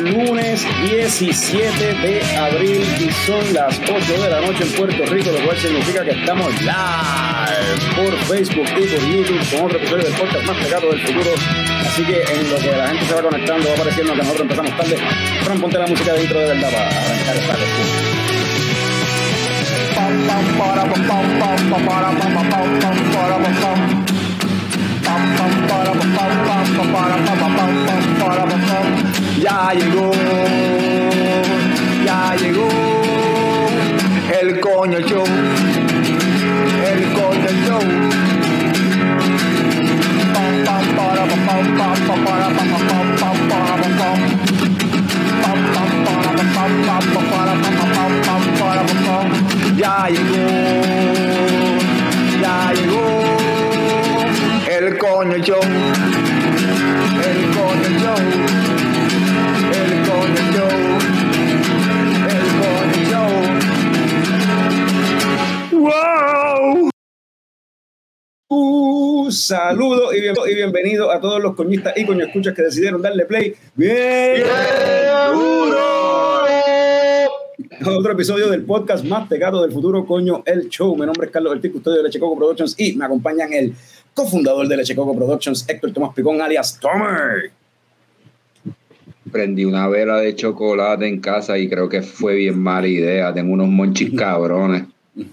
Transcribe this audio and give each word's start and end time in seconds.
Lunes 0.00 0.66
17 0.82 1.94
de 1.94 2.36
abril 2.36 2.82
y 3.00 3.10
son 3.26 3.52
las 3.52 3.78
8 3.78 4.22
de 4.22 4.30
la 4.30 4.40
noche 4.40 4.64
en 4.64 4.72
Puerto 4.72 5.04
Rico, 5.06 5.30
lo 5.30 5.44
cual 5.44 5.58
significa 5.58 6.04
que 6.04 6.12
estamos 6.12 6.50
live 6.62 7.94
por 7.96 8.16
Facebook 8.26 8.66
y 8.76 8.86
por 8.86 9.00
YouTube 9.06 9.50
con 9.50 9.66
otro 9.66 9.78
episodio 9.78 10.04
del 10.04 10.14
podcast 10.14 10.46
más 10.46 10.56
pegado 10.56 10.90
del 10.90 11.00
futuro. 11.06 11.30
Así 11.86 12.02
que 12.02 12.22
en 12.22 12.50
lo 12.50 12.56
que 12.56 12.76
la 12.76 12.86
gente 12.88 13.06
se 13.06 13.14
va 13.14 13.22
conectando 13.22 13.68
va 13.68 13.74
apareciendo 13.74 14.12
que 14.12 14.18
nosotros 14.18 14.42
empezamos 14.42 14.76
tarde. 14.76 14.96
Fran, 15.44 15.60
ponte 15.60 15.78
la 15.78 15.86
música 15.86 16.12
dentro 16.14 16.40
de 16.40 16.46
verdad 16.46 16.70
para 16.72 16.88
arrancar 16.88 17.36
esta 17.36 17.54
ya 29.40 29.72
llegó, 29.72 30.10
ya 32.04 32.34
llegó 32.36 32.68
el 34.40 34.60
coño 34.60 35.00
show, 35.00 35.24
el 36.84 37.12
coño 37.12 37.50
show. 37.64 38.18
Ya 49.76 50.08
llegó, 50.08 50.44
ya 52.42 52.72
llegó 52.72 53.06
el 54.68 54.98
coño 54.98 55.36
show, 55.38 55.60
el 57.24 57.40
coño 57.54 57.88
show, 58.00 58.67
¡Wow! 65.72 66.90
Uh, 68.50 69.30
saludos 69.30 70.14
y, 70.14 70.20
bien- 70.20 70.34
y 70.50 70.54
bienvenido 70.54 71.10
a 71.10 71.20
todos 71.20 71.42
los 71.42 71.54
coñistas 71.54 71.92
y 71.96 72.04
coño 72.06 72.24
escuchas 72.24 72.54
que 72.54 72.62
decidieron 72.62 73.02
darle 73.02 73.24
play. 73.26 73.54
¡Bien! 73.74 74.42
a 75.10 75.32
Otro 77.86 78.12
episodio 78.12 78.48
del 78.48 78.64
podcast 78.64 79.04
más 79.04 79.28
pegado 79.28 79.62
del 79.62 79.72
futuro, 79.72 80.04
coño, 80.06 80.42
el 80.46 80.68
show. 80.68 80.94
Mi 80.96 81.04
nombre 81.06 81.26
es 81.26 81.32
Carlos 81.32 81.52
Ortiz, 81.52 81.72
custodio 81.72 81.98
de 81.98 82.02
Leche 82.04 82.18
Coco 82.18 82.36
Productions 82.36 82.74
y 82.78 82.94
me 82.94 83.04
acompañan 83.04 83.52
el 83.52 83.74
cofundador 84.14 84.66
de 84.68 84.76
Leche 84.76 84.94
Coco 84.96 85.14
Productions, 85.14 85.68
Héctor 85.68 85.92
Tomás 85.92 86.14
Picón, 86.14 86.40
alias 86.40 86.78
Tomer. 86.80 87.50
Prendí 89.30 89.64
una 89.64 89.88
vela 89.88 90.18
de 90.18 90.34
chocolate 90.34 91.06
en 91.06 91.20
casa 91.20 91.58
y 91.58 91.68
creo 91.68 91.88
que 91.88 92.02
fue 92.02 92.34
bien 92.34 92.58
mala 92.58 92.86
idea. 92.88 93.32
Tengo 93.32 93.52
unos 93.52 93.68
monchis 93.68 94.12
cabrones. 94.14 94.84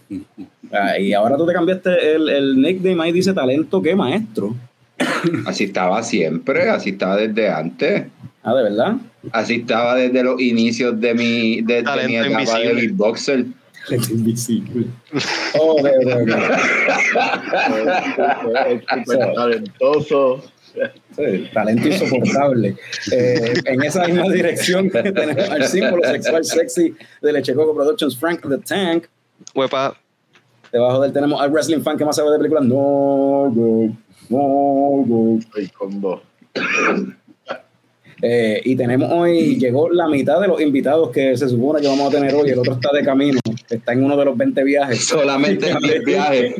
Ah, 0.71 0.97
y 0.99 1.13
ahora 1.13 1.37
tú 1.37 1.45
te 1.45 1.53
cambiaste 1.53 2.15
el, 2.15 2.27
el 2.27 2.59
nickname 2.59 3.03
ahí, 3.03 3.11
dice 3.11 3.33
talento, 3.33 3.81
¿qué 3.81 3.95
maestro? 3.95 4.55
Así 5.45 5.65
estaba 5.65 6.01
siempre, 6.03 6.69
así 6.69 6.89
estaba 6.89 7.17
desde 7.17 7.49
antes. 7.49 8.05
Ah, 8.43 8.53
¿de 8.55 8.63
verdad? 8.63 8.95
Así 9.31 9.55
estaba 9.55 9.95
desde 9.95 10.23
los 10.23 10.41
inicios 10.41 10.99
de 10.99 11.13
mi, 11.13 11.61
de, 11.61 11.75
de 11.75 11.83
Talento 11.83 12.09
mi 12.09 12.15
etapa 12.15 12.59
de 12.59 12.65
invisible. 12.65 12.73
beatboxer. 12.81 13.45
Invisible. 14.09 14.85
Oh, 15.59 15.81
de 15.81 16.05
verdad. 16.15 16.59
Súper 19.05 19.33
talentoso. 19.35 20.43
Sí, 21.15 21.49
talento 21.53 21.87
insoportable. 21.87 22.75
Eh, 23.11 23.53
en 23.65 23.83
esa 23.83 24.05
misma 24.05 24.29
dirección 24.31 24.89
tenemos 24.91 25.49
al 25.49 25.67
símbolo 25.67 26.03
sexual 26.03 26.43
sexy 26.43 26.95
de 27.21 27.33
Leche 27.33 27.53
Coco 27.53 27.73
Productions, 27.73 28.17
Frank 28.17 28.41
the 28.47 28.57
Tank. 28.57 29.05
Huepa, 29.53 29.97
Debajo 30.71 30.99
de 30.99 31.07
él 31.07 31.13
tenemos 31.13 31.41
al 31.41 31.51
wrestling 31.51 31.81
fan 31.81 31.97
que 31.97 32.03
más 32.03 32.17
sabe 32.17 32.31
de 32.31 32.37
películas. 32.37 32.65
No, 32.65 33.49
no, 33.55 33.97
no, 34.29 35.05
no. 35.07 35.39
Estoy 35.39 35.67
con 35.69 36.01
dos. 36.01 36.21
Eh, 38.21 38.61
y 38.63 38.75
tenemos 38.75 39.11
hoy, 39.11 39.57
llegó 39.57 39.89
la 39.89 40.07
mitad 40.07 40.41
de 40.41 40.47
los 40.47 40.59
invitados 40.59 41.11
que 41.11 41.37
se 41.37 41.47
supone 41.47 41.81
que 41.81 41.87
vamos 41.87 42.07
a 42.07 42.17
tener 42.17 42.33
hoy. 42.33 42.49
El 42.49 42.59
otro 42.59 42.73
está 42.73 42.91
de 42.91 43.03
camino, 43.03 43.39
está 43.69 43.93
en 43.93 44.03
uno 44.03 44.17
de 44.17 44.25
los 44.25 44.37
20 44.37 44.63
viajes. 44.63 45.05
Solamente 45.05 45.69
en 45.69 45.79
10 45.79 46.03
viajes. 46.03 46.55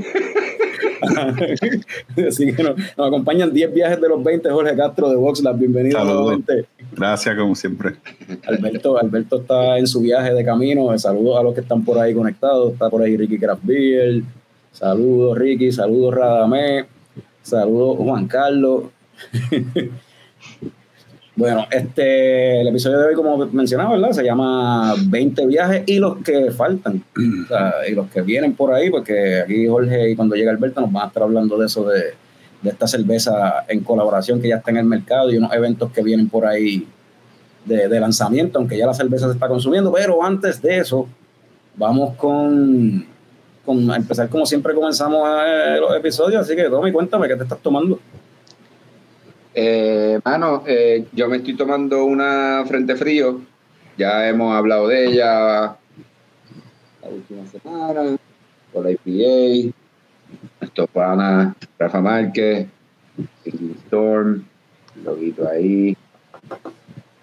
Así 2.28 2.54
que 2.54 2.64
nos, 2.64 2.78
nos 2.98 3.08
acompañan 3.08 3.54
10 3.54 3.74
viajes 3.74 4.02
de 4.02 4.10
los 4.10 4.24
20. 4.24 4.50
Jorge 4.50 4.76
Castro 4.76 5.10
de 5.10 5.16
Voxlab, 5.16 5.58
bienvenido 5.58 6.00
Saludos. 6.00 6.22
nuevamente. 6.22 6.66
Gracias, 6.96 7.36
como 7.38 7.56
siempre. 7.56 7.96
Alberto, 8.48 8.98
Alberto 8.98 9.42
está 9.42 9.78
en 9.78 9.88
su 9.88 10.02
viaje 10.02 10.34
de 10.34 10.44
camino. 10.46 10.98
Saludos 10.98 11.40
a 11.40 11.44
los 11.44 11.54
que 11.54 11.62
están 11.62 11.84
por 11.84 12.00
ahí 12.00 12.14
conectados. 12.14 12.74
Está 12.74 12.90
por 12.90 13.02
ahí 13.02 13.18
Ricky 13.18 13.38
Craft 13.38 13.64
Beer. 13.64 14.22
Saludos, 14.72 15.38
Ricky. 15.38 15.72
Saludos, 15.72 16.14
Radamé. 16.14 16.86
Saludos, 17.42 17.98
Juan 17.98 18.28
Carlos. 18.28 18.86
bueno, 21.38 21.68
este, 21.70 22.62
el 22.62 22.68
episodio 22.70 23.00
de 23.00 23.08
hoy, 23.08 23.16
como 23.16 23.38
mencionaba, 23.48 23.92
¿verdad? 23.92 24.12
Se 24.12 24.24
llama 24.24 24.96
20 25.08 25.46
viajes 25.48 25.84
y 25.86 26.00
los 26.00 26.18
que 26.20 26.50
faltan. 26.52 27.04
Y 27.90 27.92
los 27.94 28.10
que 28.10 28.22
vienen 28.22 28.56
por 28.56 28.74
ahí, 28.74 28.90
porque 28.90 29.42
aquí 29.42 29.68
Jorge 29.68 30.12
y 30.12 30.16
cuando 30.16 30.36
llega 30.36 30.52
Alberto 30.52 30.80
nos 30.80 30.94
van 30.94 31.04
a 31.04 31.08
estar 31.08 31.24
hablando 31.24 31.58
de 31.58 31.66
eso 31.66 31.86
de, 31.88 32.14
esta 32.64 32.88
cerveza 32.88 33.64
en 33.68 33.82
colaboración 33.82 34.42
que 34.42 34.48
ya 34.48 34.56
está 34.56 34.72
en 34.72 34.78
el 34.78 34.86
mercado 34.86 35.30
y 35.30 35.38
unos 35.38 35.54
eventos 35.54 35.92
que 35.92 36.02
vienen 36.02 36.30
por 36.30 36.48
ahí 36.48 36.88
de, 37.66 38.00
lanzamiento, 38.00 38.58
aunque 38.58 38.78
ya 38.78 38.88
la 38.88 38.94
cerveza 38.94 39.28
se 39.28 39.34
está 39.34 39.50
consumiendo. 39.50 39.92
Pero 39.92 40.24
antes 40.24 40.62
de 40.62 40.78
eso, 40.78 41.08
vamos 41.76 42.16
con, 42.16 43.06
con 43.66 43.94
empezar 43.94 44.30
como 44.30 44.46
siempre 44.46 44.74
comenzamos 44.74 45.28
eh, 45.46 45.78
los 45.82 45.96
episodios. 45.98 46.42
Así 46.44 46.56
que, 46.56 46.64
Tommy, 46.70 46.94
cuéntame 46.94 47.28
qué 47.28 47.36
te 47.36 47.44
estás 47.44 47.60
tomando. 47.60 48.00
Eh, 49.58 50.20
mano, 50.26 50.64
eh, 50.68 51.06
yo 51.14 51.30
me 51.30 51.38
estoy 51.38 51.56
tomando 51.56 52.04
una 52.04 52.64
frente 52.68 52.96
frío. 52.96 53.40
Ya 53.98 54.28
hemos 54.28 54.54
hablado 54.54 54.90
de 54.90 55.06
ella 55.06 55.78
la 57.02 57.10
última 57.10 57.48
semana. 57.48 58.18
Por 58.74 58.84
la 58.84 58.92
IPA. 58.92 59.74
Panas, 60.92 61.56
Rafa 61.80 62.02
Márquez, 62.02 62.68
Storm, 63.86 64.44
loguito 65.06 65.48
ahí. 65.48 65.96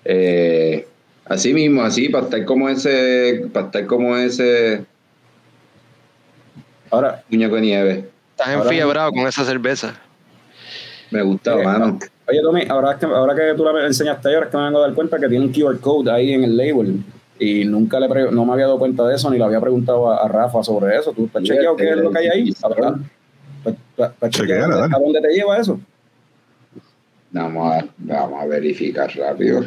Eh, 0.04 0.86
así 1.26 1.52
mismo, 1.52 1.82
así, 1.82 2.08
para 2.08 2.24
estar 2.24 2.44
como 2.46 2.68
ese, 2.70 3.48
para 3.52 3.66
estar 3.66 3.86
como 3.86 4.16
ese 4.16 4.86
Ahora, 6.90 7.22
muñeco 7.28 7.56
de 7.56 7.60
nieve. 7.60 8.08
estás 8.30 8.54
enfiebrado 8.54 9.10
con 9.12 9.26
esa 9.26 9.44
cerveza. 9.44 9.94
Me 11.10 11.20
gusta, 11.22 11.60
Eh, 11.60 11.64
mano. 11.64 11.98
Oye, 12.32 12.42
Tommy, 12.42 12.62
ahora 12.68 12.98
que, 12.98 13.06
ahora 13.06 13.34
que 13.34 13.54
tú 13.56 13.64
la 13.64 13.86
enseñaste 13.86 14.28
ayer, 14.28 14.42
es 14.44 14.48
que 14.48 14.56
me 14.56 14.64
vengo 14.64 14.78
a 14.78 14.82
dar 14.82 14.94
cuenta 14.94 15.18
que 15.18 15.28
tiene 15.28 15.44
un 15.44 15.52
QR 15.52 15.78
code 15.80 16.10
ahí 16.10 16.32
en 16.32 16.44
el 16.44 16.56
label. 16.56 17.02
Y 17.38 17.64
nunca 17.64 17.98
le 17.98 18.08
pre- 18.08 18.30
no 18.30 18.44
me 18.44 18.52
había 18.52 18.66
dado 18.66 18.78
cuenta 18.78 19.06
de 19.06 19.16
eso, 19.16 19.30
ni 19.30 19.38
le 19.38 19.44
había 19.44 19.60
preguntado 19.60 20.10
a, 20.10 20.24
a 20.24 20.28
Rafa 20.28 20.62
sobre 20.62 20.96
eso. 20.96 21.12
¿Tú 21.12 21.28
has 21.34 21.42
chequeado 21.42 21.76
qué 21.76 21.90
es 21.90 21.96
lo 21.96 22.10
que 22.10 22.18
hay 22.18 22.26
ahí? 22.28 22.54
¿A 22.62 22.68
verdad? 22.68 22.94
¿Tú- 23.64 23.70
tú- 23.70 23.76
tú 23.96 24.02
has 24.04 24.10
chequeado 24.30 24.30
Chequeala, 24.30 24.76
dale. 24.76 24.94
¿A 24.94 24.98
dónde 24.98 25.20
te 25.20 25.28
lleva 25.34 25.58
eso? 25.58 25.80
Vamos 27.30 27.72
a, 27.74 27.84
vamos 27.98 28.42
a 28.42 28.46
verificar 28.46 29.10
rápido. 29.16 29.62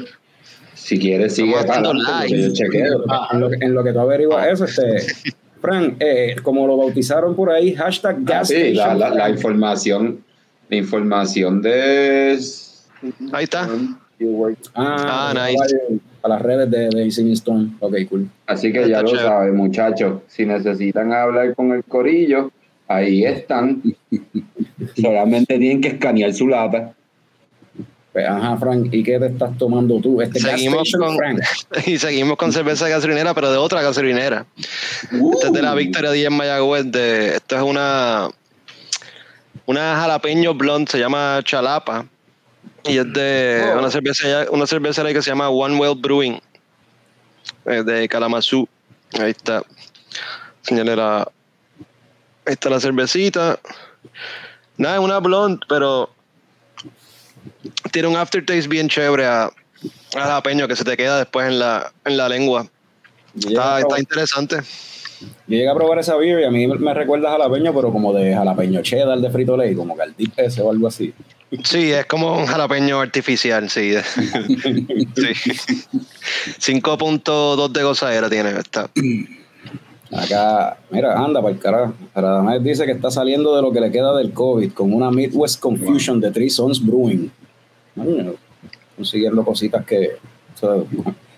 Si 0.74 1.00
quieres, 1.00 1.34
sigue 1.36 1.52
yo 1.54 2.54
chequeo. 2.54 3.04
En 3.32 3.40
lo, 3.40 3.50
que- 3.50 3.58
en 3.66 3.74
lo 3.74 3.84
que 3.84 3.92
tú 3.94 4.00
averiguas 4.00 4.48
eso, 4.48 4.66
este, 4.66 5.06
Fran, 5.62 5.96
eh, 6.00 6.36
como 6.44 6.68
lo 6.68 6.78
bautizaron 6.78 7.36
por 7.36 7.50
ahí, 7.50 7.74
hashtag 7.74 8.18
Ah, 8.20 8.24
gas 8.24 8.48
sí, 8.50 8.74
la, 8.74 9.30
información, 9.30 10.24
la 10.70 10.76
información 10.78 11.62
de. 11.62 12.40
Ahí 13.32 13.44
está. 13.44 13.68
Ah, 14.74 15.34
Ah, 15.34 15.48
nice. 15.50 16.00
a 16.24 16.28
las 16.30 16.42
redes 16.42 16.72
de, 16.72 16.90
de 16.90 17.34
Stone. 17.34 17.72
Ok, 17.80 17.96
cool. 18.10 18.30
Así 18.48 18.72
que 18.72 18.80
ya 18.88 19.00
Está 19.00 19.02
lo 19.02 19.08
chévere. 19.10 19.28
saben, 19.28 19.56
muchachos. 19.56 20.22
Si 20.28 20.46
necesitan 20.46 21.12
hablar 21.14 21.54
con 21.56 21.72
el 21.74 21.84
corillo, 21.84 22.52
ahí 22.88 23.26
están. 23.26 23.82
Solamente 24.96 25.58
tienen 25.58 25.82
que 25.82 25.90
escanear 25.90 26.34
su 26.34 26.48
lata. 26.48 26.94
Pues, 28.14 28.26
ajá, 28.30 28.56
Frank, 28.58 28.88
¿y 28.94 29.04
qué 29.04 29.20
te 29.20 29.26
estás 29.26 29.58
tomando 29.58 30.00
tú? 30.00 30.22
Este 30.22 30.40
Seguimos 30.40 30.90
con- 30.98 31.18
Frank. 31.18 31.42
Y 31.86 31.98
seguimos 31.98 32.38
con 32.38 32.54
cerveza 32.54 32.88
gasolinera, 32.88 33.34
pero 33.34 33.52
de 33.52 33.58
otra 33.58 33.82
gasolinera. 33.82 34.46
Esta 34.58 35.48
es 35.48 35.54
de 35.54 35.62
la 35.62 35.76
Victoria 35.76 36.12
10 36.12 36.32
Mayagüez. 36.32 36.90
De, 36.92 37.36
esto 37.36 37.58
es 37.58 37.62
una, 37.62 38.30
una 39.66 39.96
jalapeño 39.96 40.54
blonde, 40.54 40.92
se 40.92 41.00
llama 41.00 41.40
Chalapa. 41.44 42.06
Y 42.84 42.98
es 42.98 43.14
de 43.14 43.72
Oh. 43.74 43.80
una 43.80 43.90
cerveza 43.90 44.46
una 44.52 44.68
cervecera 44.68 45.12
que 45.12 45.22
se 45.22 45.30
llama 45.32 45.50
One 45.50 45.78
Well 45.78 45.96
Brewing. 45.96 46.40
eh, 47.66 47.84
de 47.84 48.08
Kalamazoo. 48.08 48.68
Ahí 49.20 49.32
está. 49.32 49.64
Señalera. 50.62 51.22
Ahí 52.46 52.54
está 52.54 52.70
la 52.70 52.80
cervecita. 52.80 53.60
Nada, 54.78 54.96
es 54.96 55.02
una 55.02 55.20
blonde, 55.20 55.66
pero 55.68 56.10
tiene 57.92 58.08
un 58.08 58.18
aftertaste 58.18 58.68
bien 58.68 58.90
chévere 58.90 59.26
a, 59.26 59.52
jalapeño 60.14 60.68
que 60.68 60.76
se 60.76 60.84
te 60.84 60.96
queda 60.98 61.18
después 61.18 61.48
en 61.48 61.60
la, 61.60 61.92
en 62.04 62.18
la 62.18 62.30
lengua. 62.30 62.68
Está, 63.38 63.78
a 63.78 63.80
está 63.82 64.00
interesante. 64.00 64.58
Yo 65.20 65.28
llegué 65.48 65.70
a 65.70 65.76
probar 65.76 66.00
esa 66.00 66.16
beer 66.16 66.42
y 66.42 66.44
a 66.44 66.52
mí 66.52 66.68
me 66.68 66.94
recuerda 66.94 67.30
a 67.30 67.32
jalapeño, 67.34 67.74
pero 67.74 67.92
como 67.92 68.14
de 68.14 68.34
jalapeño 68.34 68.82
cheddar 68.82 69.20
de 69.20 69.30
frito 69.30 69.56
ley, 69.56 69.76
como 69.76 69.96
que 69.96 70.02
al 70.02 70.16
dip 70.16 70.34
ese 70.38 70.62
o 70.62 70.72
algo 70.72 70.88
así. 70.88 71.14
Sí, 71.64 71.92
es 71.92 72.06
como 72.06 72.38
un 72.38 72.46
jalapeño 72.46 73.00
artificial, 73.00 73.70
sí. 73.70 73.94
sí. 74.04 74.22
5.2 76.60 77.72
de 77.72 77.84
gozadera 77.84 78.30
tiene 78.30 78.52
esta. 78.52 78.90
Acá, 80.12 80.78
mira, 80.92 81.18
anda 81.18 81.42
para 81.42 81.54
el 81.54 81.60
carajo. 81.60 81.94
Radamés 82.14 82.64
dice 82.64 82.86
que 82.86 82.92
está 82.92 83.12
saliendo 83.12 83.56
de 83.56 83.62
lo 83.62 83.72
que 83.72 83.80
le 83.80 83.92
queda 83.92 84.16
del 84.16 84.34
COVID 84.34 84.74
con 84.74 84.94
una 84.94 85.12
Midwest 85.12 85.60
Confusion 85.60 86.20
de 86.20 86.32
Three 86.32 86.50
Sons 86.50 86.86
Brewing. 86.86 87.32
Coño, 87.96 88.34
Consiguiendo 88.96 89.44
cositas 89.44 89.86
que. 89.86 90.18
o 90.56 90.58
sea, 90.58 90.70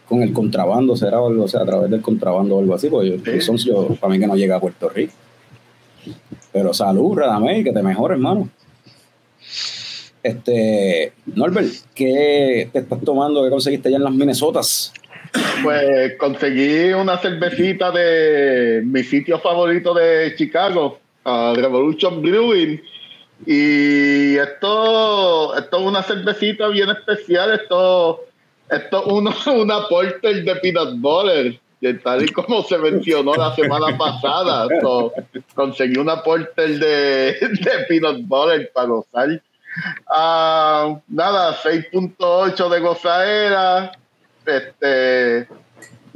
con 0.07 0.21
el 0.21 0.33
contrabando 0.33 0.95
será 0.95 1.19
o 1.21 1.27
algo, 1.27 1.43
o 1.43 1.47
sea, 1.47 1.61
a 1.61 1.65
través 1.65 1.89
del 1.89 2.01
contrabando 2.01 2.55
o 2.55 2.59
algo 2.59 2.73
así, 2.73 2.89
porque 2.89 3.09
yo, 3.09 3.21
Three 3.21 3.41
Sons 3.41 3.65
yo, 3.65 3.87
para 3.99 4.13
mí 4.13 4.19
que 4.19 4.27
no 4.27 4.35
llega 4.35 4.55
a 4.55 4.61
Puerto 4.61 4.89
Rico. 4.89 5.13
Pero 6.51 6.73
salud, 6.73 7.17
Radamés, 7.17 7.63
que 7.63 7.71
te 7.71 7.83
mejores, 7.83 8.15
hermano. 8.15 8.49
Este, 10.23 11.13
Norbert, 11.25 11.71
¿qué 11.93 12.69
te 12.71 12.79
estás 12.79 13.01
tomando? 13.01 13.43
¿Qué 13.43 13.49
conseguiste 13.49 13.91
ya 13.91 13.97
en 13.97 14.03
las 14.03 14.13
Minnesotas? 14.13 14.93
Pues 15.63 16.17
conseguí 16.17 16.93
una 16.93 17.17
cervecita 17.17 17.91
de 17.91 18.81
mi 18.85 19.03
sitio 19.03 19.39
favorito 19.39 19.93
de 19.93 20.33
Chicago, 20.35 20.99
uh, 21.25 21.53
Revolution 21.53 22.21
Brewing. 22.21 22.81
Y 23.45 24.35
esto, 24.37 25.55
esto 25.55 25.77
es 25.79 25.85
una 25.85 26.01
cervecita 26.03 26.67
bien 26.69 26.89
especial. 26.89 27.53
Esto, 27.53 28.26
esto 28.69 29.05
es 29.05 29.11
uno, 29.11 29.33
una 29.61 29.87
porter 29.87 30.43
de 30.43 30.55
peanut 30.57 30.99
butter. 30.99 31.59
Y 31.79 31.93
tal 31.99 32.23
y 32.23 32.29
como 32.29 32.63
se 32.63 32.75
mencionó 32.79 33.35
la 33.35 33.53
semana 33.55 33.95
pasada, 33.95 34.67
so, 34.81 35.13
conseguí 35.53 35.95
una 35.97 36.23
porter 36.23 36.79
de, 36.79 37.37
de 37.39 37.85
peanut 37.87 38.21
butter 38.23 38.71
para 38.73 38.87
gozar. 38.87 39.41
Ah, 40.09 40.99
nada, 41.07 41.55
6.8 41.55 42.69
de 42.69 42.79
gozadera, 42.79 43.91
este, 44.43 45.47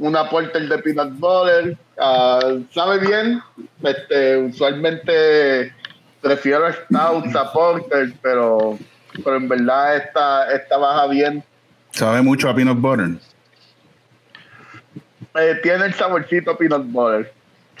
una 0.00 0.28
porter 0.28 0.68
de 0.68 0.78
peanut 0.78 1.12
butter. 1.12 1.76
ah, 1.96 2.56
sabe 2.74 2.98
bien, 2.98 3.40
este, 3.84 4.38
usualmente 4.38 5.72
prefiero 6.20 6.72
stout 6.72 7.36
a 7.36 7.52
porter, 7.52 8.12
pero, 8.20 8.78
pero 9.22 9.36
en 9.36 9.48
verdad 9.48 9.96
esta, 9.96 10.52
esta 10.52 10.76
baja 10.76 11.06
bien. 11.06 11.44
Sabe 11.92 12.22
mucho 12.22 12.48
a 12.48 12.54
peanut 12.54 12.78
butter. 12.80 13.10
Eh, 15.34 15.58
tiene 15.62 15.86
el 15.86 15.94
saborcito 15.94 16.56
peanut 16.56 16.84
butter. 16.86 17.32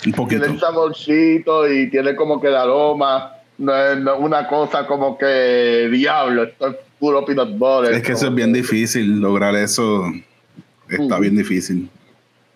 Un 0.06 0.12
poquito. 0.12 0.40
Tiene 0.42 0.54
el 0.54 0.60
saborcito 0.60 1.70
y 1.70 1.90
tiene 1.90 2.14
como 2.16 2.40
que 2.40 2.48
el 2.48 2.56
aroma. 2.56 3.32
No 3.58 3.76
es, 3.76 3.98
no 3.98 4.16
una 4.18 4.48
cosa 4.48 4.86
como 4.86 5.16
que 5.18 5.88
diablo, 5.92 6.44
esto 6.44 6.68
es 6.68 6.76
puro 6.98 7.24
peanut 7.24 7.56
butter. 7.58 7.92
Es 7.94 8.02
que 8.02 8.12
eso 8.12 8.28
es 8.28 8.34
bien 8.34 8.52
difícil, 8.52 9.20
lograr 9.20 9.54
eso 9.54 10.04
está 10.88 11.18
Mm. 11.18 11.20
bien 11.20 11.36
difícil. 11.36 11.88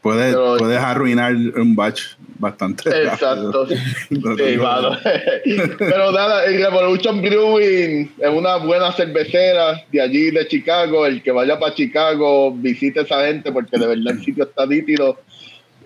Puedes, 0.03 0.35
Pero- 0.35 0.57
puedes 0.57 0.79
arruinar 0.79 1.35
un 1.35 1.77
batch 1.77 2.17
bastante. 2.39 2.89
Exacto. 2.91 3.67
Sí, 3.67 4.57
mano. 4.59 4.97
Pero 5.79 6.13
nada, 6.13 6.45
el 6.45 6.59
Revolution 6.59 7.21
Brewing 7.21 8.13
es 8.19 8.29
una 8.31 8.57
buena 8.57 8.93
cervecera 8.93 9.83
de 9.91 10.01
allí 10.01 10.31
de 10.31 10.47
Chicago. 10.49 11.07
El 11.07 11.23
que 11.23 11.33
vaya 11.33 11.59
para 11.59 11.75
Chicago, 11.75 12.53
visite 12.53 13.01
a 13.01 13.03
esa 13.03 13.27
gente 13.27 13.53
porque 13.53 13.79
de 13.79 13.87
verdad 13.87 14.15
el 14.15 14.25
sitio 14.25 14.45
está 14.45 14.67
nítido. 14.67 15.19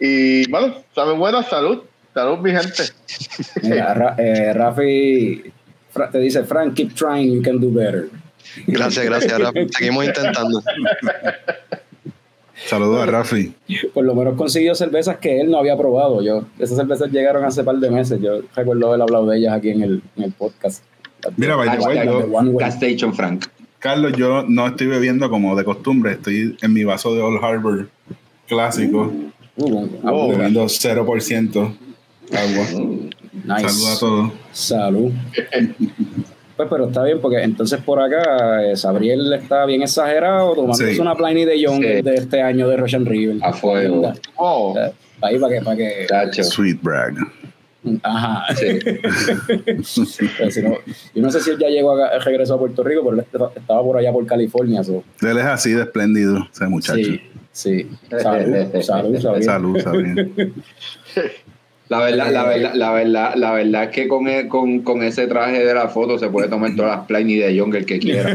Y 0.00 0.48
bueno, 0.50 0.82
sabe 0.94 1.12
buena 1.14 1.42
salud. 1.42 1.82
Salud, 2.14 2.38
mi 2.38 2.50
gente. 2.50 2.84
Mira, 3.62 3.94
Ra- 3.94 4.14
eh, 4.18 4.52
Rafi 4.52 5.52
te 6.12 6.18
dice, 6.18 6.44
Frank, 6.44 6.74
keep 6.74 6.94
trying, 6.94 7.32
you 7.34 7.42
can 7.42 7.60
do 7.60 7.70
better. 7.70 8.08
Gracias, 8.66 9.04
gracias. 9.04 9.40
Seguimos 9.76 10.06
intentando. 10.06 10.62
Saludos 12.66 13.02
a 13.02 13.06
Rafi. 13.06 13.52
Por 13.94 14.04
lo 14.04 14.14
menos 14.14 14.34
consiguió 14.36 14.74
cervezas 14.74 15.16
que 15.18 15.40
él 15.40 15.50
no 15.50 15.58
había 15.58 15.76
probado. 15.76 16.22
Yo, 16.22 16.44
esas 16.58 16.76
cervezas 16.76 17.10
llegaron 17.10 17.44
hace 17.44 17.64
par 17.64 17.76
de 17.76 17.90
meses. 17.90 18.20
Yo 18.20 18.40
recuerdo 18.54 18.88
haber 18.88 19.02
hablado 19.02 19.26
de 19.26 19.38
ellas 19.38 19.54
aquí 19.54 19.70
en 19.70 19.82
el, 19.82 20.02
en 20.16 20.24
el 20.24 20.32
podcast. 20.32 20.84
Mira, 21.36 21.56
by 21.56 21.70
the 21.78 21.84
way, 21.84 22.06
yo-. 22.06 22.28
Gas 22.58 22.74
Station 22.82 23.14
Frank. 23.14 23.46
Carlos, 23.78 24.12
yo 24.16 24.44
no 24.46 24.66
estoy 24.66 24.86
bebiendo 24.88 25.30
como 25.30 25.56
de 25.56 25.64
costumbre. 25.64 26.12
Estoy 26.12 26.56
en 26.60 26.72
mi 26.72 26.84
vaso 26.84 27.14
de 27.14 27.22
Old 27.22 27.42
Harbor 27.42 27.88
clásico, 28.46 29.12
Uh, 29.56 29.86
bueno. 30.02 30.28
bebiendo 30.28 30.64
0% 30.64 31.56
agua. 31.56 32.64
nice. 33.44 33.68
Saludos 33.68 33.96
a 33.96 33.98
todos. 34.00 34.32
Salud. 34.52 35.12
Pues, 36.68 36.68
pero 36.70 36.88
está 36.88 37.02
bien, 37.04 37.20
porque 37.20 37.42
entonces 37.42 37.80
por 37.80 38.00
acá 38.00 38.62
eh, 38.64 38.76
Sabriel 38.76 39.32
está 39.32 39.64
bien 39.64 39.82
exagerado, 39.82 40.54
tomándose 40.54 40.94
Sí. 40.94 41.00
una 41.00 41.14
Pliny 41.14 41.44
de 41.46 41.58
Young 41.60 41.82
Sí. 41.82 42.02
de 42.02 42.14
este 42.14 42.42
año 42.42 42.68
de 42.68 42.76
Russian 42.76 43.06
River. 43.06 43.36
A 43.42 43.52
fuego. 43.52 44.12
Oh, 44.36 44.74
Ahí 45.22 45.38
para 45.38 45.54
que, 45.76 46.06
para 46.08 46.30
que. 46.30 46.44
Sweet 46.44 46.82
brag. 46.82 47.14
Ajá. 48.02 48.44
Sí. 48.56 48.78
Si 50.50 50.62
no- 50.62 50.76
yo 51.14 51.22
no 51.22 51.30
sé 51.30 51.40
si 51.40 51.50
él 51.50 51.58
ya 51.58 51.68
llegó 51.68 51.92
a, 51.92 52.18
regresó 52.18 52.54
a 52.54 52.58
Puerto 52.58 52.82
Rico, 52.84 53.02
pero 53.04 53.16
él 53.16 53.24
estaba 53.56 53.82
por 53.82 53.96
allá 53.96 54.12
por 54.12 54.26
California. 54.26 54.84
so. 54.84 55.02
Él 55.22 55.38
es 55.38 55.44
así 55.46 55.72
de 55.72 55.82
espléndido, 55.82 56.46
ese 56.52 56.66
muchacho. 56.66 56.98
Sí, 56.98 57.20
sí. 57.52 57.90
Salud, 58.18 58.66
salud, 58.82 59.18
Sabriel. 59.18 59.44
Salud, 59.44 59.80
Sabrina. 59.80 60.28
La 61.90 61.98
verdad, 61.98 62.30
la 62.30 62.44
verdad, 62.44 62.74
la 62.74 62.92
verdad, 62.92 63.34
la 63.34 63.52
verdad 63.52 63.82
es 63.84 63.90
que 63.90 64.06
con, 64.06 64.28
e- 64.28 64.46
con, 64.46 64.82
con 64.82 65.02
ese 65.02 65.26
traje 65.26 65.64
de 65.64 65.74
la 65.74 65.88
foto 65.88 66.18
se 66.20 66.28
puede 66.28 66.46
tomar 66.48 66.76
todas 66.76 66.98
las 66.98 67.06
Pliny 67.06 67.34
de 67.34 67.52
Young 67.56 67.74
el 67.74 67.84
que 67.84 67.98
quiera. 67.98 68.30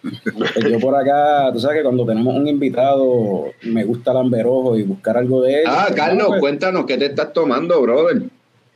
Pues 0.00 0.64
yo 0.70 0.80
por 0.80 0.96
acá, 0.96 1.50
tú 1.52 1.60
sabes 1.60 1.76
que 1.76 1.82
cuando 1.82 2.06
tenemos 2.06 2.34
un 2.34 2.48
invitado, 2.48 3.52
me 3.64 3.84
gusta 3.84 4.12
el 4.12 4.16
amberojo 4.16 4.78
y 4.78 4.82
buscar 4.82 5.18
algo 5.18 5.42
de 5.42 5.60
él. 5.60 5.64
ah, 5.68 5.88
Carlos, 5.94 6.22
no, 6.22 6.28
pues, 6.28 6.40
cuéntanos 6.40 6.86
qué 6.86 6.96
te 6.96 7.04
estás 7.04 7.34
tomando, 7.34 7.80
brother. 7.82 8.22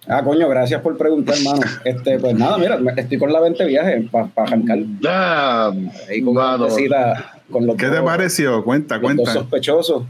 Ah, 0.07 0.23
coño, 0.23 0.51
gracias 0.51 0.83
por 0.83 0.99
preguntar, 0.99 1.35
hermano. 1.39 1.61
Este, 1.87 2.19
pues 2.19 2.35
nada, 2.35 2.59
mira, 2.59 2.79
estoy 2.97 3.17
con 3.19 3.33
la 3.33 3.41
20 3.41 3.65
viaje 3.65 4.07
para 4.13 4.29
arrancar. 4.37 4.79
damn. 5.01 5.91
Ahí 6.11 6.21
con 6.23 6.35
Mano. 6.35 6.69
con 7.51 7.67
los 7.67 7.77
¿Qué 7.77 7.89
te 7.89 8.03
pareció? 8.03 8.63
Cuenta, 8.63 8.97
los 8.97 9.03
cuenta. 9.03 9.33
sospechosos. 9.33 10.03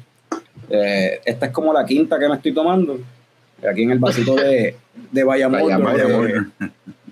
Eh, 0.70 1.20
esta 1.24 1.46
es 1.46 1.52
como 1.52 1.72
la 1.72 1.84
quinta 1.84 2.18
que 2.18 2.28
me 2.28 2.34
estoy 2.36 2.52
tomando. 2.52 2.98
Aquí 3.68 3.82
en 3.82 3.90
el 3.92 3.98
vasito 3.98 4.34
de, 4.34 4.76
de 5.12 5.24
Bayamón. 5.24 5.60
Vaya, 5.62 5.76
de- 5.78 5.82
Vaya, 5.82 6.04
de, 6.06 6.14
Warner. 6.14 6.46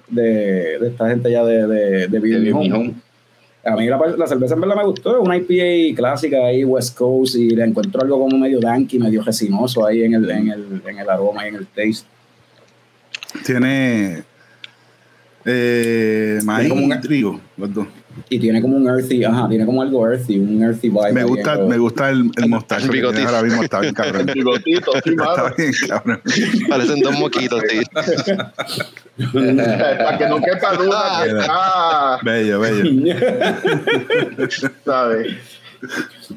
de, 0.08 0.78
de 0.78 0.88
esta 0.88 1.08
gente 1.08 1.30
ya 1.30 1.44
de, 1.44 1.66
de, 1.66 2.08
de. 2.08 2.94
A 3.66 3.76
mí 3.76 3.86
la, 3.86 3.98
la 4.18 4.26
cerveza 4.26 4.54
en 4.54 4.60
verdad 4.60 4.76
me 4.76 4.84
gustó, 4.84 5.16
es 5.16 5.26
una 5.26 5.38
IPA 5.38 5.96
clásica 5.96 6.36
ahí, 6.44 6.64
West 6.64 6.94
Coast, 6.98 7.36
y 7.36 7.48
le 7.48 7.64
encuentro 7.64 8.02
algo 8.02 8.18
como 8.18 8.36
medio 8.36 8.60
danky, 8.60 8.98
medio 8.98 9.22
resinoso 9.22 9.86
ahí 9.86 10.02
en 10.04 10.12
el, 10.14 10.30
en 10.30 10.50
el, 10.50 10.82
en 10.86 10.98
el 10.98 11.08
aroma 11.08 11.46
y 11.46 11.48
en 11.48 11.54
el 11.56 11.66
taste. 11.68 12.06
Tiene 13.46 14.22
eh, 15.46 16.40
maíz 16.44 16.68
como 16.68 16.84
un- 16.84 17.00
trigo, 17.00 17.40
los 17.56 17.72
dos. 17.72 17.86
Y 18.28 18.38
tiene 18.38 18.62
como 18.62 18.76
un 18.76 18.86
earthy, 18.88 19.24
ajá, 19.24 19.48
tiene 19.48 19.66
como 19.66 19.82
algo 19.82 20.08
earthy, 20.08 20.38
un 20.38 20.62
earthy 20.62 20.88
vibe. 20.88 21.12
Me 21.12 21.24
gusta, 21.24 21.58
me 21.58 21.78
gusta 21.78 22.10
el, 22.10 22.30
el 22.36 22.48
mostacho 22.48 22.86
que 22.86 22.92
Bigotis. 22.92 23.16
tiene 23.20 23.30
ahora 23.30 23.42
mismo, 23.42 23.62
está 23.62 23.80
bien 23.80 23.94
cabrón. 23.94 24.26
Bigotito, 24.32 24.92
sí, 25.04 25.10
Está 25.10 25.54
bien 25.56 25.72
cabrón. 25.88 26.20
Parecen 26.68 27.00
dos 27.00 27.18
moquitos, 27.18 27.62
sí. 27.68 27.80
Para 29.32 30.18
que 30.18 30.28
no 30.28 30.40
quepa 30.40 30.74
duda 30.74 31.22
que 31.24 31.30
está, 31.38 32.18
Bello, 32.22 32.60
bello. 32.60 33.14
¿sabes? 34.84 35.34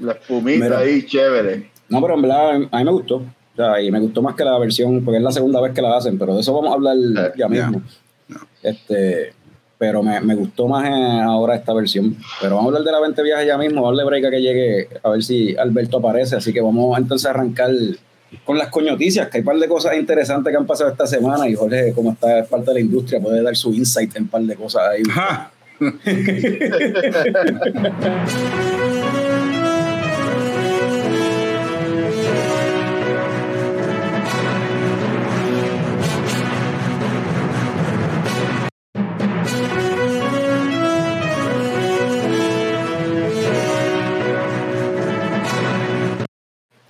La 0.01 0.11
espumita 0.13 0.65
Mira. 0.65 0.79
ahí, 0.79 1.05
chévere. 1.05 1.69
No, 1.89 2.01
pero 2.01 2.15
en 2.15 2.21
verdad 2.21 2.49
a 2.71 2.77
mí 2.79 2.83
me 2.83 2.91
gustó. 2.91 3.15
O 3.17 3.55
sea, 3.55 3.81
y 3.81 3.89
me 3.91 3.99
gustó 3.99 4.21
más 4.21 4.35
que 4.35 4.43
la 4.43 4.57
versión, 4.59 5.03
porque 5.03 5.17
es 5.17 5.23
la 5.23 5.31
segunda 5.31 5.61
vez 5.61 5.73
que 5.73 5.81
la 5.81 5.97
hacen, 5.97 6.17
pero 6.19 6.35
de 6.35 6.41
eso 6.41 6.53
vamos 6.53 6.71
a 6.71 6.73
hablar 6.75 6.95
Eh, 6.97 7.31
ya 7.37 7.47
mismo. 7.47 7.81
Este, 8.61 9.33
pero 9.77 10.01
me, 10.01 10.19
me 10.21 10.35
gustó 10.35 10.67
más 10.67 10.89
ahora 11.23 11.55
esta 11.55 11.73
versión. 11.73 12.17
Pero 12.41 12.55
vamos 12.55 12.73
a 12.73 12.77
hablar 12.77 12.85
de 12.85 12.91
la 12.91 12.99
20 12.99 13.23
viajes 13.23 13.47
ya 13.47 13.57
mismo, 13.57 13.85
darle 13.85 14.03
break 14.03 14.25
a 14.25 14.31
que 14.31 14.41
llegue, 14.41 14.89
a 15.03 15.09
ver 15.09 15.23
si 15.23 15.55
Alberto 15.55 15.97
aparece. 15.97 16.35
Así 16.35 16.51
que 16.51 16.61
vamos 16.61 16.97
entonces 16.97 17.27
a 17.27 17.31
arrancar 17.31 17.71
con 18.43 18.57
las 18.57 18.69
coñoticias, 18.69 19.29
que 19.29 19.37
hay 19.37 19.41
un 19.41 19.45
par 19.45 19.57
de 19.57 19.67
cosas 19.67 19.95
interesantes 19.95 20.51
que 20.51 20.57
han 20.57 20.65
pasado 20.65 20.89
esta 20.89 21.07
semana 21.07 21.47
y 21.47 21.55
Jorge, 21.55 21.93
como 21.93 22.11
está 22.11 22.39
es 22.39 22.47
parte 22.47 22.71
de 22.71 22.73
la 22.75 22.79
industria, 22.81 23.21
puede 23.21 23.41
dar 23.41 23.55
su 23.55 23.73
insight 23.73 24.15
en 24.15 24.23
un 24.23 24.29
par 24.29 24.41
de 24.41 24.55
cosas 24.55 24.83
ahí. 24.89 25.03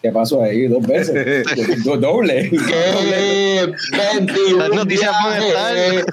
¿Qué 0.07 0.13
pasó 0.13 0.41
ahí? 0.41 0.67
Dos 0.67 0.87
veces. 0.87 1.45
Do- 1.83 1.97
doble. 1.97 2.49
¡Qué 2.49 3.69
21 4.17 4.57
Las 4.57 4.69
noticias 4.69 5.11
van 5.11 5.41
a 5.41 5.71
viajes! 5.73 6.05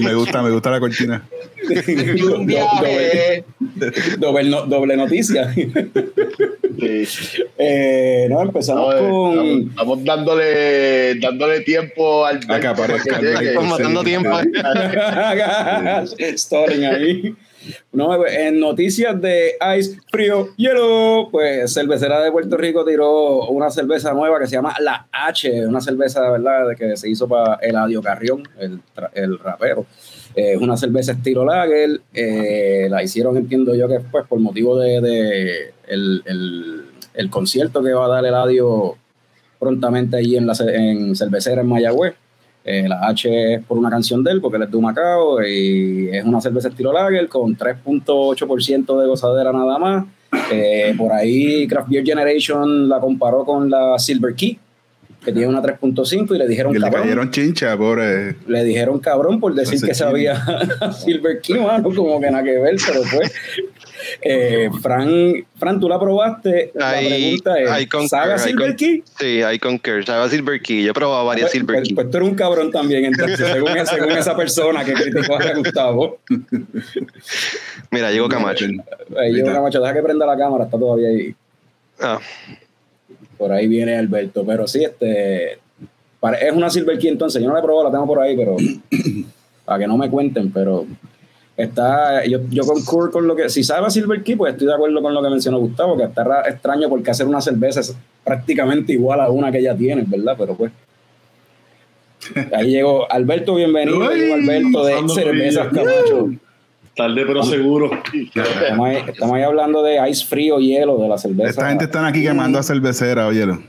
Me 0.00 0.12
gusta, 0.14 0.42
me 0.42 0.50
gusta 0.50 0.70
la 0.70 0.78
cortina. 0.80 1.26
21 1.66 2.38
Do- 2.38 2.44
viajes! 2.44 3.44
doble, 4.18 4.44
no- 4.44 4.66
doble 4.66 4.96
noticia. 4.98 5.54
Sí. 5.54 5.72
Eh, 7.56 8.26
no, 8.28 8.42
empezamos 8.42 8.94
No, 8.94 9.00
con. 9.00 9.38
estamos, 9.38 9.70
estamos 9.70 10.04
dándole, 10.04 11.14
dándole 11.16 11.60
tiempo 11.60 12.26
al 12.26 12.40
A 12.48 12.60
que 12.60 12.66
aparezca 12.66 13.16
el 13.16 13.22
llegue. 13.22 13.32
like. 13.34 13.48
Estamos 13.48 13.70
matando 13.78 14.04
tiempo. 14.04 14.30
Stalling 16.36 16.84
ahí. 16.84 17.34
No, 17.92 18.26
en 18.26 18.58
noticias 18.60 19.20
de 19.20 19.52
Ice 19.78 19.98
Frío 20.10 20.48
Hielo, 20.56 21.28
pues 21.30 21.72
cervecera 21.74 22.20
de 22.22 22.32
Puerto 22.32 22.56
Rico 22.56 22.84
tiró 22.84 23.46
una 23.48 23.70
cerveza 23.70 24.12
nueva 24.14 24.38
que 24.38 24.46
se 24.46 24.56
llama 24.56 24.74
La 24.80 25.06
H, 25.12 25.66
una 25.66 25.80
cerveza, 25.80 26.30
¿verdad?, 26.30 26.74
que 26.78 26.96
se 26.96 27.08
hizo 27.10 27.28
para 27.28 27.56
Eladio 27.56 28.00
Carrión, 28.02 28.48
el, 28.58 28.80
el 29.14 29.38
rapero. 29.38 29.86
Eh, 30.34 30.52
Es 30.54 30.60
una 30.60 30.76
cerveza 30.76 31.12
estilo 31.12 31.44
lager, 31.44 32.00
eh, 32.14 32.86
la 32.88 33.02
hicieron, 33.02 33.36
entiendo 33.36 33.74
yo, 33.74 33.88
que 33.88 34.00
pues 34.00 34.26
por 34.26 34.38
motivo 34.40 34.78
de, 34.78 35.00
de 35.00 35.74
el, 35.88 36.22
el- 36.26 36.84
el 37.12 37.28
concierto 37.28 37.82
que 37.82 37.92
va 37.92 38.04
a 38.06 38.08
dar 38.08 38.24
Eladio 38.24 38.96
prontamente 39.58 40.16
allí 40.16 40.36
en 40.36 40.46
la 40.46 40.54
en 40.72 41.14
cervecera 41.16 41.60
en 41.60 41.66
Mayagüez. 41.66 42.14
Eh, 42.64 42.86
la 42.88 43.08
H 43.08 43.54
es 43.54 43.64
por 43.64 43.78
una 43.78 43.90
canción 43.90 44.22
de 44.22 44.32
él, 44.32 44.40
porque 44.40 44.56
él 44.56 44.64
es 44.64 44.70
de 44.70 44.78
Macao, 44.78 45.42
y 45.42 46.08
es 46.10 46.24
una 46.24 46.40
cerveza 46.40 46.68
estilo 46.68 46.92
lager 46.92 47.28
con 47.28 47.56
3.8% 47.56 49.00
de 49.00 49.06
gozadera 49.06 49.52
nada 49.52 49.78
más. 49.78 50.04
Eh, 50.52 50.94
por 50.96 51.12
ahí 51.12 51.66
Craft 51.66 51.88
Beer 51.88 52.04
Generation 52.04 52.88
la 52.88 53.00
comparó 53.00 53.44
con 53.44 53.68
la 53.68 53.98
Silver 53.98 54.34
Key, 54.34 54.58
que 55.24 55.32
tiene 55.32 55.48
una 55.48 55.62
3.5 55.62 56.34
y 56.34 56.38
le 56.38 56.48
dijeron 56.48 56.72
Que 56.72 56.78
le 56.78 56.84
cabrón. 56.84 57.02
cayeron 57.02 57.30
chincha, 57.30 57.76
pobre. 57.76 58.36
Le 58.46 58.64
dijeron 58.64 58.98
cabrón 59.00 59.38
por 59.40 59.54
decir 59.54 59.80
que 59.80 59.94
sabía 59.94 60.42
Silver 61.04 61.40
Key, 61.40 61.58
mano, 61.58 61.92
como 61.94 62.20
que 62.20 62.30
nada 62.30 62.42
que 62.42 62.58
ver, 62.58 62.76
pero 62.86 63.00
pues. 63.14 63.32
Eh, 64.22 64.70
Fran, 64.80 65.44
Fran, 65.58 65.78
tú 65.78 65.86
la 65.86 66.00
probaste. 66.00 66.72
La 66.74 66.92
pregunta 66.98 67.60
es: 67.60 67.86
concur, 67.88 68.08
¿Saga 68.08 68.38
Silver 68.38 68.74
Key? 68.74 69.04
Sí, 69.18 69.40
I 69.42 69.58
concur. 69.58 70.02
Sabe 70.06 70.24
a 70.24 70.28
Silver 70.30 70.58
Key. 70.62 70.84
Yo 70.84 70.90
he 70.92 70.94
probado 70.94 71.26
varias 71.26 71.44
Pues, 71.50 71.52
Silver 71.52 71.76
pues- 71.76 71.88
Key. 71.88 71.94
pues 71.94 72.10
tú 72.10 72.16
eres 72.16 72.28
un 72.30 72.34
cabrón 72.34 72.70
también, 72.70 73.04
entonces, 73.04 73.38
según, 73.46 73.68
según 73.86 74.12
esa 74.12 74.34
persona 74.34 74.84
que 74.86 74.94
criticó 74.94 75.36
a 75.36 75.52
Gustavo. 75.54 76.18
Mira, 77.90 78.10
llegó 78.10 78.26
Camacho. 78.28 78.64
Eh, 78.66 79.32
yo, 79.36 79.44
Camacho, 79.44 79.80
deja 79.80 79.92
que 79.94 80.02
prenda 80.02 80.24
la 80.24 80.36
cámara, 80.38 80.64
está 80.64 80.78
todavía 80.78 81.08
ahí. 81.08 81.34
Ah, 82.00 82.18
Por 83.40 83.50
ahí 83.52 83.66
viene 83.66 83.96
Alberto. 83.96 84.44
Pero 84.46 84.68
sí, 84.68 84.84
este. 84.84 85.58
pare- 86.20 86.46
Es 86.46 86.52
una 86.52 86.68
Silver 86.70 86.98
Key, 86.98 87.08
entonces. 87.08 87.40
Yo 87.42 87.48
no 87.48 87.54
la 87.54 87.60
he 87.60 87.62
probado, 87.62 87.86
la 87.86 87.90
tengo 87.90 88.06
por 88.06 88.20
ahí, 88.20 88.36
pero. 88.36 88.56
para 89.64 89.78
que 89.78 89.86
no 89.88 89.96
me 89.96 90.08
cuenten, 90.10 90.52
pero. 90.52 90.86
Está, 91.56 92.24
yo, 92.24 92.40
yo 92.50 92.64
concurro 92.64 93.10
con 93.10 93.26
lo 93.26 93.34
que. 93.34 93.48
Si 93.48 93.64
sabe 93.64 93.86
a 93.86 93.90
Silver 93.90 94.22
Key, 94.22 94.36
pues 94.36 94.52
estoy 94.52 94.66
de 94.66 94.74
acuerdo 94.74 95.00
con 95.02 95.12
lo 95.14 95.22
que 95.22 95.30
mencionó 95.30 95.58
Gustavo, 95.58 95.96
que 95.96 96.04
está 96.04 96.22
ra- 96.22 96.42
extraño 96.48 96.88
porque 96.90 97.10
hacer 97.10 97.26
una 97.26 97.40
cerveza 97.40 97.80
es 97.80 97.96
prácticamente 98.24 98.92
igual 98.92 99.20
a 99.20 99.30
una 99.30 99.50
que 99.50 99.62
ya 99.62 99.74
tienes, 99.74 100.08
¿verdad? 100.08 100.36
Pero 100.38 100.54
pues. 100.54 100.70
Ahí 102.54 102.70
llegó 102.72 103.10
Alberto, 103.10 103.54
bienvenido. 103.54 103.98
Uy, 103.98 104.30
Alberto 104.32 104.84
de 104.84 105.08
Cervezas 105.08 105.68
Camacho. 105.68 106.30
Tarde 107.00 107.24
pero 107.26 107.42
seguro. 107.42 107.90
Estamos 108.12 108.88
ahí, 108.88 108.96
estamos 109.08 109.36
ahí 109.36 109.42
hablando 109.42 109.82
de 109.82 110.08
ice 110.10 110.24
frío, 110.26 110.58
hielo, 110.58 110.98
de 110.98 111.08
la 111.08 111.16
cerveza. 111.18 111.48
Esta 111.50 111.68
gente 111.68 111.84
están 111.86 112.04
aquí 112.04 112.22
quemando 112.22 112.58
a 112.58 112.62
cervecera, 112.62 113.26
óyelo. 113.26 113.62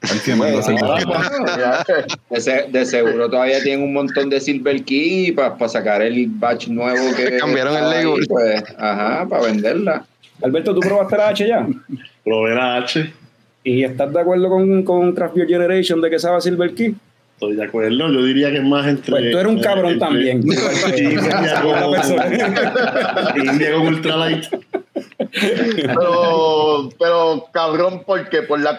Están 0.00 0.20
quemando 0.24 0.58
a 0.58 0.62
cervecera. 0.62 1.84
De, 2.30 2.40
se- 2.40 2.66
de 2.70 2.84
seguro 2.86 3.28
todavía 3.28 3.60
tienen 3.62 3.84
un 3.84 3.92
montón 3.92 4.30
de 4.30 4.40
Silver 4.40 4.82
Key 4.84 5.32
para 5.32 5.68
sacar 5.68 6.02
el 6.02 6.26
batch 6.28 6.68
nuevo 6.68 7.14
que 7.16 7.36
Cambiaron 7.38 7.76
el 7.76 7.82
label. 7.90 8.26
pues, 8.28 8.62
ajá, 8.78 9.26
para 9.28 9.42
venderla. 9.42 10.06
Alberto, 10.42 10.72
¿tú 10.72 10.80
probaste 10.80 11.16
la 11.16 11.28
H 11.30 11.48
ya? 11.48 11.66
Probé 12.24 12.54
la 12.54 12.76
H. 12.76 13.12
¿Y 13.64 13.82
estás 13.82 14.12
de 14.12 14.20
acuerdo 14.20 14.48
con, 14.48 14.84
con 14.84 15.12
Craft 15.12 15.34
Beer 15.34 15.48
Generation 15.48 16.00
de 16.00 16.10
que 16.10 16.18
sabe 16.20 16.36
a 16.36 16.40
Silver 16.40 16.72
Key? 16.74 16.94
Estoy 17.38 17.54
de 17.54 17.64
acuerdo. 17.64 18.10
Yo 18.10 18.24
diría 18.24 18.50
que 18.50 18.56
es 18.56 18.64
más 18.64 18.84
entre. 18.88 19.12
Pues 19.12 19.30
tú 19.30 19.38
eres 19.38 19.52
un 19.52 19.60
cabrón 19.60 19.92
entre- 19.92 20.08
también. 20.08 20.38
India 20.38 20.60
con, 21.62 23.46
India 23.46 23.72
con 23.74 23.86
Ultralight. 23.86 24.44
Pero, 25.86 26.88
pero 26.98 27.44
cabrón, 27.52 28.02
¿por 28.04 28.28
qué? 28.28 28.42
Por 28.42 28.58
la, 28.58 28.76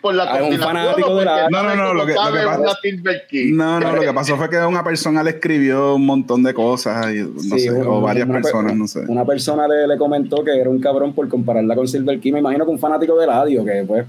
por 0.00 0.14
la 0.14 0.24
Ah, 0.24 0.34
un 0.34 0.40
combinación, 0.40 0.68
fanático 0.76 1.08
¿o 1.10 1.18
de 1.18 1.24
la- 1.24 1.32
porque 1.42 1.50
No, 1.52 1.62
no, 1.62 1.76
no, 1.76 1.94
lo 1.94 2.06
que- 2.06 2.12
lo 2.12 2.18
que 2.18 2.24
sabe 2.26 2.44
pasa- 2.44 2.60
una 2.60 2.72
Silver 2.82 3.22
Key? 3.28 3.52
No, 3.52 3.80
no, 3.80 3.92
lo 3.96 4.00
que 4.00 4.12
pasó 4.12 4.36
fue 4.36 4.48
que 4.50 4.58
una 4.58 4.84
persona 4.84 5.22
le 5.22 5.30
escribió 5.30 5.94
un 5.94 6.06
montón 6.06 6.42
de 6.42 6.54
cosas, 6.54 7.12
y, 7.14 7.18
no 7.22 7.40
Sí, 7.40 7.60
sé, 7.60 7.70
o 7.70 8.00
varias 8.00 8.28
una- 8.28 8.40
personas, 8.40 8.74
no 8.76 8.86
sé. 8.86 9.00
Una 9.08 9.24
persona 9.24 9.66
le, 9.68 9.86
le 9.86 9.96
comentó 9.98 10.42
que 10.44 10.58
era 10.58 10.68
un 10.70 10.80
cabrón 10.80 11.12
por 11.14 11.28
compararla 11.28 11.74
con 11.74 11.86
Silver 11.88 12.18
Key. 12.20 12.32
Me 12.32 12.40
imagino 12.40 12.64
que 12.64 12.70
un 12.70 12.78
fanático 12.78 13.18
de 13.18 13.26
Ladio, 13.26 13.64
que 13.64 13.84
pues 13.86 14.06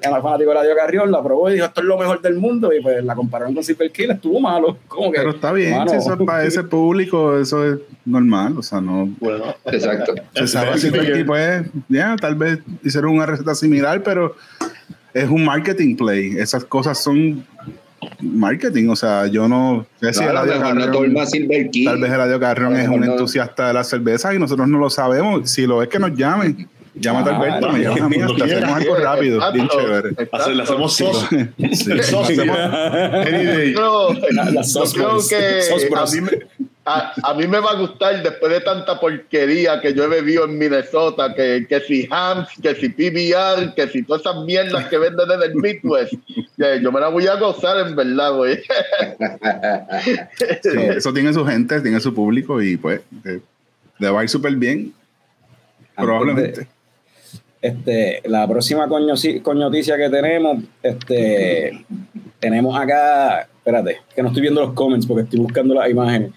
era 0.00 0.22
fanático 0.22 0.50
de 0.50 0.54
Ladio 0.54 0.76
Carrión, 0.76 1.10
la 1.10 1.22
probó 1.22 1.50
y 1.50 1.54
dijo 1.54 1.66
esto 1.66 1.80
es 1.80 1.86
lo 1.86 1.98
mejor 1.98 2.20
del 2.22 2.36
mundo. 2.36 2.72
Y 2.72 2.80
pues 2.80 3.04
la 3.04 3.14
compararon 3.16 3.52
con 3.54 3.64
Silver 3.64 3.90
Key, 3.90 4.06
le 4.06 4.12
estuvo 4.14 4.38
malo. 4.40 4.76
¿Cómo 4.88 5.10
que? 5.10 5.18
Pero 5.18 5.30
está 5.30 5.52
bien, 5.52 5.76
Mano, 5.76 5.90
si 5.90 5.96
eso 5.96 6.14
es 6.14 6.20
para 6.26 6.44
ese 6.44 6.62
público, 6.64 7.36
eso 7.38 7.64
es 7.64 7.78
normal, 8.04 8.56
o 8.56 8.62
sea, 8.62 8.80
no... 8.80 9.08
Bueno, 9.20 9.44
Exacto. 9.66 10.14
Se 10.34 10.46
sabe 10.46 10.80
que 10.80 11.00
aquí, 11.00 11.24
pues, 11.24 11.62
ya, 11.88 12.16
tal 12.16 12.36
vez 12.36 12.60
hicieron 12.82 13.12
una 13.12 13.26
receta 13.26 13.54
similar, 13.54 14.02
pero 14.02 14.34
es 15.14 15.28
un 15.28 15.44
marketing 15.44 15.96
play. 15.96 16.36
Esas 16.38 16.64
cosas 16.64 17.02
son 17.02 17.44
marketing, 18.20 18.88
o 18.88 18.96
sea, 18.96 19.26
yo 19.26 19.48
no 19.48 19.86
sé 20.00 20.12
si 20.12 20.20
Claro, 20.20 20.44
Eladio 20.44 20.52
tal 21.84 21.98
vez 21.98 22.12
Eladio 22.12 22.40
Carrión 22.40 22.76
es 22.76 22.88
un 22.88 23.00
no. 23.00 23.12
entusiasta 23.12 23.68
de 23.68 23.74
la 23.74 23.84
cerveza 23.84 24.34
y 24.34 24.38
nosotros 24.38 24.68
no 24.68 24.78
lo 24.78 24.90
sabemos. 24.90 25.50
Si 25.50 25.66
lo 25.66 25.82
es 25.82 25.88
que 25.88 25.98
nos 25.98 26.14
llamen, 26.14 26.68
llámate 26.94 27.30
a 27.30 27.32
Ah, 27.34 27.36
Alberto, 27.38 27.72
me 27.72 27.80
llamas 27.80 28.00
a 28.02 28.08
mí, 28.08 28.16
hasta 28.20 28.44
hacemos 28.44 28.70
algo 28.76 28.94
rápido, 28.96 29.52
bien 29.52 29.64
Exacto, 29.66 29.80
chévere. 29.86 30.08
exacto. 30.10 30.36
hacer- 30.36 30.56
le 30.56 30.62
hacemos 30.62 30.96
sos. 30.96 31.26
Sí, 31.28 32.02
Sos. 32.02 32.30
hacemos 32.30 32.58
any 32.58 33.44
day. 33.44 33.72
Yo 33.74 34.08
creo, 34.10 34.30
La- 34.30 34.50
las 34.50 34.72
yo 34.74 34.80
Sos 34.80 34.94
creo 34.94 35.08
Bros. 35.08 35.28
que 35.28 35.62
Sos 35.62 35.84
a 35.84 35.88
Bros. 35.90 36.14
mí, 36.14 36.20
me, 36.20 36.30
a, 36.88 37.12
a 37.22 37.34
mí 37.34 37.46
me 37.46 37.60
va 37.60 37.72
a 37.72 37.74
gustar 37.74 38.22
después 38.22 38.50
de 38.52 38.60
tanta 38.60 38.98
porquería 38.98 39.80
que 39.80 39.92
yo 39.94 40.04
he 40.04 40.08
bebido 40.08 40.44
en 40.44 40.56
Minnesota, 40.58 41.34
que, 41.34 41.66
que 41.68 41.80
si 41.80 42.08
Hams, 42.10 42.48
que 42.62 42.74
si 42.74 42.88
PBR, 42.88 43.74
que 43.74 43.88
si 43.88 44.02
todas 44.02 44.22
esas 44.22 44.44
mierdas 44.44 44.86
que 44.88 44.96
venden 44.98 45.30
en 45.30 45.42
el 45.42 45.54
Midwest, 45.54 46.14
que 46.56 46.80
yo 46.82 46.90
me 46.92 47.00
la 47.00 47.08
voy 47.08 47.26
a 47.26 47.34
gozar 47.36 47.86
en 47.86 47.94
verdad, 47.94 48.32
güey. 48.34 48.58
Sí, 50.62 50.70
eso 50.96 51.12
tiene 51.12 51.32
su 51.32 51.44
gente, 51.44 51.80
tiene 51.80 52.00
su 52.00 52.14
público 52.14 52.62
y 52.62 52.76
pues 52.76 53.00
eh, 53.24 53.40
le 53.98 54.10
va 54.10 54.20
a 54.20 54.22
ir 54.24 54.28
súper 54.28 54.54
bien, 54.56 54.92
probablemente. 55.96 56.66
Este, 57.60 58.22
la 58.26 58.46
próxima 58.46 58.86
coño- 58.88 59.14
coñoticia 59.42 59.96
que 59.96 60.08
tenemos, 60.08 60.58
este, 60.82 61.84
tenemos 62.38 62.78
acá, 62.78 63.42
espérate, 63.58 63.98
que 64.14 64.22
no 64.22 64.28
estoy 64.28 64.42
viendo 64.42 64.60
los 64.60 64.74
comments 64.74 65.06
porque 65.06 65.24
estoy 65.24 65.40
buscando 65.40 65.74
las 65.74 65.90
imágenes. 65.90 66.30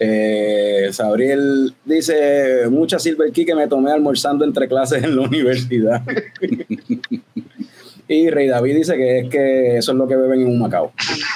Eh, 0.00 0.88
Sabriel 0.92 1.72
dice, 1.84 2.68
mucha 2.70 2.98
Silver 2.98 3.30
Key 3.32 3.44
que 3.44 3.54
me 3.54 3.68
tomé 3.68 3.92
almorzando 3.92 4.44
entre 4.44 4.66
clases 4.68 5.02
en 5.04 5.14
la 5.16 5.22
universidad. 5.22 6.02
y 8.06 8.28
Rey 8.28 8.48
David 8.48 8.76
dice 8.76 8.96
que 8.96 9.18
es 9.20 9.28
que 9.30 9.78
eso 9.78 9.92
es 9.92 9.98
lo 9.98 10.06
que 10.06 10.14
beben 10.16 10.42
en 10.42 10.48
un 10.48 10.58
Macao. 10.58 10.92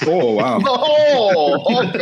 Oh, 0.06 0.34
wow, 0.34 0.62
¡Oh! 0.66 1.54
Ok, 1.78 1.96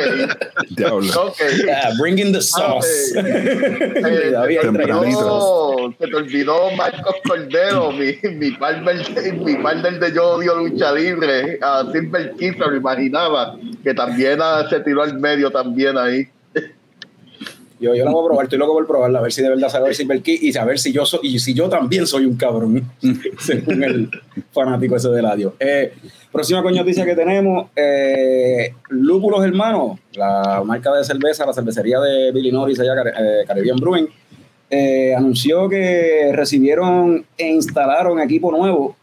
diablo. 0.76 1.12
ok. 1.26 1.36
Ah, 1.72 1.90
bringing 2.00 2.32
the 2.32 2.40
sauce. 2.40 3.14
Ah, 3.16 3.22
Rey 3.22 4.28
Eh, 4.28 4.30
David 4.32 4.36
ahí 4.38 4.54
se, 4.56 4.60
te 4.60 4.78
Tempranito. 4.78 4.98
olvidó, 5.78 5.94
se 6.00 6.06
te 6.08 6.16
olvidó 6.16 6.70
Marcos 6.72 7.14
Cordero, 7.28 7.92
mi, 7.92 8.16
mi 8.34 8.50
partner, 8.52 8.96
mi 9.44 9.54
partner 9.56 10.00
de 10.00 10.12
Yo 10.12 10.30
Odio 10.36 10.56
Lucha 10.56 10.92
Libre, 10.92 11.58
a 11.62 11.84
Silver 11.92 12.32
Key, 12.38 12.52
se 12.52 12.58
lo 12.58 12.74
imaginaba, 12.76 13.56
que 13.84 13.94
también 13.94 14.38
ah, 14.42 14.66
se 14.68 14.80
tiró 14.80 15.02
al 15.02 15.18
medio 15.20 15.50
también 15.50 15.96
ahí. 15.98 16.26
Yo, 17.78 17.94
yo 17.94 18.04
la 18.04 18.10
voy 18.10 18.24
a 18.24 18.26
probar, 18.28 18.44
estoy 18.44 18.58
loco 18.58 18.72
por 18.72 18.86
probarla, 18.86 19.18
a 19.18 19.22
ver 19.22 19.32
si 19.32 19.42
de 19.42 19.50
verdad 19.50 19.68
sabe 19.68 19.92
Silver 19.92 20.22
Key 20.22 20.38
y 20.40 20.52
saber 20.52 20.78
si 20.78 20.92
yo 20.92 21.04
soy, 21.04 21.20
y 21.22 21.38
si 21.38 21.52
yo 21.52 21.68
también 21.68 22.06
soy 22.06 22.24
un 22.24 22.36
cabrón, 22.36 22.90
según 23.38 23.84
el 23.84 24.10
fanático 24.50 24.96
ese 24.96 25.10
de 25.10 25.20
Ladio. 25.20 25.54
Eh, 25.60 25.92
próxima 26.32 26.62
coñoticia 26.62 27.04
que 27.04 27.14
tenemos, 27.14 27.68
eh, 27.76 28.72
Lúpulos 28.88 29.44
Hermanos, 29.44 29.98
la 30.14 30.62
marca 30.64 30.92
de 30.92 31.04
cerveza, 31.04 31.44
la 31.44 31.52
cervecería 31.52 32.00
de 32.00 32.32
Billy 32.32 32.50
Norris 32.50 32.80
allá, 32.80 32.94
eh, 32.94 33.44
Caribbean 33.46 33.76
Brewing, 33.76 34.08
eh, 34.68 35.14
anunció 35.14 35.68
que 35.68 36.32
recibieron 36.32 37.24
e 37.38 37.48
instalaron 37.48 38.20
equipo 38.20 38.50
nuevo. 38.50 38.96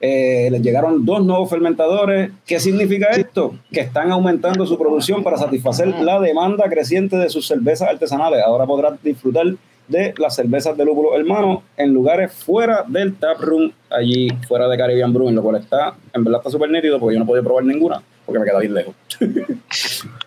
Eh, 0.00 0.48
les 0.50 0.62
llegaron 0.62 1.04
dos 1.04 1.24
nuevos 1.24 1.48
fermentadores. 1.48 2.30
¿Qué 2.46 2.60
significa 2.60 3.08
esto? 3.10 3.54
Que 3.72 3.80
están 3.80 4.12
aumentando 4.12 4.66
su 4.66 4.78
producción 4.78 5.22
para 5.22 5.36
satisfacer 5.36 5.88
la 5.88 6.20
demanda 6.20 6.68
creciente 6.68 7.16
de 7.16 7.28
sus 7.30 7.46
cervezas 7.46 7.88
artesanales. 7.88 8.42
Ahora 8.44 8.66
podrás 8.66 9.02
disfrutar 9.02 9.46
de 9.88 10.14
las 10.18 10.34
cervezas 10.34 10.76
de 10.76 10.84
lúpulo 10.84 11.16
hermano 11.16 11.62
en 11.76 11.94
lugares 11.94 12.32
fuera 12.32 12.84
del 12.88 13.14
tap 13.14 13.40
room, 13.40 13.72
allí 13.88 14.28
fuera 14.48 14.68
de 14.68 14.76
Caribbean 14.76 15.12
Brewing, 15.12 15.36
lo 15.36 15.42
cual 15.42 15.56
está, 15.56 15.94
en 16.12 16.24
verdad 16.24 16.40
está 16.40 16.50
súper 16.50 16.70
nítido 16.70 16.98
porque 16.98 17.14
yo 17.14 17.20
no 17.20 17.26
podía 17.26 17.42
probar 17.42 17.64
ninguna 17.64 18.02
porque 18.26 18.40
me 18.40 18.44
queda 18.44 18.58
bien 18.58 18.74
lejos. 18.74 18.94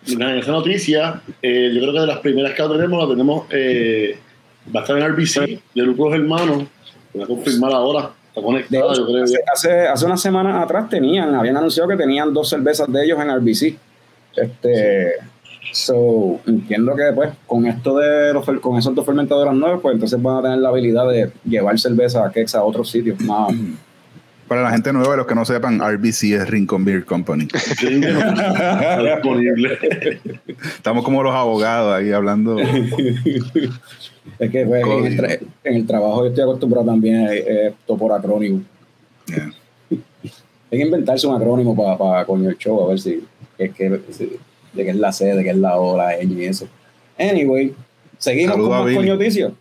En 0.08 0.22
esa 0.22 0.50
noticia, 0.50 1.20
eh, 1.42 1.70
yo 1.72 1.80
creo 1.82 1.92
que 1.92 2.00
de 2.00 2.06
las 2.06 2.18
primeras 2.18 2.54
que 2.54 2.62
tenemos, 2.62 3.02
la 3.02 3.14
tenemos, 3.14 3.46
eh, 3.50 4.18
va 4.74 4.80
a 4.80 4.82
estar 4.82 4.98
en 4.98 5.06
RBC, 5.06 5.60
de 5.74 5.82
Lucros 5.82 6.14
Hermanos, 6.14 6.64
voy 7.12 7.22
a 7.22 7.26
confirmar 7.26 7.72
ahora, 7.72 8.10
hecho, 8.58 8.94
yo 8.94 9.06
creo. 9.06 9.24
hace, 9.24 9.38
hace, 9.52 9.88
hace 9.88 10.06
unas 10.06 10.20
semanas 10.20 10.62
atrás 10.62 10.88
tenían, 10.88 11.34
habían 11.34 11.56
anunciado 11.56 11.88
que 11.88 11.96
tenían 11.96 12.32
dos 12.32 12.48
cervezas 12.48 12.90
de 12.92 13.04
ellos 13.04 13.18
en 13.20 13.34
RBC. 13.36 13.78
Este, 14.36 15.14
so, 15.72 16.40
entiendo 16.46 16.94
que 16.94 17.12
pues 17.14 17.30
con 17.46 17.66
esto 17.66 17.96
de 17.98 18.32
los, 18.32 18.44
con 18.60 18.78
esos 18.78 18.94
dos 18.94 19.04
fermentadores 19.04 19.54
nuevos, 19.54 19.80
pues 19.80 19.94
entonces 19.94 20.20
van 20.20 20.38
a 20.38 20.42
tener 20.42 20.58
la 20.58 20.68
habilidad 20.68 21.08
de 21.08 21.30
llevar 21.44 21.78
cerveza 21.78 22.24
a 22.24 22.30
Kex 22.30 22.54
a 22.54 22.62
otros 22.62 22.90
sitios 22.90 23.20
más. 23.20 23.52
Para 24.48 24.62
la 24.62 24.70
gente 24.72 24.92
nueva, 24.92 25.14
los 25.14 25.28
que 25.28 25.36
no 25.36 25.44
sepan, 25.44 25.78
RBC 25.78 26.32
es 26.32 26.48
Rincon 26.48 26.84
Beer 26.84 27.04
Company. 27.04 27.46
Disponible. 27.82 29.78
Estamos 30.74 31.04
como 31.04 31.22
los 31.22 31.32
abogados 31.32 31.94
ahí 31.94 32.10
hablando. 32.10 32.56
Es 34.38 34.50
que 34.50 34.66
pues, 34.66 34.84
en, 34.86 35.06
el 35.06 35.16
tra- 35.18 35.40
en 35.64 35.74
el 35.74 35.86
trabajo 35.86 36.22
yo 36.22 36.28
estoy 36.28 36.42
acostumbrado 36.44 36.86
también 36.86 37.16
a 37.26 37.34
eh, 37.34 37.72
todo 37.86 37.96
por 37.98 38.12
acrónimo. 38.12 38.62
Yeah. 39.26 39.50
Hay 40.72 40.78
que 40.78 40.84
inventarse 40.84 41.26
un 41.26 41.34
acrónimo 41.34 41.74
para 41.76 41.96
pa, 41.98 42.24
coño 42.24 42.48
el 42.48 42.56
show, 42.58 42.84
a 42.84 42.88
ver 42.90 43.00
si, 43.00 43.24
que, 43.58 44.00
si- 44.10 44.36
de 44.72 44.84
qué 44.84 44.90
es 44.90 44.96
la 44.96 45.10
C, 45.12 45.24
de 45.34 45.42
qué 45.42 45.50
es 45.50 45.56
la 45.56 45.76
O, 45.78 45.96
la 45.96 46.16
Ñ 46.22 46.32
y 46.38 46.44
eso. 46.44 46.68
Anyway, 47.18 47.74
seguimos 48.18 48.56
con 48.56 48.68
más 48.68 48.84
Billy. 48.84 48.96
coñoticias. 48.96 49.52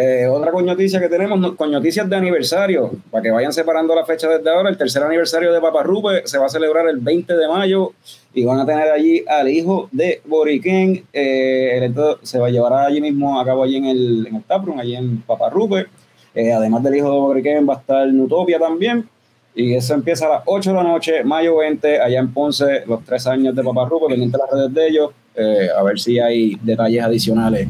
Eh, 0.00 0.28
otra 0.28 0.52
coñoticia 0.52 1.00
que 1.00 1.08
tenemos, 1.08 1.56
coñoticias 1.56 2.08
de 2.08 2.14
aniversario, 2.14 2.92
para 3.10 3.20
que 3.20 3.32
vayan 3.32 3.52
separando 3.52 3.96
la 3.96 4.04
fecha 4.04 4.28
desde 4.28 4.48
ahora. 4.48 4.70
El 4.70 4.78
tercer 4.78 5.02
aniversario 5.02 5.52
de 5.52 5.60
Papa 5.60 5.82
Rupe 5.82 6.22
se 6.24 6.38
va 6.38 6.46
a 6.46 6.48
celebrar 6.48 6.88
el 6.88 6.98
20 6.98 7.36
de 7.36 7.48
mayo 7.48 7.94
y 8.32 8.44
van 8.44 8.60
a 8.60 8.64
tener 8.64 8.92
allí 8.92 9.24
al 9.26 9.48
hijo 9.48 9.88
de 9.90 10.22
Boriquén. 10.24 11.04
Eh, 11.12 11.70
el 11.72 11.78
evento 11.78 12.20
se 12.22 12.38
va 12.38 12.46
a 12.46 12.50
llevar 12.50 12.74
allí 12.74 13.00
mismo 13.00 13.40
a 13.40 13.44
cabo 13.44 13.64
allí 13.64 13.74
en 13.74 13.86
el, 13.86 14.26
en 14.28 14.36
el 14.36 14.44
taproom, 14.44 14.78
allí 14.78 14.94
en 14.94 15.20
Papa 15.22 15.50
Rupe. 15.50 15.86
Eh, 16.32 16.52
además 16.52 16.84
del 16.84 16.94
hijo 16.94 17.10
de 17.10 17.18
Boriquén 17.18 17.68
va 17.68 17.74
a 17.74 17.78
estar 17.78 18.06
Nutopia 18.06 18.60
también. 18.60 19.08
Y 19.56 19.74
eso 19.74 19.94
empieza 19.94 20.26
a 20.26 20.28
las 20.28 20.42
8 20.46 20.70
de 20.70 20.76
la 20.76 20.84
noche, 20.84 21.24
mayo 21.24 21.56
20, 21.56 22.00
allá 22.00 22.20
en 22.20 22.32
Ponce, 22.32 22.84
los 22.86 23.04
tres 23.04 23.26
años 23.26 23.52
de 23.52 23.64
Papá 23.64 23.88
Rupo, 23.88 24.06
pendiente 24.06 24.38
las 24.38 24.48
redes 24.48 24.72
de 24.72 24.86
ellos, 24.86 25.10
eh, 25.34 25.68
a 25.76 25.82
ver 25.82 25.98
si 25.98 26.20
hay 26.20 26.56
detalles 26.62 27.02
adicionales 27.02 27.66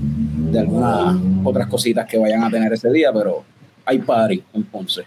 de 0.51 0.59
algunas 0.61 1.17
otras 1.45 1.67
cositas 1.69 2.07
que 2.07 2.19
vayan 2.19 2.43
a 2.45 2.51
tener 2.51 2.73
ese 2.73 2.91
día, 2.91 3.13
pero 3.13 3.45
hay 3.85 3.99
party 3.99 4.43
en 4.55 4.63
Ponce. 4.65 5.03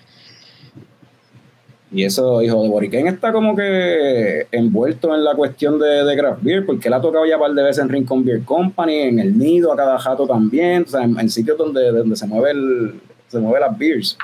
Y 1.93 2.05
eso, 2.05 2.41
hijo 2.41 2.63
de 2.63 2.69
Boriquén, 2.69 3.07
está 3.07 3.33
como 3.33 3.53
que 3.53 4.47
envuelto 4.51 5.13
en 5.13 5.25
la 5.25 5.35
cuestión 5.35 5.77
de, 5.77 6.05
de 6.05 6.17
craft 6.17 6.41
beer, 6.41 6.65
porque 6.65 6.87
él 6.87 6.93
ha 6.93 7.01
tocado 7.01 7.25
ya 7.25 7.35
un 7.35 7.41
par 7.41 7.51
de 7.51 7.63
veces 7.63 7.83
en 7.83 7.89
Rincon 7.89 8.23
Beer 8.23 8.43
Company, 8.43 8.99
en 8.99 9.19
el 9.19 9.37
Nido, 9.37 9.73
a 9.73 9.75
cada 9.75 9.99
jato 9.99 10.25
también, 10.25 10.83
o 10.83 10.87
sea, 10.87 11.03
en, 11.03 11.19
en 11.19 11.29
sitios 11.29 11.57
donde, 11.57 11.91
donde 11.91 12.15
se 12.15 12.25
mueve 12.27 12.51
el, 12.51 12.93
se 13.27 13.39
mueve 13.39 13.59
las 13.59 13.77
beers. 13.77 14.17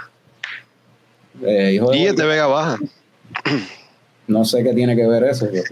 Eh, 1.43 1.73
hijo 1.73 1.91
de 1.91 1.97
Y 1.97 2.05
es 2.05 2.15
de 2.15 2.25
Vega 2.25 2.47
Baja. 2.47 2.77
no 4.27 4.45
sé 4.45 4.63
qué 4.63 4.73
tiene 4.73 4.95
que 4.95 5.05
ver 5.05 5.23
eso. 5.25 5.47
pero- 5.51 5.63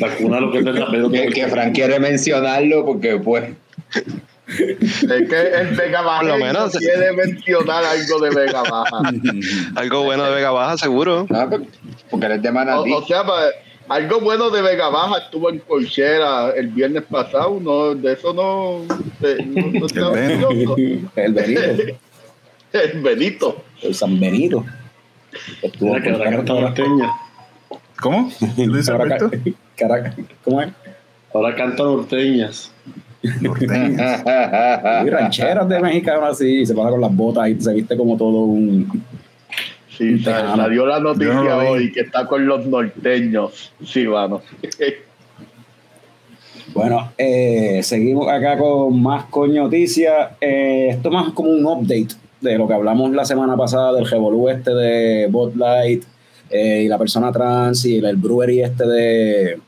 La 0.00 0.16
cuna 0.16 0.40
lo 0.40 0.50
que. 0.50 0.64
Que, 1.10 1.28
que 1.28 1.46
Frank 1.46 1.74
quiere 1.74 2.00
mencionarlo 2.00 2.84
porque 2.84 3.16
pues 3.18 3.44
Es 4.48 5.28
que 5.28 5.48
el 5.60 5.76
Vega 5.76 6.00
Baja 6.00 6.20
Por 6.20 6.28
lo 6.30 6.38
menos- 6.38 6.72
quiere 6.78 7.12
mencionar 7.12 7.84
algo 7.84 8.18
de 8.20 8.30
Vega 8.30 8.62
Baja. 8.62 9.00
Algo 9.76 10.04
bueno 10.04 10.24
de 10.24 10.34
Vega 10.34 10.50
Baja, 10.50 10.78
seguro. 10.78 11.26
no, 11.28 11.50
porque 12.10 12.26
eres 12.26 12.42
de 12.42 12.48
O, 12.48 12.52
Manatí. 12.52 12.92
o 12.92 13.02
sea, 13.06 13.24
pues, 13.24 13.52
algo 13.88 14.20
bueno 14.20 14.50
de 14.50 14.60
Vega 14.62 14.88
Baja 14.88 15.18
estuvo 15.18 15.50
en 15.50 15.58
Colchera 15.60 16.50
el 16.50 16.68
viernes 16.68 17.04
pasado, 17.04 17.58
no, 17.60 17.94
de 17.94 18.12
eso 18.14 18.32
no, 18.34 18.84
de- 19.20 19.42
no, 19.44 19.66
no 19.80 19.86
estaba 19.86 20.18
El 20.18 20.24
Benito, 20.38 20.76
El 22.72 23.02
Benito. 23.02 23.64
el 23.82 23.94
San 23.94 24.18
Benito. 24.20 24.64
Estuvo 25.62 25.92
canta 25.94 26.54
norteña. 26.54 27.12
¿Cómo? 28.00 28.30
¿Cómo 30.44 30.60
es? 30.62 30.70
Ahora 31.34 31.54
canta 31.54 31.82
norteñas. 31.82 32.72
Norteño. 33.40 33.98
Y 35.04 35.10
rancheras 35.10 35.68
de 35.68 35.80
mexicano 35.80 36.26
así, 36.26 36.64
se 36.64 36.74
pasa 36.74 36.90
con 36.90 37.00
las 37.00 37.14
botas 37.14 37.48
y 37.48 37.60
se 37.60 37.74
viste 37.74 37.96
como 37.96 38.16
todo 38.16 38.44
un. 38.44 39.02
Sí, 39.96 40.20
salió 40.20 40.86
la 40.86 41.00
noticia 41.00 41.34
no 41.34 41.56
hoy 41.70 41.90
que 41.90 42.00
está 42.00 42.24
con 42.26 42.46
los 42.46 42.64
norteños, 42.66 43.72
sí, 43.84 44.06
mano. 44.06 44.42
Bueno, 46.72 47.12
eh, 47.18 47.80
seguimos 47.82 48.28
acá 48.28 48.56
con 48.56 49.02
más 49.02 49.24
coñoticias. 49.24 50.32
Eh, 50.40 50.90
esto 50.90 51.10
más 51.10 51.32
como 51.32 51.50
un 51.50 51.66
update 51.66 52.14
de 52.40 52.56
lo 52.56 52.68
que 52.68 52.74
hablamos 52.74 53.10
la 53.10 53.24
semana 53.24 53.56
pasada 53.56 53.92
del 53.94 54.08
revolú 54.08 54.48
este 54.48 54.72
de 54.72 55.26
Bot 55.28 55.56
Light 55.56 56.04
eh, 56.50 56.82
y 56.84 56.88
la 56.88 56.98
persona 56.98 57.32
trans 57.32 57.84
y 57.84 57.96
el, 57.98 58.04
el 58.04 58.16
brewery 58.16 58.62
este 58.62 58.86
de, 58.86 59.58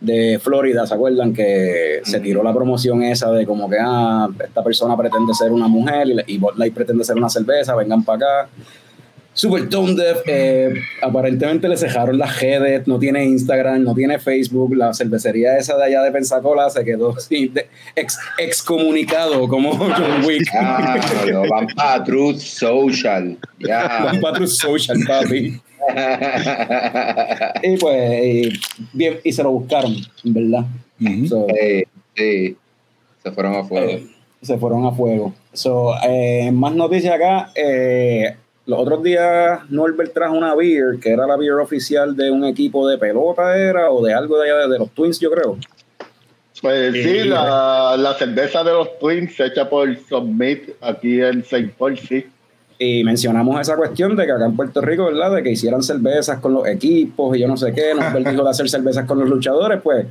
de 0.00 0.38
Florida, 0.42 0.86
¿se 0.86 0.94
acuerdan? 0.94 1.32
Que 1.34 2.00
se 2.04 2.20
tiró 2.20 2.42
la 2.42 2.54
promoción 2.54 3.02
esa 3.02 3.30
de 3.32 3.44
como 3.46 3.68
que 3.68 3.76
ah, 3.80 4.28
esta 4.44 4.62
persona 4.62 4.96
pretende 4.96 5.34
ser 5.34 5.50
una 5.52 5.66
mujer 5.68 6.06
y, 6.26 6.34
y 6.34 6.38
Bud 6.38 6.54
Light 6.56 6.72
pretende 6.74 7.04
ser 7.04 7.16
una 7.16 7.28
cerveza, 7.28 7.74
vengan 7.74 8.04
para 8.04 8.16
acá. 8.42 8.48
Super 9.34 9.68
Tone 9.68 9.94
Deaf, 9.94 10.18
eh, 10.26 10.74
aparentemente 11.00 11.68
le 11.68 11.76
cejaron 11.76 12.18
las 12.18 12.40
redes, 12.40 12.88
no 12.88 12.98
tiene 12.98 13.24
Instagram, 13.24 13.84
no 13.84 13.94
tiene 13.94 14.18
Facebook, 14.18 14.74
la 14.74 14.92
cervecería 14.92 15.56
esa 15.56 15.76
de 15.76 15.84
allá 15.84 16.02
de 16.02 16.10
Pensacola 16.10 16.68
se 16.70 16.84
quedó 16.84 17.16
sin- 17.20 17.54
de- 17.54 17.68
ex, 17.94 18.18
excomunicado 18.38 19.46
como 19.46 19.76
John 19.76 20.24
Wick. 20.26 20.42
Ah, 20.54 20.98
no, 21.30 21.42
van 21.48 21.68
para 21.68 22.02
Truth 22.02 22.38
Social. 22.38 23.38
Van 24.04 24.20
pa' 24.20 24.32
Truth 24.32 24.48
Social, 24.48 24.98
papi. 25.06 25.60
Y 27.62 27.76
pues, 27.76 28.24
y, 28.24 28.52
bien, 28.92 29.18
y 29.24 29.32
se 29.32 29.42
lo 29.42 29.50
buscaron, 29.50 29.94
verdad. 30.24 30.64
So, 31.28 31.46
sí, 31.48 31.84
sí. 32.16 32.56
Se 33.22 33.32
fueron 33.32 33.54
a 33.56 33.64
fuego. 33.64 33.90
eh, 33.90 34.06
se 34.42 34.58
fueron 34.58 34.86
a 34.86 34.92
fuego. 34.92 35.34
So, 35.52 35.94
eh, 36.04 36.50
más 36.52 36.72
noticias 36.74 37.14
acá. 37.14 37.50
eh, 37.54 38.36
los 38.66 38.78
otros 38.80 39.02
días 39.02 39.60
Norbert 39.70 40.12
trajo 40.12 40.34
una 40.36 40.54
beer, 40.54 40.98
que 41.00 41.10
era 41.10 41.26
la 41.26 41.36
beer 41.36 41.54
oficial 41.54 42.14
de 42.14 42.30
un 42.30 42.44
equipo 42.44 42.86
de 42.86 42.98
pelota, 42.98 43.56
era, 43.56 43.90
o 43.90 44.04
de 44.04 44.12
algo 44.12 44.38
de 44.38 44.50
allá, 44.50 44.68
de 44.68 44.78
los 44.78 44.90
Twins, 44.90 45.18
yo 45.18 45.30
creo. 45.30 45.56
Pues 46.60 46.92
sí, 46.92 47.20
la, 47.24 47.96
la 47.96 48.14
cerveza 48.14 48.62
de 48.64 48.72
los 48.72 48.98
Twins 48.98 49.38
hecha 49.40 49.68
por 49.70 49.96
Submit 50.08 50.70
aquí 50.80 51.20
en 51.20 51.40
St. 51.40 51.72
Paul, 51.78 51.96
sí. 51.98 52.26
Y 52.80 53.02
mencionamos 53.02 53.60
esa 53.60 53.76
cuestión 53.76 54.14
de 54.14 54.24
que 54.24 54.32
acá 54.32 54.44
en 54.46 54.54
Puerto 54.54 54.80
Rico, 54.80 55.06
¿verdad? 55.06 55.34
De 55.34 55.42
que 55.42 55.50
hicieran 55.50 55.82
cervezas 55.82 56.38
con 56.38 56.54
los 56.54 56.66
equipos 56.68 57.36
y 57.36 57.40
yo 57.40 57.48
no 57.48 57.56
sé 57.56 57.72
qué. 57.72 57.92
Norbert 57.94 58.28
dijo 58.30 58.44
de 58.44 58.50
hacer 58.50 58.68
cervezas 58.68 59.04
con 59.04 59.18
los 59.18 59.28
luchadores, 59.28 59.80
pues 59.82 60.06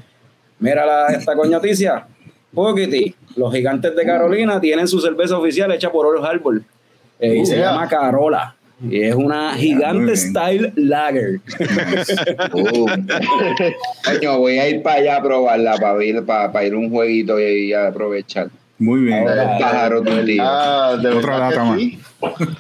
mira 0.60 0.86
la, 0.86 1.08
esta 1.08 1.36
coñoticia. 1.36 2.06
Poquiti, 2.54 3.16
los 3.36 3.54
gigantes 3.54 3.96
de 3.96 4.04
Carolina 4.06 4.60
tienen 4.60 4.88
su 4.88 5.00
cerveza 5.00 5.38
oficial 5.38 5.72
hecha 5.72 5.92
por 5.92 6.06
Oral 6.08 6.26
Harbor. 6.26 6.62
Eh, 7.20 7.38
y 7.38 7.46
se 7.46 7.56
Yeah. 7.56 7.72
llama 7.72 7.88
Carola. 7.88 8.54
Y 8.90 9.02
es 9.02 9.16
una 9.16 9.54
gigante 9.56 10.16
style 10.16 10.72
lager. 10.76 11.40
Uh. 12.54 12.86
Coño, 14.06 14.38
voy 14.38 14.60
a 14.60 14.70
ir 14.70 14.84
para 14.84 15.00
allá 15.00 15.18
a 15.18 15.24
probarla, 15.24 15.78
para 15.78 16.04
ir, 16.04 16.24
para, 16.26 16.64
ir 16.66 16.76
un 16.76 16.92
jueguito 16.92 17.40
y, 17.40 17.70
y 17.70 17.74
aprovechar. 17.74 18.50
Muy 18.80 19.02
bien. 19.02 19.28
Ahora- 19.28 19.58
pájaro. 19.58 20.04
Ah, 20.42 20.98
de 21.02 21.10
Otra 21.10 21.38
lata 21.40 21.56
que 21.56 21.98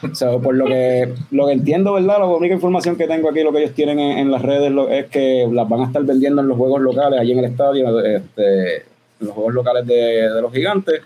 más. 0.01 0.17
So, 0.17 0.41
por 0.41 0.55
lo 0.55 0.65
que, 0.65 1.13
lo 1.31 1.45
que 1.47 1.53
entiendo, 1.53 1.93
¿verdad? 1.93 2.19
La 2.19 2.25
única 2.25 2.55
información 2.55 2.95
que 2.95 3.07
tengo 3.07 3.29
aquí, 3.29 3.41
lo 3.43 3.51
que 3.51 3.59
ellos 3.59 3.73
tienen 3.75 3.99
en, 3.99 4.17
en 4.19 4.31
las 4.31 4.41
redes, 4.41 4.71
lo- 4.71 4.89
es 4.89 5.05
que 5.07 5.47
las 5.51 5.67
van 5.69 5.81
a 5.81 5.85
estar 5.85 6.03
vendiendo 6.03 6.41
en 6.41 6.47
los 6.47 6.57
juegos 6.57 6.81
locales, 6.81 7.19
allí 7.19 7.31
en 7.33 7.39
el 7.39 7.45
estadio, 7.45 7.99
este, 8.05 8.75
en 8.77 8.83
los 9.27 9.31
juegos 9.31 9.53
locales 9.53 9.85
de, 9.85 10.29
de 10.29 10.41
los 10.41 10.51
gigantes. 10.51 11.01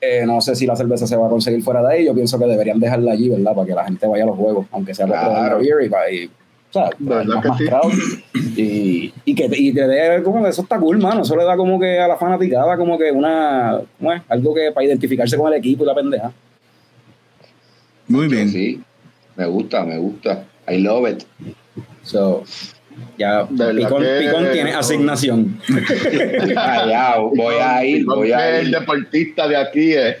Eh, 0.00 0.24
no 0.26 0.40
sé 0.40 0.56
si 0.56 0.66
la 0.66 0.74
cerveza 0.74 1.06
se 1.06 1.16
va 1.16 1.26
a 1.26 1.30
conseguir 1.30 1.62
fuera 1.62 1.80
de 1.82 1.94
ahí. 1.94 2.04
Yo 2.06 2.14
pienso 2.14 2.36
que 2.38 2.46
deberían 2.46 2.80
dejarla 2.80 3.12
allí, 3.12 3.28
¿verdad? 3.28 3.54
Para 3.54 3.66
que 3.66 3.74
la 3.74 3.84
gente 3.84 4.06
vaya 4.06 4.24
a 4.24 4.26
los 4.26 4.36
juegos, 4.36 4.66
aunque 4.72 4.94
sea 4.94 5.06
para 5.06 5.28
Claro. 5.28 5.62
y, 5.62 5.66
y, 5.66 6.30
o 6.72 6.78
sea, 6.78 6.90
¿Verdad 6.98 7.42
más, 7.44 7.58
que 7.58 7.66
sí? 7.66 8.24
Y, 8.56 9.14
y 9.26 9.34
que 9.34 9.48
y 9.52 9.72
te 9.74 9.86
dé 9.86 10.22
como 10.22 10.42
que 10.42 10.48
eso 10.48 10.62
está 10.62 10.78
cool, 10.78 10.98
mano. 10.98 11.20
Eso 11.22 11.36
le 11.36 11.44
da 11.44 11.56
como 11.56 11.78
que 11.78 12.00
a 12.00 12.08
la 12.08 12.16
fanaticada 12.16 12.76
como 12.78 12.98
que 12.98 13.10
una, 13.12 13.78
¿cómo 13.98 14.12
es? 14.12 14.22
Algo 14.28 14.54
que 14.54 14.72
para 14.72 14.86
identificarse 14.86 15.36
con 15.36 15.52
el 15.52 15.58
equipo 15.58 15.84
y 15.84 15.86
la 15.86 15.94
pendeja. 15.94 16.32
Muy 18.08 18.28
bien. 18.28 18.48
Sí, 18.48 18.80
me 19.36 19.46
gusta, 19.46 19.84
me 19.84 19.98
gusta. 19.98 20.44
I 20.68 20.78
love 20.78 21.08
it. 21.10 21.22
So, 22.02 22.42
Ya, 23.18 23.46
Picón, 23.46 24.02
que- 24.02 24.20
Picón 24.20 24.46
tiene 24.52 24.72
asignación. 24.74 25.58
Allá, 26.56 27.16
voy 27.18 27.54
a 27.60 27.84
ir, 27.84 28.04
voy 28.04 28.32
a 28.32 28.58
El 28.58 28.68
ir. 28.68 28.78
deportista 28.78 29.48
de 29.48 29.56
aquí 29.56 29.92
es 29.94 30.16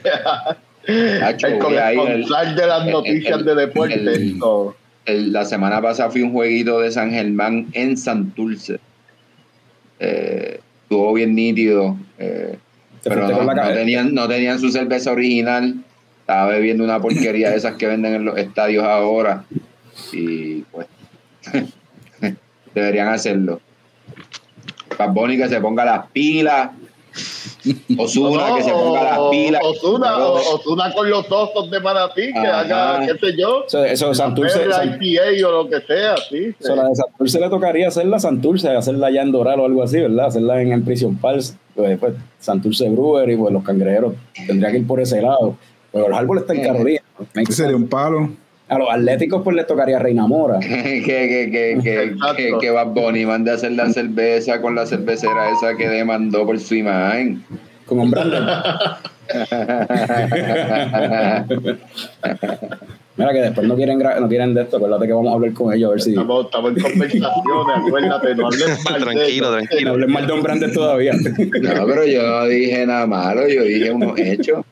Hacho, 1.22 1.46
el. 1.48 1.52
El- 1.54 1.58
corresponsal 1.60 2.56
de 2.56 2.66
las 2.66 2.86
el- 2.86 2.92
noticias 2.92 3.38
el- 3.38 3.44
de 3.44 3.54
deporte. 3.54 3.94
el- 3.94 4.38
el- 5.04 5.32
la 5.32 5.44
semana 5.44 5.80
pasada 5.80 6.10
fui 6.10 6.22
a 6.22 6.24
un 6.24 6.32
jueguito 6.32 6.80
de 6.80 6.90
San 6.90 7.10
Germán 7.10 7.66
en 7.72 7.96
Santurce. 7.96 8.78
Eh, 10.00 10.60
estuvo 10.82 11.12
bien 11.14 11.34
nítido. 11.34 11.96
eh, 12.18 12.56
pero 13.04 13.26
tenían, 13.74 14.14
no 14.14 14.28
tenían 14.28 14.60
su 14.60 14.70
cerveza 14.70 15.10
original. 15.12 15.74
Estaba 16.20 16.50
bebiendo 16.50 16.84
una 16.84 17.00
porquería 17.00 17.50
de 17.50 17.56
esas 17.56 17.74
que 17.74 17.86
venden 17.88 18.14
en 18.14 18.24
los 18.24 18.38
estadios 18.38 18.84
ahora. 18.84 19.44
Y 20.12 20.60
pues 20.70 20.86
deberían 22.74 23.08
hacerlo. 23.08 23.60
Bad 24.98 25.10
Bunny 25.12 25.36
que 25.36 25.48
se 25.48 25.60
ponga 25.60 25.84
las 25.84 26.06
pilas. 26.12 26.70
Osuna 27.98 28.48
no, 28.48 28.56
que 28.56 28.62
se 28.62 28.70
ponga 28.72 29.02
las 29.04 29.18
o- 29.18 29.30
pilas. 29.30 29.60
Osuna, 29.64 30.18
o- 30.18 30.54
Osuna 30.56 30.92
con 30.92 31.08
los 31.10 31.30
osos 31.30 31.70
de 31.70 31.80
Manatí, 31.80 32.32
que 32.32 32.38
haga, 32.46 33.06
qué 33.06 33.18
sé 33.18 33.36
yo, 33.38 33.64
Eso, 33.66 33.84
eso 33.84 34.14
Santurce, 34.14 34.60
IPA 34.64 35.48
o 35.48 35.52
lo 35.62 35.68
que 35.68 35.80
sea, 35.82 36.16
sí. 36.28 36.54
eso, 36.58 36.74
la 36.76 36.88
de 36.88 36.94
Santurce 36.94 37.40
le 37.40 37.48
tocaría 37.48 37.88
hacerla 37.88 38.16
a 38.16 38.20
Santurce, 38.20 38.68
hacerla 38.70 39.08
allá 39.08 39.22
en 39.22 39.32
Doral 39.32 39.60
o 39.60 39.64
algo 39.66 39.82
así, 39.82 40.00
¿verdad? 40.00 40.26
Hacerla 40.26 40.60
en, 40.62 40.72
en 40.72 40.84
Prison 40.84 41.16
Pals, 41.16 41.56
pues, 41.74 41.98
pues, 41.98 42.14
Santurce 42.40 42.88
Brewer 42.88 43.30
y 43.30 43.36
pues 43.36 43.52
los 43.52 43.62
cangrejeros 43.62 44.14
tendría 44.46 44.70
que 44.70 44.78
ir 44.78 44.86
por 44.86 45.00
ese 45.00 45.20
lado. 45.22 45.56
Pero 45.92 46.08
los 46.08 46.18
árboles 46.18 46.42
están 46.42 46.56
en 46.56 46.64
Carolina. 46.64 47.00
Makes 47.34 47.52
Ese 47.52 47.62
sería 47.62 47.76
un 47.76 47.86
palo. 47.86 48.30
A 48.68 48.78
los 48.78 48.88
atléticos 48.90 49.42
pues 49.42 49.54
les 49.56 49.66
tocaría 49.66 49.98
Reina 49.98 50.26
Mora. 50.26 50.58
que, 50.60 51.02
que, 51.04 51.50
que, 51.50 51.78
que, 51.82 52.14
que, 52.36 52.58
que 52.60 52.70
Bad 52.70 52.86
Bunny 52.88 53.26
mande 53.26 53.50
a 53.50 53.54
hacer 53.54 53.72
la 53.72 53.90
cerveza 53.90 54.60
con 54.62 54.74
la 54.74 54.86
cervecera 54.86 55.50
esa 55.50 55.76
que 55.76 55.88
demandó 55.88 56.46
por 56.46 56.58
su 56.58 56.76
imagen. 56.76 57.42
Con 57.86 58.00
hombres. 58.00 58.24
Mira 63.16 63.32
que 63.32 63.38
después 63.40 63.66
no 63.68 63.76
quieren 63.76 63.98
no 63.98 64.28
quieren 64.28 64.54
de 64.54 64.62
esto, 64.62 64.76
acuérdate 64.78 65.06
que 65.06 65.12
vamos 65.12 65.30
a 65.30 65.34
hablar 65.34 65.52
con 65.52 65.72
ellos 65.72 65.88
a 65.88 65.92
ver 65.92 66.00
si 66.00 66.12
no 66.12 66.22
Estamos, 66.22 66.46
estamos 66.46 66.70
en 66.76 66.82
conversaciones, 66.82 67.76
acuérdate, 67.76 68.34
no 68.34 68.46
hables 68.46 68.84
mal 68.84 68.94
de 68.94 69.00
Tranquilo, 69.04 69.46
eso. 69.58 69.66
tranquilo. 69.66 69.90
hablen 69.90 70.10
mal 70.12 70.26
de 70.26 70.32
un 70.32 70.42
Brandes 70.42 70.72
todavía. 70.72 71.12
No, 71.12 71.86
pero 71.86 72.06
yo 72.06 72.22
no 72.22 72.46
dije 72.46 72.86
nada 72.86 73.06
malo, 73.06 73.46
yo 73.48 73.62
dije 73.64 73.90
unos 73.92 74.18
hechos. 74.18 74.64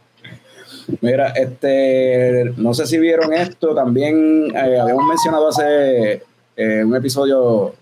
Mira, 1.00 1.28
este, 1.28 2.52
no 2.56 2.74
sé 2.74 2.86
si 2.86 2.98
vieron 2.98 3.32
esto, 3.32 3.74
también 3.74 4.46
eh, 4.54 4.78
habíamos 4.80 5.06
mencionado 5.06 5.48
hace 5.48 6.22
eh, 6.56 6.84
un 6.84 6.94
episodio, 6.96 7.74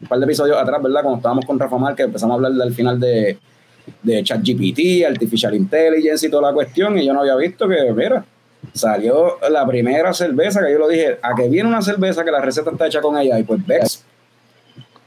un 0.00 0.08
par 0.08 0.18
de 0.18 0.24
episodios 0.24 0.56
atrás, 0.56 0.82
¿verdad? 0.82 1.02
Cuando 1.02 1.16
estábamos 1.18 1.44
con 1.44 1.58
Rafa 1.58 1.76
Márquez, 1.76 2.06
empezamos 2.06 2.34
a 2.34 2.36
hablar 2.36 2.52
del 2.52 2.74
final 2.74 2.98
de, 2.98 3.38
de 4.02 4.22
ChatGPT, 4.22 5.04
Artificial 5.06 5.54
Intelligence 5.54 6.26
y 6.26 6.30
toda 6.30 6.50
la 6.50 6.54
cuestión, 6.54 6.98
y 6.98 7.06
yo 7.06 7.12
no 7.12 7.20
había 7.20 7.36
visto 7.36 7.68
que, 7.68 7.92
mira, 7.92 8.24
salió 8.72 9.38
la 9.50 9.66
primera 9.66 10.12
cerveza 10.12 10.64
que 10.64 10.72
yo 10.72 10.78
lo 10.78 10.88
dije, 10.88 11.18
a 11.22 11.34
que 11.34 11.48
viene 11.48 11.68
una 11.68 11.82
cerveza 11.82 12.24
que 12.24 12.30
la 12.30 12.40
receta 12.40 12.70
está 12.70 12.86
hecha 12.86 13.00
con 13.00 13.16
ella, 13.18 13.38
y 13.38 13.42
pues 13.42 13.64
Bex 13.66 14.04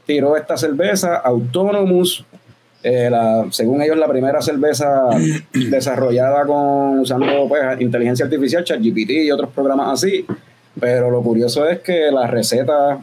tiró 0.06 0.36
esta 0.36 0.56
cerveza 0.56 1.16
Autonomous, 1.16 2.24
eh, 2.82 3.08
la- 3.10 3.46
según 3.50 3.82
ellos 3.82 3.96
la 3.98 4.08
primera 4.08 4.40
cerveza 4.42 4.88
desarrollada 5.52 6.44
con 6.46 7.00
usando 7.00 7.46
pues 7.48 7.62
inteligencia 7.80 8.24
artificial, 8.24 8.64
ChatGPT 8.64 9.10
y 9.10 9.30
otros 9.30 9.50
programas 9.50 9.92
así, 10.02 10.24
pero 10.78 11.10
lo 11.10 11.22
curioso 11.22 11.68
es 11.68 11.80
que 11.80 12.10
la 12.10 12.26
receta, 12.26 12.98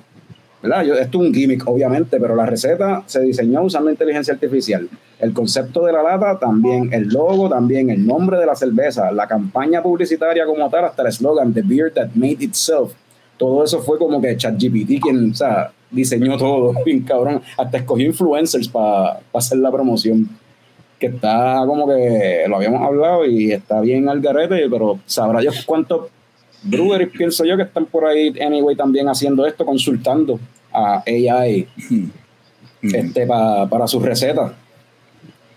¿verdad? 0.64 0.84
Yo- 0.84 0.96
esto 0.96 1.22
es 1.22 1.28
un 1.28 1.34
gimmick 1.34 1.68
obviamente, 1.68 2.20
pero 2.20 2.36
la 2.36 2.46
receta 2.46 3.04
se 3.06 3.22
diseñó 3.22 3.62
usando 3.64 3.90
inteligencia 3.92 4.34
artificial. 4.34 4.88
El 5.20 5.34
concepto 5.34 5.84
de 5.86 5.94
la 5.94 6.04
lata 6.04 6.38
también, 6.40 6.94
el 6.94 7.08
logo 7.10 7.50
también, 7.50 7.90
el 7.90 8.06
nombre 8.06 8.38
de 8.38 8.46
la 8.46 8.56
cerveza, 8.56 9.12
la 9.12 9.28
campaña 9.28 9.82
publicitaria 9.82 10.46
como 10.46 10.70
tal, 10.70 10.86
hasta 10.86 11.02
el 11.02 11.08
eslogan 11.10 11.54
The 11.54 11.62
Beer 11.64 11.92
That 11.94 12.10
Made 12.16 12.38
Itself. 12.40 12.94
Todo 13.38 13.64
eso 13.64 13.82
fue 13.82 13.98
como 13.98 14.20
que 14.22 14.36
ChatGPT 14.36 15.02
quien, 15.02 15.32
o 15.32 15.36
sea, 15.36 15.72
diseñó 15.92 16.38
todo, 16.38 16.74
bien 16.86 17.02
cabrón. 17.02 17.42
Hasta 17.58 17.78
escogió 17.78 18.06
influencers 18.08 18.68
para 18.68 19.20
hacer 19.34 19.60
la 19.60 19.72
promoción. 19.72 20.28
Que 21.00 21.08
está 21.08 21.62
como 21.68 21.88
que 21.88 22.46
lo 22.50 22.56
habíamos 22.56 22.82
hablado 22.82 23.24
y 23.26 23.52
está 23.52 23.80
bien 23.82 24.10
al 24.10 24.20
garete, 24.20 24.68
pero 24.70 25.00
sabrá 25.06 25.40
Dios 25.42 25.64
cuántos 25.66 26.08
breweries 26.64 27.10
pienso 27.10 27.46
yo 27.46 27.56
que 27.56 27.62
están 27.64 27.86
por 27.86 28.06
ahí, 28.06 28.34
anyway, 28.42 28.76
también 28.76 29.08
haciendo 29.08 29.46
esto, 29.46 29.64
consultando 29.64 30.40
a 30.74 31.04
AI 31.06 31.68
este, 32.82 33.28
pa- 33.28 33.70
para 33.70 33.88
sus 33.88 34.02
recetas. 34.02 34.54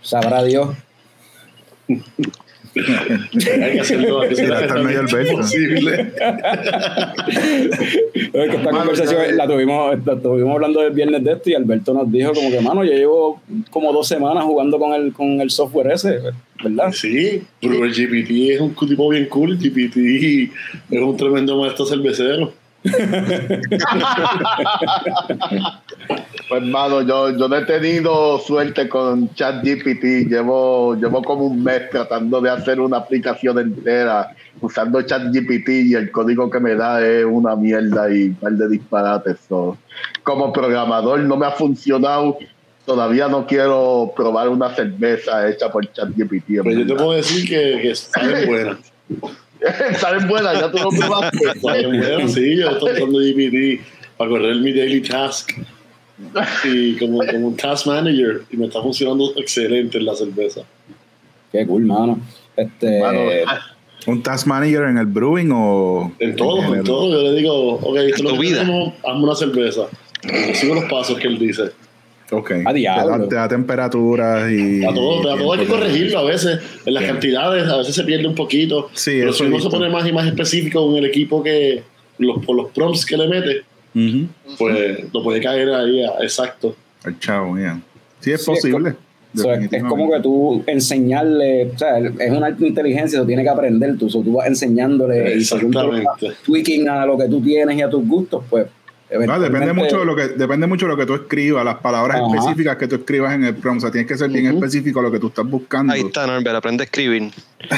Sabrá 0.02 0.42
Dios. 0.44 0.68
Hay 2.74 3.72
que 3.72 3.80
hacerlo, 3.80 4.20
hay 4.20 4.28
que 4.28 4.34
hacerlo 4.34 4.56
Alberto. 4.56 5.40
Es 8.14 8.34
esta 8.34 8.58
Mano, 8.58 8.78
conversación 8.78 9.20
ya- 9.28 9.32
la 9.34 9.46
tuvimos, 9.46 9.98
la 10.04 10.12
estuvimos 10.14 10.54
hablando 10.54 10.82
el 10.82 10.92
viernes 10.92 11.24
de 11.24 11.32
esto 11.32 11.50
y 11.50 11.54
Alberto 11.54 11.94
nos 11.94 12.10
dijo 12.10 12.32
como 12.32 12.50
que, 12.50 12.60
mano, 12.60 12.84
yo 12.84 12.92
llevo 12.92 13.40
como 13.70 13.92
dos 13.92 14.06
semanas 14.08 14.44
jugando 14.44 14.78
con 14.78 14.92
el, 14.94 15.12
con 15.12 15.40
el 15.40 15.50
software 15.50 15.92
ese, 15.92 16.18
¿verdad? 16.62 16.92
Sí, 16.92 17.42
pero 17.60 17.84
el 17.84 17.92
GPT 17.92 18.30
es 18.54 18.60
un 18.60 18.74
tipo 18.74 19.08
bien 19.08 19.26
cool. 19.26 19.56
GPT 19.58 20.50
es 20.90 21.00
un 21.00 21.16
tremendo 21.16 21.56
maestro 21.60 21.86
cervecero. 21.86 22.52
Pues 26.48 26.62
hermano, 26.62 27.02
yo, 27.02 27.36
yo 27.36 27.48
no 27.48 27.56
he 27.56 27.64
tenido 27.64 28.38
suerte 28.40 28.88
con 28.88 29.32
ChatGPT. 29.34 30.28
Llevo, 30.28 30.94
llevo 30.96 31.22
como 31.22 31.46
un 31.46 31.62
mes 31.62 31.90
tratando 31.90 32.40
de 32.40 32.50
hacer 32.50 32.80
una 32.80 32.96
aplicación 32.98 33.58
entera 33.58 34.34
usando 34.60 35.02
ChatGPT 35.02 35.68
y 35.68 35.94
el 35.94 36.10
código 36.10 36.50
que 36.50 36.58
me 36.60 36.74
da 36.74 37.06
es 37.06 37.24
una 37.24 37.54
mierda 37.54 38.12
y 38.12 38.28
un 38.28 38.34
par 38.34 38.52
de 38.52 38.68
disparates. 38.68 39.36
So, 39.48 39.76
como 40.22 40.52
programador 40.52 41.20
no 41.20 41.36
me 41.36 41.46
ha 41.46 41.52
funcionado. 41.52 42.38
Todavía 42.86 43.28
no 43.28 43.46
quiero 43.46 44.12
probar 44.16 44.48
una 44.48 44.74
cerveza 44.74 45.48
hecha 45.48 45.70
por 45.70 45.86
ChatGPT. 45.92 46.62
Pero 46.64 46.72
yo 46.72 46.86
te 46.86 46.94
puedo 46.94 47.12
decir 47.12 47.48
que, 47.48 47.80
que 47.82 47.94
saben 47.94 48.48
buenas. 48.48 48.78
Saben 49.98 50.28
buenas, 50.28 50.60
ya 50.60 50.70
tú 50.70 50.78
lo 50.78 50.90
probaste. 50.90 51.60
Saben 51.60 51.98
buenas, 52.00 52.32
sí. 52.32 52.56
Yo 52.56 52.70
estoy 52.70 52.92
usando 52.92 53.18
GPT 53.18 53.80
para 54.16 54.30
correr 54.30 54.56
mi 54.56 54.72
daily 54.72 55.00
task. 55.00 55.52
Y 56.64 56.96
como, 56.96 57.18
como 57.18 57.48
un 57.48 57.56
task 57.56 57.86
manager. 57.86 58.42
Y 58.50 58.56
me 58.56 58.66
está 58.66 58.82
funcionando 58.82 59.32
excelente 59.36 59.98
en 59.98 60.04
la 60.06 60.14
cerveza. 60.14 60.62
Qué 61.52 61.66
cool, 61.66 61.84
mano. 61.84 62.20
Este, 62.56 63.00
Mano, 63.00 63.20
¿Un 64.06 64.22
task 64.22 64.46
manager 64.46 64.84
en 64.84 64.98
el 64.98 65.06
brewing 65.06 65.50
o...? 65.52 66.12
En 66.18 66.36
todo, 66.36 66.74
en 66.74 66.84
todo. 66.84 67.10
Yo 67.10 67.30
le 67.30 67.38
digo, 67.38 67.74
ok, 67.74 67.96
esto 67.96 68.16
es 68.16 68.22
lo 68.22 68.32
que 68.32 68.38
vida. 68.38 68.60
tenemos, 68.60 68.94
hazme 69.04 69.22
una 69.22 69.34
cerveza. 69.34 69.82
Sigo 70.54 70.74
los 70.74 70.84
pasos 70.84 71.18
que 71.18 71.26
él 71.26 71.38
dice. 71.38 71.70
Ok. 72.32 72.52
A 72.64 72.72
Te 72.72 72.78
diablo. 72.78 73.18
da, 73.18 73.28
te 73.28 73.34
da 73.34 73.48
temperaturas 73.48 74.50
y... 74.52 74.84
A 74.84 74.94
todo, 74.94 75.32
a 75.32 75.36
todo 75.36 75.52
hay 75.52 75.60
que 75.60 75.66
corregirlo 75.66 76.18
a 76.20 76.24
veces. 76.24 76.60
En 76.86 76.94
las 76.94 77.04
cantidades 77.04 77.66
a 77.68 77.76
veces 77.78 77.94
se 77.94 78.04
pierde 78.04 78.26
un 78.28 78.34
poquito. 78.36 78.88
Sí, 78.94 79.12
pero 79.18 79.30
eso 79.30 79.44
si 79.44 79.50
uno 79.50 79.58
se 79.60 79.68
pone 79.68 79.88
más 79.88 80.06
y 80.06 80.12
más 80.12 80.26
específico 80.26 80.86
con 80.86 80.96
el 80.96 81.06
equipo 81.06 81.42
que 81.42 81.82
los, 82.18 82.44
por 82.44 82.54
los 82.56 82.70
prompts 82.70 83.04
que 83.04 83.16
le 83.16 83.26
mete, 83.28 83.62
pues 84.58 85.12
lo 85.12 85.22
puede 85.22 85.40
caer 85.40 85.70
ahí 85.70 86.04
a- 86.04 86.22
exacto. 86.22 86.76
El 87.04 87.18
chavo, 87.18 87.56
yeah. 87.58 87.80
Sí, 88.20 88.30
es 88.32 88.44
Sí, 88.44 88.50
posible. 88.50 88.94
Es 89.70 89.82
como 89.84 90.10
que 90.10 90.20
tú 90.20 90.62
enseñarle, 90.66 91.70
o 91.74 91.78
sea, 91.78 91.98
es 91.98 92.30
una 92.30 92.50
inteligencia, 92.50 93.20
tú 93.20 93.26
tienes 93.26 93.44
que 93.44 93.50
aprender 93.50 93.96
tú, 93.96 94.10
so, 94.10 94.22
tú 94.22 94.32
vas 94.34 94.48
enseñándole 94.48 95.36
y 95.36 95.44
según 95.44 95.72
tweaking 96.44 96.88
a 96.88 97.06
lo 97.06 97.16
que 97.16 97.26
tú 97.28 97.40
tienes 97.40 97.76
y 97.78 97.82
a 97.82 97.88
tus 97.88 98.06
gustos, 98.06 98.42
pues. 98.50 98.66
No, 99.10 99.40
depende 99.40 99.72
mucho 99.72 99.98
de 99.98 100.04
lo 100.04 100.14
que 100.14 100.28
depende 100.28 100.66
mucho 100.68 100.86
de 100.86 100.92
lo 100.92 100.96
que 100.96 101.06
tú 101.06 101.14
escribas, 101.14 101.64
las 101.64 101.78
palabras 101.78 102.18
Ajá. 102.18 102.26
específicas 102.26 102.76
que 102.76 102.86
tú 102.86 102.96
escribas 102.96 103.34
en 103.34 103.44
el 103.44 103.54
prompt. 103.54 103.78
O 103.78 103.80
sea, 103.82 103.90
tienes 103.90 104.08
que 104.08 104.16
ser 104.16 104.30
bien 104.30 104.46
específico 104.46 105.02
lo 105.02 105.10
que 105.10 105.18
tú 105.18 105.28
estás 105.28 105.46
buscando. 105.46 105.92
Ahí 105.92 106.02
está, 106.02 106.26
Norbert, 106.26 106.56
aprende 106.56 106.82
a 106.82 106.84
escribir. 106.84 107.32
yo 107.68 107.76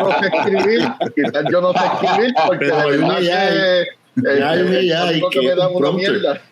no 0.00 0.10
sé 0.18 0.26
escribir, 0.26 0.88
quizás 1.14 1.44
yo 1.50 1.60
no 1.60 1.72
sé 1.72 1.78
escribir 1.86 2.34
porque 2.46 2.66
Pero 2.66 2.80
hay 2.80 2.96
un 2.96 3.08
verdad 3.08 3.16
AI, 3.16 3.26
que, 3.26 3.82
eh, 3.82 4.38
ya 4.38 4.50
hay 4.50 4.60
un 4.62 4.68
el 4.74 4.92
AI 4.92 5.20
código 5.20 5.30
que 5.30 5.40
me 5.42 5.54
da 5.54 5.68
un 5.68 5.76
una 5.76 5.92
mierda. 5.92 6.42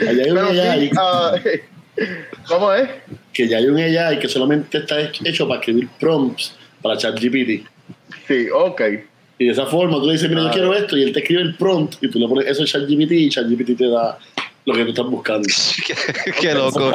Allá 0.00 0.22
hay 0.24 0.30
un 0.30 0.38
AI, 0.38 0.90
ah, 0.96 1.34
¿cómo 2.48 2.72
es? 2.72 2.88
que 3.32 3.48
ya 3.48 3.58
hay 3.58 3.66
un 3.66 3.76
AI 3.78 4.18
que 4.18 4.28
solamente 4.28 4.78
está 4.78 5.00
hecho 5.00 5.46
para 5.46 5.60
escribir 5.60 5.88
prompts 5.98 6.54
para 6.82 6.96
ChatGPT. 6.96 7.66
Sí, 8.26 8.48
ok. 8.52 8.82
Y 9.40 9.46
de 9.46 9.52
esa 9.52 9.64
forma 9.64 9.96
tú 9.98 10.04
le 10.06 10.12
dices, 10.12 10.28
mira, 10.28 10.42
yo 10.42 10.50
quiero 10.50 10.74
esto, 10.74 10.98
y 10.98 11.02
él 11.02 11.12
te 11.14 11.20
escribe 11.20 11.40
el 11.40 11.54
prompt, 11.56 11.94
y 12.02 12.10
tú 12.10 12.18
le 12.18 12.28
pones 12.28 12.46
eso 12.46 12.62
a 12.62 12.66
ChatGPT, 12.66 13.12
y 13.12 13.28
ChatGPT 13.30 13.78
te 13.78 13.88
da 13.88 14.18
lo 14.66 14.74
que 14.74 14.84
tú 14.84 14.90
estás 14.90 15.06
buscando. 15.06 15.48
qué, 15.86 15.94
qué 16.40 16.52
loco. 16.54 16.90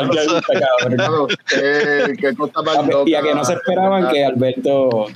¿qué, 1.49 2.13
qué 2.19 2.35
cosa 2.35 2.61
más 2.61 2.75
y 3.07 3.13
a 3.15 3.21
que 3.21 3.27
loca, 3.29 3.35
no 3.35 3.45
se 3.45 3.53
esperaban 3.53 4.01
¿verdad? 4.03 4.13
que 4.13 4.25
Alberto 4.25 5.07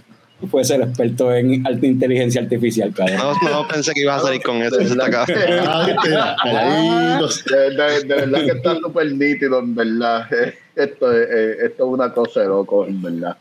fuese 0.50 0.76
el 0.76 0.82
experto 0.84 1.34
en 1.36 1.68
alta 1.68 1.86
inteligencia 1.86 2.42
artificial, 2.42 2.94
cabrón. 2.96 3.18
No, 3.18 3.34
no 3.52 3.68
pensé 3.68 3.94
que 3.94 4.02
ibas 4.02 4.24
a 4.24 4.28
salir 4.28 4.42
con 4.42 4.58
eso. 4.64 4.80
está 4.80 5.06
acá. 5.06 5.26
Ah, 5.68 6.36
ahí, 6.44 7.22
los- 7.22 7.44
De, 7.46 7.58
de- 7.76 8.04
de 8.06 8.16
verdad 8.16 8.40
que 8.46 8.52
está 8.58 8.76
súper 8.78 9.12
nítido, 9.14 9.60
en 9.60 9.76
verdad. 9.76 10.26
Esto 10.76 11.12
es, 11.12 11.28
eh, 11.30 11.58
esto 11.66 11.84
es 11.86 11.90
una 11.94 12.12
cosa 12.14 12.40
de 12.40 12.48
loco, 12.48 12.88
en 12.88 13.02
verdad. 13.02 13.36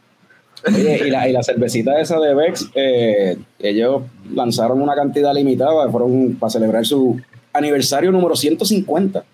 Oye, 0.67 1.07
y 1.07 1.11
la, 1.11 1.29
y 1.29 1.33
la 1.33 1.43
cervecita 1.43 2.01
esa 2.01 2.19
de 2.19 2.35
Vex, 2.35 2.69
eh, 2.75 3.37
ellos 3.59 4.03
lanzaron 4.35 4.81
una 4.81 4.95
cantidad 4.95 5.33
limitada, 5.35 5.89
fueron 5.91 6.35
para 6.39 6.51
celebrar 6.51 6.85
su 6.85 7.21
aniversario 7.53 8.11
número 8.13 8.35
150. 8.37 9.25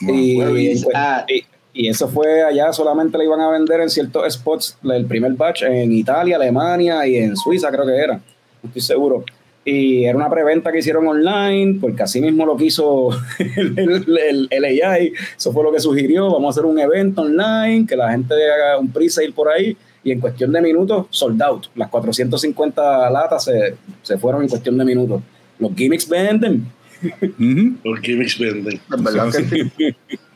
y, 0.00 0.36
Where 0.38 0.62
is 0.62 0.86
that? 0.92 1.24
y- 1.28 1.44
y 1.74 1.88
eso 1.88 2.08
fue 2.08 2.42
allá, 2.42 2.72
solamente 2.72 3.16
la 3.18 3.24
iban 3.24 3.40
a 3.40 3.50
vender 3.50 3.80
en 3.80 3.88
ciertos 3.90 4.32
spots, 4.34 4.76
el 4.82 5.04
primer 5.06 5.32
batch 5.34 5.62
en 5.62 5.92
Italia, 5.92 6.34
Alemania 6.36 7.06
y 7.06 7.16
en 7.16 7.36
Suiza 7.36 7.70
creo 7.70 7.86
que 7.86 7.96
era, 7.96 8.14
no 8.14 8.66
estoy 8.68 8.82
seguro. 8.82 9.24
Y 9.64 10.04
era 10.04 10.16
una 10.16 10.30
preventa 10.30 10.72
que 10.72 10.78
hicieron 10.78 11.06
online, 11.06 11.78
porque 11.80 12.02
así 12.02 12.20
mismo 12.20 12.46
lo 12.46 12.56
quiso 12.56 13.10
el, 13.38 13.78
el, 13.78 14.18
el- 14.18 14.48
el 14.50 14.64
AI, 14.82 15.12
eso 15.36 15.52
fue 15.52 15.62
lo 15.62 15.70
que 15.70 15.78
sugirió, 15.78 16.24
vamos 16.32 16.46
a 16.46 16.50
hacer 16.58 16.64
un 16.68 16.78
evento 16.80 17.20
online, 17.22 17.86
que 17.86 17.94
la 17.96 18.10
gente 18.10 18.34
haga 18.34 18.78
un 18.78 18.90
pre-sale 18.90 19.30
por 19.32 19.48
ahí, 19.48 19.76
y 20.04 20.12
en 20.12 20.20
cuestión 20.20 20.52
de 20.52 20.60
minutos, 20.60 21.06
sold 21.10 21.42
out. 21.42 21.66
Las 21.74 21.88
450 21.88 23.10
latas 23.10 23.44
se, 23.44 23.74
se 24.02 24.18
fueron 24.18 24.42
en 24.42 24.48
cuestión 24.48 24.78
de 24.78 24.84
minutos. 24.84 25.22
Los 25.58 25.74
gimmicks 25.74 26.08
venden. 26.08 26.66
Los 27.84 28.00
gimmicks 28.00 28.38
venden. 28.38 28.80
En 28.92 29.04
verdad 29.04 29.32
que 29.32 29.44
sí. 29.44 29.96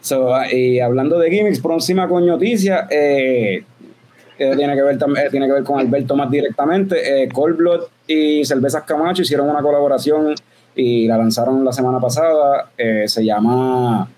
So, 0.00 0.34
ah, 0.34 0.50
y 0.50 0.80
hablando 0.80 1.18
de 1.18 1.28
gimmicks, 1.28 1.60
próxima 1.60 2.08
con 2.08 2.24
noticia, 2.24 2.86
eh, 2.88 3.64
que 4.38 4.56
tiene, 4.56 4.74
que 4.74 4.82
ver, 4.82 4.96
eh, 4.96 5.28
tiene 5.30 5.46
que 5.46 5.52
ver 5.52 5.64
con 5.64 5.80
Alberto 5.80 6.16
más 6.16 6.30
directamente. 6.30 7.24
Eh, 7.24 7.28
Cold 7.28 7.56
Blood 7.56 7.80
y 8.06 8.44
Cervezas 8.44 8.84
Camacho 8.84 9.22
hicieron 9.22 9.50
una 9.50 9.60
colaboración 9.60 10.34
y 10.76 11.06
la 11.08 11.18
lanzaron 11.18 11.64
la 11.64 11.72
semana 11.72 11.98
pasada. 12.00 12.70
Eh, 12.78 13.04
se 13.06 13.24
llama 13.24 14.08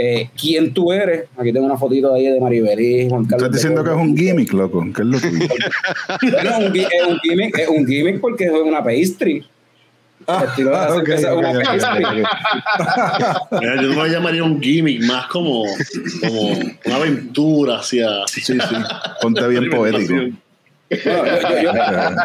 eh, 0.00 0.30
¿Quién 0.40 0.72
tú 0.72 0.92
eres? 0.92 1.24
Aquí 1.36 1.52
tengo 1.52 1.66
una 1.66 1.76
fotito 1.76 2.14
ahí 2.14 2.26
de 2.26 2.40
Maribel 2.40 2.80
y 2.80 3.08
Juan 3.08 3.24
Carlos. 3.24 3.48
Estás 3.48 3.62
diciendo 3.62 3.82
que 3.82 3.90
es 3.90 3.96
un 3.96 4.16
gimmick, 4.16 4.52
loco. 4.52 4.86
¿Qué 4.94 5.02
es 5.02 5.08
lo 5.08 5.16
es 5.18 5.24
un, 5.24 6.76
es 6.76 7.06
un 7.08 7.18
gimmick, 7.18 7.58
es 7.58 7.68
un 7.68 7.84
gimmick 7.84 8.20
porque 8.20 8.44
es 8.44 8.52
una 8.52 8.82
pastry. 8.84 9.44
Ah. 10.26 10.46
Mira, 13.60 13.82
Yo 13.82 13.88
no 13.88 14.02
me 14.02 14.08
llamaría 14.08 14.44
un 14.44 14.60
gimmick, 14.60 15.02
más 15.04 15.26
como, 15.26 15.64
como 16.20 16.50
una 16.84 16.96
aventura 16.96 17.78
hacia. 17.78 18.08
Sí, 18.26 18.40
sí. 18.40 18.56
Ponte 19.20 19.48
bien 19.48 19.68
poético. 19.70 20.14
Yo, 20.90 20.98
yo- 21.62 21.72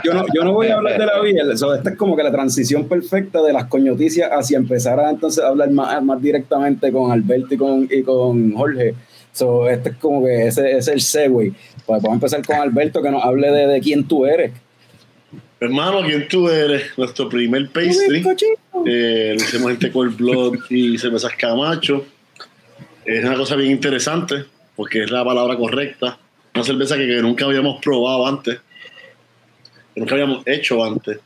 yo 0.04 0.14
no, 0.14 0.26
yo 0.34 0.44
no 0.44 0.54
voy 0.54 0.68
a 0.68 0.76
hablar 0.76 0.98
de 1.00 1.06
la 1.06 1.20
vida. 1.22 1.58
So, 1.58 1.74
esta 1.76 1.90
es 1.92 1.98
como 1.98 2.16
que 2.16 2.24
la 2.24 2.32
transición 2.32 2.88
perfecta 2.88 3.42
de 3.42 3.52
las 3.54 3.66
coñoticias 3.66 4.30
hacia 4.32 4.58
empezar 4.58 5.00
a 5.00 5.10
entonces 5.10 5.44
hablar 5.44 5.70
más, 5.72 6.02
más 6.04 6.22
directamente 6.22 6.92
con 6.92 7.12
Alberto 7.12 7.54
y 7.54 7.58
con, 7.58 7.88
y 7.92 8.02
con 8.04 8.54
Jorge. 8.54 8.94
So, 9.34 9.68
este 9.68 9.90
es 9.90 9.96
como 9.98 10.24
que 10.26 10.48
ese, 10.48 10.70
ese 10.72 10.78
es 10.78 10.88
el 10.90 11.02
segue. 11.02 11.52
Pues 11.86 12.02
vamos 12.02 12.10
a 12.12 12.14
empezar 12.14 12.46
con 12.46 12.56
Alberto 12.58 13.02
que 13.02 13.12
nos 13.12 13.24
hable 13.24 13.52
de, 13.52 13.68
de 13.68 13.82
quién 13.82 14.08
tú 14.08 14.26
eres. 14.26 14.52
Hermano, 15.60 16.02
¿quién 16.06 16.28
tú 16.28 16.48
eres? 16.50 16.84
Nuestro 16.98 17.28
primer 17.30 17.70
pastry. 17.70 18.24
Eh, 18.86 19.36
lo 19.38 19.44
hicimos 19.44 19.72
entre 19.72 19.92
Cold 19.92 20.18
Blood 20.18 20.56
y 20.70 20.98
cervezas 20.98 21.34
Camacho. 21.38 22.06
Es 23.06 23.24
una 23.26 23.36
cosa 23.36 23.56
bien 23.56 23.72
interesante 23.72 24.46
porque 24.76 25.04
es 25.04 25.12
la 25.12 25.24
palabra 25.26 25.56
correcta. 25.58 26.18
Una 26.56 26.64
cerveza 26.64 26.98
que, 26.98 27.08
nunca 27.22 27.46
habíamos 27.46 27.82
probado 27.82 28.28
antes, 28.28 28.60
que 29.94 30.00
nunca 30.00 30.14
habíamos 30.16 30.46
hecho 30.48 30.84
antes. 30.84 31.20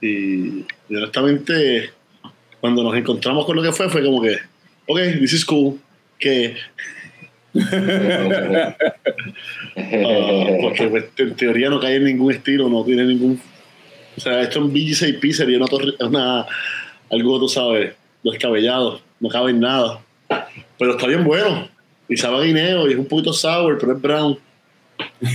Y, 0.00 0.64
y 0.88 0.96
honestamente, 0.96 1.90
cuando 2.60 2.82
nos 2.82 2.96
encontramos 2.96 3.44
con 3.46 3.56
lo 3.56 3.62
que 3.62 3.72
fue, 3.72 3.88
fue 3.88 4.02
como 4.04 4.22
que, 4.22 4.38
ok, 4.86 4.98
this 5.20 5.32
is 5.34 5.44
cool. 5.44 5.78
Que, 6.18 6.56
ah, 7.54 8.74
porque 10.62 10.88
pues, 10.88 11.04
en 11.18 11.34
teoría 11.34 11.68
no 11.70 11.80
cae 11.80 11.96
en 11.96 12.04
ningún 12.04 12.32
estilo, 12.32 12.68
no 12.68 12.84
tiene 12.84 13.04
ningún. 13.04 13.40
O 14.16 14.20
sea, 14.20 14.40
esto 14.42 14.60
en 14.60 14.72
BG6P 14.72 15.32
sería 15.32 15.56
una, 15.58 15.66
torre- 15.66 15.96
una 16.00 16.46
algo, 17.10 17.38
tú 17.40 17.48
sabes, 17.48 17.94
descabellado, 18.22 19.00
no 19.20 19.28
cabe 19.28 19.50
en 19.50 19.60
nada. 19.60 20.00
Pero 20.78 20.92
está 20.92 21.06
bien 21.06 21.24
bueno. 21.24 21.68
Y 22.08 22.16
sabe 22.16 22.46
guineo 22.46 22.88
y 22.88 22.92
es 22.92 22.98
un 22.98 23.06
poquito 23.06 23.32
sour, 23.32 23.78
pero 23.78 23.92
es 23.92 24.00
brown. 24.02 24.38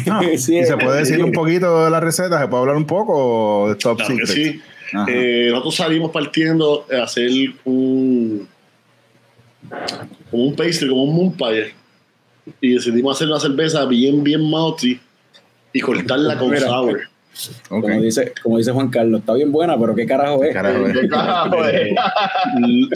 Ah, 0.10 0.22
Sí, 0.38 0.58
¿Y 0.60 0.66
se 0.66 0.78
puede 0.78 1.00
decir 1.00 1.24
un 1.24 1.32
poquito 1.32 1.84
de 1.86 1.90
la 1.92 2.00
receta? 2.00 2.40
¿Se 2.40 2.48
puede 2.48 2.62
hablar 2.62 2.76
un 2.78 2.86
poco 2.86 3.70
de 3.70 3.76
Top 3.76 3.98
Claro 3.98 4.16
que 4.18 4.26
Secret? 4.28 4.54
sí. 4.54 4.62
Eh, 5.08 5.48
nosotros 5.52 5.76
salimos 5.76 6.12
partiendo 6.12 6.86
a 6.92 7.04
hacer 7.04 7.30
un 7.66 8.48
como 10.32 10.44
un 10.46 10.56
pastry, 10.56 10.90
como 10.90 11.04
un 11.04 11.16
moon 11.16 11.34
pie. 11.34 11.74
Y 12.62 12.74
decidimos 12.74 13.16
hacer 13.18 13.28
una 13.28 13.40
cerveza 13.40 13.86
bien, 13.86 14.24
bien 14.24 14.50
malty 14.50 15.00
y 15.74 15.80
cortarla 15.80 16.38
con 16.38 16.50
Mira. 16.50 16.62
sour. 16.68 17.02
Como, 17.70 17.88
dice, 18.02 18.34
como 18.42 18.58
dice 18.58 18.72
Juan 18.72 18.90
Carlos, 18.90 19.20
está 19.22 19.34
bien 19.34 19.52
buena, 19.52 19.80
pero 19.80 19.96
¿qué 19.96 20.06
carajo 20.06 20.44
es? 20.44 20.52
Carajo, 20.54 20.88
eh. 20.88 20.94
¿Qué 21.00 21.08
carajo 21.08 21.64
es? 21.66 21.96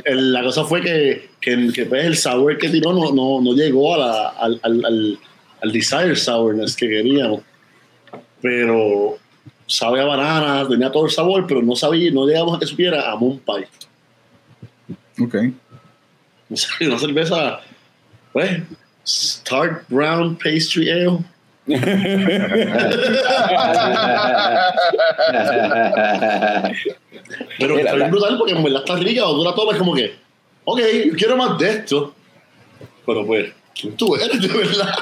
El- 0.06 0.34
la 0.34 0.44
cosa 0.44 0.66
fue 0.66 0.82
que, 0.82 1.30
que, 1.40 1.70
que, 1.74 1.86
pues, 1.86 2.04
el 2.06 2.18
sour 2.18 2.58
que 2.58 2.70
tiró 2.70 2.92
no, 2.92 3.14
no, 3.14 3.40
no 3.42 3.54
llegó 3.54 3.94
a 3.94 3.98
la- 4.00 4.28
al, 4.30 4.60
al, 4.64 4.86
al, 4.86 5.20
al 5.64 5.72
desired 5.72 6.16
sourness 6.16 6.76
que 6.76 6.88
queríamos. 6.88 7.42
Pero 8.42 9.18
sabe 9.66 10.02
a 10.02 10.06
banana, 10.06 10.68
tenía 10.68 10.92
todo 10.92 11.06
el 11.06 11.12
sabor, 11.12 11.46
pero 11.48 11.62
no 11.62 11.76
sabía, 11.76 12.12
no 12.12 12.28
llegamos 12.28 12.58
a 12.58 12.60
que 12.60 12.68
supiera 12.68 13.10
a 13.12 13.16
moon 13.16 13.40
pie. 13.40 13.68
Ok. 15.24 15.36
O 16.50 16.56
una 16.86 17.00
cerveza, 17.00 17.62
pues, 18.34 18.62
Tart 19.50 19.86
Brown 19.90 20.36
Pastry 20.36 20.92
Ale. 20.92 21.20
Pero 27.58 27.80
está 27.80 27.96
bien 27.96 28.12
brutal 28.12 28.38
porque 28.38 28.54
en 28.54 28.62
verdad 28.64 28.82
está 28.82 28.98
rica. 28.98 29.22
Cuando 29.22 29.38
tú 29.38 29.46
la 29.46 29.56
tomas, 29.56 29.76
es 29.76 29.80
como 29.80 29.94
que, 29.96 30.14
ok, 30.66 30.80
yo 31.06 31.16
quiero 31.16 31.38
más 31.38 31.58
de 31.58 31.70
esto. 31.70 32.14
Pero 33.06 33.26
pues, 33.26 33.54
¿quién 33.74 33.96
tú 33.96 34.14
eres 34.16 34.42
de 34.42 34.48
verdad? 34.50 34.94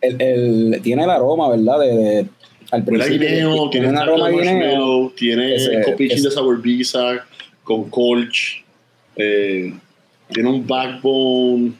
El, 0.00 0.20
el- 0.20 0.80
tiene 0.82 1.04
el 1.04 1.10
aroma, 1.10 1.48
¿verdad? 1.50 1.80
De, 1.80 1.86
de- 1.94 2.26
al 2.70 2.84
principio. 2.84 3.28
guineo, 3.28 3.68
tiene 3.70 3.88
un 3.90 3.98
aroma 3.98 4.30
marshmallow, 4.30 5.10
tiene 5.10 5.54
Ese- 5.56 5.82
copichín 5.82 6.18
ese- 6.18 6.28
de 6.28 6.34
sour 6.34 6.62
bisa 6.62 7.26
con 7.62 7.90
colch, 7.90 8.64
eh, 9.16 9.74
tiene 10.32 10.48
un 10.48 10.66
backbone 10.66 11.72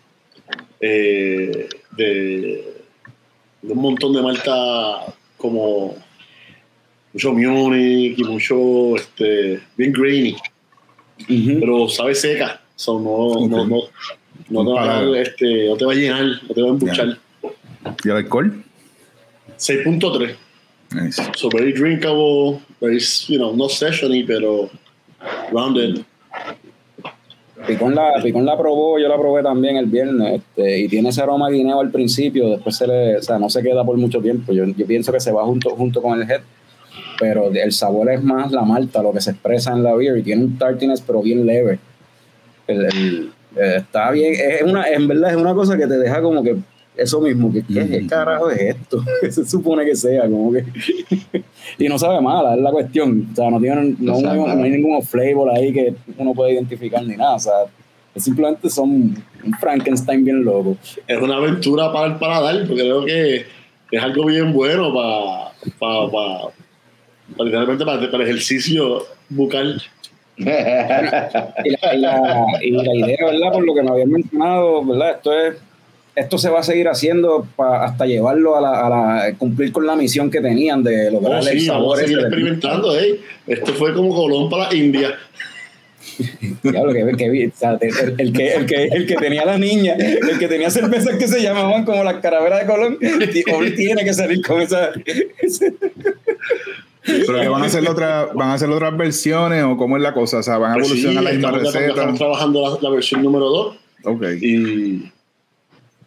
eh, 0.81 1.69
de, 1.97 2.75
de 3.63 3.73
un 3.73 3.79
montón 3.81 4.13
de 4.13 4.21
malta 4.21 5.15
como 5.39 5.95
mucho 7.15 7.33
Munich 7.33 8.19
y 8.19 8.25
mucho 8.25 8.97
este, 8.97 9.61
bien 9.77 9.93
grainy, 9.93 10.37
pero 11.61 11.89
sabe 11.89 12.15
seca, 12.15 12.61
so 12.77 12.99
no, 13.01 13.47
no, 13.49 13.65
no, 13.67 13.83
no, 14.53 14.65
te 14.65 14.73
va 14.73 14.99
a, 14.99 15.19
este, 15.21 15.69
no 15.69 15.77
te 15.77 15.85
va 15.85 15.93
a 15.93 15.95
llenar, 15.95 16.25
no 16.49 16.55
te 16.55 16.63
va 16.63 16.69
a 16.69 16.71
embuchar. 16.71 17.19
¿Y 18.05 18.09
el 18.09 18.17
alcohol? 18.17 18.63
6.3. 19.59 20.35
Nice. 20.95 21.23
So 21.37 21.49
very 21.49 21.73
drinkable, 21.73 22.61
very, 22.81 22.99
you 23.29 23.39
know, 23.39 23.55
no 23.57 23.69
sessiony, 23.69 24.25
pero 24.25 24.69
rounded. 25.51 26.01
Picón 27.67 27.95
la, 27.95 28.15
Picón 28.23 28.45
la 28.45 28.59
probó, 28.59 28.99
yo 28.99 29.07
la 29.09 29.17
probé 29.17 29.43
también 29.43 29.77
el 29.77 29.87
viernes, 29.87 30.41
este, 30.41 30.81
y 30.81 30.89
tiene 30.89 31.11
ese 31.11 31.23
aroma 31.23 31.47
a 31.47 31.51
guineo 31.51 31.81
al 31.81 31.91
principio, 31.93 32.49
después 32.51 32.77
se 32.77 32.87
le, 32.89 33.17
o 33.19 33.23
sea, 33.23 33.39
no 33.39 33.49
se 33.49 33.63
queda 33.63 33.85
por 33.85 33.97
mucho 33.97 34.21
tiempo. 34.21 34.53
Yo, 34.53 34.65
yo 34.67 34.85
pienso 34.87 35.13
que 35.13 35.21
se 35.21 35.31
va 35.31 35.45
junto, 35.45 35.71
junto 35.71 36.03
con 36.03 36.21
el 36.21 36.29
head, 36.29 36.41
pero 37.21 37.53
el 37.53 37.73
sabor 37.73 38.11
es 38.11 38.23
más 38.23 38.51
la 38.51 38.63
malta, 38.63 39.01
lo 39.03 39.13
que 39.13 39.21
se 39.21 39.31
expresa 39.31 39.73
en 39.73 39.85
la 39.85 39.95
beer, 39.95 40.19
y 40.19 40.23
tiene 40.23 40.43
un 40.45 40.59
tartiness, 40.59 41.01
pero 41.03 41.23
bien 41.23 41.47
leve. 41.47 41.79
El- 42.67 42.85
el- 42.87 43.33
eh, 43.57 43.77
está 43.79 44.11
bien, 44.11 44.35
es 44.35 44.63
una, 44.63 44.89
en 44.89 45.09
verdad 45.09 45.31
es 45.31 45.37
una 45.37 45.55
cosa 45.55 45.77
que 45.77 45.87
te 45.87 45.99
deja 45.99 46.23
como 46.23 46.43
que 46.43 46.57
eso 46.97 47.21
mismo, 47.21 47.53
que 47.53 47.63
¿qué, 47.63 47.89
qué 47.89 48.07
carajo 48.07 48.51
es 48.51 48.61
esto? 48.61 49.03
¿Qué 49.21 49.33
se 49.33 49.47
supone 49.47 49.85
que 49.85 49.97
sea? 49.97 50.23
Como 50.23 50.53
que 50.53 50.65
y 51.79 51.89
no 51.89 51.99
sabe 51.99 52.21
mala, 52.21 52.55
es 52.55 52.61
la 52.61 52.71
cuestión. 52.71 53.29
O 53.33 53.37
sea, 53.37 53.51
no, 53.51 53.61
tiene, 53.61 53.95
no, 53.99 54.13
No 54.13 54.21
sabe 54.21 54.39
no 54.39 54.63
hay 54.63 54.71
ningún 54.71 55.03
flavor 55.03 55.51
ahí 55.51 55.73
que 55.73 55.95
uno 56.19 56.35
puede 56.35 56.53
identificar 56.53 57.03
ni 57.05 57.17
nada. 57.17 57.37
O 57.37 57.39
sea, 57.39 57.53
es 58.15 58.25
simplemente 58.25 58.69
son 58.69 58.91
un 59.45 59.53
Frankenstein 59.59 60.25
bien 60.25 60.45
loco. 60.45 60.77
Es 61.07 61.21
una 61.21 61.37
aventura 61.37 61.93
para 61.93 62.07
el 62.07 62.19
paladar, 62.19 62.67
porque 62.67 62.83
creo 62.83 63.05
que 63.05 63.47
es 63.91 64.03
algo 64.03 64.27
bien 64.27 64.53
bueno 64.53 64.93
para, 64.95 65.53
para, 65.79 66.11
para, 66.11 66.39
para 67.37 67.45
literalmente 67.45 67.85
para, 67.85 68.11
para 68.11 68.23
el 68.23 68.29
ejercicio 68.31 69.03
bucal. 69.31 69.83
Y 70.37 70.45
la, 70.45 71.95
y 71.95 71.99
la- 72.01 72.47
y 72.63 72.71
la 72.71 72.95
idea, 72.95 73.27
¿verdad? 73.27 73.53
Por 73.53 73.65
lo 73.67 73.75
que 73.75 73.83
me 73.83 73.91
habían 73.91 74.11
mencionado, 74.11 74.85
¿verdad? 74.85 75.11
Esto 75.17 75.33
es 75.39 75.55
esto 76.15 76.37
se 76.37 76.51
va 76.51 76.61
a 76.61 76.63
seguir 76.63 76.89
haciendo 76.89 77.47
pa- 77.57 77.85
hasta 77.87 78.05
llevarlo 78.05 78.55
a 78.55 78.61
la, 78.61 78.87
a 78.87 78.91
la- 78.91 79.35
cumplir 79.39 79.73
con 79.73 79.87
la 79.87 79.97
misión 79.97 80.31
que 80.31 80.41
tenían 80.43 80.83
de 80.83 81.11
lograr 81.11 81.41
Oh, 81.43 81.47
el 81.49 81.59
sí, 81.61 81.67
vamos 81.69 81.83
sabor 81.85 81.99
a 81.99 82.01
seguir 82.03 82.19
experimentando, 82.19 82.99
¿eh? 82.99 83.19
Esto 83.47 83.73
fue 83.73 83.95
como 83.95 84.15
Colón 84.15 84.51
para 84.51 84.69
la 84.69 84.75
India. 84.75 85.15
Diablo, 86.63 86.93
que, 86.93 87.17
que 87.17 87.47
o 87.49 87.57
sea, 87.57 87.79
el, 87.81 88.15
el 88.19 88.33
que, 88.35 88.53
el, 88.53 88.67
que, 88.67 88.85
el 88.85 89.07
que 89.07 89.15
tenía 89.17 89.47
la 89.47 89.57
niña, 89.57 89.95
el 89.95 90.39
que 90.39 90.49
tenía 90.49 90.69
cervezas 90.71 91.17
que 91.17 91.27
se 91.27 91.41
llamaban 91.43 91.85
como 91.87 92.05
las 92.05 92.17
caraveras 92.17 92.61
de 92.61 92.67
Colón, 92.67 92.99
hoy 93.57 93.75
tiene 93.75 94.05
que 94.05 94.13
salir 94.13 94.43
con 94.47 94.61
esa. 94.61 94.91
Pero 97.05 97.41
que 97.41 97.49
van 97.49 97.63
a 97.63 97.67
hacer 97.67 97.89
otra, 97.89 98.27
van 98.35 98.51
a 98.51 98.55
hacer 98.55 98.71
otras 98.71 98.97
versiones 98.97 99.65
o 99.65 99.77
cómo 99.77 99.97
es 99.97 100.03
la 100.03 100.15
cosa, 100.15 100.39
o 100.39 100.43
sea, 100.43 100.59
van 100.59 100.73
a 100.73 100.75
Pues 100.75 100.89
sí, 100.89 100.93
evolucionar 101.01 101.25
la 101.25 101.31
misma 101.33 101.51
receta. 101.51 101.87
estamos 101.89 102.19
trabajando 102.19 102.63
la, 102.63 102.79
la 102.81 102.91
versión 102.91 103.23
número 103.23 103.47
2 103.49 103.77
Ok. 104.05 104.23
y 104.41 105.11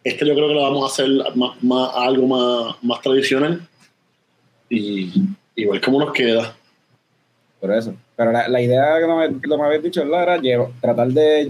este 0.04 0.26
yo 0.28 0.36
creo 0.36 0.48
que 0.48 0.54
lo 0.54 0.62
vamos 0.64 0.84
a 0.84 0.94
hacer 0.94 1.10
más, 1.36 1.62
más- 1.64 1.92
algo 1.96 2.28
más, 2.28 2.76
más 2.84 3.02
tradicional 3.02 3.68
y, 4.70 5.12
ver 5.56 5.82
cómo 5.82 6.00
nos 6.00 6.12
queda. 6.14 6.56
Por 7.60 7.74
eso. 7.74 7.94
Pero 8.16 8.32
la, 8.32 8.48
la 8.48 8.62
idea 8.62 8.98
que 9.00 9.08
me, 9.08 9.42
que 9.42 9.48
me 9.58 9.64
habías 9.64 9.84
dicho 9.84 10.02
era 10.04 10.38
llevar- 10.38 10.70
tratar 10.82 11.08
de 11.10 11.50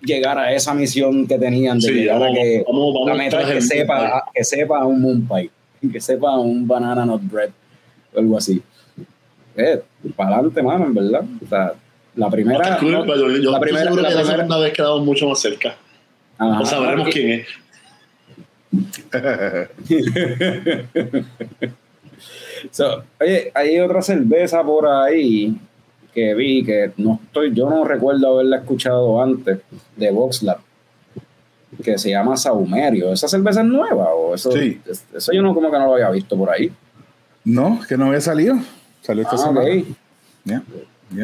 llegar 0.00 0.38
a 0.38 0.52
esa 0.52 0.74
misión 0.74 1.26
que 1.26 1.38
tenían 1.38 1.78
de 1.78 1.88
Sí, 1.88 1.94
llegar 1.94 2.18
vamos- 2.20 2.36
a 2.38 2.40
que 2.42 2.64
vamos- 2.66 2.94
vamos 2.94 3.08
la 3.08 3.14
meta 3.14 3.40
es 3.42 3.46
que 3.48 3.60
sepa, 3.60 4.24
que 4.34 4.44
sepa 4.44 4.78
a 4.80 4.86
un 4.86 5.00
moon 5.00 5.28
pie, 5.28 5.50
que 5.92 6.00
sepa 6.00 6.32
a 6.32 6.38
un 6.38 6.66
banana 6.66 7.04
nut 7.04 7.22
bread 7.22 7.50
o 8.14 8.18
algo 8.18 8.38
así. 8.38 8.62
Eh, 9.56 9.82
para 10.16 10.36
adelante, 10.36 10.62
mano, 10.62 10.86
en 10.86 10.94
verdad. 10.94 11.24
O 11.44 11.48
sea, 11.48 11.72
la 12.16 12.30
primera. 12.30 12.62
Está 12.62 12.78
cool, 12.78 12.92
no, 12.92 13.02
pero 13.02 13.16
yo, 13.30 13.36
yo 13.36 13.50
la 13.50 13.60
primera, 13.60 13.84
seguro 13.84 14.02
la 14.02 14.08
que 14.08 14.14
la 14.14 14.20
primera- 14.20 14.36
segunda 14.44 14.58
vez 14.58 14.72
quedamos 14.72 15.04
mucho 15.04 15.28
más 15.28 15.40
cerca. 15.40 15.74
Ajá. 16.38 16.60
O 16.60 16.64
sabremos 16.66 17.08
quién 17.10 17.40
es. 17.40 17.46
So, 22.70 23.02
oye, 23.20 23.50
hay 23.54 23.80
otra 23.80 24.00
cerveza 24.02 24.62
por 24.62 24.86
ahí 24.86 25.56
que 26.14 26.32
vi 26.34 26.62
que 26.64 26.92
no 26.96 27.18
estoy, 27.24 27.52
yo 27.52 27.68
no 27.68 27.84
recuerdo 27.84 28.34
haberla 28.34 28.58
escuchado 28.58 29.20
antes 29.20 29.58
de 29.96 30.10
VoxLab 30.12 30.58
que 31.82 31.98
se 31.98 32.10
llama 32.10 32.36
Saumerio. 32.36 33.12
¿Esa 33.12 33.26
cerveza 33.26 33.62
es 33.62 33.66
nueva 33.66 34.14
o 34.14 34.34
eso? 34.34 34.52
Sí. 34.52 34.80
Eso 35.14 35.32
yo 35.32 35.42
no 35.42 35.54
como 35.54 35.70
que 35.72 35.78
no 35.78 35.86
lo 35.86 35.94
había 35.94 36.10
visto 36.10 36.36
por 36.36 36.50
ahí. 36.50 36.70
No, 37.44 37.80
que 37.88 37.96
no 37.96 38.06
había 38.06 38.20
salido. 38.20 38.56
Salió 39.00 39.22
esta 39.22 39.34
Ah, 39.36 39.38
semana. 39.38 39.82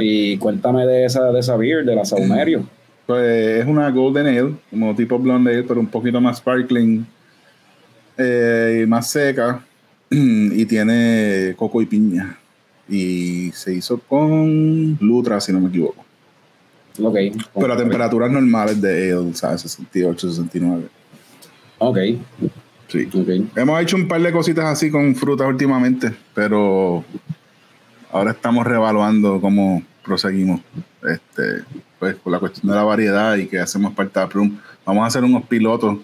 Y 0.01 0.37
cuéntame 0.39 0.85
de 0.87 1.05
esa 1.05 1.31
de 1.33 1.41
esa 1.41 1.57
beer 1.57 1.85
de 1.85 1.95
la 1.95 2.05
Saumerio. 2.05 2.69
Pues 3.07 3.61
es 3.61 3.67
una 3.67 3.91
Golden 3.91 4.27
Ale, 4.27 4.55
como 4.71 4.95
tipo 4.95 5.19
Blonde 5.19 5.53
Ale, 5.53 5.63
pero 5.63 5.81
un 5.81 5.87
poquito 5.87 6.21
más 6.21 6.39
sparkling 6.39 7.07
eh, 8.19 8.83
y 8.83 8.87
más 8.87 9.11
seca. 9.11 9.65
Y 10.11 10.65
tiene 10.67 11.55
coco 11.57 11.81
y 11.83 11.87
piña. 11.87 12.39
Y 12.89 13.51
se 13.53 13.75
hizo 13.75 13.99
con 13.99 14.97
Lutra, 15.01 15.41
si 15.41 15.53
no 15.53 15.61
me 15.61 15.69
equivoco. 15.69 16.05
Ok. 17.03 17.17
Pero 17.55 17.73
a 17.73 17.77
temperaturas 17.77 18.31
normales 18.31 18.81
de 18.81 19.13
Ale, 19.13 19.35
¿sabes? 19.35 19.61
68, 19.63 20.31
69. 20.31 20.85
Ok. 21.79 21.99
Sí. 22.89 23.09
Hemos 23.55 23.83
hecho 23.83 23.97
un 23.97 24.09
par 24.09 24.21
de 24.21 24.33
cositas 24.33 24.65
así 24.65 24.91
con 24.91 25.15
frutas 25.15 25.47
últimamente, 25.47 26.13
pero 26.35 27.05
ahora 28.11 28.33
estamos 28.33 28.67
reevaluando 28.67 29.41
cómo 29.41 29.83
proseguimos 30.03 30.63
este, 31.03 31.65
pues, 31.99 32.17
con 32.17 32.33
la 32.33 32.39
cuestión 32.39 32.71
de 32.71 32.77
la 32.77 32.85
variedad 32.85 33.37
y 33.37 33.47
que 33.47 33.59
hacemos 33.59 33.93
parte 33.93 34.19
de 34.19 34.27
la 34.27 34.31
Plum. 34.31 34.59
Vamos 34.87 35.05
a 35.05 35.07
hacer 35.07 35.23
unos 35.23 35.45
pilotos. 35.45 35.99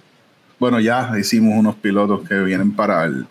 Bueno, 0.61 0.79
ya 0.79 1.11
hicimos 1.18 1.59
unos 1.59 1.75
pilotos 1.77 2.29
que 2.29 2.38
vienen 2.40 2.73
para 2.73 3.05
el, 3.07 3.27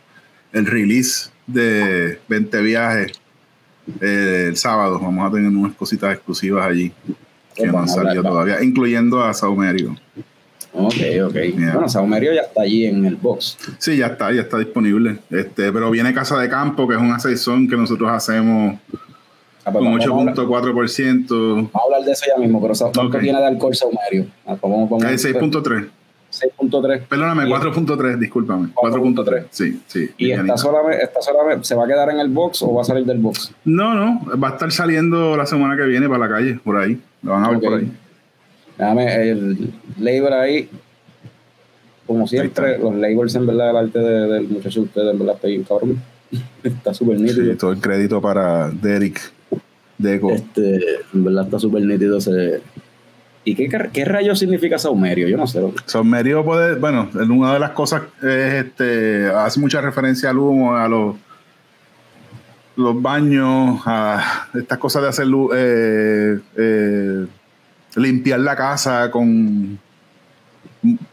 el 0.51 0.65
release 0.65 1.29
de 1.45 2.19
20 2.27 2.61
viajes 2.61 3.11
eh, 4.01 4.47
el 4.49 4.57
sábado. 4.57 4.99
Vamos 4.99 5.29
a 5.29 5.33
tener 5.33 5.49
unas 5.49 5.75
cositas 5.75 6.13
exclusivas 6.13 6.65
allí 6.65 6.91
que 7.55 7.67
no 7.67 7.79
han 7.79 7.87
salido 7.87 8.23
todavía, 8.23 8.63
incluyendo 8.63 9.23
a 9.23 9.33
Saumerio. 9.33 9.95
Ok, 10.73 10.95
ok. 11.27 11.35
Bueno, 11.55 11.87
Saumerio 11.89 12.33
ya 12.33 12.41
está 12.41 12.63
allí 12.63 12.85
en 12.85 13.05
el 13.05 13.15
box. 13.15 13.57
Sí, 13.77 13.97
ya 13.97 14.07
está, 14.07 14.31
ya 14.31 14.41
está 14.41 14.57
disponible. 14.57 15.19
Este, 15.29 15.71
pero 15.71 15.91
viene 15.91 16.13
Casa 16.13 16.37
de 16.39 16.49
Campo, 16.49 16.87
que 16.87 16.95
es 16.95 17.01
una 17.01 17.19
saison 17.19 17.67
que 17.67 17.77
nosotros 17.77 18.09
hacemos 18.11 18.75
Ah, 19.65 19.71
pues 19.71 19.75
con 19.75 19.85
vamos, 19.85 20.01
a 20.05 20.09
hablar, 20.11 20.35
8.4%. 20.35 21.55
vamos 21.55 21.71
a 21.73 21.79
hablar 21.85 22.03
de 22.03 22.11
eso 22.11 22.25
ya 22.27 22.41
mismo, 22.41 22.61
pero 22.61 22.73
¿cuánto 22.77 23.01
Ok. 23.17 23.19
tiene 23.21 23.39
de 23.39 23.45
alcohol 23.45 23.73
Saumerio? 23.75 24.25
Ah, 24.45 24.57
vamos, 24.61 24.89
vamos, 24.89 25.03
Eh, 25.05 25.17
6.3. 25.17 25.85
6.3. 26.31 27.01
Perdóname, 27.07 27.45
Y- 27.47 27.49
4.3, 27.51 28.17
discúlpame. 28.19 28.69
4.3. 28.73 29.45
Sí, 29.51 29.79
sí. 29.87 30.09
¿Y 30.17 30.31
está 30.31 30.57
solamente, 30.57 31.03
está 31.03 31.21
solamente, 31.21 31.63
se 31.65 31.75
va 31.75 31.85
a 31.85 31.87
quedar 31.87 32.09
en 32.09 32.19
el 32.19 32.27
box 32.29 32.63
o 32.63 32.73
va 32.73 32.81
a 32.81 32.85
salir 32.85 33.05
del 33.05 33.19
box? 33.19 33.53
No, 33.63 33.93
no, 33.93 34.21
va 34.37 34.49
a 34.49 34.51
estar 34.53 34.71
saliendo 34.71 35.37
la 35.37 35.45
semana 35.45 35.77
que 35.77 35.83
viene 35.83 36.07
para 36.09 36.27
la 36.27 36.29
calle, 36.29 36.59
por 36.63 36.75
ahí. 36.77 36.99
Lo 37.21 37.31
van 37.33 37.45
a 37.45 37.49
ver 37.51 37.59
por 37.59 37.73
ahí. 37.75 37.91
Déjame 38.77 39.29
el 39.29 39.69
label 39.99 40.33
ahí. 40.33 40.69
Como 42.07 42.27
siempre, 42.27 42.77
los 42.79 42.95
labels 42.95 43.35
en 43.35 43.47
verdad, 43.47 43.69
el 43.71 43.77
arte 43.77 43.99
de- 43.99 44.27
del 44.33 44.47
muchacho 44.49 44.81
de 44.81 44.85
ustedes, 44.87 45.11
en 45.13 45.19
verdad, 45.19 45.35
está 45.35 45.47
bien 45.47 45.63
cabrón. 45.63 46.01
está 46.63 46.93
súper 46.93 47.19
nítido. 47.19 47.51
Sí, 47.51 47.57
todo 47.57 47.71
el 47.71 47.79
crédito 47.79 48.21
para 48.21 48.69
Derek 48.69 49.19
Deco. 49.97 50.31
Este, 50.31 50.75
en 51.13 51.23
verdad 51.23 51.45
está 51.45 51.59
súper 51.59 51.83
nítido. 51.83 52.17
ese- 52.17 52.61
¿Y 53.45 53.55
qué, 53.55 53.67
qué 53.91 54.05
rayos 54.05 54.39
significa 54.39 54.77
saumerio? 54.77 55.27
Yo 55.27 55.35
no 55.37 55.45
sé. 55.47 55.61
Saumerio 55.85 56.43
puede, 56.45 56.75
bueno, 56.75 57.09
en 57.13 57.29
una 57.29 57.53
de 57.53 57.59
las 57.59 57.71
cosas 57.71 58.03
es 58.21 58.53
este, 58.65 59.27
hace 59.27 59.59
mucha 59.59 59.81
referencia 59.81 60.29
al 60.29 60.37
humo, 60.39 60.75
a 60.75 60.87
los 60.87 61.15
los 62.75 62.99
baños, 62.99 63.81
a 63.85 64.47
estas 64.55 64.77
cosas 64.79 65.03
de 65.03 65.09
hacer 65.09 65.27
lu- 65.27 65.51
eh, 65.53 66.39
eh, 66.57 67.25
limpiar 67.95 68.39
la 68.39 68.55
casa 68.55 69.09
con 69.11 69.77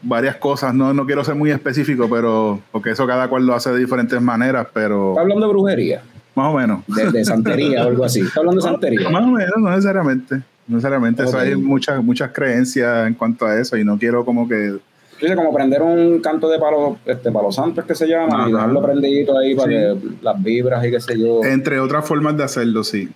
varias 0.02 0.36
cosas. 0.36 0.74
No, 0.74 0.92
no 0.92 1.06
quiero 1.06 1.24
ser 1.24 1.34
muy 1.34 1.50
específico, 1.50 2.08
pero 2.10 2.60
porque 2.72 2.90
eso 2.90 3.06
cada 3.06 3.28
cual 3.28 3.46
lo 3.46 3.54
hace 3.54 3.70
de 3.70 3.78
diferentes 3.78 4.20
maneras, 4.20 4.66
pero 4.72 5.10
¿Está 5.10 5.22
hablando 5.22 5.46
de 5.46 5.52
brujería? 5.52 6.02
más 6.34 6.54
o 6.54 6.56
menos. 6.56 6.82
De, 6.86 7.10
de 7.10 7.24
santería 7.24 7.84
o 7.84 7.88
algo 7.88 8.04
así. 8.04 8.20
¿Está 8.20 8.40
hablando 8.40 8.62
de 8.62 8.68
santería? 8.70 9.08
Más 9.10 9.22
o 9.24 9.26
menos, 9.26 9.52
no 9.58 9.68
necesariamente. 9.70 10.36
No 10.68 10.76
necesariamente. 10.76 11.24
Eso 11.24 11.38
hay 11.38 11.56
muchas, 11.56 12.02
muchas 12.02 12.30
creencias 12.32 13.06
en 13.08 13.14
cuanto 13.14 13.44
a 13.46 13.58
eso 13.60 13.76
y 13.76 13.84
no 13.84 13.98
quiero 13.98 14.24
como 14.24 14.48
que 14.48 14.76
Dice 15.20 15.36
como 15.36 15.52
prender 15.52 15.82
un 15.82 16.20
canto 16.20 16.48
de 16.48 16.58
palo, 16.58 16.96
este, 17.04 17.30
palo 17.30 17.52
santo 17.52 17.82
es 17.82 17.86
que 17.86 17.94
se 17.94 18.06
llama, 18.06 18.36
y 18.38 18.40
Ajá. 18.40 18.46
dejarlo 18.52 18.82
prendidito 18.82 19.36
ahí 19.36 19.54
para 19.54 19.68
Sí. 19.68 19.74
que 19.74 19.96
las 20.22 20.42
vibras 20.42 20.86
y 20.86 20.90
qué 20.90 21.00
sé 21.00 21.18
yo. 21.18 21.44
Entre 21.44 21.78
otras 21.78 22.06
formas 22.08 22.38
de 22.38 22.44
hacerlo, 22.44 22.82
sí. 22.84 23.06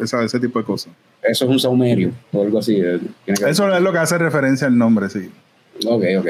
Esa, 0.00 0.22
ese 0.24 0.38
tipo 0.40 0.58
de 0.58 0.64
cosas. 0.64 0.92
Eso 1.22 1.44
es 1.44 1.50
un 1.50 1.58
saumerio 1.58 2.10
o 2.32 2.42
algo 2.42 2.58
así. 2.60 2.76
eh, 2.76 2.98
tiene 3.24 3.38
que- 3.40 3.50
Eso 3.50 3.72
es 3.74 3.82
lo 3.82 3.92
que 3.92 3.98
hace 3.98 4.16
referencia 4.18 4.66
al 4.66 4.76
nombre, 4.78 5.08
sí. 5.08 5.30
Ok, 5.86 6.04
ok. 6.18 6.26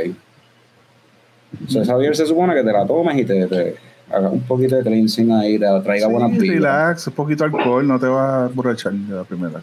So, 1.69 1.83
esa 1.83 1.97
beer 1.97 2.17
se 2.17 2.27
supone 2.27 2.55
que 2.55 2.63
te 2.65 2.73
la 2.73 2.87
tomes 2.87 3.19
y 3.19 3.25
te, 3.25 3.47
te 3.47 3.77
haga 4.11 4.29
un 4.31 4.41
poquito 4.43 4.77
de 4.77 4.83
cleansing 4.83 5.31
ahí, 5.33 5.59
te 5.59 5.67
traiga 5.85 6.07
buenas 6.09 6.31
Sí, 6.33 6.39
vibras. 6.41 6.55
relax, 6.57 7.07
un 7.09 7.13
poquito 7.15 7.45
de 7.49 7.51
alcohol, 7.57 7.87
no 7.87 7.99
te 8.01 8.07
va 8.07 8.45
a 8.45 8.49
borrachar 8.49 8.93
de 8.93 9.15
la 9.15 9.25
primera. 9.25 9.61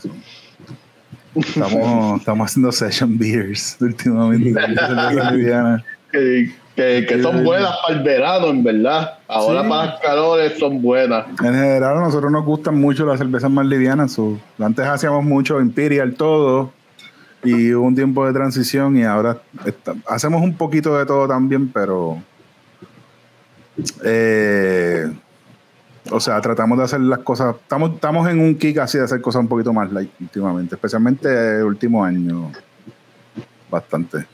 Estamos, 1.36 2.20
estamos 2.20 2.50
haciendo 2.50 2.72
session 2.72 3.18
beers 3.18 3.78
últimamente. 3.82 4.60
Que, 6.80 7.06
que, 7.06 7.22
son 7.22 7.44
buenas 7.44 7.76
para 7.82 7.98
el 7.98 8.04
verano, 8.04 8.48
en 8.48 8.64
verdad. 8.64 9.16
Ahora 9.28 9.64
Sí. 9.64 9.68
para 9.70 9.86
las 9.88 10.00
calores 10.00 10.58
son 10.58 10.82
buenas. 10.82 11.28
En 11.28 11.38
general, 11.38 11.98
a 11.98 12.00
nosotros 12.00 12.32
nos 12.32 12.46
gustan 12.46 12.80
mucho 12.80 13.06
las 13.06 13.20
cervezas 13.20 13.52
más 13.52 13.66
livianas. 13.66 14.14
so, 14.14 14.40
antes 14.58 14.86
hacíamos 14.86 15.26
mucho 15.26 15.60
Imperial 15.60 16.14
todo 16.14 16.72
y 17.44 17.74
hubo 17.74 17.86
un 17.86 17.96
tiempo 17.96 18.26
de 18.26 18.32
transición 18.32 18.96
y 18.98 19.04
ahora 19.04 19.40
está- 19.66 19.94
hacemos 20.08 20.42
un 20.42 20.56
poquito 20.56 20.98
de 20.98 21.06
todo 21.06 21.28
también, 21.28 21.68
pero 21.70 22.18
eh, 24.04 25.12
o 26.12 26.20
sea, 26.22 26.40
tratamos 26.40 26.78
de 26.78 26.84
hacer 26.86 27.02
las 27.02 27.20
cosas. 27.20 27.56
Estamos, 27.62 27.96
estamos 27.96 28.30
en 28.30 28.40
un 28.40 28.56
kick 28.58 28.78
así 28.78 28.98
de 28.98 29.04
hacer 29.04 29.20
cosas 29.20 29.42
un 29.42 29.50
poquito 29.50 29.74
más 29.74 29.92
light 29.92 30.12
últimamente, 30.22 30.76
especialmente 30.76 31.58
el 31.58 31.64
último 31.64 32.06
año. 32.06 32.52
Bastante. 33.70 34.26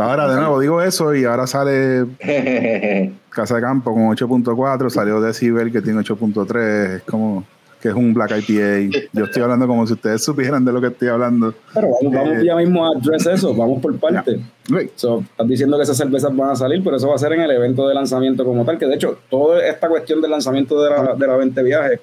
Ahora, 0.00 0.28
de 0.28 0.36
nuevo, 0.40 0.60
digo 0.60 0.82
eso 0.82 1.14
y 1.14 1.24
ahora 1.24 1.46
sale 1.46 2.06
Casa 3.30 3.56
de 3.56 3.60
Campo 3.60 3.92
con 3.92 4.04
8.4, 4.04 4.90
salió 4.90 5.20
Decibel 5.20 5.70
que 5.70 5.82
tiene 5.82 6.00
8.3, 6.00 6.96
es 6.96 7.02
como 7.02 7.44
que 7.80 7.88
es 7.88 7.94
un 7.94 8.12
Black 8.12 8.32
IPA. 8.32 9.08
Yo 9.12 9.24
estoy 9.24 9.42
hablando 9.42 9.66
como 9.66 9.86
si 9.86 9.94
ustedes 9.94 10.22
supieran 10.22 10.64
de 10.64 10.72
lo 10.72 10.80
que 10.80 10.88
estoy 10.88 11.08
hablando. 11.08 11.54
Pero 11.72 11.88
vamos, 11.88 12.14
vamos 12.14 12.38
Eh, 12.38 12.44
ya 12.44 12.56
mismo 12.56 12.84
a 12.84 12.90
address 12.96 13.26
eso, 13.26 13.54
vamos 13.54 13.80
por 13.80 13.98
parte. 13.98 14.40
Great. 14.68 14.90
So, 14.96 15.20
estás 15.20 15.48
diciendo 15.48 15.76
que 15.78 15.84
esas 15.84 15.96
cervezas 15.96 16.34
van 16.36 16.50
a 16.50 16.56
salir, 16.56 16.84
pero 16.84 16.96
eso 16.96 17.08
va 17.08 17.14
a 17.14 17.18
ser 17.18 17.32
en 17.32 17.40
el 17.40 17.50
evento 17.50 17.88
de 17.88 17.94
lanzamiento 17.94 18.44
como 18.44 18.64
tal, 18.64 18.76
que 18.78 18.86
de 18.86 18.96
hecho, 18.96 19.18
toda 19.30 19.66
esta 19.66 19.88
cuestión 19.88 20.20
del 20.20 20.30
lanzamiento 20.30 20.82
de 20.82 20.90
la, 20.90 21.14
de 21.14 21.26
la 21.26 21.36
20 21.36 21.62
viajes 21.62 22.00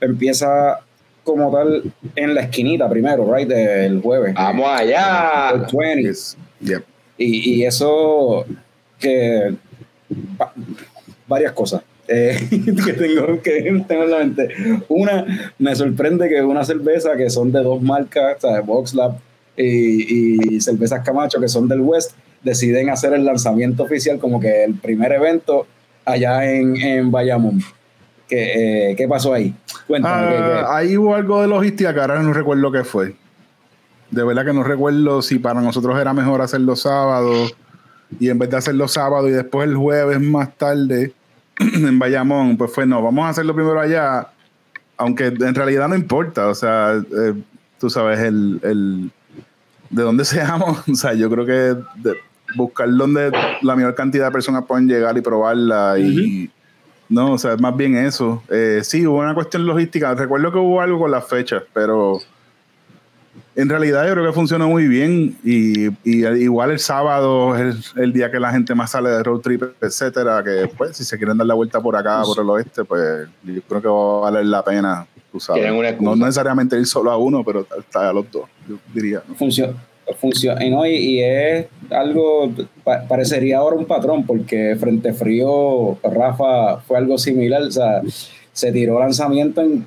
empieza 0.00 0.80
como 1.24 1.50
tal 1.50 1.82
en 2.14 2.34
la 2.34 2.42
esquinita 2.42 2.88
primero, 2.88 3.34
right, 3.34 3.48
del 3.48 4.00
jueves. 4.00 4.34
Vamos 4.34 4.68
allá. 4.68 5.50
El 5.50 5.60
20. 5.60 6.02
Yes. 6.02 6.36
Yep. 6.60 6.84
Y, 7.18 7.54
y 7.54 7.64
eso 7.64 8.44
que 8.98 9.54
va- 10.40 10.52
varias 11.26 11.52
cosas 11.52 11.82
eh, 12.08 12.38
que, 12.84 12.92
tengo, 12.94 13.40
que 13.42 13.82
tengo 13.86 14.04
en 14.04 14.10
la 14.10 14.18
mente. 14.18 14.48
Una, 14.88 15.52
me 15.58 15.74
sorprende 15.76 16.28
que 16.28 16.42
una 16.42 16.64
cerveza 16.64 17.16
que 17.16 17.28
son 17.30 17.52
de 17.52 17.62
dos 17.62 17.82
marcas, 17.82 18.36
o 18.42 18.48
sea, 18.48 18.60
Boxlab 18.60 19.16
y, 19.56 20.54
y 20.56 20.60
Cervezas 20.60 21.04
Camacho, 21.04 21.40
que 21.40 21.48
son 21.48 21.68
del 21.68 21.80
West, 21.80 22.12
deciden 22.42 22.88
hacer 22.90 23.12
el 23.12 23.24
lanzamiento 23.24 23.82
oficial 23.82 24.18
como 24.18 24.40
que 24.40 24.64
el 24.64 24.74
primer 24.74 25.12
evento 25.12 25.66
allá 26.04 26.50
en, 26.50 26.76
en 26.76 27.10
Bayamón. 27.10 27.60
¿Qué, 28.28 28.90
eh, 28.90 28.96
¿Qué 28.96 29.08
pasó 29.08 29.32
ahí? 29.34 29.54
Cuéntame. 29.86 30.28
¿qué- 30.28 30.36
qué- 30.36 30.42
Ah, 30.42 30.76
ahí 30.76 30.96
hubo 30.96 31.14
algo 31.14 31.40
de 31.42 31.48
logística 31.48 31.90
ahora 31.90 32.22
no 32.22 32.32
recuerdo 32.32 32.70
qué 32.72 32.84
fue. 32.84 33.14
De 34.10 34.24
verdad 34.24 34.44
que 34.44 34.52
no 34.52 34.62
recuerdo 34.62 35.20
si 35.22 35.38
para 35.38 35.60
nosotros 35.60 35.98
era 36.00 36.12
mejor 36.14 36.40
hacerlo 36.40 36.76
sábado 36.76 37.32
y 38.18 38.30
en 38.30 38.38
vez 38.38 38.48
de 38.50 38.56
hacerlo 38.56 38.88
sábado 38.88 39.28
y 39.28 39.32
después 39.32 39.68
el 39.68 39.76
jueves 39.76 40.20
más 40.20 40.56
tarde 40.56 41.12
en 41.58 41.98
Bayamón, 41.98 42.56
pues 42.56 42.72
fue 42.72 42.86
no, 42.86 43.02
vamos 43.02 43.26
a 43.26 43.28
hacerlo 43.30 43.54
primero 43.54 43.78
allá, 43.80 44.28
aunque 44.96 45.26
en 45.26 45.54
realidad 45.54 45.88
no 45.88 45.94
importa, 45.94 46.48
o 46.48 46.54
sea, 46.54 46.94
eh, 46.96 47.34
tú 47.78 47.90
sabes, 47.90 48.18
el, 48.20 48.60
el 48.62 49.10
de 49.90 50.02
dónde 50.02 50.24
seamos, 50.24 50.88
o 50.88 50.94
sea, 50.94 51.12
yo 51.14 51.28
creo 51.30 51.44
que 51.44 51.52
de- 52.00 52.16
buscar 52.56 52.88
donde 52.90 53.30
la 53.60 53.76
mayor 53.76 53.94
cantidad 53.94 54.24
de 54.26 54.32
personas 54.32 54.64
pueden 54.66 54.88
llegar 54.88 55.18
y 55.18 55.20
probarla 55.20 55.98
y 55.98 56.50
no, 57.10 57.32
o 57.32 57.38
sea, 57.38 57.56
más 57.58 57.76
bien 57.76 57.94
eso. 57.96 58.42
Eh, 58.48 58.80
sí, 58.82 59.06
hubo 59.06 59.18
una 59.18 59.34
cuestión 59.34 59.66
logística. 59.66 60.14
Recuerdo 60.14 60.50
que 60.52 60.58
hubo 60.58 60.80
algo 60.80 60.98
con 60.98 61.10
las 61.10 61.26
fechas, 61.26 61.62
pero 61.74 62.20
en 63.60 63.68
realidad 63.68 64.06
yo 64.06 64.12
creo 64.12 64.26
que 64.26 64.32
funcionó 64.32 64.68
muy 64.68 64.86
bien. 64.86 65.36
Y, 65.44 65.88
y 66.04 66.26
igual 66.26 66.70
el 66.70 66.78
sábado 66.78 67.56
es 67.56 67.92
el, 67.96 68.02
el 68.04 68.12
día 68.12 68.30
que 68.30 68.38
la 68.38 68.52
gente 68.52 68.74
más 68.74 68.92
sale 68.92 69.10
de 69.10 69.22
road 69.22 69.40
trip, 69.40 69.62
etcétera. 69.80 70.42
Que 70.44 70.70
pues, 70.76 70.96
si 70.96 71.04
se 71.04 71.16
quieren 71.18 71.36
dar 71.36 71.46
la 71.46 71.54
vuelta 71.54 71.80
por 71.80 71.96
acá, 71.96 72.22
por 72.22 72.38
el 72.40 72.48
oeste, 72.48 72.84
pues 72.84 73.28
yo 73.44 73.60
creo 73.68 73.82
que 73.82 73.88
va 73.88 74.18
a 74.18 74.30
valer 74.30 74.46
la 74.46 74.64
pena, 74.64 75.06
tú 75.32 75.40
sabes. 75.40 75.64
Excusa. 75.66 76.02
No 76.02 76.16
necesariamente 76.16 76.78
ir 76.78 76.86
solo 76.86 77.10
a 77.10 77.16
uno, 77.16 77.42
pero 77.44 77.66
está 77.78 78.08
a 78.08 78.12
los 78.12 78.30
dos, 78.30 78.44
yo 78.68 78.76
diría. 78.94 79.22
¿no? 79.28 79.34
funciona 79.34 79.72
funciona 80.18 80.64
y, 80.64 80.70
no, 80.70 80.86
y, 80.86 80.94
y 80.94 81.22
es 81.22 81.66
algo 81.90 82.50
pa- 82.82 83.02
parecería 83.06 83.58
ahora 83.58 83.76
un 83.76 83.84
patrón 83.84 84.24
porque 84.24 84.74
frente 84.80 85.12
frío 85.12 85.98
Rafa 86.02 86.78
fue 86.78 86.96
algo 86.96 87.18
similar 87.18 87.60
o 87.60 87.70
sea 87.70 88.00
se 88.50 88.72
tiró 88.72 88.98
lanzamiento 88.98 89.60
en 89.60 89.84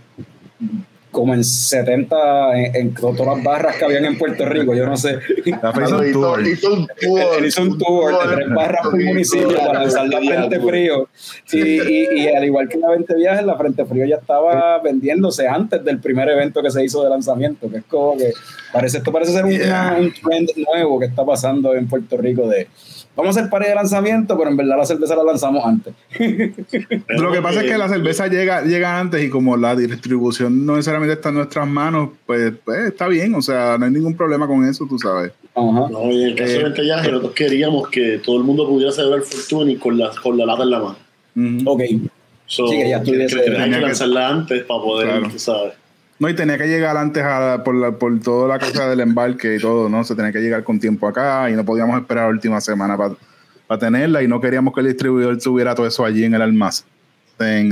como 1.11 1.33
en 1.33 1.43
70 1.43 2.57
en, 2.57 2.75
en 2.75 2.93
todas 2.93 3.19
las 3.25 3.43
barras 3.43 3.75
que 3.75 3.85
habían 3.85 4.05
en 4.05 4.17
Puerto 4.17 4.45
Rico 4.45 4.73
yo 4.73 4.85
no 4.85 4.95
sé 4.97 5.19
La 5.45 5.71
Hizo- 5.73 6.11
Tour. 6.11 6.47
hizo 6.47 6.73
un 6.73 6.87
tour. 6.87 7.45
hizo 7.45 7.61
un 7.61 7.77
tour 7.77 8.27
de 8.29 8.35
tres 8.35 8.49
barras 8.49 8.81
por 8.83 9.03
municipio 9.03 9.57
para 9.57 9.81
lanzar 9.81 10.07
la 10.07 10.17
Frente 10.19 10.59
Frío. 10.59 11.09
Y, 11.51 11.59
y, 11.59 12.07
y 12.21 12.27
al 12.35 12.45
igual 12.45 12.67
que 12.69 12.77
la 12.77 12.87
Frente 12.89 13.15
Viajes, 13.15 13.45
la 13.45 13.57
Frente 13.57 13.85
Frío 13.85 14.05
ya 14.05 14.15
estaba 14.15 14.79
vendiéndose 14.79 15.47
antes 15.47 15.83
del 15.83 15.99
primer 15.99 16.29
evento 16.29 16.61
que 16.63 16.71
se 16.71 16.83
hizo 16.83 17.03
de 17.03 17.09
lanzamiento, 17.09 17.69
que 17.69 17.77
es 17.77 17.83
como 17.85 18.17
que 18.17 18.31
parece, 18.71 18.99
esto 18.99 19.11
parece 19.11 19.33
ser 19.33 19.45
un, 19.45 19.53
una- 19.53 19.97
un 19.99 20.13
trend 20.13 20.49
nuevo 20.73 20.99
que 20.99 21.05
está 21.07 21.25
pasando 21.25 21.75
en 21.75 21.87
Puerto 21.87 22.17
Rico 22.17 22.47
de 22.47 22.67
vamos 23.21 23.37
a 23.37 23.39
hacer 23.39 23.49
pared 23.49 23.67
de 23.69 23.75
lanzamiento, 23.75 24.37
pero 24.37 24.49
en 24.49 24.57
verdad 24.57 24.77
la 24.77 24.85
cerveza 24.85 25.15
la 25.15 25.23
lanzamos 25.23 25.63
antes. 25.65 25.93
Lo 27.09 27.31
que 27.31 27.41
pasa 27.41 27.61
es 27.63 27.71
que 27.71 27.77
la 27.77 27.87
cerveza 27.89 28.27
llega, 28.27 28.61
llega 28.63 28.99
antes 28.99 29.23
y 29.23 29.29
como 29.29 29.57
la 29.57 29.75
distribución 29.75 30.65
no 30.65 30.75
necesariamente 30.75 31.13
está 31.13 31.29
en 31.29 31.35
nuestras 31.35 31.67
manos, 31.67 32.09
pues, 32.25 32.53
pues 32.63 32.79
está 32.87 33.07
bien, 33.07 33.33
o 33.35 33.41
sea, 33.41 33.77
no 33.77 33.85
hay 33.85 33.91
ningún 33.91 34.15
problema 34.15 34.47
con 34.47 34.65
eso, 34.65 34.85
tú 34.87 34.97
sabes. 34.99 35.31
Ajá. 35.55 35.87
No, 35.89 36.11
y 36.11 36.21
en 36.23 36.27
el 36.29 36.35
caso 36.35 36.51
Eh. 36.51 36.57
de 36.57 36.63
Ventellaje, 36.63 37.07
nosotros 37.11 37.33
queríamos 37.33 37.89
que 37.89 38.19
todo 38.23 38.37
el 38.37 38.43
mundo 38.43 38.67
pudiera 38.67 38.91
celebrar 38.91 39.21
Fortuny 39.21 39.75
con 39.77 39.97
la, 39.97 40.11
con 40.21 40.37
la 40.37 40.45
lata 40.45 40.63
en 40.63 40.69
la 40.69 40.79
mano. 40.79 40.95
Ujú. 41.35 41.69
Ok, 41.71 41.81
So, 42.47 42.67
Sí, 42.67 42.75
que 42.79 42.89
ya 42.89 43.01
que- 43.01 43.11
tuviese- 43.13 43.35
que 43.37 43.45
que 43.45 43.51
que- 43.51 43.79
lanzarla 43.79 44.27
antes 44.27 44.63
para 44.65 44.81
poder, 44.81 45.07
Claro. 45.07 45.29
tú 45.31 45.39
sabes. 45.39 45.71
No, 46.21 46.29
y 46.29 46.35
tenía 46.35 46.55
que 46.55 46.67
llegar 46.67 46.97
antes 46.97 47.23
a, 47.23 47.63
por, 47.63 47.73
la, 47.73 47.93
por 47.93 48.19
toda 48.19 48.47
la 48.47 48.59
cosa 48.59 48.87
del 48.87 48.99
embarque 48.99 49.55
y 49.55 49.59
todo, 49.59 49.89
¿no? 49.89 50.03
Se 50.03 50.13
tenía 50.13 50.31
que 50.31 50.39
llegar 50.39 50.63
con 50.63 50.79
tiempo 50.79 51.07
acá 51.07 51.49
y 51.49 51.55
no 51.55 51.65
podíamos 51.65 51.99
esperar 51.99 52.25
la 52.25 52.29
última 52.29 52.61
semana 52.61 52.95
para 52.95 53.79
tenerla 53.79 54.21
y 54.21 54.27
no 54.27 54.39
queríamos 54.39 54.71
que 54.71 54.81
el 54.81 54.87
distribuidor 54.89 55.39
tuviera 55.39 55.73
todo 55.73 55.87
eso 55.87 56.05
allí 56.05 56.23
en 56.23 56.35
el 56.35 56.43
almacén 56.43 56.85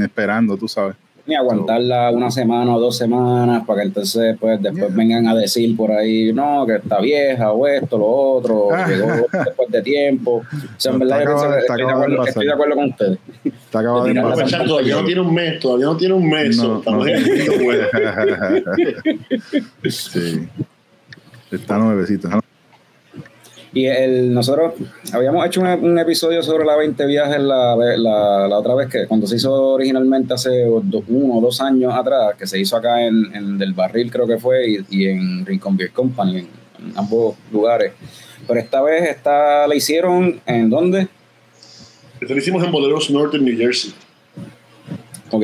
esperando, 0.02 0.58
tú 0.58 0.68
sabes. 0.68 0.96
Ni 1.30 1.36
aguantarla 1.36 2.12
una 2.12 2.30
semana 2.32 2.76
o 2.76 2.80
dos 2.80 2.98
semanas 2.98 3.64
para 3.66 3.82
que 3.82 3.88
entonces 3.88 4.36
pues 4.40 4.62
después 4.62 4.94
vengan 4.94 5.28
a 5.28 5.36
decir 5.36 5.76
por 5.78 5.92
ahí 5.92 6.34
no 6.34 6.66
que 6.66 6.76
está 6.76 7.00
vieja 7.00 7.52
o 7.52 7.68
esto 7.68 7.98
lo 7.98 8.08
otro 8.08 8.70
llegó 8.88 9.08
después 9.46 9.70
de 9.70 9.82
tiempo 9.82 10.38
o 10.38 10.44
sea 10.78 10.94
en 10.94 11.02
Está 11.02 11.18
verdad 11.18 11.34
acabado- 11.34 11.58
estoy 11.58 11.78
de, 11.78 11.84
acuerdo, 11.92 12.18
pasar. 12.18 12.30
estoy 12.30 12.46
de 12.46 12.54
acuerdo 12.54 12.76
con 12.76 12.86
ustedes 12.90 13.18
Está 13.46 13.80
acabado 13.80 14.04
de 14.06 14.22
pasar. 14.22 14.66
Todavía 14.68 14.96
no 14.96 15.06
tiene 15.06 15.22
un 15.22 15.34
mes, 15.34 15.60
todavía 15.60 15.86
no 15.86 15.98
tiene 15.98 16.14
un 16.16 16.30
mes. 16.30 16.58
No, 16.58 16.82
no. 16.86 17.04
sí. 19.90 20.48
Está 21.52 21.78
nuevecito. 21.78 22.30
Y 23.74 23.86
el 23.86 24.34
nosotros 24.34 24.74
habíamos 25.14 25.46
hecho 25.46 25.62
un, 25.62 25.68
un 25.68 26.00
episodio 26.00 26.42
sobre 26.42 26.66
la 26.66 26.76
20 26.76 27.06
viajes 27.06 27.40
la, 27.40 27.76
la, 27.76 28.48
la 28.48 28.58
otra 28.58 28.74
vez 28.76 28.90
que 28.90 29.06
cuando 29.08 29.28
se 29.28 29.36
hizo 29.36 29.54
originalmente 29.74 30.34
hace 30.34 30.66
do- 30.84 31.04
uno 31.08 31.36
o 31.38 31.42
dos 31.42 31.62
años 31.62 31.94
atrás 31.94 32.34
que 32.38 32.48
se 32.48 32.60
hizo 32.60 32.76
acá 32.78 33.06
en, 33.06 33.36
en 33.36 33.58
Del 33.60 33.74
Barril 33.74 34.12
creo 34.12 34.26
que 34.26 34.38
fue 34.40 34.70
y, 34.72 34.78
y 34.90 35.08
en 35.10 35.46
Rincon 35.46 35.78
Beer 35.78 35.92
Company 35.92 36.40
en, 36.40 36.48
en 36.80 36.98
ambos 36.98 37.36
lugares 37.52 37.94
pero 38.48 38.60
esta 38.60 38.82
vez 38.82 39.08
esta 39.10 39.68
la 39.68 39.76
hicieron 39.76 40.40
en 40.48 40.70
dónde 40.70 41.08
Esto 42.20 42.34
lo 42.34 42.40
hicimos 42.40 42.64
en 42.64 42.72
Boleros 42.72 43.10
North 43.12 43.36
en 43.36 43.46
New 43.46 43.56
Jersey, 43.58 43.94
ok 45.32 45.44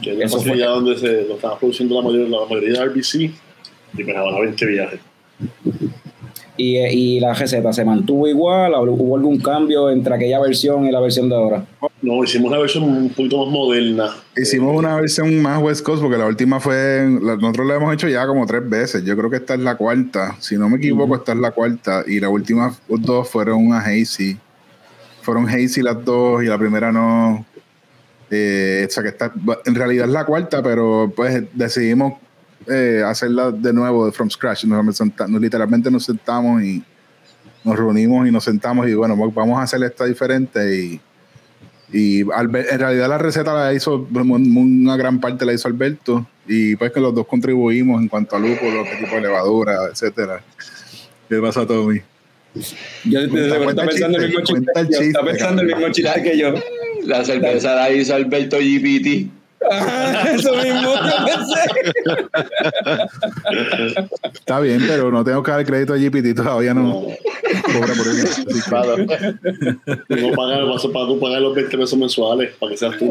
que 0.00 0.12
es 0.12 0.18
la 0.18 0.24
Eso 0.26 0.36
fue. 0.36 0.44
facilidad 0.46 0.68
donde 0.74 0.96
se 0.98 1.22
lo 1.26 1.34
estaba 1.34 1.58
produciendo 1.58 1.94
la 1.96 2.02
mayoría, 2.02 2.28
la 2.28 2.46
mayoría 2.46 2.80
de 2.80 2.86
RBC 2.86 3.14
y 3.98 4.04
pues 4.04 4.16
ahora 4.16 4.40
20 4.40 4.66
viajes. 4.66 5.00
Y, 6.54 6.76
y 6.76 7.18
la 7.20 7.32
receta 7.32 7.72
se 7.72 7.82
mantuvo 7.82 8.28
igual, 8.28 8.74
¿Hab- 8.74 8.86
hubo 8.90 9.16
algún 9.16 9.38
cambio 9.40 9.88
entre 9.90 10.14
aquella 10.14 10.38
versión 10.38 10.86
y 10.86 10.92
la 10.92 11.00
versión 11.00 11.28
de 11.30 11.34
ahora. 11.34 11.64
No, 12.02 12.22
hicimos 12.22 12.50
la 12.52 12.58
versión 12.58 12.84
un 12.84 13.08
poquito 13.08 13.38
más 13.42 13.48
moderna. 13.52 14.10
Hicimos 14.36 14.76
una 14.76 14.96
versión 14.96 15.40
más 15.40 15.62
West 15.62 15.82
Coast 15.82 16.02
porque 16.02 16.18
la 16.18 16.26
última 16.26 16.60
fue, 16.60 17.08
nosotros 17.08 17.66
la 17.66 17.76
hemos 17.76 17.94
hecho 17.94 18.06
ya 18.06 18.26
como 18.26 18.44
tres 18.46 18.68
veces. 18.68 19.02
Yo 19.02 19.16
creo 19.16 19.30
que 19.30 19.36
esta 19.36 19.54
es 19.54 19.60
la 19.60 19.76
cuarta. 19.76 20.36
Si 20.40 20.56
no 20.56 20.68
me 20.68 20.76
equivoco, 20.76 21.16
esta 21.16 21.32
es 21.32 21.38
la 21.38 21.52
cuarta. 21.52 22.04
Y 22.06 22.20
la 22.20 22.28
última 22.28 22.76
dos 22.86 23.28
fueron 23.30 23.66
una 23.66 23.78
Hazy. 23.78 24.36
Fueron 25.22 25.48
Hazy 25.48 25.80
las 25.80 26.04
dos 26.04 26.42
y 26.42 26.46
la 26.48 26.58
primera 26.58 26.92
no. 26.92 27.46
Eh, 28.30 28.86
o 28.88 28.90
sea 28.92 29.02
que 29.02 29.10
esta, 29.10 29.32
en 29.64 29.74
realidad 29.74 30.06
es 30.06 30.12
la 30.12 30.24
cuarta, 30.26 30.62
pero 30.62 31.10
pues 31.14 31.44
decidimos 31.54 32.14
eh, 32.68 33.02
hacerla 33.04 33.50
de 33.50 33.72
nuevo 33.72 34.06
de 34.06 34.12
from 34.12 34.30
scratch. 34.30 34.64
Nos, 34.64 35.00
literalmente 35.40 35.90
nos 35.90 36.04
sentamos 36.04 36.62
y 36.62 36.82
nos 37.64 37.76
reunimos 37.78 38.26
y 38.28 38.30
nos 38.32 38.44
sentamos 38.44 38.88
y 38.88 38.94
bueno, 38.94 39.16
vamos 39.16 39.58
a 39.58 39.62
hacer 39.62 39.82
esta 39.82 40.04
diferente 40.04 40.76
y 40.76 41.00
y 41.94 42.24
Albe- 42.24 42.64
en 42.70 42.78
realidad 42.80 43.06
la 43.06 43.18
receta 43.18 43.52
la 43.52 43.74
hizo, 43.74 44.08
una 44.14 44.96
gran 44.96 45.20
parte 45.20 45.44
la 45.44 45.52
hizo 45.52 45.68
Alberto, 45.68 46.26
y 46.48 46.74
pues 46.76 46.90
que 46.90 47.00
los 47.00 47.14
dos 47.14 47.26
contribuimos 47.26 48.00
en 48.00 48.08
cuanto 48.08 48.34
a 48.34 48.38
lúpulo, 48.38 48.82
qué 48.84 48.96
tipo 49.04 49.14
de 49.16 49.20
levadura, 49.20 49.76
etcétera. 49.92 50.42
¿Qué 51.28 51.36
pasa, 51.38 51.66
Tommy? 51.66 52.00
Yo 53.04 53.28
Cuenta- 53.28 53.40
está 53.46 53.58
cuenta 53.64 53.82
el 53.82 53.88
pensando 53.90 54.18
el 54.18 54.26
mismo 54.28 54.40
chiste, 54.42 55.06
está 55.08 55.22
pensando 55.22 55.60
el 55.62 55.68
mismo 55.68 55.88
chiste 55.90 56.22
que 56.22 56.38
yo. 56.38 56.54
La 57.04 57.24
cerveza 57.26 57.74
la 57.74 57.90
hizo 57.90 58.14
Alberto 58.14 58.56
GPT. 58.58 59.28
Ajá, 59.70 60.30
Eso 60.32 60.54
mismo 60.56 60.94
que 60.94 61.32
pensé. 61.32 61.60
Está 64.34 64.60
bien, 64.60 64.82
pero 64.86 65.10
no 65.10 65.22
tengo 65.24 65.42
que 65.42 65.50
dar 65.50 65.64
crédito 65.64 65.94
a 65.94 65.96
GPT, 65.96 66.34
todavía 66.34 66.74
no 66.74 66.92
cobra 67.64 67.94
por 67.94 68.06
eso. 68.08 68.44
Que- 68.44 68.60
Claro. 68.68 68.96
No 70.08 70.32
pagar, 70.36 70.64
vas 70.66 70.84
a 70.84 70.88
para 70.92 71.06
tú 71.06 71.18
pagar 71.20 71.40
los 71.42 71.54
20 71.54 71.76
pesos 71.78 71.98
mensuales 71.98 72.54
para 72.58 72.70
que 72.72 72.78
seas 72.78 72.96
tú. 72.98 73.10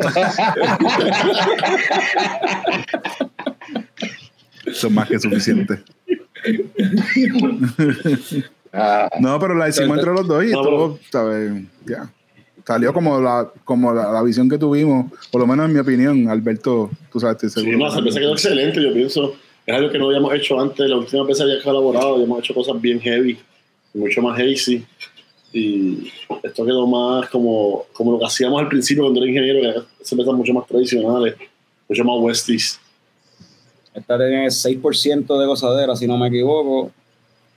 Es 4.65 4.91
más 4.91 5.07
que 5.07 5.19
suficiente. 5.19 5.81
Ah, 8.73 9.09
No, 9.19 9.39
pero 9.39 9.53
la 9.55 9.69
hicimos 9.69 9.97
entre 9.97 10.13
los 10.13 10.27
dos 10.27 10.43
y 10.45 10.51
No, 10.51 10.61
estuvo, 10.61 10.99
¿sabes? 11.11 11.51
Ya. 11.85 12.09
Salió 12.65 12.93
como 12.93 13.19
la, 13.19 13.49
como 13.65 13.93
la, 13.93 14.11
la 14.11 14.21
visión 14.23 14.49
que 14.49 14.57
tuvimos, 14.57 15.11
por 15.31 15.41
lo 15.41 15.47
menos 15.47 15.65
en 15.67 15.73
mi 15.73 15.79
opinión, 15.79 16.29
Alberto, 16.29 16.89
tú 17.11 17.19
sabes, 17.19 17.35
estoy 17.43 17.49
Sí, 17.49 17.59
seguro. 17.69 17.77
no, 17.77 17.85
la 17.89 17.95
cerveza 17.95 18.19
quedó 18.19 18.31
excelente, 18.33 18.81
yo 18.83 18.93
pienso. 18.93 19.33
Es 19.65 19.75
algo 19.75 19.89
que 19.91 19.97
no 19.99 20.07
habíamos 20.07 20.33
hecho 20.33 20.59
antes. 20.59 20.89
La 20.89 20.97
última 20.97 21.23
vez 21.23 21.39
había 21.41 21.61
colaborado, 21.61 22.15
habíamos 22.15 22.39
hecho 22.39 22.53
cosas 22.53 22.79
bien 22.81 22.99
heavy, 22.99 23.37
mucho 23.93 24.21
más 24.21 24.39
hazy. 24.39 24.83
Y 25.53 26.11
esto 26.43 26.65
quedó 26.65 26.87
más 26.87 27.29
como, 27.29 27.85
como 27.93 28.13
lo 28.13 28.19
que 28.19 28.25
hacíamos 28.25 28.61
al 28.61 28.69
principio 28.69 29.03
cuando 29.03 29.19
era 29.21 29.29
ingeniero, 29.29 29.59
que 29.61 29.67
eran 29.69 29.83
cervezas 30.01 30.33
mucho 30.33 30.53
más 30.53 30.65
tradicionales, 30.67 31.35
mucho 31.89 32.03
más 32.05 32.15
westies. 32.19 32.79
Esta 33.93 34.17
tiene 34.17 34.47
6% 34.47 35.39
de 35.39 35.45
gozadera, 35.45 35.95
si 35.95 36.07
no 36.07 36.17
me 36.17 36.27
equivoco. 36.27 36.91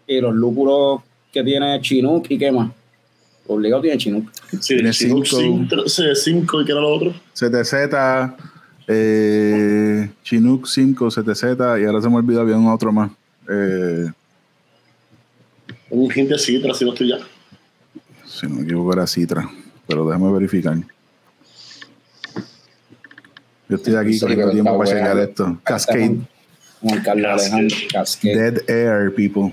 Y 0.06 0.20
los 0.20 0.34
lúpulos 0.34 1.00
que 1.32 1.42
tiene 1.44 1.80
Chinook 1.80 2.26
y 2.28 2.38
qué 2.38 2.50
más. 2.52 2.70
Obligado 3.46 3.82
tiene 3.82 3.98
Chinook. 3.98 4.30
Sí, 4.60 4.74
Tiene 4.74 4.90
Chinook 4.90 5.26
cinco. 5.26 5.84
5 5.86 6.62
y 6.62 6.64
que 6.64 6.72
era 6.72 6.80
lo 6.80 6.94
otro. 6.94 7.12
CTZ, 7.34 7.74
eh, 8.88 10.10
Chinook 10.22 10.66
5, 10.66 11.08
CTZ, 11.10 11.42
y 11.80 11.84
ahora 11.84 12.00
se 12.00 12.08
me 12.08 12.16
olvidó, 12.16 12.40
había 12.40 12.56
un 12.56 12.68
otro 12.68 12.92
más. 12.92 13.10
Eh, 13.48 14.06
Un 15.90 16.10
gente 16.10 16.34
tras 16.34 16.42
si 16.78 16.84
no 16.84 16.92
estoy 16.92 17.08
ya. 17.08 17.18
si 18.26 18.46
no 18.46 18.56
me 18.56 18.62
equivoco, 18.62 18.92
era 18.94 19.06
Citra, 19.06 19.48
pero 19.86 20.06
déjame 20.06 20.32
verificar. 20.32 20.76
Yo 23.68 23.76
estoy 23.76 23.94
aquí 23.94 24.18
con 24.20 24.50
tiempo 24.52 24.78
para 24.78 24.90
checar 24.90 25.18
esto. 25.18 25.58
Cascade, 25.64 26.18
Juan 26.80 27.02
Carlos 27.02 27.26
Cascade. 27.26 27.56
Alejandro. 27.60 27.76
Cascade. 27.92 28.36
Dead 28.52 28.70
Air, 28.70 29.14
people. 29.14 29.52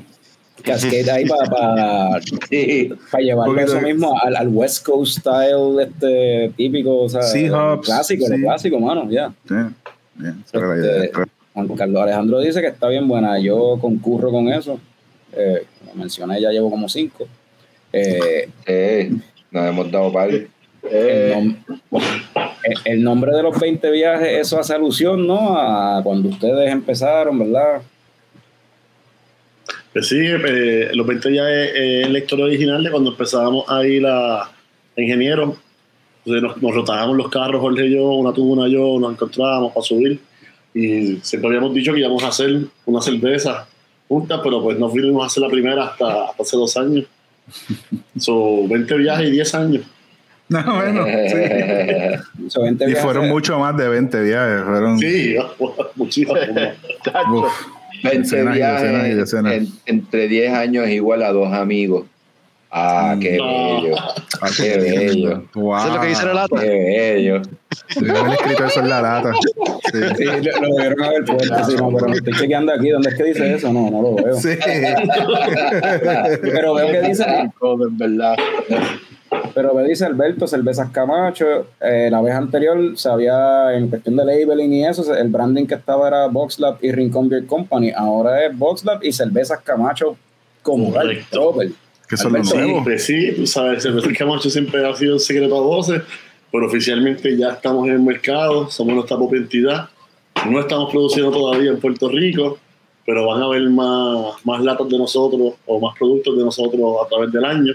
Cascade 0.62 1.12
ahí 1.12 1.26
para 1.26 2.20
Sí. 2.49 2.89
llevarlo 3.20 3.53
Poquito 3.53 3.72
eso 3.78 3.86
de- 3.86 3.93
mismo 3.93 4.18
al, 4.22 4.36
al 4.36 4.47
West 4.49 4.86
Coast 4.86 5.20
style 5.20 5.82
este 5.82 6.51
típico, 6.55 7.01
o 7.03 7.09
sea, 7.09 7.22
Seahawks, 7.22 7.86
clásico, 7.88 8.26
sí. 8.28 8.38
lo 8.38 8.47
clásico, 8.47 8.80
mano, 8.80 9.09
ya. 9.09 9.32
Sí. 9.47 9.55
Este, 10.24 11.12
Juan 11.53 11.68
Carlos 11.76 12.01
Alejandro 12.03 12.39
dice 12.39 12.62
que 12.62 12.68
está 12.68 12.88
bien 12.88 13.07
buena, 13.07 13.39
yo 13.39 13.78
concurro 13.82 14.32
con 14.32 14.47
eso. 14.49 14.80
Eh, 15.34 15.66
como 15.80 15.95
mencioné, 15.95 16.39
ya 16.41 16.49
llevo 16.49 16.70
como 16.70 16.88
cinco. 16.89 17.28
Eh, 17.93 18.47
Sí, 18.66 19.22
nos 19.51 19.66
hemos 19.68 19.91
dado 19.91 20.12
par. 20.12 20.30
el, 20.30 20.47
Eh, 20.84 21.34
nom- 21.36 21.57
el- 22.64 22.78
el 22.93 23.03
nombre 23.03 23.36
de 23.36 23.43
los 23.43 23.59
20 23.59 23.91
viajes, 23.91 24.30
eso 24.39 24.59
hace 24.59 24.74
alusión, 24.74 25.28
¿no? 25.28 25.57
A 25.57 26.01
cuando 26.03 26.30
ustedes 26.30 26.72
empezaron, 26.72 27.38
¿verdad? 27.38 27.82
Pues 29.94 30.08
sí, 30.08 30.20
eh, 30.20 30.92
los 30.94 31.06
20 31.06 31.34
ya 31.34 31.50
es, 31.52 31.72
es 31.76 32.10
la 32.10 32.20
historia 32.20 32.46
original 32.46 32.84
de 32.84 32.92
cuando 32.92 33.12
empezábamos 33.12 33.70
a 33.70 33.86
ir 33.86 34.06
a 34.06 34.50
ingenieros. 34.96 35.58
Entonces 36.24 36.44
nos, 36.44 36.62
nos 36.62 36.76
rotábamos 36.76 37.18
los 37.18 37.30
carros, 37.30 37.60
Jorge 37.60 37.88
y 37.88 37.96
yo, 37.96 38.04
una 38.12 38.32
tú, 38.32 38.52
una 38.52 38.68
yo, 38.68 39.00
nos 39.00 39.14
encontrábamos 39.14 39.74
para 39.74 39.84
subir. 39.84 40.20
Y 40.74 41.18
siempre 41.18 41.50
habíamos 41.50 41.74
dicho 41.74 41.94
que 41.94 42.00
íbamos 42.00 42.24
a 42.24 42.30
hacer 42.30 42.62
una 42.86 43.02
cerveza 43.02 43.68
juntas, 44.08 44.39
pero 44.44 44.62
pues 44.62 44.78
no 44.78 44.89
fuimos 44.89 45.24
a 45.24 45.28
hacer 45.28 45.44
la 45.44 45.50
primera 45.50 45.86
hasta, 45.86 46.26
hasta 46.26 46.44
hace 46.44 46.58
dos 46.58 46.78
años. 46.78 47.06
Son 48.18 48.70
20 48.70 48.98
viajes 48.98 49.28
y 49.28 49.32
10 49.32 49.56
años. 49.56 49.84
No, 50.52 50.62
bueno, 50.76 51.06
sí. 51.06 52.46
O 52.46 52.50
sea, 52.50 52.64
20 52.64 52.92
Y 52.92 52.96
fueron 52.96 53.30
mucho 53.30 53.58
más 53.58 53.78
de 53.78 53.88
20 53.88 54.22
viajes. 54.22 54.64
Fueron, 54.66 55.00
Sí, 55.00 55.36
muchísimo. 55.96 56.36
chacho. 58.02 58.20
uf, 58.20 58.32
20 58.32 58.36
Decenas 58.36 58.56
y 58.56 58.58
viajes 58.58 58.82
decenas 58.82 59.08
y 59.08 59.14
decenas. 59.14 59.54
en- 59.54 59.68
entre 59.86 60.28
10 60.28 60.54
años 60.54 60.86
es 60.88 60.91
igual 60.93 61.24
a 61.24 61.32
dos 61.32 61.54
amigos. 61.54 62.06
Ah, 62.74 63.18
qué 63.20 63.38
Ah. 63.41 63.80
bello. 63.82 63.95
ah, 63.97 64.49
Qué 64.56 64.78
bello. 64.78 65.43
Wow. 65.56 65.78
Eso 65.78 65.88
es 65.88 65.93
lo 65.93 66.02
que 66.02 66.08
dice 66.08 66.26
la 66.26 66.34
lata. 66.34 66.62
Qué 66.62 66.70
bello. 66.70 67.41
Haber 68.22 68.32
escrito 68.34 68.66
eso 68.66 68.80
en 68.80 68.89
la 68.89 69.02
lata. 69.02 69.32
Sí, 69.91 70.24
lo, 70.24 70.34
lo 70.34 70.76
debieron 70.78 71.04
haber 71.04 71.26
puesto, 71.26 71.64
sí, 71.66 71.76
no, 71.76 71.89
pero 71.93 72.08
me 72.08 72.16
estoy 72.16 72.34
chequeando 72.34 72.72
aquí, 72.74 72.89
¿dónde 72.89 73.10
es 73.10 73.16
que 73.16 73.24
dice 73.26 73.54
eso? 73.56 73.74
No, 73.74 73.89
no 73.91 74.02
lo 74.02 74.16
veo. 74.16 74.36
Sí. 74.36 74.49
Pero 76.41 76.74
veo 76.76 76.88
que 76.91 77.02
dice, 77.10 77.26
Todo, 77.60 77.88
en 77.88 77.97
verdad. 77.97 78.36
Pero 79.53 79.73
me 79.73 79.84
dice 79.86 80.05
Alberto, 80.05 80.47
Cervezas 80.47 80.89
Camacho, 80.91 81.67
eh, 81.79 82.09
la 82.11 82.21
vez 82.21 82.34
anterior 82.34 82.97
se 82.97 83.09
había, 83.09 83.73
en 83.75 83.88
cuestión 83.88 84.17
de 84.17 84.25
labeling 84.25 84.73
y 84.73 84.86
eso, 84.86 85.13
el 85.15 85.29
branding 85.29 85.65
que 85.65 85.75
estaba 85.75 86.07
era 86.07 86.27
Boxlab 86.27 86.77
y 86.82 86.91
Rincon 86.91 87.29
Beer 87.29 87.45
Company, 87.45 87.91
ahora 87.95 88.45
es 88.45 88.57
Boxlab 88.57 89.03
y 89.03 89.13
Cervezas 89.13 89.61
Camacho 89.61 90.17
como 90.61 90.91
tal. 90.91 91.09
Que 91.09 92.15
eso 92.15 92.27
es 92.27 92.34
lo 92.34 92.39
Alberto, 92.39 92.55
nuevo. 92.55 92.71
Siempre, 92.71 92.99
sí, 92.99 93.32
tú 93.36 93.47
sabes, 93.47 93.84
Cerveza 93.84 94.09
Camacho 94.17 94.49
siempre 94.49 94.86
ha 94.86 94.93
sido 94.95 95.13
un 95.13 95.19
secreto 95.19 95.57
a 95.57 95.61
voces, 95.61 96.01
pero 96.51 96.67
oficialmente 96.67 97.38
ya 97.38 97.51
estamos 97.51 97.88
en 97.88 97.93
el 97.93 97.99
mercado, 97.99 98.69
somos 98.69 98.95
nuestra 98.95 99.15
propia 99.15 99.39
entidad. 99.39 99.89
No 100.49 100.59
estamos 100.59 100.91
produciendo 100.91 101.32
todavía 101.32 101.71
en 101.71 101.79
Puerto 101.79 102.09
Rico, 102.09 102.57
pero 103.05 103.27
van 103.27 103.41
a 103.41 103.45
haber 103.45 103.69
más, 103.69 104.36
más 104.43 104.61
latas 104.61 104.89
de 104.89 104.97
nosotros 104.97 105.53
o 105.65 105.79
más 105.79 105.97
productos 105.97 106.38
de 106.38 106.43
nosotros 106.43 106.82
a 107.05 107.07
través 107.07 107.32
del 107.32 107.45
año. 107.45 107.73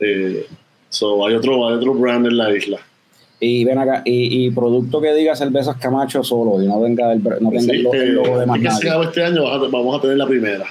Eh, 0.00 0.46
so, 0.88 1.26
hay, 1.26 1.34
otro, 1.34 1.68
hay 1.68 1.74
otro 1.74 1.94
brand 1.94 2.26
en 2.26 2.36
la 2.36 2.54
isla. 2.56 2.78
Y 3.40 3.64
ven 3.64 3.78
acá, 3.78 4.02
y, 4.04 4.46
y 4.46 4.50
producto 4.50 5.00
que 5.00 5.14
diga 5.14 5.36
Cervezas 5.36 5.76
Camacho 5.76 6.24
solo, 6.24 6.60
y 6.62 6.66
no 6.66 6.80
venga 6.80 7.12
el, 7.12 7.22
no 7.22 7.50
tenga 7.50 7.60
Sí, 7.60 7.70
el, 7.70 7.82
lo- 7.84 7.92
el 7.94 8.02
eh, 8.02 8.06
logo 8.12 8.38
de 8.40 8.46
más 8.46 8.56
es 8.60 8.80
que 8.80 8.88
nadie. 8.88 9.04
este 9.04 9.24
año, 9.24 9.44
vamos 9.70 9.98
a 9.98 10.00
tener 10.02 10.16
la 10.16 10.26
primera. 10.26 10.64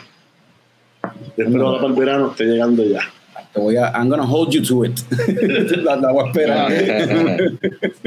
Espero 1.38 1.68
ahora 1.68 1.82
para 1.82 1.94
el 1.94 2.00
verano 2.00 2.32
esté 2.32 2.44
llegando 2.46 2.84
ya. 2.84 3.00
Te 3.54 3.62
voy 3.62 3.78
a, 3.78 3.92
I'm 3.96 4.10
gonna 4.10 4.26
hold 4.30 4.52
you 4.52 4.62
to 4.64 4.84
it. 4.86 5.00
la, 5.84 5.96
la 5.96 6.12
voy 6.12 6.26
a 6.26 6.28
esperar. 6.28 6.72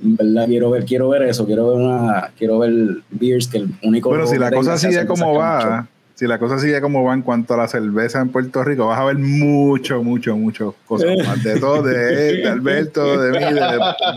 En 0.00 0.16
verdad, 0.16 0.46
quiero 0.46 0.70
ver, 0.70 0.84
quiero 0.84 1.08
ver 1.08 1.22
eso, 1.22 1.44
quiero 1.46 1.68
ver 1.68 1.76
una, 1.80 2.30
quiero 2.38 2.58
ver 2.60 2.72
beers 3.10 3.48
que 3.48 3.58
el 3.58 3.68
único. 3.82 4.10
Bueno, 4.10 4.26
si 4.26 4.38
la 4.38 4.50
cosa 4.50 4.76
tenga 4.76 4.92
sigue 4.92 5.06
como 5.06 5.34
Camacho. 5.38 5.88
Si 6.18 6.26
la 6.26 6.40
cosa 6.40 6.58
sigue 6.58 6.80
como 6.80 7.04
va 7.04 7.14
en 7.14 7.22
cuanto 7.22 7.54
a 7.54 7.58
la 7.58 7.68
cerveza 7.68 8.20
en 8.20 8.30
Puerto 8.30 8.64
Rico, 8.64 8.88
vas 8.88 8.98
a 8.98 9.04
ver 9.04 9.18
mucho, 9.18 10.02
mucho, 10.02 10.36
mucho 10.36 10.74
cosas 10.84 11.10
más. 11.24 11.44
De 11.44 11.60
todo, 11.60 11.80
de 11.80 12.30
él, 12.30 12.42
de 12.42 12.48
Alberto, 12.48 13.22
de 13.22 13.38
mí, 13.38 13.54
de, 13.54 13.60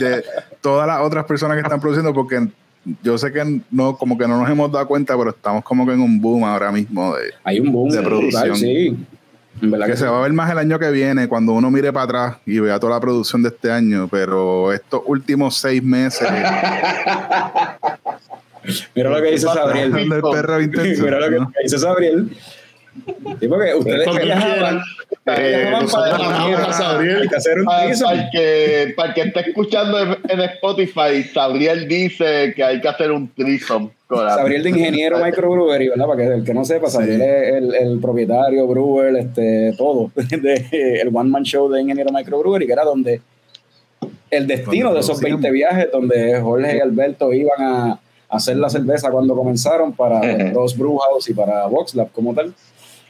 de 0.03 0.23
todas 0.61 0.87
las 0.87 1.01
otras 1.01 1.25
personas 1.25 1.57
que 1.57 1.61
están 1.61 1.79
produciendo, 1.79 2.11
porque 2.11 2.47
yo 3.03 3.19
sé 3.19 3.31
que 3.31 3.61
no, 3.69 3.95
como 3.97 4.17
que 4.17 4.27
no 4.27 4.41
nos 4.41 4.49
hemos 4.49 4.71
dado 4.71 4.87
cuenta, 4.87 5.15
pero 5.15 5.29
estamos 5.29 5.63
como 5.63 5.85
que 5.85 5.93
en 5.93 6.01
un 6.01 6.19
boom 6.19 6.43
ahora 6.43 6.71
mismo 6.71 7.15
de, 7.15 7.35
Hay 7.43 7.59
un 7.59 7.71
boom 7.71 7.91
de 7.91 8.01
producción. 8.01 8.55
sí. 8.55 8.97
En 9.61 9.69
verdad 9.69 9.85
que 9.85 9.91
que 9.91 9.97
se 9.99 10.07
va 10.07 10.17
a 10.17 10.21
ver 10.23 10.33
más 10.33 10.49
el 10.49 10.57
año 10.57 10.79
que 10.79 10.89
viene 10.89 11.27
cuando 11.27 11.51
uno 11.51 11.69
mire 11.69 11.93
para 11.93 12.05
atrás 12.05 12.37
y 12.47 12.59
vea 12.59 12.79
toda 12.79 12.95
la 12.95 12.99
producción 12.99 13.43
de 13.43 13.49
este 13.49 13.71
año, 13.71 14.07
pero 14.09 14.73
estos 14.73 15.03
últimos 15.05 15.55
seis 15.55 15.83
meses 15.83 16.27
Mira 18.95 19.09
lo 19.09 19.21
que 19.21 19.31
dice 19.31 19.47
Sabriel. 19.47 19.95
el 19.95 20.21
perro 20.21 20.61
intenso. 20.61 21.03
Mira 21.05 21.19
lo 21.19 21.29
que 21.29 21.45
dice 21.63 21.79
Sabriel. 21.79 22.29
Sí, 23.39 23.47
porque 23.47 23.73
ustedes 23.73 24.03
Cuando 24.03 24.21
viajaban, 24.25 24.53
quieran, 24.53 24.81
ustedes 25.09 25.39
eh, 25.39 25.65
viajaban 25.69 26.63
a 26.69 26.73
Sabriel. 26.73 27.21
hay 27.21 27.27
que 27.29 27.35
hacer 27.35 27.59
un 27.59 27.65
Para, 27.65 28.29
que, 28.31 28.93
para 28.97 29.07
el 29.09 29.15
que 29.15 29.21
esté 29.21 29.39
escuchando 29.49 29.99
en, 29.99 30.17
en 30.27 30.41
Spotify, 30.41 31.23
Sabriel 31.33 31.87
dice 31.87 32.53
que 32.53 32.63
hay 32.63 32.81
que 32.81 32.87
hacer 32.89 33.11
un 33.11 33.31
la- 34.09 34.35
Sabriel 34.35 34.63
de 34.63 34.69
Ingeniero 34.71 35.19
Microbrewery, 35.23 35.87
¿verdad? 35.89 36.05
Para 36.05 36.17
que 36.17 36.33
el 36.33 36.43
que 36.43 36.53
no 36.53 36.65
sepa, 36.65 36.89
Sabriel 36.89 37.21
es 37.21 37.53
el, 37.53 37.75
el 37.75 37.99
propietario, 37.99 38.67
brewer, 38.67 39.15
este, 39.15 39.73
todo, 39.77 40.11
de, 40.15 40.99
el 41.01 41.07
One 41.15 41.29
Man 41.29 41.43
Show 41.43 41.69
de 41.69 41.81
Ingeniero 41.81 42.11
Microbrewery, 42.11 42.67
que 42.67 42.73
era 42.73 42.83
donde 42.83 43.21
el 44.29 44.47
destino 44.47 44.93
de 44.93 44.99
esos 44.99 45.19
producíamos. 45.19 45.41
20 45.43 45.51
viajes, 45.51 45.87
donde 45.93 46.41
Jorge 46.41 46.77
y 46.77 46.79
Alberto 46.81 47.31
iban 47.33 47.61
a 47.61 47.99
hacer 48.31 48.57
la 48.57 48.69
cerveza 48.69 49.11
cuando 49.11 49.35
comenzaron 49.35 49.93
para 49.93 50.21
los 50.53 50.77
Brewhouse 50.77 51.29
y 51.29 51.33
para 51.33 51.65
Voxlab 51.67 52.11
como 52.11 52.33
tal. 52.33 52.53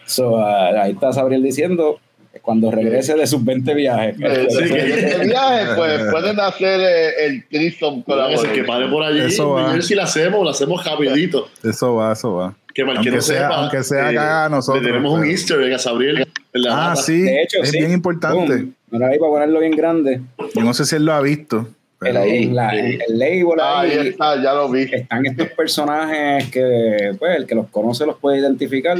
So, 0.05 0.37
ah, 0.37 0.69
ahí 0.83 0.91
está 0.93 1.13
Sabriel 1.13 1.43
diciendo 1.43 1.99
cuando 2.41 2.71
regrese 2.71 3.13
de 3.15 3.27
sus 3.27 3.43
20 3.43 3.73
viajes. 3.73 4.15
Eh, 4.19 4.47
Sí, 4.49 4.63
de- 4.63 4.69
que- 4.69 4.75
de 4.75 4.99
este 5.11 5.25
viaje, 5.27 5.65
pues 5.75 6.01
pueden 6.11 6.39
hacer 6.39 6.79
eh, 6.81 7.25
el 7.25 7.45
con 7.79 7.97
la 8.17 8.27
Claro 8.27 8.41
que 8.41 8.51
que 8.53 8.63
pare 8.63 8.87
por 8.87 9.03
allí. 9.03 9.19
Eso 9.19 9.51
va. 9.51 9.81
si 9.81 9.95
la 9.95 10.03
hacemos, 10.03 10.43
la 10.45 10.51
hacemos 10.51 10.83
rapidito. 10.85 11.47
Eso 11.63 11.95
va, 11.95 12.13
eso 12.13 12.33
va. 12.35 12.55
Que 12.73 12.83
para 12.85 12.99
el 12.99 13.03
que 13.03 13.09
Aunque 13.09 13.15
no 13.17 13.21
sea- 13.21 13.41
sepa, 13.43 13.55
aunque 13.61 13.83
sea 13.83 14.11
eh, 14.11 14.17
acá 14.17 14.49
nosotros, 14.49 14.81
Le 14.81 14.89
tenemos 14.89 15.13
un 15.13 15.25
easter 15.25 15.61
egg 15.61 15.73
a 15.73 15.79
Sabriel. 15.79 16.19
en 16.53 16.61
la 16.61 16.91
Ah, 16.91 16.95
sí, 16.95 17.21
De 17.21 17.43
hecho, 17.43 17.57
es 17.61 17.69
sí. 17.69 17.79
bien 17.79 17.91
importante. 17.91 18.55
Boom. 18.55 18.75
Mira 18.91 19.07
ahí 19.07 19.19
para 19.19 19.31
ponerlo 19.31 19.59
bien 19.59 19.75
grande. 19.75 20.21
Yo 20.55 20.61
no 20.63 20.73
sé 20.73 20.85
si 20.85 20.95
él 20.95 21.05
lo 21.05 21.13
ha 21.13 21.21
visto. 21.21 21.67
El, 22.01 22.17
ahí, 22.17 22.43
en 22.43 22.55
la- 22.55 22.71
el 22.73 23.19
label 23.19 23.59
Ahí 23.61 23.91
ahí 23.91 24.07
está, 24.07 24.41
ya 24.41 24.53
lo 24.53 24.69
vi. 24.69 24.83
están 24.91 25.25
estos 25.25 25.49
personajes 25.49 26.49
que, 26.49 27.15
pues, 27.19 27.37
el 27.37 27.45
que 27.45 27.53
los 27.55 27.67
conoce 27.69 28.05
los 28.07 28.17
puede 28.17 28.39
identificar. 28.39 28.97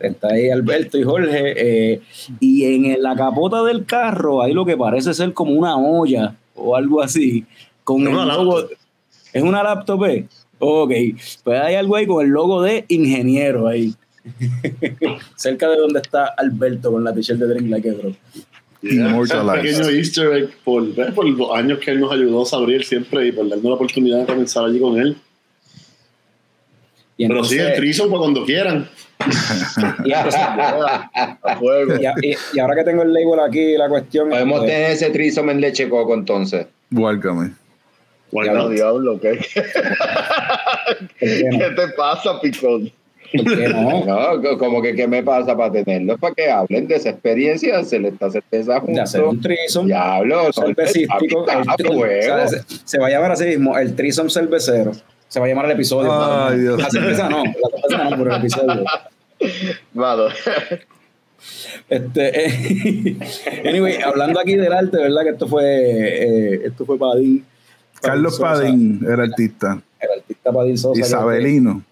Está 0.00 0.28
ahí 0.28 0.48
Alberto 0.48 0.96
y 0.96 1.02
Jorge. 1.02 1.54
eh, 1.92 2.00
y 2.40 2.64
en 2.64 3.02
la 3.02 3.14
capota 3.16 3.62
del 3.64 3.84
carro 3.84 4.42
hay 4.42 4.52
lo 4.54 4.64
que 4.64 4.76
parece 4.76 5.12
ser 5.12 5.32
como 5.34 5.52
una 5.52 5.76
olla 5.76 6.34
o 6.54 6.76
algo 6.76 7.02
así. 7.02 7.44
Con 7.82 8.02
Es 8.02 8.08
el 8.08 8.14
una 8.14 8.24
logo. 8.36 8.60
laptop. 8.60 8.78
¿Es 9.32 9.42
una 9.42 9.62
laptop? 9.64 10.04
eh? 10.04 10.26
Ok. 10.60 10.92
Pues 11.42 11.60
hay 11.60 11.74
algo 11.74 11.96
ahí 11.96 12.06
con 12.06 12.24
el 12.24 12.30
logo 12.30 12.62
de 12.62 12.84
ingeniero 12.88 13.66
ahí. 13.66 13.92
Cerca 15.36 15.68
de 15.68 15.76
donde 15.76 16.00
está 16.00 16.26
Alberto 16.36 16.92
con 16.92 17.04
la 17.04 17.12
t-shirt 17.12 17.38
de 17.40 17.46
Drink 17.48 17.68
Like 17.70 17.90
Bro. 17.90 18.12
Yeah, 18.84 19.08
Immortalized. 19.08 19.48
un 19.48 19.62
pequeño 19.62 19.90
easter 19.90 20.32
egg 20.34 20.50
por, 20.62 20.94
¿ves? 20.94 21.12
por 21.14 21.24
los 21.26 21.50
años 21.56 21.78
que 21.78 21.90
él 21.92 22.00
nos 22.00 22.12
ayudó, 22.12 22.44
Sabriel, 22.44 22.84
siempre, 22.84 23.26
y 23.26 23.32
por 23.32 23.48
darnos 23.48 23.64
la 23.64 23.74
oportunidad 23.74 24.18
de 24.20 24.26
comenzar 24.26 24.64
allí 24.66 24.78
con 24.78 25.00
él. 25.00 25.16
Y 27.16 27.26
Pero 27.28 27.44
sí, 27.44 27.56
el 27.58 27.74
threesome 27.76 28.10
para 28.10 28.18
cuando 28.20 28.44
quieran. 28.44 28.88
y 30.04 30.12
entonces- 30.12 30.40
A 31.42 31.56
fuego. 31.58 31.94
y, 31.94 32.28
y- 32.28 32.36
y 32.52 32.58
ahora 32.58 32.74
que 32.74 32.84
tengo 32.84 33.02
el 33.04 33.12
label 33.14 33.40
aquí, 33.40 33.76
la 33.78 33.88
cuestión. 33.88 34.28
Podemos 34.28 34.60
tener 34.66 34.90
ese 34.90 35.08
trisom 35.10 35.48
en 35.50 35.60
leche 35.60 35.88
coco 35.88 36.12
entonces. 36.14 36.66
Lo 38.54 38.64
not? 38.64 38.72
diablo, 38.72 39.20
¿qué? 39.20 39.38
¿Qué 41.20 41.72
te 41.76 41.88
pasa, 41.96 42.40
Picón? 42.40 42.90
¿Por 43.36 43.56
qué 43.58 43.68
no? 43.68 44.04
No, 44.06 44.42
co- 44.42 44.58
como 44.58 44.80
que 44.82 44.94
qué 44.94 45.06
me 45.08 45.22
pasa 45.22 45.56
para 45.56 45.72
tenerlos, 45.72 46.18
para 46.20 46.34
que 46.34 46.50
hablen 46.50 46.86
de 46.88 46.96
esa 46.96 47.10
experiencia, 47.10 47.74
de 47.76 47.80
hacer 47.82 48.04
esta 48.06 48.30
certeza 48.30 48.80
De 48.86 49.00
hacer 49.00 49.22
un 49.22 49.40
threesome 49.40 49.88
Diablo, 49.88 50.52
cervecístico. 50.52 51.46
está 51.48 52.48
se, 52.48 52.62
se 52.84 52.98
va 52.98 53.06
a 53.08 53.10
llamar 53.10 53.32
así 53.32 53.44
mismo, 53.46 53.76
el 53.78 53.94
threesome 53.94 54.30
cervecero. 54.30 54.92
Se 55.28 55.40
va 55.40 55.46
a 55.46 55.48
llamar 55.48 55.64
el 55.66 55.72
episodio. 55.72 56.10
Ay, 56.12 56.60
Dios. 56.60 56.80
La 56.80 56.90
cerveza 56.90 57.28
no, 57.28 57.42
la 57.44 57.52
cerveza 57.88 58.04
no, 58.04 58.10
pero 58.16 58.30
el 58.34 58.40
episodio. 58.40 58.84
Mano, 59.94 60.24
Este, 61.88 62.46
eh, 62.46 63.16
anyway, 63.68 63.96
hablando 64.02 64.40
aquí 64.40 64.56
del 64.56 64.72
arte, 64.72 64.96
¿verdad? 64.96 65.22
Que 65.24 65.30
esto 65.30 65.46
fue, 65.48 65.64
eh, 65.64 66.60
esto 66.66 66.84
fue 66.86 66.98
Padín. 66.98 67.44
Carlos 68.00 68.36
Sosa, 68.36 68.60
Padín 68.62 69.00
era 69.06 69.24
artista. 69.24 69.82
El 70.00 70.10
artista 70.20 70.52
Padín 70.52 70.78
Sosa. 70.78 70.94
que- 71.00 71.06
Isabelino. 71.06 71.82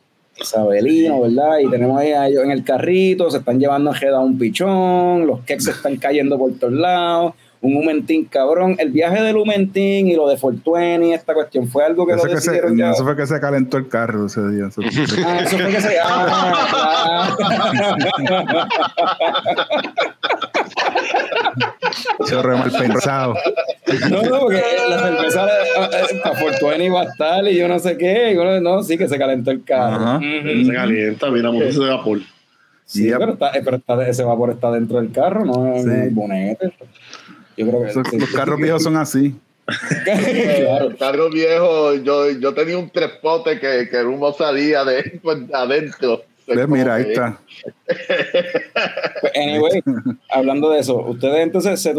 Isabelino, 0.41 1.21
¿verdad? 1.21 1.59
Y 1.65 1.71
tenemos 1.71 2.01
ahí 2.01 2.13
a 2.13 2.27
ellos 2.29 2.45
en 2.45 2.51
el 2.51 2.65
carrito, 2.65 3.31
se 3.31 3.39
están 3.39 3.59
llevando 3.61 3.91
a 3.91 3.95
Jeda 3.95 4.21
un 4.21 4.39
pichón, 4.39 5.27
los 5.27 5.41
queques 5.41 5.65
se 5.65 5.71
están 5.73 5.97
cayendo 5.97 6.39
por 6.39 6.53
todos 6.59 6.73
lados, 6.73 7.35
un 7.61 7.77
Humentín 7.77 8.25
cabrón. 8.25 8.75
El 8.79 8.91
viaje 8.91 9.23
del 9.23 9.37
Humentín 9.37 10.09
y 10.09 10.17
lo 10.17 10.29
de 10.29 10.37
Fortuny, 10.37 11.13
esta 11.15 11.33
cuestión, 11.35 11.69
fue 11.69 11.85
algo 11.85 12.07
que 12.07 12.15
Eso, 12.15 12.27
lo 12.27 12.35
que 12.35 12.41
se, 12.41 12.51
decidieron 12.51 12.77
ya. 12.77 12.91
eso 12.91 13.05
fue 13.05 13.15
que 13.17 13.27
se 13.27 13.39
calentó 13.39 13.77
el 13.77 13.89
carro 13.89 14.27
ese 14.27 14.41
día. 14.49 14.67
Eso- 14.69 14.83
Ah, 15.25 15.41
eso 15.45 15.59
fue 15.59 15.71
que 15.71 15.81
se. 15.81 15.97
Ah, 16.03 17.37
Se 20.22 20.22
re 22.43 22.57
mal 22.57 22.71
pensado. 22.71 23.35
no, 24.11 24.23
no, 24.23 24.41
porque 24.41 24.63
la 24.89 24.99
cerveza 24.99 25.47
eh, 25.47 26.21
para 26.23 26.37
Fortuny 26.39 26.85
iba 26.87 27.01
a 27.03 27.05
estar 27.05 27.47
y 27.47 27.57
yo 27.57 27.69
no 27.69 27.79
sé 27.79 27.97
qué. 27.97 28.35
no, 28.63 28.83
sí 28.83 28.97
que 28.99 29.09
se 29.09 29.19
calentó 29.19 29.51
el 29.51 29.65
carro. 29.65 29.97
Ajá. 30.05 30.21
Se 30.21 30.73
calienta, 30.73 31.31
mira, 31.31 31.51
motor 31.51 31.73
de 31.73 31.89
vapor. 31.89 32.19
Sí, 32.85 33.05
Yep. 33.05 33.19
pero, 33.19 33.33
está, 33.33 33.49
eh, 33.51 33.63
pero 33.65 33.77
está- 33.79 34.07
ese 34.09 34.23
vapor 34.23 34.51
está 34.51 34.71
dentro 34.71 35.01
del 35.01 35.13
carro, 35.13 35.45
no 35.45 35.75
en 35.75 35.83
Sí. 35.85 35.89
el 35.91 36.11
bonete. 36.11 36.73
Yo 37.57 37.67
creo 37.69 37.83
que 37.83 37.89
Esos- 37.89 38.09
sí. 38.11 38.19
los 38.19 38.31
carros 38.31 38.59
viejos 38.59 38.83
son 38.83 38.97
así. 38.97 39.35
claro. 40.05 40.89
el 40.89 40.97
carro 40.97 41.31
viejo, 41.31 41.95
yo, 41.95 42.31
yo 42.31 42.53
tenía 42.53 42.77
un 42.77 42.91
trespote 42.91 43.61
que, 43.61 43.89
que 43.89 44.01
el 44.01 44.07
humo 44.09 44.33
salía 44.33 44.85
de 44.85 45.21
pues, 45.23 45.39
adentro. 45.55 46.23
Mira, 46.69 46.95
ahí 46.95 47.03
está. 47.09 47.41
Pues, 49.21 49.33
anyway, 49.37 49.83
hablando 50.31 50.71
de 50.71 50.81
eso, 50.81 50.97
ustedes 50.99 51.41
entonces 51.41 51.81
se 51.81 51.95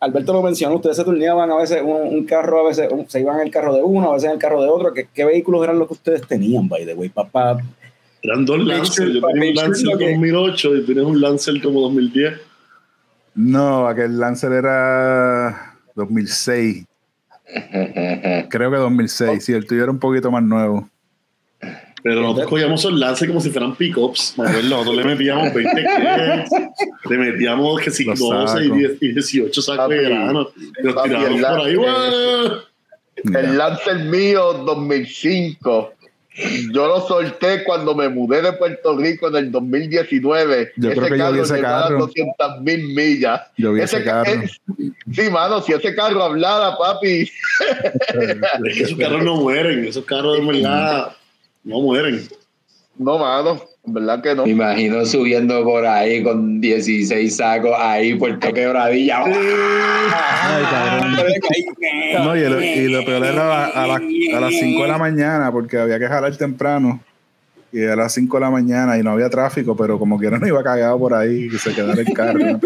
Alberto 0.00 0.32
lo 0.32 0.42
mencionó, 0.42 0.76
ustedes 0.76 0.96
se 0.96 1.04
turneaban 1.04 1.50
a 1.50 1.56
veces 1.56 1.80
un, 1.82 2.14
un 2.14 2.24
carro, 2.26 2.60
a 2.64 2.68
veces 2.68 2.88
un- 2.90 3.08
se 3.08 3.20
iban 3.20 3.36
en 3.40 3.46
el 3.46 3.50
carro 3.52 3.74
de 3.74 3.82
uno, 3.82 4.10
a 4.10 4.14
veces 4.14 4.26
en 4.26 4.32
el 4.34 4.38
carro 4.38 4.62
de 4.62 4.68
otro. 4.68 4.92
¿Qué, 4.92 5.08
qué 5.12 5.24
vehículos 5.24 5.64
eran 5.64 5.78
los 5.78 5.88
que 5.88 5.94
ustedes 5.94 6.26
tenían, 6.26 6.68
by 6.68 6.84
the 6.84 6.94
way? 6.94 7.08
Papá, 7.08 7.58
Eran 8.22 8.44
dos 8.44 8.58
Lancer. 8.64 9.08
Yo 9.12 9.20
tenía 9.26 9.50
un 9.50 9.54
Lancer 9.56 9.86
lo 9.86 9.98
que- 9.98 10.10
2008 10.12 10.76
y 10.76 10.86
tenías 10.86 11.06
un 11.06 11.20
Lancer 11.20 11.62
como 11.62 11.80
2010. 11.82 12.34
No, 13.36 13.86
aquel 13.86 14.18
Lancer 14.18 14.52
era 14.52 15.76
2006. 15.94 16.84
Creo 18.50 18.70
que 18.70 18.76
2006. 18.76 19.44
Sí, 19.44 19.52
el 19.52 19.66
tuyo 19.66 19.82
era 19.84 19.92
un 19.92 19.98
poquito 20.00 20.30
más 20.30 20.42
nuevo. 20.42 20.88
Pero 22.06 22.20
nosotros 22.20 22.46
cogíamos 22.50 22.80
esos 22.80 22.92
Lancer 22.92 23.26
como 23.26 23.40
si 23.40 23.50
fueran 23.50 23.74
pickups. 23.74 24.34
Nosotros 24.38 24.94
le 24.94 25.02
metíamos 25.02 25.52
20 25.52 25.74
kilos, 25.74 26.50
le 27.10 27.18
metíamos 27.18 27.80
que 27.80 27.90
si 27.90 28.04
Los 28.04 28.20
12 28.20 28.60
y, 28.60 28.62
sacos. 28.68 28.78
10 28.78 28.92
y 29.00 29.12
18 29.12 29.62
sacos 29.62 29.88
de 29.88 30.02
grano. 30.04 30.48
Y 30.56 30.82
los 30.86 31.02
tirábamos 31.02 31.40
el 31.40 31.74
por 31.74 32.56
ahí. 33.34 33.42
El 33.44 33.58
Lancer 33.58 33.98
mío 34.04 34.52
2005. 34.64 35.94
Yo 36.72 36.86
lo 36.86 37.00
solté 37.08 37.64
cuando 37.64 37.92
me 37.96 38.08
mudé 38.08 38.40
de 38.40 38.52
Puerto 38.52 38.96
Rico 38.96 39.26
en 39.26 39.36
el 39.36 39.50
2019. 39.50 40.74
Yo 40.76 40.90
creo 40.90 41.08
que 41.08 41.18
yo 41.18 41.32
vi 41.32 41.40
ese 41.40 41.56
llevaba 41.56 41.82
carro. 41.88 41.98
200 41.98 42.60
mil 42.60 42.86
millas. 42.94 43.40
Yo 43.56 43.72
vi 43.72 43.80
ese 43.80 44.04
ca- 44.04 44.22
carro. 44.22 44.42
es- 44.42 44.60
sí, 45.12 45.28
mano, 45.28 45.60
si 45.60 45.72
ese 45.72 45.92
carro 45.92 46.22
hablara, 46.22 46.76
papi. 46.78 47.22
Es 48.68 48.76
que 48.76 48.82
esos 48.84 48.96
carros 48.96 49.24
no 49.24 49.36
mueren. 49.38 49.86
Esos 49.86 50.04
carros 50.04 50.38
de 50.38 50.46
verdad 50.46 51.16
no 51.66 51.80
mueren. 51.80 52.20
No, 52.98 53.18
mano, 53.18 53.60
en 53.86 53.92
verdad 53.92 54.22
que 54.22 54.34
no. 54.34 54.44
Me 54.44 54.52
imagino 54.52 55.04
subiendo 55.04 55.62
por 55.64 55.84
ahí 55.86 56.22
con 56.22 56.60
16 56.62 57.36
sacos 57.36 57.72
ahí, 57.78 58.14
Puerto 58.14 58.50
Quebradilla. 58.54 59.22
Ay, 59.24 60.64
cabrón. 60.70 61.16
No, 62.24 62.34
y, 62.36 62.40
el- 62.40 62.64
y 62.64 62.88
lo 62.88 63.04
peor 63.04 63.24
era 63.26 63.64
a, 63.66 63.66
a 63.66 63.86
las- 63.86 64.00
a 64.34 64.40
las 64.40 64.54
5 64.54 64.82
de 64.82 64.88
la 64.88 64.96
mañana, 64.98 65.52
porque 65.52 65.76
había 65.78 65.98
que 65.98 66.06
jalar 66.06 66.34
temprano. 66.36 67.00
Y 67.72 67.80
era 67.80 67.92
a 67.92 67.96
las 67.96 68.14
5 68.14 68.38
de 68.38 68.40
la 68.40 68.50
mañana 68.50 68.96
y 68.96 69.02
no 69.02 69.10
había 69.10 69.28
tráfico, 69.28 69.76
pero 69.76 69.98
como 69.98 70.18
quiera 70.18 70.38
no 70.38 70.46
iba 70.46 70.62
cagado 70.62 70.98
por 70.98 71.12
ahí 71.12 71.50
y 71.52 71.58
se 71.58 71.74
quedara 71.74 72.00
el 72.00 72.12
carro. 72.14 72.38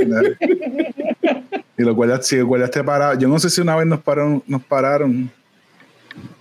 y 1.77 1.83
los 1.83 1.95
guardias, 1.97 2.25
si 2.27 2.41
guardias 2.41 2.71
te 2.71 2.85
paraban, 2.85 3.19
yo 3.19 3.27
no 3.27 3.39
sé 3.41 3.51
si 3.51 3.61
una 3.61 3.75
vez 3.75 3.87
nos 3.87 4.01
pararon, 4.01 4.43
nos 4.47 4.63
pararon. 4.63 5.29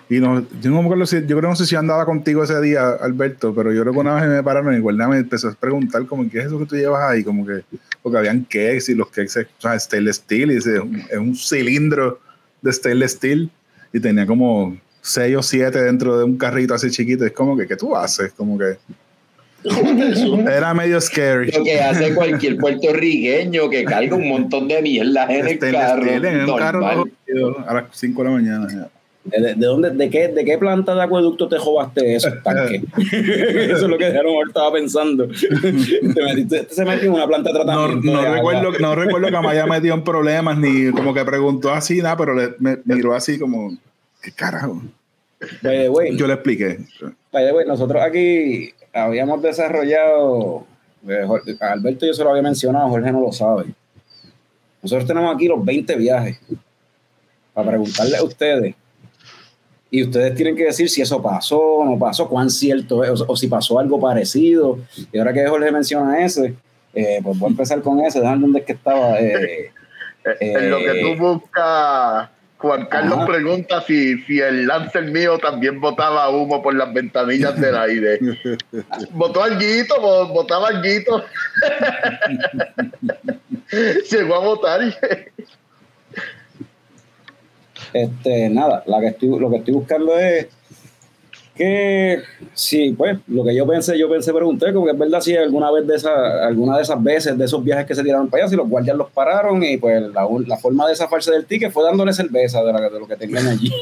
Y 0.10 0.20
nos, 0.20 0.44
yo 0.60 0.72
no 0.72 0.82
me 0.82 0.86
acuerdo 0.86 1.06
si, 1.06 1.18
yo 1.28 1.38
creo 1.38 1.50
no 1.50 1.56
sé 1.56 1.68
si 1.68 1.76
andaba 1.76 2.04
contigo 2.04 2.44
ese 2.44 2.60
día, 2.62 2.90
Alberto, 2.90 3.54
pero 3.54 3.72
yo 3.72 3.82
creo 3.82 3.94
que 3.94 4.00
una 4.00 4.16
vez 4.16 4.28
me 4.28 4.42
pararon 4.42 4.76
y 4.76 4.80
guardia 4.80 5.08
me 5.08 5.18
empezó 5.18 5.50
a 5.50 5.54
preguntar 5.54 6.06
como, 6.08 6.28
¿qué 6.30 6.40
es 6.40 6.46
eso 6.48 6.58
que 6.58 6.66
tú 6.66 6.76
llevas 6.76 7.04
ahí? 7.04 7.24
Como 7.24 7.46
que, 7.46 7.62
porque 8.02 8.18
habían 8.18 8.42
cakes 8.42 8.86
y 8.92 8.96
los 8.96 9.10
cakes, 9.10 9.42
o 9.42 9.62
sea, 9.62 9.80
stainless 9.80 10.16
steel, 10.16 10.52
y 10.52 10.58
es 10.58 10.66
un, 10.66 11.04
es 11.12 11.18
un 11.18 11.36
cilindro 11.36 12.20
de 12.62 12.74
stainless 12.74 13.12
steel 13.12 13.52
y 13.94 14.00
tenía 14.00 14.26
como 14.26 14.76
seis 15.02 15.36
o 15.36 15.44
siete 15.44 15.82
dentro 15.82 16.18
de 16.18 16.24
un 16.24 16.38
carrito 16.38 16.74
así 16.74 16.90
chiquito. 16.90 17.26
Es 17.26 17.32
como 17.32 17.56
que, 17.56 17.68
¿qué 17.68 17.76
tú 17.76 17.96
haces? 17.96 18.34
Como 18.34 18.58
que 18.58 18.78
era 20.52 20.74
medio 20.74 21.00
scary. 21.02 21.52
Lo 21.52 21.64
que 21.64 21.82
hace 21.82 22.16
cualquier 22.16 22.58
puertorriqueño 22.58 23.70
que 23.70 23.84
carga 23.84 24.16
un 24.16 24.28
montón 24.28 24.68
de 24.68 24.82
mierda 24.82 25.26
en 25.30 25.48
el 25.48 25.60
carro. 25.60 26.06
en 26.06 26.50
un 26.50 26.58
carro 26.58 26.80
normal. 26.82 27.66
a 27.68 27.74
las 27.74 27.86
5 27.92 28.24
de 28.24 28.30
la 28.30 28.36
mañana. 28.36 28.90
¿De, 29.24 29.54
de 29.54 29.66
dónde, 29.66 29.90
de, 29.92 30.10
qué, 30.10 30.30
¿De 30.30 30.46
qué 30.46 30.58
planta 30.58 30.96
de 30.96 31.04
acueducto 31.04 31.48
te 31.50 31.58
jobaste 31.58 32.16
esos 32.16 32.42
tanques? 32.42 32.84
Eso 33.14 33.76
es 33.76 33.82
lo 33.84 33.98
que 33.98 34.06
Hall 34.08 34.48
estaba 34.48 34.72
pensando. 34.72 35.28
te 35.62 36.24
metiste, 36.24 36.68
se 36.70 36.86
metió 36.86 37.08
en 37.10 37.14
una 37.16 37.28
planta 37.28 37.52
de 37.52 37.60
No, 37.60 37.66
tratamiento. 37.66 38.12
no 38.12 38.22
de 38.22 38.28
agua. 38.28 38.36
recuerdo, 38.38 38.80
no 38.80 38.96
recuerdo 38.96 39.28
que 39.28 39.40
me 39.46 39.48
haya 39.50 39.66
metido 39.66 39.94
en 39.96 40.04
problemas 40.04 40.58
ni 40.58 40.92
como 40.92 41.14
que 41.14 41.26
preguntó 41.26 41.72
así, 41.72 42.02
nada, 42.02 42.16
pero 42.18 42.34
le, 42.34 42.56
me 42.60 42.78
miró 42.86 43.14
así 43.14 43.38
como, 43.38 43.78
¿qué 44.22 44.32
carajo? 44.32 44.82
Way, 45.64 46.18
Yo 46.18 46.26
le 46.26 46.34
expliqué. 46.34 46.80
by 47.32 47.46
the 47.46 47.54
way, 47.54 47.66
nosotros 47.68 48.02
aquí 48.02 48.74
habíamos 48.94 49.42
desarrollado, 49.42 50.66
eh, 51.08 51.26
Alberto 51.62 52.06
yo 52.06 52.14
se 52.14 52.24
lo 52.24 52.30
había 52.32 52.42
mencionado, 52.42 52.90
Jorge 52.90 53.12
no 53.12 53.22
lo 53.22 53.32
sabe. 53.32 53.66
Nosotros 54.82 55.06
tenemos 55.08 55.36
aquí 55.36 55.48
los 55.48 55.64
20 55.64 55.96
viajes 55.98 56.40
para 57.54 57.70
preguntarle 57.70 58.18
a 58.18 58.24
ustedes. 58.24 58.76
Y 59.92 60.04
ustedes 60.04 60.36
tienen 60.36 60.56
que 60.56 60.66
decir 60.66 60.90
si 60.90 61.02
eso 61.02 61.22
pasó 61.22 61.60
o 61.60 61.86
no 61.86 61.98
pasó, 61.98 62.28
cuán 62.30 62.50
cierto 62.50 63.04
es, 63.04 63.22
o, 63.22 63.26
o 63.28 63.36
si 63.36 63.48
pasó 63.48 63.80
algo 63.80 64.00
parecido. 64.00 64.78
Y 65.12 65.18
ahora 65.18 65.34
que 65.34 65.48
Jorge 65.48 65.72
menciona 65.72 66.24
ese, 66.24 66.54
eh, 66.94 67.20
pues 67.24 67.40
voy 67.40 67.48
a 67.48 67.52
empezar 67.52 67.82
con 67.82 68.00
ese, 68.02 68.20
déjame 68.20 68.42
dónde 68.42 68.60
es 68.60 68.66
que 68.66 68.74
estaba. 68.74 69.20
eh, 69.20 69.72
en 70.42 70.70
lo 70.70 70.78
que 70.80 71.02
tú 71.02 71.16
buscas, 71.24 72.30
Juan 72.58 72.86
Carlos 72.88 73.20
Ajá. 73.20 73.26
pregunta 73.26 73.82
si, 73.88 74.18
si 74.24 74.42
el 74.42 74.68
Lancer 74.68 75.06
mío 75.06 75.38
también 75.40 75.80
botaba 75.80 76.30
humo 76.30 76.62
por 76.62 76.76
las 76.76 76.94
ventanillas 76.94 77.60
del 77.60 77.76
aire. 77.78 78.20
Botó 79.12 79.42
alguito, 79.42 80.00
bo- 80.02 80.28
botaba 80.28 80.68
alguito. 80.68 81.24
Llegó 84.12 84.36
a 84.36 84.40
votar. 84.40 84.82
Este, 87.94 88.50
nada, 88.50 88.84
la 88.86 89.00
que 89.00 89.08
estoy, 89.08 89.40
lo 89.40 89.50
que 89.50 89.58
estoy 89.58 89.74
buscando 89.74 90.18
es 90.18 90.48
que 91.56 92.20
sí, 92.54 92.96
pues, 92.98 93.18
lo 93.28 93.44
que 93.44 93.54
yo 93.54 93.68
pensé, 93.68 93.98
yo 94.00 94.10
pensé, 94.10 94.32
pregunté, 94.32 94.72
como 94.72 94.86
que 94.86 94.94
es 94.94 94.98
verdad 94.98 95.20
si 95.20 95.36
alguna 95.36 95.70
vez 95.72 95.86
de 95.86 95.96
esa, 95.96 96.46
alguna 96.48 96.78
de 96.78 96.84
esas 96.84 97.04
veces, 97.04 97.38
de 97.38 97.44
esos 97.44 97.62
viajes 97.62 97.86
que 97.86 97.94
se 97.96 98.02
tiraron 98.02 98.30
para 98.30 98.44
allá, 98.44 98.50
si 98.52 98.56
los 98.56 98.70
guardias 98.70 98.96
los 98.96 99.10
pararon 99.12 99.62
y 99.62 99.76
pues 99.76 100.02
la, 100.14 100.26
la 100.48 100.58
forma 100.58 100.88
de 100.88 100.96
zafarse 100.96 101.32
del 101.32 101.46
ticket 101.46 101.72
fue 101.74 101.84
dándole 101.84 102.14
cerveza 102.14 102.64
de, 102.64 102.72
la- 102.72 102.90
de 102.90 102.98
lo 103.00 103.06
que 103.08 103.18
tenían 103.18 103.46
allí. 103.46 103.74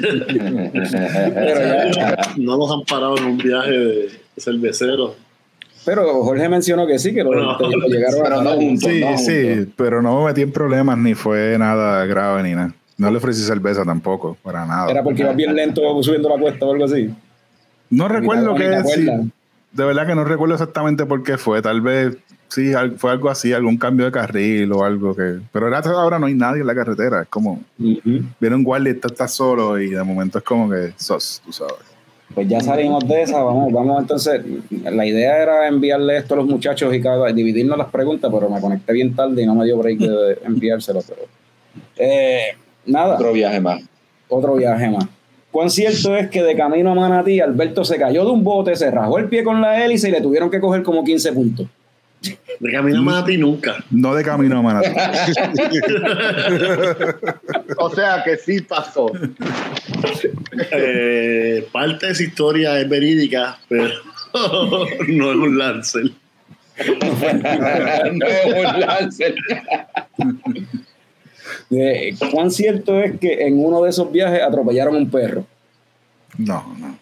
Pero, 0.00 1.90
ya- 1.92 2.16
No 2.36 2.56
nos 2.56 2.70
han 2.72 2.82
parado 2.84 3.16
en 3.18 3.24
un 3.24 3.38
viaje 3.38 3.70
de 3.70 4.10
cervecero. 4.36 5.14
pero 5.84 6.22
Jorge 6.24 6.48
mencionó 6.48 6.86
que 6.86 6.98
sí, 6.98 7.14
que 7.14 7.22
lo, 7.22 7.28
Bueno, 7.28 7.56
que 7.58 7.64
lo 7.76 7.86
llegaron 7.86 8.20
pero 8.24 8.40
a 8.40 8.42
no 8.44 8.50
juntos. 8.54 8.90
Sí, 8.90 9.00
no, 9.00 9.18
sí, 9.18 9.72
pero 9.76 10.02
no 10.02 10.20
me 10.20 10.26
metí 10.26 10.42
en 10.42 10.52
problemas 10.52 10.98
ni 10.98 11.14
fue 11.14 11.56
nada 11.58 12.04
grave 12.06 12.42
ni 12.42 12.54
nada. 12.54 12.74
No 13.00 13.10
le 13.10 13.16
ofrecí 13.16 13.40
cerveza 13.40 13.82
tampoco, 13.82 14.36
para 14.42 14.66
nada. 14.66 14.90
Era 14.90 15.02
porque 15.02 15.22
iba 15.22 15.32
bien 15.32 15.54
lento 15.54 15.80
subiendo 16.02 16.28
la 16.28 16.38
cuesta 16.38 16.66
o 16.66 16.72
algo 16.72 16.84
así. 16.84 17.08
No 17.88 18.08
recuerdo 18.08 18.54
qué 18.54 18.74
acuerdas. 18.74 19.22
de 19.72 19.84
verdad 19.86 20.06
que 20.06 20.14
no 20.14 20.22
recuerdo 20.22 20.54
exactamente 20.54 21.06
por 21.06 21.22
qué 21.22 21.38
fue. 21.38 21.62
Tal 21.62 21.80
vez 21.80 22.18
sí, 22.48 22.72
fue 22.98 23.12
algo 23.12 23.30
así, 23.30 23.54
algún 23.54 23.78
cambio 23.78 24.04
de 24.04 24.12
carril 24.12 24.70
o 24.72 24.84
algo 24.84 25.16
que. 25.16 25.38
Pero 25.50 25.64
ahora, 25.64 25.78
ahora 25.78 26.18
no 26.18 26.26
hay 26.26 26.34
nadie 26.34 26.60
en 26.60 26.66
la 26.66 26.74
carretera. 26.74 27.22
Es 27.22 27.28
como. 27.28 27.62
Viene 27.78 28.54
un 28.54 28.64
guardia 28.64 28.92
y 28.92 28.96
tú 28.96 29.08
estás 29.08 29.32
solo 29.32 29.80
y 29.80 29.88
de 29.88 30.02
momento 30.02 30.36
es 30.36 30.44
como 30.44 30.68
que 30.68 30.92
sos, 30.98 31.40
tú 31.42 31.54
sabes. 31.54 31.76
Pues 32.34 32.48
ya 32.48 32.60
salimos 32.60 33.08
de 33.08 33.22
esa, 33.22 33.42
vamos, 33.42 33.72
vamos 33.72 33.98
entonces, 33.98 34.42
la 34.84 35.06
idea 35.06 35.42
era 35.42 35.66
enviarle 35.66 36.18
esto 36.18 36.34
a 36.34 36.36
los 36.36 36.46
muchachos 36.46 36.94
y 36.94 37.00
cada, 37.00 37.32
dividirnos 37.32 37.78
las 37.78 37.88
preguntas, 37.88 38.30
pero 38.32 38.50
me 38.50 38.60
conecté 38.60 38.92
bien 38.92 39.16
tarde 39.16 39.42
y 39.42 39.46
no 39.46 39.54
me 39.54 39.64
dio 39.64 39.78
break 39.78 39.98
de 39.98 40.38
enviárselo, 40.44 41.00
pero 41.08 41.22
eh, 41.96 42.56
nada. 42.86 43.14
Otro 43.14 43.32
viaje 43.32 43.60
más. 43.60 43.82
Otro 44.28 44.54
viaje 44.54 44.90
más. 44.90 45.06
¿Cuán 45.50 45.70
cierto 45.70 46.16
es 46.16 46.30
que 46.30 46.42
de 46.42 46.56
camino 46.56 46.92
a 46.92 46.94
Manatí, 46.94 47.40
Alberto 47.40 47.84
se 47.84 47.98
cayó 47.98 48.24
de 48.24 48.30
un 48.30 48.44
bote, 48.44 48.76
se 48.76 48.90
rajó 48.90 49.18
el 49.18 49.28
pie 49.28 49.42
con 49.42 49.60
la 49.60 49.84
hélice 49.84 50.08
y 50.08 50.12
le 50.12 50.20
tuvieron 50.20 50.48
que 50.50 50.60
coger 50.60 50.82
como 50.82 51.02
15 51.02 51.32
puntos? 51.32 51.66
De 52.60 52.70
camino 52.70 52.98
a 52.98 53.02
Manatí 53.02 53.36
nunca. 53.38 53.82
No 53.90 54.14
de 54.14 54.22
camino 54.22 54.58
a 54.58 54.62
Manatí. 54.62 54.90
O 57.78 57.88
sea 57.90 58.22
que 58.22 58.36
sí 58.36 58.60
pasó. 58.60 59.10
Eh, 60.70 61.66
parte 61.72 62.06
de 62.06 62.12
esa 62.12 62.22
historia 62.22 62.78
es 62.78 62.88
verídica, 62.88 63.58
pero 63.68 63.94
no 65.08 65.30
es 65.30 65.36
un 65.36 65.58
Lancel. 65.58 66.14
no 68.12 68.26
es 68.26 68.44
un 68.44 68.80
Lancer. 68.80 69.34
¿Cuán 72.32 72.50
cierto 72.50 73.00
es 73.00 73.18
que 73.20 73.46
en 73.46 73.64
uno 73.64 73.82
de 73.82 73.90
esos 73.90 74.10
viajes 74.10 74.42
atropellaron 74.42 74.96
un 74.96 75.08
perro? 75.10 75.44
No, 76.36 76.64
no, 76.78 76.96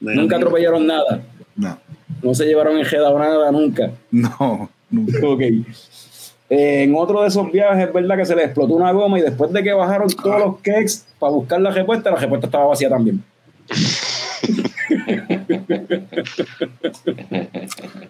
Nunca 0.00 0.36
atropellaron 0.36 0.86
nada. 0.86 1.22
no, 1.56 1.78
No 2.22 2.34
se 2.34 2.44
llevaron 2.46 2.78
enjedado 2.78 3.18
nada 3.18 3.50
nunca. 3.52 3.90
no, 4.10 4.70
nunca. 4.90 5.26
Ok. 5.26 5.40
Eh, 6.50 6.82
en 6.84 6.94
otro 6.94 7.22
de 7.22 7.28
esos 7.28 7.50
viajes, 7.50 7.86
es 7.88 7.92
verdad 7.92 8.16
que 8.18 8.26
se 8.26 8.36
le 8.36 8.44
explotó 8.44 8.74
una 8.74 8.92
goma 8.92 9.18
y 9.18 9.22
después 9.22 9.50
de 9.52 9.62
que 9.62 9.72
bajaron 9.72 10.08
todos 10.08 10.38
los 10.38 10.56
cakes 10.60 11.02
para 11.18 11.32
buscar 11.32 11.60
la 11.60 11.70
respuesta, 11.70 12.10
la 12.10 12.16
respuesta 12.16 12.46
estaba 12.46 12.66
vacía 12.66 12.88
también. 12.90 13.22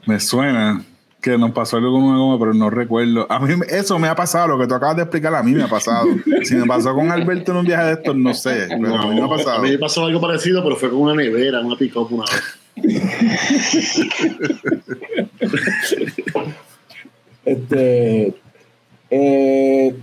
Me 0.07 0.21
suena 0.21 0.85
que 1.25 1.39
nos 1.39 1.53
pasó 1.53 1.79
algo 1.79 1.91
con 1.91 2.03
una 2.03 2.19
goma, 2.19 2.39
pero 2.39 2.53
no 2.53 2.69
recuerdo. 2.69 3.27
A 3.31 3.41
mí 3.41 3.55
eso 3.71 3.99
me 3.99 4.09
ha 4.09 4.15
pasado, 4.15 4.47
lo 4.49 4.59
que 4.59 4.67
tú 4.67 4.75
acabas 4.75 4.97
de 4.97 5.03
explicar 5.05 5.35
a 5.35 5.43
mí 5.43 5.53
me 5.53 5.63
ha 5.63 5.69
pasado. 5.69 6.07
Si 6.43 6.55
me 6.55 6.67
pasó 6.67 6.95
con 6.95 7.11
Alberto 7.11 7.53
en 7.53 7.57
un 7.57 7.65
viaje 7.65 7.87
de 7.87 7.93
estos, 7.95 8.15
no 8.15 8.35
sé, 8.35 8.67
pero 8.69 8.95
a 8.95 9.07
mí 9.07 9.15
me 9.15 9.23
ha 9.23 9.29
pasado. 9.29 9.57
a 9.57 9.63
mí 9.63 9.71
me 9.71 9.79
pasó 9.79 10.05
algo 10.05 10.21
parecido, 10.21 10.63
pero 10.63 10.77
fue 10.77 10.91
con 10.91 10.99
una 10.99 11.15
nevera, 11.15 11.61
una 11.61 11.77
pick-up 11.77 12.09
una 12.13 12.25
vez. 12.31 12.43
Este, 17.47 18.33
eh, 19.11 19.95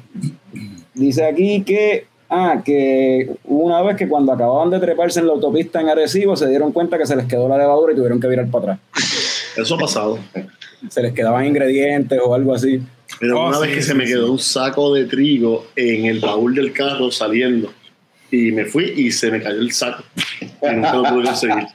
dice 0.93 1.25
aquí 1.25 1.63
que, 1.63 2.05
ah, 2.29 2.61
que 2.63 3.31
una 3.45 3.81
vez 3.81 3.97
que 3.97 4.07
cuando 4.07 4.31
acababan 4.31 4.69
de 4.69 4.79
treparse 4.79 5.21
en 5.21 5.25
la 5.25 5.33
autopista 5.33 5.81
en 5.81 5.89
Arecibo 5.89 6.35
se 6.35 6.47
dieron 6.47 6.71
cuenta 6.71 6.99
que 6.99 7.07
se 7.07 7.15
les 7.15 7.25
quedó 7.25 7.49
la 7.49 7.57
levadura 7.57 7.93
y 7.93 7.95
tuvieron 7.95 8.19
que 8.19 8.27
virar 8.27 8.47
para 8.51 8.73
atrás. 8.73 8.79
Eso 9.57 9.75
ha 9.75 9.77
pasado. 9.77 10.19
Se 10.89 11.01
les 11.01 11.13
quedaban 11.13 11.45
ingredientes 11.45 12.19
o 12.23 12.33
algo 12.33 12.53
así. 12.55 12.81
Pero 13.19 13.39
Oh, 13.41 13.47
una 13.49 13.57
sí, 13.57 13.63
vez 13.63 13.75
que 13.75 13.81
sí, 13.81 13.87
se 13.89 13.93
me 13.95 14.05
quedó 14.05 14.31
un 14.31 14.39
saco 14.39 14.93
de 14.93 15.05
trigo 15.05 15.67
en 15.75 16.05
el 16.05 16.19
baúl 16.19 16.55
del 16.55 16.71
carro 16.73 17.11
saliendo. 17.11 17.71
Y 18.31 18.51
me 18.51 18.65
fui 18.65 18.85
y 18.95 19.11
se 19.11 19.29
me 19.29 19.41
cayó 19.41 19.59
el 19.59 19.71
saco. 19.73 20.03
Y 20.39 20.75
nunca 20.75 20.93
lo 20.95 21.03
pude 21.03 21.23
conseguir. 21.25 21.65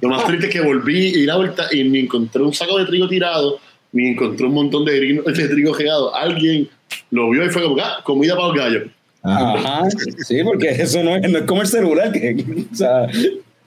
Lo 0.00 0.08
más 0.08 0.24
triste 0.26 0.46
es 0.46 0.52
que 0.52 0.60
volví 0.60 1.08
y 1.08 1.26
la 1.26 1.36
vuelta 1.36 1.66
y 1.72 1.84
me 1.84 2.00
encontré 2.00 2.42
un 2.42 2.54
saco 2.54 2.78
de 2.78 2.86
trigo 2.86 3.08
tirado, 3.08 3.58
me 3.92 4.12
encontré 4.12 4.46
un 4.46 4.54
montón 4.54 4.84
de, 4.84 5.00
trigo- 5.00 5.24
de 5.24 5.48
trigo 5.48 5.74
regado. 5.74 6.14
Alguien 6.14 6.68
lo 7.10 7.28
vio 7.30 7.44
y 7.44 7.50
fue 7.50 7.62
como, 7.62 7.76
ah, 7.82 8.00
comida 8.04 8.34
para 8.36 8.48
los 8.48 8.56
gallos. 8.56 8.82
Ajá, 9.22 9.82
sí, 10.26 10.42
porque 10.44 10.68
eso 10.70 11.02
no 11.02 11.14
es, 11.16 11.30
no 11.30 11.38
es 11.38 11.44
como 11.44 11.60
el 11.60 11.66
celular, 11.68 12.10
que 12.12 12.44
o 12.72 12.74
sea, 12.74 13.06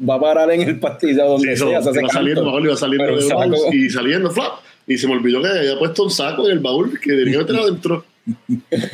va 0.07 0.15
a 0.15 0.19
parar 0.19 0.51
en 0.51 0.61
el 0.61 0.79
pastillo 0.79 1.25
donde 1.25 1.47
Sí, 1.47 1.53
eso, 1.53 1.69
sea, 1.69 1.81
se 1.81 1.89
hace 1.89 1.99
iba 1.99 2.09
saliendo, 2.09 2.45
mejor 2.45 2.63
iba 2.65 2.75
saliendo 2.75 3.05
Pero 3.05 3.17
baúl 3.37 3.55
saco- 3.57 3.73
y 3.73 3.89
saliendo, 3.89 4.31
flap. 4.31 4.53
Y 4.87 4.97
se 4.97 5.07
me 5.07 5.13
olvidó 5.13 5.41
que 5.41 5.47
había 5.47 5.77
puesto 5.79 6.03
un 6.03 6.11
saco 6.11 6.45
en 6.45 6.51
el 6.53 6.59
baúl 6.59 6.99
que 6.99 7.11
tenía 7.13 7.39
que 7.39 7.39
meter 7.39 7.55
adentro. 7.57 8.05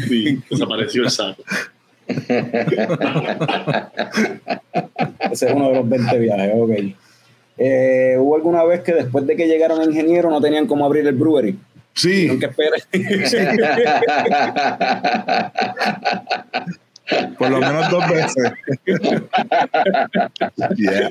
Y 0.09 0.35
desapareció 0.49 1.03
el 1.03 1.09
saco. 1.09 1.43
Ese 5.31 5.45
es 5.47 5.53
uno 5.53 5.69
de 5.69 5.75
los 5.75 5.89
20 5.89 6.19
viajes, 6.19 6.51
ok. 6.55 6.71
Eh, 7.57 8.15
¿Hubo 8.19 8.35
alguna 8.35 8.63
vez 8.63 8.81
que 8.81 8.93
después 8.93 9.25
de 9.27 9.35
que 9.35 9.47
llegaron 9.47 9.81
ingenieros 9.83 10.31
no 10.31 10.41
tenían 10.41 10.65
cómo 10.65 10.85
abrir 10.85 11.05
el 11.07 11.15
brewery? 11.15 11.57
Sí, 11.93 12.27
Tuvieron 12.27 12.39
que 12.39 12.45
esperar. 12.45 12.79
por 17.37 17.49
lo 17.49 17.59
menos 17.59 17.89
dos 17.89 18.03
veces. 18.09 18.51
Yeah. 20.75 21.09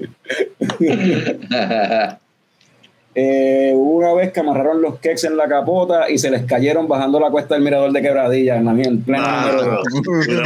Eh, 3.21 3.73
hubo 3.75 3.97
una 3.97 4.13
vez 4.15 4.33
que 4.33 4.39
amarraron 4.41 4.81
los 4.81 4.97
cakes 5.01 5.27
en 5.27 5.37
la 5.37 5.49
capota 5.49 6.09
y 6.09 6.19
se 6.19 6.31
les 6.31 6.45
cayeron 6.45 6.87
bajando 6.87 7.19
la 7.19 7.31
cuesta 7.31 7.55
del 7.55 7.65
mirador 7.65 7.91
de 7.91 8.01
quebradilla 8.01 8.57
en, 8.59 8.65
la, 8.67 8.71
en 8.81 9.03
pleno 9.03 9.25
Ah, 9.27 9.51
número 9.51 9.83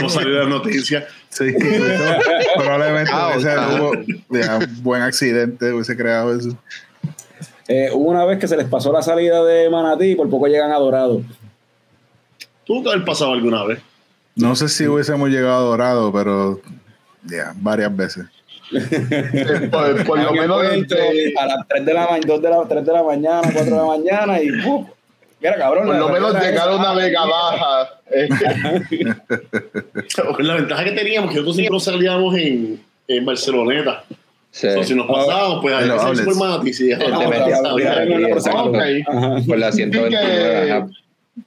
dos. 0.01 0.19
De 0.19 0.31
las 0.31 0.49
noticias. 0.49 1.05
Sí, 1.29 1.53
probablemente 2.57 3.11
Ah, 3.13 3.33
hubo 3.37 3.93
ya, 4.31 4.57
un 4.59 4.83
buen 4.83 5.03
accidente, 5.03 5.71
hubiese 5.73 5.95
creado 5.97 6.35
eso. 6.35 6.57
Eh, 7.69 7.91
hubo 7.93 8.09
una 8.11 8.25
vez 8.25 8.39
que 8.39 8.49
se 8.49 8.57
les 8.57 8.67
pasó 8.67 8.91
la 8.91 9.03
salida 9.03 9.45
de 9.45 9.69
Manatí 9.69 10.13
y 10.13 10.15
por 10.15 10.31
poco 10.31 10.47
llegan 10.47 10.73
a 10.73 10.79
Dorado. 10.79 11.21
Tuvo 12.65 12.83
que 12.85 12.91
haber 12.91 13.05
pasado 13.05 13.33
alguna 13.33 13.65
vez. 13.65 13.81
No 14.37 14.55
sé 14.57 14.69
si 14.69 14.87
hubiésemos 14.87 15.29
llegado 15.31 15.59
a 15.59 15.71
Dorado, 15.71 16.13
pero 16.13 16.61
ya, 17.25 17.53
varias 17.57 17.95
veces. 17.95 18.25
Eh, 18.73 19.69
por, 19.71 20.05
por 20.07 20.19
lo 20.19 20.33
menos 20.33 20.65
entre- 20.73 21.35
a 21.39 21.47
las 21.47 21.69
3 21.69 21.85
de 21.85 21.95
la 21.95 22.07
mañana, 22.07 22.27
2 22.27 22.43
de 22.43 22.49
la, 22.51 22.63
3 22.69 22.87
de 22.87 22.93
la 22.93 23.03
mañana, 23.03 23.41
4 23.43 23.65
de 23.65 23.71
la 23.71 23.85
mañana 23.85 24.43
y 24.43 24.51
¡puf! 24.63 24.87
Mira, 25.41 25.57
cabrón. 25.59 25.87
por 25.87 25.97
lo 25.97 26.09
menos 26.09 26.35
llegar 26.41 26.69
a 26.69 26.77
una 26.77 26.95
vega 26.95 27.21
baja. 27.27 27.89
la 30.39 30.55
ventaja 30.55 30.85
que 30.85 30.93
teníamos 30.93 31.31
que 31.31 31.37
nosotros 31.37 31.57
siempre 31.57 31.81
salíamos 31.81 32.35
en, 32.37 32.81
en 33.09 33.25
Barceloneta. 33.27 34.05
Sí. 34.51 34.69
Si 34.85 34.95
nos 34.95 35.07
pasábamos, 35.07 35.61
pues 35.63 35.75
ahí 35.75 35.85
se 35.87 35.93
outlets. 35.93 36.23
por 36.25 36.37
Manatí, 36.37 36.73
sí, 36.73 36.89
Te 36.91 36.97
dejaba- 36.97 37.29
metías 37.29 37.65
a 37.65 37.75
mirar 37.75 37.99
aquí, 38.03 38.13
ah, 38.13 38.29
exacto. 38.29 38.63
ok. 38.65 38.77
Ajá. 39.09 39.37
Por 39.47 39.59
la 39.59 39.73
Sí, 39.73 39.77
129. 39.79 40.87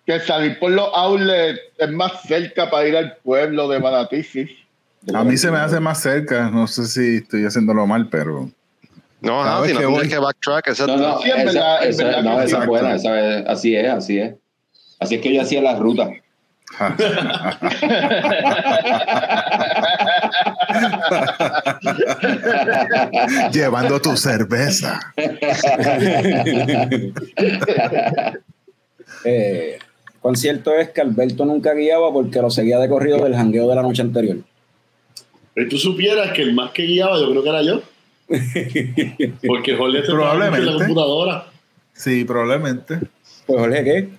Que, 0.05 0.19
salir 0.19 0.57
por 0.59 0.71
los 0.71 0.89
outlets 0.95 1.59
es 1.77 1.89
más 1.91 2.21
cerca 2.23 2.69
para 2.69 2.87
ir 2.87 2.97
al 2.97 3.15
pueblo 3.17 3.67
de 3.69 3.79
Manatí, 3.79 4.23
sí. 4.23 4.47
A 5.13 5.23
mí 5.23 5.37
se 5.37 5.51
me 5.51 5.57
hace 5.57 5.79
más 5.79 6.01
cerca, 6.01 6.49
no 6.49 6.65
sé 6.67 6.85
si 6.87 7.17
estoy 7.17 7.45
haciéndolo 7.45 7.85
mal, 7.85 8.07
pero 8.09 8.49
No, 9.21 9.43
ajá, 9.43 9.65
si 9.67 9.73
no 9.73 9.79
que 9.79 9.85
tienes 9.87 10.07
que 10.09 10.17
backtrack, 10.19 10.67
exacto. 10.69 10.97
No, 10.97 11.15
no, 11.15 11.21
Sí, 11.21 11.29
esa, 11.29 11.43
verdad, 11.43 11.85
esa- 11.85 12.03
verdad 12.03 12.23
no, 12.23 12.41
esa 12.41 12.59
es 12.59 12.65
buena, 12.67 12.95
esa 12.95 13.19
es- 13.39 13.45
así 13.47 13.75
es, 13.75 13.87
así 13.89 14.19
es. 14.19 14.33
Así 14.99 15.15
es 15.15 15.21
que 15.21 15.33
yo 15.33 15.41
hacía 15.41 15.61
la 15.61 15.75
ruta. 15.77 16.09
llevando 23.51 23.99
tu 24.01 24.15
cerveza. 24.17 24.99
Eh, 29.25 29.79
¿Cuán 30.21 30.35
cierto 30.35 30.73
es 30.73 30.89
que 30.89 31.01
Alberto 31.01 31.45
nunca 31.45 31.73
guiaba 31.73 32.11
porque 32.11 32.41
lo 32.41 32.49
seguía 32.49 32.79
de 32.79 32.89
corrido 32.89 33.23
del 33.23 33.35
jangueo 33.35 33.67
de 33.67 33.75
la 33.75 33.81
noche 33.81 34.01
anterior? 34.01 34.37
Pero 35.53 35.69
tú 35.69 35.77
supieras 35.77 36.31
que 36.31 36.41
el 36.41 36.53
más 36.53 36.71
que 36.71 36.83
guiaba, 36.83 37.19
yo 37.19 37.29
creo 37.29 37.43
que 37.43 37.49
era 37.49 37.61
yo. 37.61 37.81
Porque 39.47 39.75
Jorge 39.75 40.01
Probablemente. 40.01 40.57
en 40.57 40.65
la 40.65 40.73
computadora. 40.73 41.45
Sí, 41.93 42.25
probablemente. 42.25 42.99
Pues 43.45 43.59
Jorge, 43.59 43.83
¿qué? 43.83 44.09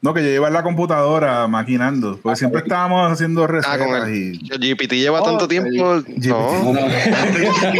No, 0.00 0.14
que 0.14 0.22
yo 0.22 0.28
iba 0.30 0.46
en 0.46 0.52
la 0.54 0.62
computadora 0.62 1.48
maquinando, 1.48 2.20
porque 2.22 2.36
siempre 2.36 2.60
estábamos 2.60 3.10
haciendo 3.10 3.42
Ah, 3.44 3.46
recetas 3.48 3.78
con 3.78 3.96
el 4.08 4.14
y 4.14 4.38
GPT 4.48 4.92
lleva 4.92 5.20
Oh, 5.20 5.24
tanto 5.24 5.48
tiempo. 5.48 5.70
No, 5.74 5.94
No. 6.72 6.78
Ellos 6.78 7.56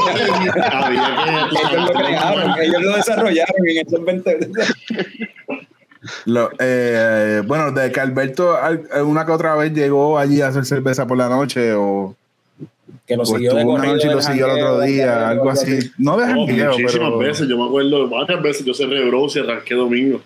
lo 1.74 1.86
sabes, 1.86 1.90
crearon, 1.96 2.52
ellos 2.60 2.82
lo 2.82 2.96
desarrollaron 2.96 3.68
en 3.68 3.86
esos 3.86 4.04
20 4.04 4.38
Lo- 6.26 6.50
eh, 6.58 7.42
bueno, 7.46 7.70
de 7.72 7.90
que 7.92 8.00
Alberto 8.00 8.56
al- 8.56 8.82
una 9.04 9.24
que 9.26 9.32
otra 9.32 9.54
vez 9.56 9.72
llegó 9.72 10.18
allí 10.18 10.40
a 10.40 10.48
hacer 10.48 10.64
cerveza 10.64 11.06
por 11.06 11.18
la 11.18 11.28
noche 11.28 11.72
o, 11.74 12.14
que 13.06 13.16
lo 13.16 13.24
siguió 13.26 13.52
de 13.54 13.58
estuvo 13.60 13.74
una 13.74 13.84
noche 13.86 14.06
y 14.08 14.10
lo 14.10 14.22
siguió 14.22 14.46
el 14.46 14.52
otro 14.62 14.80
día, 14.80 15.28
algo 15.28 15.50
así. 15.50 15.78
No 15.98 16.16
de 16.16 16.24
Oh, 16.24 16.46
jangueo, 16.46 16.70
muchísimas 16.72 16.92
pero... 17.08 17.18
veces, 17.18 17.48
yo 17.48 17.58
me 17.58 17.64
acuerdo 17.66 18.08
varias 18.08 18.42
veces, 18.42 18.64
yo 18.66 18.74
cerré 18.74 19.04
bros 19.08 19.36
y 19.36 19.40
arranqué 19.40 19.74
domingo. 19.74 20.20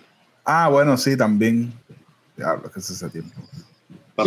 Ah, 0.45 0.67
bueno, 0.69 0.97
sí, 0.97 1.15
también. 1.17 1.71
Diablo, 2.35 2.71
que 2.71 2.79
es 2.79 2.89
ese 2.89 3.09
tiempo. 3.09 3.39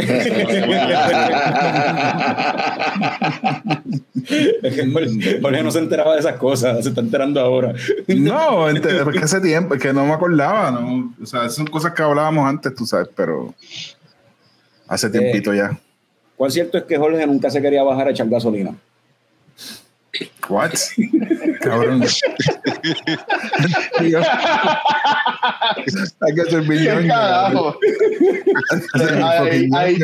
Es 4.29 4.75
que 4.75 5.41
Jorge, 5.41 5.63
no 5.63 5.71
se 5.71 5.79
enteraba 5.79 6.15
de 6.15 6.21
esas 6.21 6.37
cosas, 6.37 6.83
se 6.83 6.89
está 6.89 7.01
enterando 7.01 7.41
ahora. 7.41 7.73
No, 8.09 8.67
porque 9.05 9.21
ese 9.21 9.41
tiempo, 9.41 9.75
es 9.75 9.81
que 9.81 9.93
no 9.93 10.05
me 10.05 10.13
acordaba, 10.13 10.73
¿no? 10.73 11.15
O 11.23 11.27
sea, 11.27 11.49
son 11.49 11.67
cosas 11.67 11.93
que 11.93 12.03
hablábamos 12.03 12.49
antes, 12.49 12.75
tú 12.75 12.85
sabes, 12.85 13.09
pero 13.15 13.55
hace 14.89 15.09
tiempito 15.11 15.55
ya. 15.55 15.79
¿Cuál 16.37 16.51
cierto 16.51 16.77
es 16.79 16.85
que 16.85 16.99
Jorge 16.99 17.25
nunca 17.27 17.51
se 17.51 17.63
quería 17.63 17.85
bajar 17.85 18.09
a 18.09 18.11
echar 18.11 18.29
gasolina? 18.29 18.77
What? 20.49 20.73
Cabrón. 21.61 22.03
Hay 26.21 26.35
que 26.35 26.43
ser 26.51 26.63
¿Qué 26.63 26.69
millón. 26.69 27.09
carajo? 27.09 27.79
Ahí, 29.75 29.99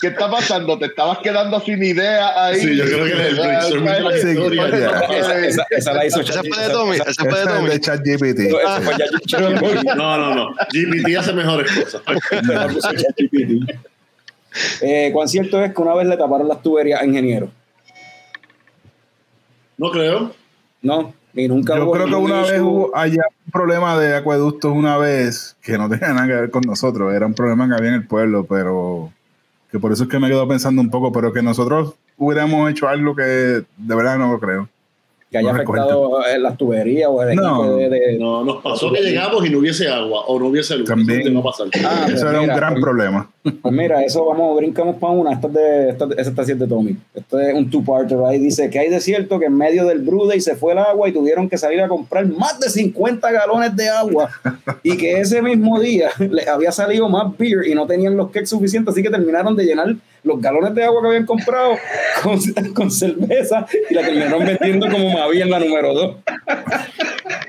¿Qué 0.00 0.06
está 0.08 0.30
pasando? 0.30 0.78
¿Te 0.78 0.86
estabas 0.86 1.18
quedando 1.18 1.60
sin 1.60 1.82
idea 1.82 2.44
ahí? 2.46 2.60
Sí, 2.60 2.76
yo 2.76 2.84
creo 2.84 3.04
que 3.04 3.12
el 3.28 3.34
brainstorming 3.36 3.92
de 3.92 4.00
la 4.00 4.12
Sí, 4.18 4.28
historia. 4.28 4.68
ya. 4.70 5.00
Esa, 5.16 5.38
esa- 5.46 5.66
esa 5.70 5.92
la 5.92 6.06
hizo 6.06 6.22
Chat- 6.22 6.46
fue 6.52 6.62
de 6.64 6.70
Tommy, 6.72 6.96
ese 6.96 7.14
fue 7.14 7.38
de 7.38 7.44
es 7.44 7.48
Tommy. 7.48 7.68
de 7.70 7.80
ChatGPT. 7.80 8.38
No, 9.96 10.16
no, 10.18 10.34
no. 10.34 10.50
GPT 10.72 11.16
hace 11.18 11.32
mejores 11.32 11.70
cosas. 11.72 12.02
ChatGPT. 12.82 13.70
Eh, 14.80 15.10
¿Cuán 15.12 15.28
cierto 15.28 15.62
es 15.62 15.74
que 15.74 15.82
una 15.82 15.94
vez 15.94 16.06
le 16.06 16.16
taparon 16.16 16.48
las 16.48 16.62
tuberías 16.62 17.00
a 17.00 17.04
ingeniero? 17.04 17.50
No 19.78 19.90
creo. 19.90 20.32
No, 20.82 21.14
y 21.34 21.48
nunca 21.48 21.76
Yo 21.76 21.84
hubo 21.84 21.92
creo 21.92 22.06
que 22.06 22.14
una 22.14 22.42
vez 22.42 22.60
hubo 22.60 22.94
allá 22.94 23.22
un 23.46 23.52
problema 23.52 23.98
de 23.98 24.14
acueductos 24.14 24.72
una 24.72 24.96
vez 24.98 25.56
que 25.62 25.78
no 25.78 25.88
tenía 25.88 26.12
nada 26.12 26.26
que 26.26 26.34
ver 26.34 26.50
con 26.50 26.62
nosotros, 26.62 27.14
era 27.14 27.26
un 27.26 27.34
problema 27.34 27.68
que 27.68 27.74
había 27.74 27.88
en 27.88 27.94
el 27.94 28.06
pueblo, 28.06 28.44
pero 28.44 29.12
que 29.70 29.78
por 29.78 29.92
eso 29.92 30.04
es 30.04 30.08
que 30.08 30.18
me 30.18 30.28
quedo 30.28 30.46
pensando 30.48 30.82
un 30.82 30.90
poco, 30.90 31.12
pero 31.12 31.32
que 31.32 31.42
nosotros 31.42 31.94
hubiéramos 32.16 32.70
hecho 32.70 32.88
algo 32.88 33.14
que 33.14 33.22
de 33.22 33.64
verdad 33.94 34.18
no 34.18 34.32
lo 34.32 34.40
creo. 34.40 34.68
Que 35.30 35.38
haya 35.38 35.52
no 35.52 35.54
afectado 35.56 36.18
las 36.38 36.56
tuberías 36.56 37.08
o 37.12 37.22
el 37.22 37.36
No. 37.36 37.64
equipo 37.64 37.76
de, 37.76 37.88
de- 37.90 38.18
No, 38.18 38.44
nos 38.44 38.62
pasó 38.62 38.90
que 38.90 39.00
llegamos 39.02 39.44
y 39.46 39.50
no 39.50 39.58
hubiese 39.58 39.88
agua 39.88 40.22
o 40.26 40.38
no 40.38 40.46
hubiese 40.46 40.76
luz. 40.76 40.88
También. 40.88 41.20
Eso 41.20 41.28
te 41.28 41.34
va 41.34 41.40
a 41.40 41.42
pasar. 41.42 41.66
Ah, 41.84 42.02
pues 42.06 42.14
Eso 42.16 42.30
era 42.30 42.40
un 42.40 42.46
gran 42.46 42.72
pues- 42.74 42.82
problema. 42.82 43.30
Pues 43.62 43.74
mira, 43.74 44.02
eso 44.04 44.26
vamos, 44.26 44.56
brincamos 44.58 44.96
para 44.96 45.12
una. 45.14 45.32
Esta 45.32 45.46
es 45.48 45.52
de, 45.54 45.88
esta, 45.90 46.04
esa 46.18 46.30
está 46.30 46.44
siendo 46.44 46.64
de 46.66 46.68
Tommy. 46.70 46.96
Esto 47.14 47.40
es 47.40 47.54
un 47.54 47.70
two-parter 47.70 48.18
ahí. 48.26 48.38
Dice 48.38 48.68
que 48.68 48.78
hay 48.78 48.90
de 48.90 49.00
cierto 49.00 49.38
que 49.38 49.46
en 49.46 49.56
medio 49.56 49.86
del 49.86 50.00
Brude 50.00 50.36
y 50.36 50.40
se 50.40 50.54
fue 50.54 50.72
el 50.72 50.78
agua 50.78 51.08
y 51.08 51.12
tuvieron 51.12 51.48
que 51.48 51.56
salir 51.56 51.80
a 51.80 51.88
comprar 51.88 52.26
más 52.26 52.60
de 52.60 52.68
50 52.68 53.30
galones 53.30 53.74
de 53.74 53.88
agua. 53.88 54.30
y 54.82 54.96
que 54.98 55.20
ese 55.20 55.40
mismo 55.40 55.80
día 55.80 56.10
le 56.18 56.48
había 56.48 56.72
salido 56.72 57.08
más 57.08 57.36
beer 57.38 57.66
y 57.68 57.74
no 57.74 57.86
tenían 57.86 58.16
los 58.16 58.26
cakes 58.30 58.46
suficientes, 58.46 58.92
así 58.92 59.02
que 59.02 59.10
terminaron 59.10 59.56
de 59.56 59.64
llenar 59.64 59.94
los 60.28 60.40
galones 60.40 60.74
de 60.74 60.84
agua 60.84 61.02
que 61.02 61.08
habían 61.08 61.26
comprado 61.26 61.76
con, 62.22 62.38
con 62.74 62.90
cerveza 62.90 63.66
y 63.90 63.94
la 63.94 64.02
terminaron 64.02 64.44
vendiendo 64.44 64.88
como 64.88 65.10
Mavi 65.10 65.42
en 65.42 65.50
la 65.50 65.58
número 65.58 65.94
2. 65.94 66.16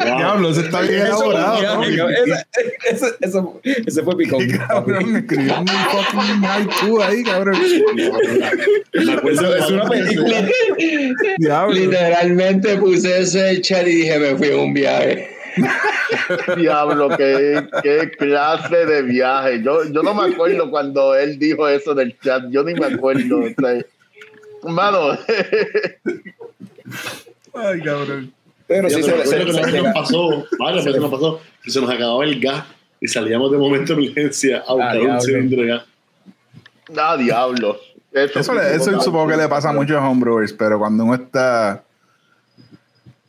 Diablo, 0.03 0.49
eso 0.49 0.61
está 0.61 0.81
bien 0.81 1.01
Eso, 1.01 1.31
elaborado. 1.31 1.61
ya, 1.61 1.75
¿no? 1.75 2.09
ese, 2.09 2.45
ese, 2.89 3.07
ese, 3.19 3.39
ese 3.85 4.03
fue 4.03 4.17
picón. 4.17 4.47
Cabrón, 4.67 5.15
escribió 5.17 5.59
un 5.59 5.67
fucking 5.67 6.45
haiku 6.45 7.01
ahí, 7.01 7.23
cabrón. 7.23 7.61
Eso 8.93 9.55
es 9.55 9.69
una 9.69 9.89
película. 9.89 10.47
Diablo. 11.37 11.73
Literalmente 11.73 12.77
puse 12.77 13.19
ese 13.21 13.61
chat 13.61 13.85
y 13.87 13.95
dije, 13.95 14.19
me 14.19 14.35
fui 14.37 14.47
en 14.47 14.59
un 14.59 14.73
viaje. 14.73 15.38
Diablo, 16.57 17.09
qué, 17.17 17.67
qué 17.83 18.11
clase 18.17 18.85
de 18.85 19.01
viaje. 19.03 19.61
Yo, 19.63 19.83
yo 19.85 20.03
no 20.03 20.13
me 20.13 20.31
acuerdo 20.33 20.69
cuando 20.69 21.15
él 21.15 21.37
dijo 21.39 21.67
eso 21.67 21.93
del 21.95 22.17
chat. 22.19 22.43
Yo 22.49 22.63
ni 22.63 22.73
me 22.73 22.85
acuerdo. 22.87 23.39
o 23.39 23.47
sea, 23.61 23.81
Mano, 24.63 25.11
Ay, 27.53 27.81
cabrón. 27.81 28.33
Pero 28.67 28.89
sí 28.89 29.01
se, 29.01 29.25
se- 29.25 29.45
que 29.71 29.81
nos 29.81 29.93
pasó, 29.93 30.45
varias 30.59 30.85
veces 30.85 31.01
nos 31.01 31.09
pasó, 31.11 31.41
que 31.63 31.71
se 31.71 31.81
nos 31.81 31.89
acababa 31.89 32.23
el 32.23 32.39
gas 32.39 32.65
y 33.01 33.07
salíamos 33.07 33.51
de 33.51 33.57
momento 33.57 33.95
de 33.95 34.03
emergencia 34.03 34.63
a 34.67 34.73
buscar 34.73 34.97
un 34.97 35.03
diablo. 35.05 35.21
cilindro 35.21 35.61
de 35.63 35.67
gas. 35.69 35.83
ah, 36.97 37.17
diablo. 37.17 37.77
Eso, 38.11 38.39
Eso, 38.39 38.59
eso 38.61 39.01
supongo 39.01 39.29
que 39.29 39.37
le 39.37 39.47
pasa 39.47 39.69
a 39.69 39.73
muchos 39.73 39.97
homebrewers, 39.97 40.53
pero 40.53 40.77
cuando 40.79 41.03
uno 41.03 41.15
está 41.15 41.83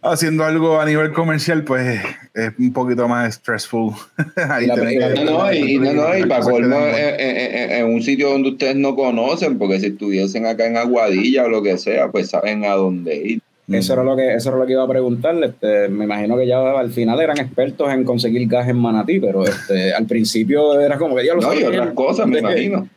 haciendo 0.03 0.45
algo 0.45 0.81
a 0.81 0.87
nivel 0.87 1.13
comercial, 1.13 1.63
pues 1.65 2.01
es 2.35 2.53
un 2.59 2.73
poquito 2.73 3.07
más 3.09 3.35
stressful. 3.35 3.93
Ahí 4.49 4.65
Y 4.65 4.69
la- 4.69 4.93
y 5.13 5.25
No, 5.25 5.25
no, 5.25 5.53
y, 5.53 5.57
y 5.75 5.79
no, 5.79 5.93
no, 5.93 6.19
y 6.19 6.25
para 6.27 6.43
colmo, 6.43 6.77
en, 6.87 7.87
un 7.87 8.03
sitio 8.03 8.31
donde 8.31 8.51
ustedes 8.51 8.77
no 8.77 8.95
conocen, 8.97 9.59
porque 9.59 9.81
si 9.81 9.87
estuviesen 9.87 10.47
acá 10.47 10.67
en 10.67 10.77
Aguadilla 10.77 11.45
o 11.45 11.49
lo 11.49 11.63
que 11.63 11.77
sea, 11.79 12.11
pues 12.11 12.31
saben 12.31 12.65
a 12.65 12.73
dónde 12.75 13.17
ir. 13.17 13.41
Eso 13.69 13.93
era 13.93 14.03
lo 14.03 14.17
que 14.17 14.35
eso 14.35 14.49
era 14.49 14.59
lo 14.59 14.67
que 14.67 14.73
iba 14.73 14.83
a 14.83 14.89
preguntarle. 14.89 15.47
Este, 15.47 15.89
me 15.89 16.05
imagino 16.05 16.37
que 16.37 16.45
ya 16.45 16.59
al 16.73 16.91
final 16.91 17.21
eran 17.21 17.39
expertos 17.39 17.89
en 17.93 18.03
conseguir 18.03 18.49
gas 18.49 18.69
en 18.69 18.77
Manatí, 18.77 19.21
pero 19.21 19.45
este, 19.47 19.95
al 19.95 20.07
principio 20.07 20.81
era 20.81 20.99
como 20.99 21.15
que 21.15 21.25
ya 21.25 21.35
lo 21.35 21.41
No, 21.41 21.55
y 21.55 21.61
sabía. 21.63 21.81
otras 21.81 21.95
cosas, 21.95 22.27
me 22.27 22.39
imagino. 22.41 22.89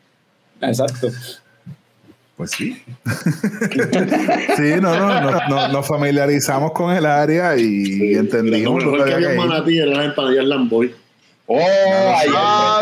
Exacto. 0.62 1.10
Pues 2.44 2.52
sí. 2.52 2.84
sí, 4.58 4.74
no, 4.82 4.94
no, 4.98 5.22
no, 5.22 5.32
no- 5.48 5.68
nos 5.70 5.88
familiarizamos 5.88 6.74
con 6.74 6.94
el 6.94 7.06
área 7.06 7.56
y 7.56 8.14
Lo 8.16 8.20
entendimos 8.20 8.84
lo 8.84 8.92
mejor 8.92 9.06
que 9.06 9.10
que 9.12 9.16
había 9.16 9.32
en. 9.32 9.38
Manatí 9.38 9.78
era 9.80 9.92
las 9.92 10.06
empanadillas 10.08 10.46
Lamboy. 10.46 10.94
¡Oh! 11.46 11.58
Ahí 11.58 12.28
Ah, 12.36 12.82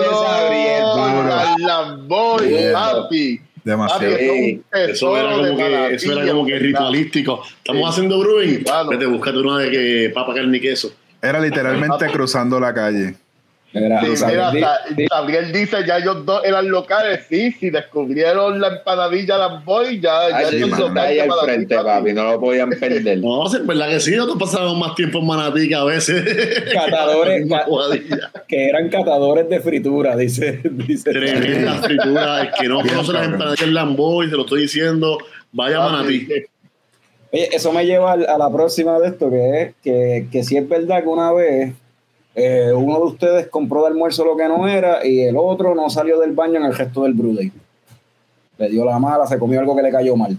la 1.20 1.56
Lamboy, 1.60 2.54
papi. 2.74 2.74
Papi, 2.74 3.42
Demasiado. 3.64 4.04
un 4.34 4.64
Eso 4.74 5.16
era 5.18 5.32
como 5.34 5.44
de 5.46 5.56
que, 5.56 5.94
eso 5.96 6.12
era 6.20 6.32
como 6.32 6.46
que 6.48 6.58
ritualístico. 6.58 7.44
Estamos 7.58 7.82
Sí. 7.84 7.90
haciendo 7.90 8.20
brewing. 8.20 8.50
Sí, 8.58 8.64
claro. 8.64 8.90
Vete, 8.90 9.06
búscate 9.06 9.38
una 9.38 9.60
de 9.60 9.70
que 9.70 10.12
papa, 10.14 10.34
carne 10.34 10.58
y 10.58 10.62
queso. 10.62 10.92
Era 11.22 11.40
literalmente 11.40 12.08
cruzando 12.08 12.60
la 12.60 12.74
calle. 12.74 13.14
Era, 13.74 14.02
mira, 14.52 14.80
Gabriel 15.10 15.54
dice, 15.54 15.78
ya 15.88 15.98
ellos 15.98 16.26
dos 16.26 16.44
eran 16.44 16.70
locales, 16.70 17.22
sí, 17.30 17.54
si 17.54 17.70
descubrieron 17.70 18.60
la 18.60 18.68
empanadilla 18.68 19.38
Lamboy, 19.38 20.02
ya, 20.02 20.30
ya 20.30 20.38
Ah, 20.40 20.44
sí, 20.50 20.58
ellos 20.58 20.78
está 20.78 21.04
ahí 21.04 21.20
al 21.20 21.30
frente, 21.42 21.76
papi, 21.76 22.12
no 22.12 22.32
lo 22.32 22.40
podían 22.40 22.70
perder. 22.72 23.20
No, 23.22 23.48
sí, 23.48 23.60
verdad 23.64 23.90
que 23.90 24.00
sí, 24.02 24.12
nosotros 24.12 24.40
pasábamos 24.40 24.78
más 24.78 24.96
tiempo 24.96 25.20
en 25.20 25.28
Manatí 25.28 25.70
que 25.70 25.76
a 25.76 25.84
veces. 25.86 26.22
Catadores, 26.74 27.48
que 28.48 28.68
eran 28.68 28.90
catadores 28.90 29.48
de 29.48 29.60
fritura, 29.62 30.18
dice. 30.18 30.60
dice 30.64 31.12
Tremenda 31.12 31.76
fritura. 31.76 32.42
El 32.42 32.52
que 32.52 32.68
no 32.68 32.82
Bien, 32.82 32.96
conoce 32.96 33.14
las 33.14 33.26
empanadillas 33.26 33.70
Lamboy, 33.70 34.30
te 34.30 34.36
lo 34.36 34.42
estoy 34.42 34.64
diciendo, 34.64 35.18
vaya 35.52 35.78
a 35.78 35.90
Manatí. 35.90 36.28
Oye, 37.32 37.50
eso 37.54 37.72
me 37.72 37.86
lleva 37.86 38.14
a 38.14 38.38
la 38.38 38.52
próxima 38.52 39.00
de 39.00 39.08
esto, 39.08 39.30
que 39.30 39.62
es 39.62 39.74
que, 39.82 40.28
que 40.30 40.44
si 40.44 40.58
es 40.58 40.68
verdad 40.68 41.04
que 41.04 41.08
una 41.08 41.32
vez 41.32 41.74
eh, 42.36 42.72
uno 42.74 42.98
de 43.00 43.06
ustedes 43.06 43.48
compró 43.48 43.82
de 43.82 43.88
almuerzo 43.88 44.24
lo 44.26 44.36
que 44.38 44.48
no 44.48 44.68
era 44.68 45.06
y 45.06 45.22
el 45.22 45.36
otro 45.38 45.76
no 45.76 45.90
salió 45.90 46.20
del 46.20 46.32
baño 46.32 46.58
en 46.58 46.66
el 46.66 46.76
resto 46.76 47.04
del 47.04 47.14
Brew 47.14 47.36
Day. 47.36 47.52
Le 48.58 48.70
dio 48.70 48.86
la 48.86 49.00
mala, 49.00 49.26
se 49.28 49.38
comió 49.40 49.60
algo 49.60 49.76
que 49.76 49.82
le 49.84 49.92
cayó 49.92 50.16
mal. 50.16 50.38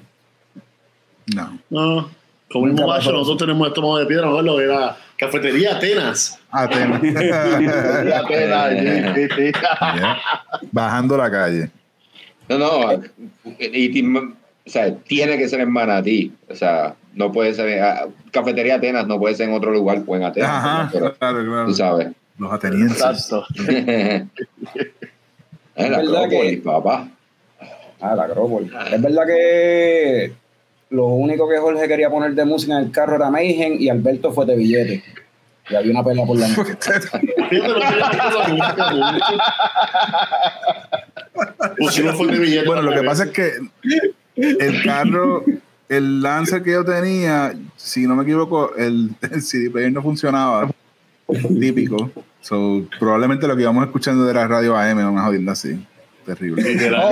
No. 1.35 1.59
No, 1.71 2.11
comimos 2.51 2.87
macho, 2.87 3.13
nosotros 3.13 3.39
tenemos 3.39 3.69
estómago 3.69 3.99
de 3.99 4.07
piedra, 4.07 4.27
¿no? 4.27 4.61
Era 4.61 4.97
cafetería 5.17 5.77
Atenas. 5.77 6.39
Atenas. 6.51 7.01
Ya 7.03 8.27
te 8.27 8.47
da, 8.47 9.15
sí, 9.15 9.29
sí. 9.37 9.53
Bajando 10.73 11.17
la 11.17 11.31
calle. 11.31 11.71
No, 12.49 12.59
no, 12.59 13.03
y, 13.59 13.99
y- 14.01 14.17
o 14.65 14.71
sea, 14.71 14.95
tiene 14.95 15.37
que 15.39 15.49
ser 15.49 15.61
en 15.61 15.71
Manatí. 15.71 16.33
O 16.49 16.55
sea, 16.55 16.95
no 17.15 17.33
puede 17.33 17.55
ser. 17.55 17.83
ah, 17.83 18.07
Cafetería 18.31 18.77
Atenas 18.77 19.07
no 19.07 19.19
puede 19.19 19.35
ser 19.35 19.49
en 19.49 19.55
otro 19.55 19.71
lugar, 19.73 20.03
pues 20.05 20.21
en 20.21 20.27
Atenas. 20.27 20.51
Ajá, 20.51 20.91
pero 20.93 21.15
claro, 21.15 21.45
claro. 21.45 21.67
tú 21.67 21.75
sabes. 21.75 22.09
Los 22.39 22.53
atenienses. 22.53 22.99
Exacto. 22.99 23.45
es 23.59 24.27
la 25.91 25.99
verdad 25.99 26.25
Acrópolis, 26.25 26.57
que- 26.57 26.63
papá. 26.63 27.09
Ah, 28.01 28.15
la 28.17 28.25
Acrópolis. 28.25 28.73
Es 28.93 29.03
verdad 29.03 29.27
que 29.27 30.33
lo 30.91 31.07
único 31.07 31.49
que 31.49 31.59
Jorge 31.59 31.87
quería 31.89 32.11
poner 32.11 32.35
de 32.35 32.45
música 32.45 32.75
en 32.79 32.85
el 32.87 32.91
carro 32.91 33.17
era 33.17 33.31
Mayhem 33.31 33.77
y 33.81 33.89
Alberto 33.89 34.33
fue 34.33 34.45
de 34.47 34.57
billete. 34.57 35.03
Y 35.71 35.75
había 35.77 35.93
una 35.93 36.03
pelea 36.05 36.27
por 36.27 36.37
la 36.39 36.49
noche. 36.49 36.73
Billete. 42.41 42.67
Bueno, 42.67 42.83
lo 42.83 42.93
que 42.95 43.03
pasa 43.07 43.25
es 43.25 43.31
que 43.31 43.51
el 44.37 44.83
carro, 44.83 45.45
el 45.89 46.23
Lancer 46.23 46.63
que 46.63 46.73
yo 46.73 46.85
tenía, 46.85 47.55
si 47.77 48.07
no 48.07 48.15
me 48.15 48.23
equivoco, 48.23 48.75
el, 48.77 49.11
el 49.31 49.43
CD 49.43 49.71
player 49.71 49.93
no 49.93 50.03
funcionaba. 50.03 50.71
Típico. 51.61 52.11
So, 52.41 52.83
probablemente 52.99 53.47
lo 53.47 53.55
que 53.57 53.63
íbamos 53.63 53.85
escuchando 53.87 54.29
era 54.29 54.47
radio 54.49 54.77
AM, 54.77 54.99
una 55.13 55.25
jodienda 55.25 55.53
así. 55.53 55.79
Terrible. 56.27 56.63
La- 56.85 57.11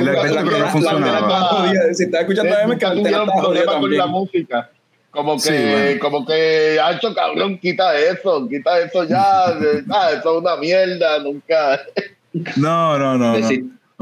la- 0.00 0.42
la- 0.42 0.70
Jodida, 0.70 1.94
Si 1.94 2.04
estás 2.04 2.20
escuchando 2.22 2.56
a 2.56 2.66
Nunca 2.66 2.78
que 2.78 2.84
la 2.84 2.90
antena 2.90 2.92
tuvieron 2.92 3.28
está 3.28 3.42
jodida 3.42 3.62
problema 3.64 3.80
con 3.80 3.96
la 3.96 4.06
música. 4.06 4.70
Como 5.10 5.34
que, 5.34 5.40
Sí, 5.40 5.52
bueno. 5.52 6.00
como 6.00 6.26
que, 6.26 6.80
Hacho, 6.82 7.14
cabrón, 7.14 7.58
quita 7.58 7.96
eso, 7.98 8.48
quita 8.48 8.78
eso 8.80 9.04
ya. 9.04 9.52
de- 9.60 9.84
ah, 9.90 10.10
eso 10.18 10.36
es 10.36 10.42
una 10.42 10.56
mierda, 10.56 11.18
nunca. 11.22 11.80
No, 12.56 12.98
no, 12.98 13.18
no. 13.18 13.38
no. 13.38 13.48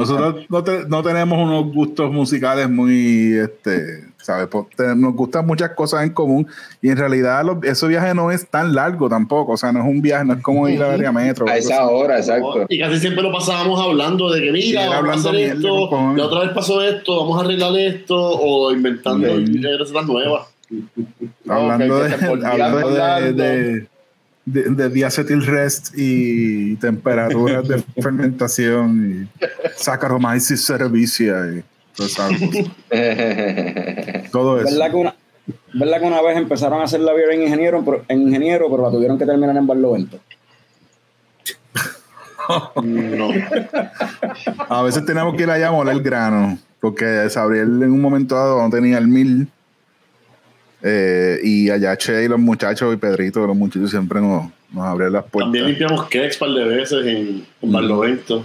Nosotros 0.01 0.47
no, 0.49 0.65
te- 0.65 0.89
no 0.89 1.03
tenemos 1.03 1.39
unos 1.39 1.73
gustos 1.73 2.11
musicales 2.13 2.69
muy, 2.69 3.35
este, 3.35 4.05
¿sabes? 4.19 4.49
Nos 4.97 5.15
gustan 5.15 5.47
muchas 5.47 5.71
cosas 5.71 6.03
en 6.05 6.11
común 6.11 6.47
y 6.83 6.89
en 6.91 6.97
realidad 6.97 7.45
los- 7.45 7.63
ese 7.65 7.87
viaje 7.89 8.15
no 8.15 8.31
es 8.31 8.47
tan 8.49 8.75
largo 8.75 9.09
tampoco, 9.09 9.53
o 9.53 9.57
sea, 9.57 9.73
no 9.73 9.81
es 9.81 9.87
un 9.87 10.03
viaje, 10.03 10.25
no 10.25 10.35
es 10.35 10.43
como 10.43 10.69
ir 10.69 10.83
a 10.83 10.93
Área 10.93 11.13
Metro. 11.13 11.49
A 11.49 11.57
esa 11.57 11.85
así. 11.85 11.95
hora, 11.95 12.19
exacto. 12.19 12.67
Y 12.69 12.79
casi 12.81 12.99
siempre 12.99 13.23
lo 13.23 13.33
pasábamos 13.33 13.81
hablando 13.81 14.31
de 14.33 14.41
que 14.43 14.53
mira, 14.53 14.81
vamos 14.83 14.95
a 14.95 14.99
hablando 14.99 15.29
hacer 15.29 15.41
mierda, 15.41 15.55
esto, 15.55 15.89
cojones. 15.91 16.17
la 16.19 16.25
otra 16.27 16.41
vez 16.41 16.51
pasó 16.51 16.83
esto, 16.83 17.21
vamos 17.21 17.41
a 17.41 17.45
arreglar 17.45 17.77
esto, 17.77 18.17
o 18.17 18.73
inventando 18.73 19.27
recetas 19.79 20.07
nuevas. 20.07 20.47
Hablando, 21.49 21.97
Ok, 21.97 22.03
de, 22.05 22.11
que 22.11 22.19
se 22.19 22.29
volvían 22.29 22.51
hablando 22.53 22.91
de, 22.91 23.03
hablando. 23.03 23.43
de, 23.43 23.89
de, 24.53 24.63
de 24.65 24.89
diacetyl 24.89 25.47
rest 25.47 25.91
y 25.97 26.77
temperaturas 26.77 27.67
de 27.69 27.83
fermentación 28.03 29.29
y 29.41 29.47
Saccharomyces 29.77 30.67
cerevisiae 30.67 31.59
y 31.59 31.63
todo, 31.97 32.07
esa- 32.07 32.29
todo 34.33 34.61
eso. 34.61 34.71
¿Verdad 34.71 34.91
que, 34.91 34.97
una, 34.97 35.15
¿Verdad 35.75 36.01
que 36.01 36.07
una 36.07 36.23
vez 36.23 36.37
empezaron 36.37 36.81
a 36.81 36.85
hacer 36.85 37.01
la 37.01 37.13
beer 37.13 37.33
en 37.33 37.43
ingeniero, 37.43 37.83
pero, 37.85 38.05
en 38.09 38.23
ingeniero, 38.23 38.69
pero 38.71 38.83
la 38.85 38.91
tuvieron 38.91 39.19
que 39.19 39.27
terminar 39.27 39.57
en 39.57 39.67
Barlovento? 39.67 40.19
No. 42.83 43.31
A 44.69 44.83
veces 44.83 45.05
teníamos 45.05 45.37
que 45.37 45.45
ir 45.45 45.51
allá 45.51 45.69
a 45.69 45.73
moler 45.73 45.95
el 45.95 46.03
grano, 46.03 46.59
porque 46.81 47.29
Sabriel 47.31 47.83
en 47.83 47.93
un 47.93 48.01
momento 48.01 48.35
dado 48.35 48.61
no 48.61 48.71
tenía 48.71 48.99
el 48.99 49.09
mil. 49.09 49.49
Eh, 50.83 51.39
y 51.43 51.71
allá 51.71 51.97
Che 51.97 52.25
y 52.25 52.29
los 52.29 52.39
muchachos 52.39 52.93
y 52.95 52.97
Pedrito, 52.97 53.47
los 53.47 53.57
muchachos 53.57 53.91
siempre 53.91 54.21
nos, 54.21 54.51
nos 54.73 54.85
abrían 54.87 55.13
las 55.13 55.25
puertas. 55.25 55.47
También 55.47 55.67
limpiamos 55.67 56.03
cakes 56.05 56.35
un 56.35 56.39
par 56.39 56.51
de 56.51 56.65
veces 56.65 57.07
en, 57.07 57.47
en 57.63 57.73
Barlovento. 57.73 58.45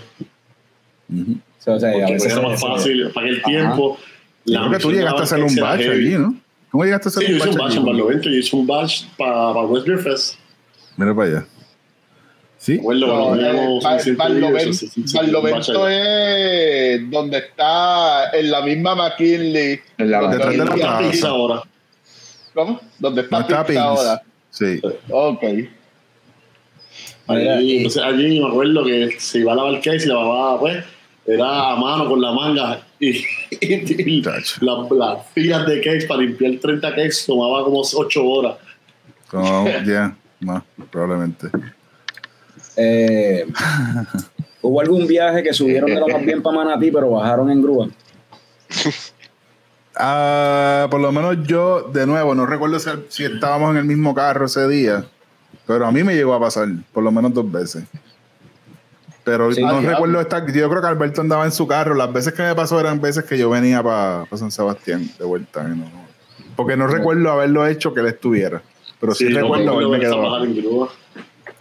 Ujú. 1.13 1.31
O 1.31 1.61
sea, 1.65 1.73
o 1.75 1.79
sea, 1.79 1.89
a 1.89 1.93
Porque 1.93 2.13
veces 2.13 2.31
eso 2.31 2.39
era 2.41 2.49
más 2.49 2.61
fácil. 2.61 3.09
Para 3.13 3.27
el 3.29 3.41
tiempo. 3.41 3.97
Yo 4.45 4.59
creo 4.59 4.71
que 4.71 4.77
tú 4.79 4.91
llegaste 4.91 5.19
a 5.21 5.23
hacer 5.23 5.43
un 5.43 5.55
batch 5.55 5.81
allí, 5.87 6.15
¿no? 6.17 6.35
¿Cómo 6.69 6.83
llegaste 6.83 7.07
a 7.07 7.09
hacer 7.09 7.23
Sí, 7.25 7.31
yo 7.31 7.35
un 7.35 7.39
hice 7.39 7.49
un 7.49 7.55
batch 7.55 7.63
batch 7.67 7.77
en 7.77 7.85
Barlovento. 7.85 8.29
Yo 8.29 8.35
hice 8.35 8.55
un 8.55 8.67
batch 8.67 9.05
para 9.17 9.51
West 9.61 9.87
Beer 9.87 9.99
Fest. 9.99 10.35
Mira 10.97 11.15
para 11.15 11.29
allá. 11.29 11.45
¿Sí? 12.57 12.77
Recuerdo 12.77 13.07
No, 13.07 13.25
cuando 13.25 13.41
eh, 13.45 13.47
teníamos 13.51 13.83
Bar- 13.83 14.01
600 14.01 15.13
Barlovento- 15.13 15.51
batch 15.51 15.91
es 15.91 17.09
donde 17.11 17.37
está 17.37 18.29
en 18.31 18.51
la 18.51 18.61
misma 18.61 18.95
McKinley. 18.95 19.79
En 19.97 20.11
la 20.11 20.27
Detrás 20.27 20.51
de 20.51 20.57
la 20.57 20.65
La 20.65 20.73
plaza. 20.73 20.99
pizza 21.11 21.27
ahora. 21.29 21.61
¿Cómo? 22.55 22.79
Donde 22.97 23.23
¿No 23.29 23.39
está, 23.41 23.63
Pins? 23.65 23.79
ahora. 23.79 24.23
Sí. 24.49 24.81
Ok. 25.09 25.43
Allí, 27.27 27.77
entonces 27.77 28.01
allí 28.01 28.39
me 28.39 28.47
acuerdo 28.47 28.83
que 28.85 29.15
se 29.19 29.39
iba 29.39 29.53
a 29.53 29.55
lavar 29.55 29.73
el 29.73 29.81
cake 29.81 29.95
y 29.95 29.99
se 29.99 30.07
lavaba, 30.07 30.59
pues, 30.59 30.83
era 31.27 31.71
a 31.71 31.75
mano 31.75 32.07
con 32.07 32.21
la 32.21 32.31
manga. 32.31 32.81
Y, 32.99 33.09
y- 33.17 33.25
y 33.59 34.21
Chacho. 34.21 34.57
la- 34.61 34.87
las 34.95 35.27
filas 35.33 35.65
de 35.67 35.81
cakes 35.81 36.05
para 36.07 36.21
limpiar 36.21 36.53
30 36.61 36.89
cakes 36.91 37.25
tomaba 37.27 37.63
como 37.65 37.81
8 37.81 38.23
horas. 38.25 38.55
Como, 39.29 39.67
ya, 39.85 40.15
más, 40.39 40.63
probablemente. 40.91 41.47
Eh, 42.77 43.45
¿Hubo 44.61 44.81
algún 44.81 45.05
viaje 45.07 45.43
que 45.43 45.53
subieron 45.53 45.89
de 45.89 45.99
lo 45.99 46.07
más 46.07 46.23
bien 46.25 46.41
para 46.41 46.57
Manatí, 46.57 46.89
pero 46.91 47.09
bajaron 47.11 47.51
en 47.51 47.61
grúa? 47.61 47.89
Ah, 49.97 50.87
por 50.91 50.99
lo 50.99 51.11
menos 51.11 51.37
yo, 51.47 51.83
de 51.93 52.05
nuevo, 52.05 52.35
no 52.35 52.45
recuerdo 52.45 52.77
si, 53.09 53.23
estábamos 53.23 53.71
en 53.71 53.77
el 53.77 53.85
mismo 53.85 54.13
carro 54.13 54.45
ese 54.45 54.67
día, 54.67 55.05
pero 55.65 55.85
a 55.85 55.91
mí 55.91 56.03
me 56.03 56.15
llegó 56.15 56.33
a 56.33 56.39
pasar, 56.39 56.67
por 56.93 57.03
lo 57.03 57.11
menos 57.11 57.33
dos 57.33 57.49
veces. 57.51 57.83
Pero 59.23 59.51
Sí. 59.51 59.61
no 59.63 59.81
recuerdo 59.81 60.21
estar, 60.21 60.45
yo 60.51 60.69
creo 60.69 60.81
que 60.81 60.87
Alberto 60.87 61.21
andaba 61.21 61.45
en 61.45 61.51
su 61.51 61.65
carro, 61.67 61.95
las 61.95 62.11
veces 62.13 62.33
que 62.33 62.43
me 62.43 62.53
pasó 62.53 62.79
eran 62.79 62.99
veces 63.01 63.23
que 63.23 63.37
yo 63.37 63.49
venía 63.49 63.81
para 63.81 64.25
San 64.35 64.51
Sebastián 64.51 65.09
de 65.17 65.25
vuelta. 65.25 65.63
no- 65.63 66.05
porque 66.55 66.77
no 66.77 66.87
recuerdo 66.87 67.29
haberlo 67.31 67.65
hecho 67.67 67.93
que 67.93 67.99
él 68.01 68.05
estuviera, 68.07 68.61
pero 68.99 69.13
sí, 69.13 69.25
me 69.25 69.41
recuerdo 69.41 69.71
haberme 69.73 69.99
quedado 69.99 70.15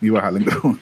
y 0.01 0.09
bajar 0.11 0.37
en 0.37 0.45
grúa. 0.45 0.79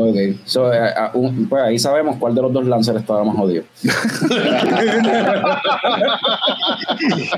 Ok, 0.00 0.16
so, 0.44 0.72
eh, 0.72 0.92
un- 1.14 1.48
pues 1.48 1.60
ahí 1.60 1.76
sabemos 1.78 2.16
cuál 2.20 2.32
de 2.32 2.40
los 2.42 2.52
dos 2.52 2.64
Lancers 2.66 3.00
estaba 3.00 3.24
más 3.24 3.34
jodido. 3.36 3.64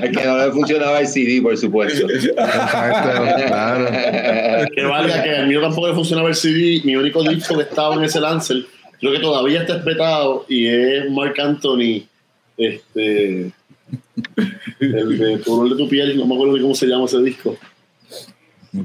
Es 0.01 0.17
que 0.17 0.25
no 0.25 0.37
le 0.37 0.51
funcionaba 0.51 0.99
el 0.99 1.07
CD, 1.07 1.41
por 1.41 1.57
supuesto. 1.57 2.07
Exacto, 2.09 3.47
claro. 3.47 3.85
Que 4.75 4.83
valga 4.83 5.23
que 5.23 5.35
el 5.37 5.47
mío 5.47 5.61
tampoco 5.61 5.87
le 5.87 5.93
funcionaba 5.95 6.29
el 6.29 6.35
CD. 6.35 6.81
Mi 6.83 6.95
único 6.95 7.23
disco 7.23 7.55
que 7.57 7.63
estaba 7.63 7.95
en 7.95 8.03
ese 8.03 8.19
Lancer, 8.19 8.57
creo 8.99 9.11
que 9.13 9.19
todavía 9.19 9.61
está 9.61 9.77
espetado 9.77 10.45
y 10.47 10.67
es 10.67 11.09
Mark 11.11 11.35
Anthony. 11.41 12.03
Este. 12.57 13.51
El 14.79 15.17
de 15.17 15.37
Tu 15.39 15.53
olor 15.53 15.69
de 15.75 15.83
tu 15.83 15.89
piel, 15.89 16.15
no 16.17 16.25
me 16.27 16.35
acuerdo 16.35 16.53
ni 16.55 16.61
cómo 16.61 16.75
se 16.75 16.85
llama 16.87 17.05
ese 17.05 17.19
disco. 17.21 17.57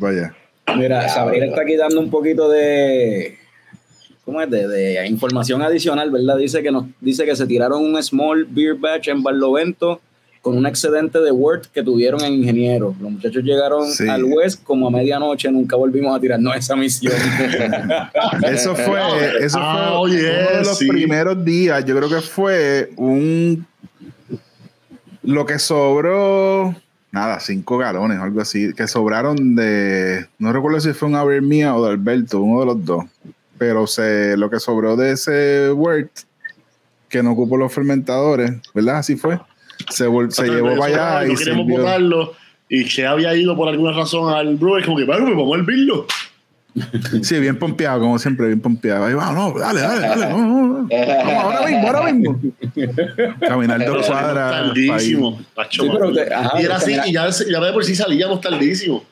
Allá. 0.03 0.35
Mira, 0.77 1.09
Sabrina 1.09 1.47
está 1.47 1.62
aquí 1.62 1.77
dando 1.77 2.01
un 2.01 2.11
poquito 2.11 2.49
de. 2.49 3.39
¿Cómo 4.27 4.43
es? 4.43 4.51
De, 4.51 4.68
de 4.68 5.07
información 5.07 5.62
adicional, 5.62 6.11
¿verdad? 6.11 6.37
Dice 6.37 6.62
que 6.62 6.70
nos 6.70 6.85
dice 7.01 7.24
que 7.24 7.35
se 7.35 7.47
tiraron 7.47 7.83
un 7.83 8.03
small 8.03 8.45
beer 8.45 8.74
batch 8.74 9.09
en 9.09 9.22
Barlovento 9.22 10.01
con 10.43 10.57
un 10.59 10.66
excedente 10.66 11.18
de 11.20 11.31
Word 11.33 11.62
que 11.72 11.83
tuvieron 11.83 12.20
en 12.22 12.35
Ingeniero. 12.35 12.95
Los 13.01 13.11
muchachos 13.12 13.43
llegaron 13.43 13.87
Sí. 13.91 14.07
al 14.09 14.22
West 14.24 14.62
como 14.62 14.87
a 14.89 14.91
medianoche, 14.91 15.51
nunca 15.51 15.74
volvimos 15.77 16.14
a 16.16 16.20
tirarnos 16.20 16.55
esa 16.57 16.77
misión. 16.77 17.12
Eso 18.53 18.74
fue, 18.77 19.01
eso 19.41 19.59
Ah, 19.61 19.87
fue 19.89 19.97
oye, 19.99 20.20
uno 20.51 20.59
de 20.59 20.64
los 20.64 20.79
sí. 20.79 20.87
primeros 20.89 21.45
días. 21.45 21.85
Yo 21.85 21.97
creo 21.97 22.09
que 22.09 22.20
fue 22.20 22.91
un. 22.97 23.66
Lo 25.22 25.45
que 25.47 25.59
sobró, 25.59 26.74
nada, 27.11 27.41
cinco 27.41 27.79
galones 27.79 28.18
o 28.18 28.22
algo 28.22 28.41
así, 28.41 28.72
que 28.74 28.87
sobraron 28.87 29.57
de. 29.57 30.27
No 30.39 30.53
recuerdo 30.53 30.81
si 30.81 30.93
fue 30.93 31.09
un 31.09 31.16
haber 31.16 31.43
mía 31.43 31.74
o 31.74 31.85
de 31.85 31.91
Alberto, 31.91 32.41
uno 32.41 32.61
de 32.61 32.66
los 32.66 32.85
dos. 32.85 33.05
Pero 33.59 33.87
se, 33.87 34.37
lo 34.37 34.51
que 34.51 34.61
sobró 34.61 34.97
de 34.97 35.13
ese 35.13 35.71
Word, 35.73 36.09
que 37.09 37.23
no 37.23 37.33
ocupó 37.33 37.57
los 37.57 37.73
fermentadores, 37.73 38.53
¿verdad? 38.75 38.99
Así 38.99 39.17
fue. 39.17 39.39
Se, 39.91 40.07
vol- 40.09 40.31
se 40.31 40.47
llevó 40.49 40.77
para 40.77 41.17
allá 41.21 41.27
no 41.27 41.33
y 41.33 41.37
sirvió. 41.37 41.65
botarlo. 41.65 42.33
Y 42.69 42.85
que 42.85 43.07
había 43.07 43.35
ido 43.35 43.57
por 43.57 43.69
alguna 43.69 43.93
razón 43.93 44.33
al 44.35 44.57
brewer, 44.57 44.85
como 44.85 44.97
que, 44.99 45.05
bueno, 45.05 45.25
pues 45.25 45.37
vamos 45.37 45.57
a 45.57 45.61
hervirlo. 45.61 46.07
Sí, 47.23 47.39
bien 47.41 47.59
pompeado, 47.59 48.01
como 48.01 48.19
siempre, 48.19 48.49
bien 48.49 48.61
pompeado. 48.61 49.07
Ahí 49.07 49.15
va, 49.15 49.33
no, 49.33 49.53
dale, 49.59 49.81
dale, 49.81 50.01
dale. 50.09 50.29
no, 50.29 50.39
no, 50.39 50.67
no. 50.83 50.89
Vamos, 50.89 51.45
ahora 51.45 51.67
mismo, 51.67 51.87
ahora 51.89 52.13
mismo. 52.13 52.41
Caminar 53.41 53.85
dos 53.87 54.07
cuadras. 54.07 54.51
Tardísimo. 54.51 55.41
macho, 55.57 55.83
Sí, 55.85 55.89
pero 55.91 56.05
mano. 56.11 56.13
te- 56.13 56.35
ajá, 56.35 56.61
y 56.61 56.65
era 56.65 56.77
así, 56.77 56.93
y 57.07 57.13
ya, 57.13 57.29
ya 57.31 57.61
de 57.61 57.73
por 57.73 57.85
sí 57.85 57.95
salíamos 57.95 58.41
tardísimo. 58.43 59.05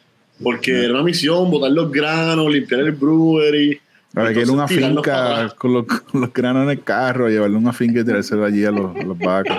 Porque 0.43 0.85
era 0.85 0.93
una 0.95 1.03
misión, 1.05 1.51
botar 1.51 1.71
los 1.71 1.91
granos, 1.91 2.53
limpiar 2.53 2.81
el 2.83 2.93
brewery. 2.93 3.81
Para 4.15 4.33
que 4.33 4.41
ir 4.43 4.49
a 4.49 4.53
una 4.53 4.69
finca 4.69 5.33
atrás. 5.35 5.55
con 5.55 5.73
los, 5.75 5.87
con 5.87 6.21
los 6.21 6.33
granos 6.33 6.65
en 6.65 6.71
el 6.71 6.83
carro, 6.83 7.29
llevarle 7.29 7.57
una 7.57 7.73
finca 7.73 8.01
y 8.01 8.05
tirárselo 8.05 8.45
allí 8.45 8.65
a 8.65 8.71
los, 8.71 8.95
a 8.97 9.03
los 9.03 9.19
vacos. 9.19 9.57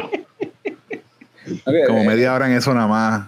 Ok, 1.64 1.74
Como 1.86 2.00
eh, 2.00 2.08
media 2.08 2.34
hora 2.34 2.48
en 2.48 2.54
eso 2.58 2.74
nada 2.74 2.88
más. 2.88 3.28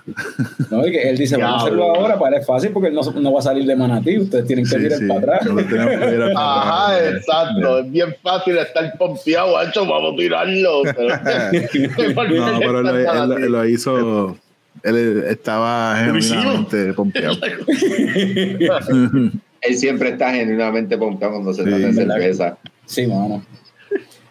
no, 0.71 0.87
y 0.87 0.91
que 0.91 1.07
él 1.07 1.15
dice, 1.17 1.37
vamos 1.37 1.61
a 1.61 1.65
hacerlo 1.65 1.95
ahora, 1.95 2.17
para 2.17 2.35
él 2.37 2.41
es 2.41 2.47
fácil 2.47 2.71
porque 2.71 2.87
él 2.87 2.95
no, 2.95 3.01
no 3.03 3.31
va 3.33 3.39
a 3.39 3.43
salir 3.43 3.63
de 3.67 3.75
Manatí, 3.75 4.17
ustedes 4.17 4.47
tienen 4.47 4.65
que 4.65 4.71
Sí, 4.71 4.77
ir 4.85 4.91
sí. 4.91 5.05
para 5.05 5.19
atrás. 5.19 5.47
Que 5.69 6.33
Ajá, 6.35 7.07
exacto. 7.09 7.79
Es 7.79 7.91
bien 7.91 8.15
fácil 8.23 8.57
estar 8.57 8.97
pompeado, 8.97 9.55
Ancho, 9.59 9.85
vamos 9.85 10.13
a 10.13 10.17
tirarlo. 10.17 10.81
Pero, 10.83 11.09
No, 12.15 12.59
pero 12.59 12.79
él, 12.79 12.87
él- 13.05 13.43
él 13.43 13.51
lo 13.51 13.65
hizo. 13.67 14.35
Él 14.83 15.23
estaba 15.27 15.95
genuinamente 15.97 16.93
pompeado. 16.93 17.35
Él 19.67 19.77
siempre 19.77 20.09
está 20.09 20.31
genuinamente 20.33 20.97
pompeado 20.97 21.35
cuando 21.35 21.53
se 21.53 21.63
Sí, 21.63 21.69
trata 21.69 21.87
de 21.87 21.93
cerveza. 21.93 22.57
Sí, 22.85 23.07
mano. 23.07 23.43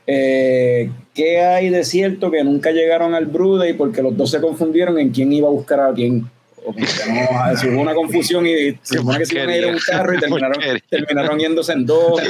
Eh, 0.07 0.91
¿Qué 1.15 1.41
hay 1.41 1.69
de 1.69 1.85
cierto 1.85 2.31
que 2.31 2.45
nunca 2.45 2.71
llegaron 2.71 3.15
al 3.15 3.27
Brude 3.27 3.75
porque 3.75 4.03
los 4.03 4.17
dos 4.17 4.31
se 4.31 4.41
confundieron 4.41 4.99
en 4.99 5.11
quién 5.11 5.33
iba 5.33 5.49
a 5.49 5.51
buscar 5.51 5.81
a 5.81 5.93
quién? 5.93 6.31
No, 6.67 7.73
hubo 7.73 7.81
una 7.81 7.95
confusión 7.95 8.45
y 8.47 8.77
se 8.83 8.99
supone 8.99 9.19
que 9.19 9.27
se 9.27 9.35
iban 9.37 9.51
a 9.51 9.57
ir 9.57 9.65
en 9.65 9.75
un 9.75 9.81
carro 9.81 10.15
y 10.15 10.19
terminaron, 10.19 10.59
terminaron 10.89 11.39
yéndose 11.39 11.73
en 11.73 11.87
dos, 11.87 12.21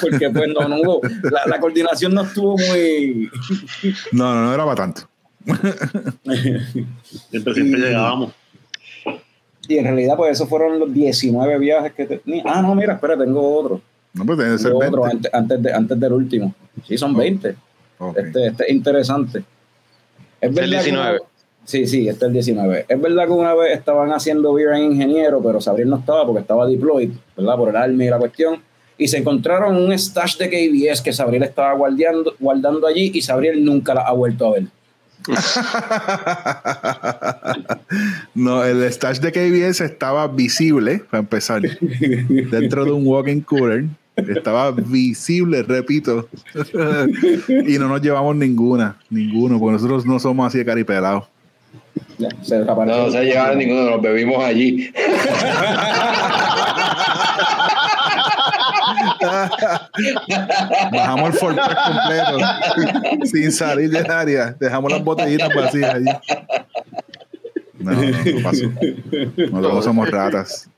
porque 0.00 0.30
pues 0.30 0.48
no, 0.48 0.68
no 0.68 0.80
hubo, 0.80 1.00
la, 1.24 1.46
la 1.46 1.58
coordinación 1.58 2.14
no 2.14 2.22
estuvo 2.22 2.56
muy... 2.56 3.28
No, 4.12 4.32
no, 4.34 4.44
no 4.44 4.54
era 4.54 4.64
para 4.64 4.76
tanto. 4.76 5.08
Siempre, 7.30 7.54
siempre 7.54 7.80
llegábamos. 7.80 8.32
Y 9.70 9.78
en 9.78 9.84
realidad 9.84 10.16
pues 10.16 10.32
esos 10.32 10.48
fueron 10.48 10.80
los 10.80 10.92
19 10.92 11.58
viajes 11.58 11.92
que 11.92 12.04
tenía. 12.06 12.42
Ah, 12.44 12.60
no, 12.60 12.74
mira, 12.74 12.94
espera, 12.94 13.16
tengo 13.16 13.56
otro. 13.56 13.80
No, 14.14 14.26
pues 14.26 14.36
tiene 14.38 14.52
que 14.52 14.58
ser 14.58 14.72
Tengo 14.72 14.84
otro 14.88 15.02
20. 15.02 15.16
antes, 15.16 15.34
antes, 15.34 15.62
de, 15.62 15.72
antes 15.72 16.00
del 16.00 16.12
último. 16.12 16.54
Sí, 16.88 16.98
son 16.98 17.16
20. 17.16 17.54
Ok. 18.00 18.18
Este, 18.18 18.46
este 18.48 18.64
es 18.64 18.70
interesante. 18.70 19.38
Es 20.40 20.48
el 20.48 20.54
verdad 20.54 20.78
que 20.78 20.84
19. 20.90 21.10
una- 21.10 21.20
sí, 21.64 21.86
sí, 21.86 22.08
este 22.08 22.24
es 22.24 22.26
el 22.26 22.32
19. 22.32 22.86
Es 22.88 23.00
verdad 23.00 23.26
que 23.26 23.32
una 23.32 23.54
vez 23.54 23.78
estaban 23.78 24.10
haciendo 24.12 24.52
beer 24.54 24.70
en 24.72 24.92
ingeniero, 24.92 25.40
pero 25.40 25.60
Sabrina 25.60 25.90
no 25.90 25.98
estaba 25.98 26.26
porque 26.26 26.40
estaba 26.40 26.66
deployed, 26.66 27.10
¿verdad? 27.36 27.56
Por 27.56 27.68
el 27.68 27.76
Army 27.76 28.06
y 28.06 28.10
la 28.10 28.18
cuestión. 28.18 28.60
y 28.98 29.06
se 29.08 29.16
encontraron 29.18 29.76
un 29.76 29.92
stash 29.96 30.36
de 30.36 30.50
KBS 30.50 31.00
que 31.02 31.12
Sabriel 31.12 31.44
estaba 31.44 31.72
guardando, 31.74 32.34
guardando 32.38 32.86
allí 32.86 33.12
y 33.14 33.22
Sabriel 33.22 33.64
nunca 33.64 33.94
la 33.94 34.00
ha 34.02 34.12
vuelto 34.12 34.46
a 34.48 34.52
ver. 34.54 34.64
no, 38.34 38.64
el 38.64 38.82
stash 38.92 39.18
de 39.18 39.32
KBS 39.32 39.82
estaba 39.82 40.28
visible, 40.28 41.02
para 41.10 41.20
empezar, 41.20 41.62
dentro 41.62 42.84
de 42.84 42.92
un 42.92 43.06
walking 43.06 43.40
cooler. 43.40 43.86
Estaba 44.16 44.72
visible, 44.72 45.62
repito. 45.62 46.28
y 47.66 47.78
no 47.78 47.88
nos 47.88 48.02
llevamos 48.02 48.36
ninguna, 48.36 48.96
ninguno, 49.08 49.58
porque 49.58 49.72
nosotros 49.72 50.04
no 50.04 50.18
somos 50.18 50.48
así 50.48 50.58
de 50.58 50.66
caripelados. 50.66 51.24
se 52.42 52.58
no, 52.58 52.84
no 52.84 53.10
se 53.10 53.24
llevaron 53.24 53.56
ninguno, 53.58 53.90
nos 53.90 54.02
bebimos 54.02 54.44
allí. 54.44 54.92
Bajamos 60.92 61.30
el 61.30 61.32
Ford 61.34 61.56
completo 61.56 62.38
sin 63.24 63.52
salir 63.52 63.90
del 63.90 64.10
área. 64.10 64.56
Dejamos 64.58 64.90
las 64.92 65.04
botellitas 65.04 65.54
vacías 65.54 65.94
allí. 65.94 66.06
No, 67.78 67.92
no, 67.92 68.02
no 68.02 68.42
pasó. 68.42 68.64
Nosotros 69.50 69.84
somos 69.84 70.10
ratas. 70.10 70.68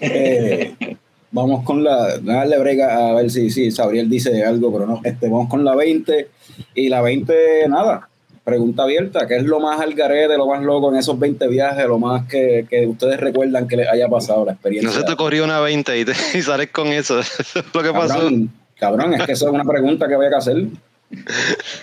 Eh, 0.00 0.96
vamos 1.30 1.64
con 1.64 1.84
la. 1.84 2.18
Dale 2.18 2.58
brega 2.58 3.08
a 3.08 3.14
ver 3.14 3.30
si, 3.30 3.50
si 3.50 3.70
Sabriel 3.70 4.10
dice 4.10 4.44
algo, 4.44 4.72
pero 4.72 4.86
no. 4.86 5.00
Este, 5.04 5.28
vamos 5.28 5.48
con 5.48 5.64
la 5.64 5.74
20. 5.74 6.28
Y 6.74 6.88
la 6.88 7.00
20, 7.02 7.68
nada 7.68 8.08
pregunta 8.44 8.82
abierta, 8.82 9.26
¿qué 9.26 9.36
es 9.36 9.44
lo 9.44 9.60
más 9.60 9.80
al 9.80 9.94
garete, 9.94 10.36
lo 10.36 10.46
más 10.46 10.62
loco 10.62 10.90
en 10.92 10.98
esos 10.98 11.18
20 11.18 11.46
viajes, 11.48 11.86
lo 11.86 11.98
más 11.98 12.26
que, 12.26 12.66
que 12.68 12.86
ustedes 12.86 13.20
recuerdan 13.20 13.68
que 13.68 13.76
les 13.76 13.88
haya 13.88 14.08
pasado 14.08 14.44
la 14.44 14.52
experiencia? 14.52 14.90
No 14.90 14.96
se 14.96 15.04
te 15.04 15.16
corrió 15.16 15.44
una 15.44 15.60
20 15.60 15.98
y, 15.98 16.04
te, 16.04 16.12
y 16.34 16.42
sales 16.42 16.70
con 16.70 16.88
eso, 16.88 17.18
eso 17.20 17.60
es 17.60 17.64
lo 17.72 17.82
que 17.82 17.92
cabrón, 17.92 18.08
pasó. 18.08 18.30
Cabrón, 18.78 19.14
es 19.14 19.22
que 19.24 19.32
eso 19.32 19.46
es 19.46 19.52
una 19.52 19.64
pregunta 19.64 20.08
que 20.08 20.14
había 20.14 20.30
que 20.30 20.36
hacer. 20.36 20.66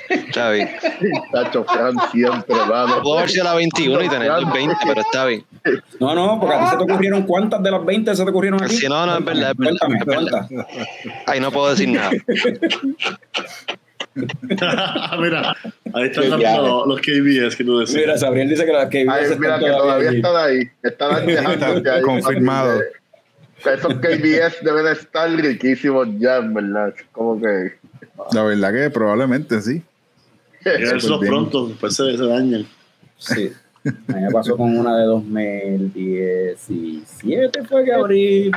Está 0.09 0.49
bien. 0.49 0.69
Tacho 1.31 1.63
Fran 1.63 1.93
siempre, 2.11 2.55
mano. 2.55 3.01
Puedo 3.03 3.19
haber 3.19 3.29
sido 3.29 3.43
la 3.43 3.53
21 3.53 4.03
y 4.03 4.09
tener 4.09 4.31
los 4.31 4.51
20, 4.51 4.75
pero 4.87 5.01
está 5.01 5.25
bien. 5.25 5.45
No, 5.99 6.15
no, 6.15 6.39
porque 6.39 6.55
a 6.55 6.59
ti 6.61 6.65
se 6.71 6.77
te 6.77 6.83
ocurrieron 6.83 7.23
cuántas 7.23 7.61
de 7.61 7.69
las 7.71 7.85
20 7.85 8.15
se 8.15 8.23
te 8.23 8.29
ocurrieron 8.29 8.63
aquí. 8.63 8.75
Si 8.75 8.87
no, 8.87 9.05
no, 9.05 9.17
es 9.19 9.23
verdad, 9.23 9.51
es 9.51 9.57
verdad. 9.57 9.77
Cuéntame, 9.79 9.99
es 9.99 10.05
verdad. 10.05 10.47
cuenta. 10.47 10.67
Ahí 11.27 11.39
no 11.39 11.51
puedo 11.51 11.69
decir 11.69 11.89
nada. 11.89 12.09
Mira, 15.19 15.55
ahí 15.93 16.05
están 16.05 16.29
los, 16.29 16.87
los 16.87 17.01
KBS 17.01 17.55
que 17.55 17.63
tú 17.63 17.79
decías. 17.79 18.01
Mira, 18.01 18.17
Sabriel 18.17 18.49
dice 18.49 18.65
que 18.65 18.71
las 18.71 18.89
que 18.89 19.05
Ay, 19.09 19.25
mira 19.39 19.59
que 19.59 19.67
todavía 19.67 20.11
están 20.11 20.35
ahí. 20.35 20.69
Están 20.83 21.25
dejando 21.25 22.01
Confirmado. 22.03 22.81
Esos 23.59 23.93
KBS 23.95 24.63
deben 24.63 24.87
estar 24.87 25.29
riquísimos 25.29 26.07
ya, 26.17 26.37
en 26.37 26.53
verdad. 26.53 26.93
Como 27.11 27.39
que. 27.39 27.73
La 28.33 28.43
verdad 28.43 28.73
que 28.73 28.89
probablemente 28.89 29.61
sí. 29.61 29.81
Eso 30.63 31.19
pronto, 31.19 31.67
después 31.67 31.95
se, 31.95 32.17
se 32.17 32.25
dañan. 32.25 32.65
Sí. 33.17 33.51
A 33.85 33.91
mí 34.13 34.21
me 34.21 34.31
pasó 34.31 34.57
con 34.57 34.77
una 34.77 34.97
de 34.97 35.05
2017, 35.05 37.63
fue 37.63 37.85
que 37.85 37.93
abrí 37.93 38.51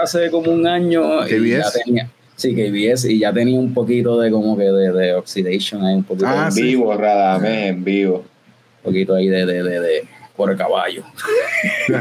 hace 0.00 0.30
como 0.30 0.52
un 0.52 0.64
año. 0.66 1.26
y 1.26 1.28
KBS. 1.28 1.48
ya 1.48 1.64
tenía, 1.84 2.08
sí, 2.40 2.54
KBS, 2.54 3.04
y 3.10 3.18
ya 3.20 3.32
tenía 3.32 3.58
un 3.58 3.72
poquito 3.74 4.18
de 4.20 4.30
como 4.30 4.56
que 4.56 4.64
de, 4.64 4.92
de 4.92 5.14
oxidation 5.14 5.84
ahí, 5.84 5.94
un 5.94 6.04
poquito, 6.04 6.26
Ah, 6.28 6.46
en 6.46 6.52
sí. 6.52 6.62
vivo, 6.62 6.94
Radamé, 6.96 7.68
en 7.68 7.84
vivo. 7.84 8.16
un 8.18 8.82
poquito 8.84 9.14
ahí 9.14 9.28
de, 9.28 9.44
de, 9.46 9.62
de, 9.62 9.80
de 9.80 10.04
por 10.36 10.50
el 10.50 10.56
caballo. 10.56 11.02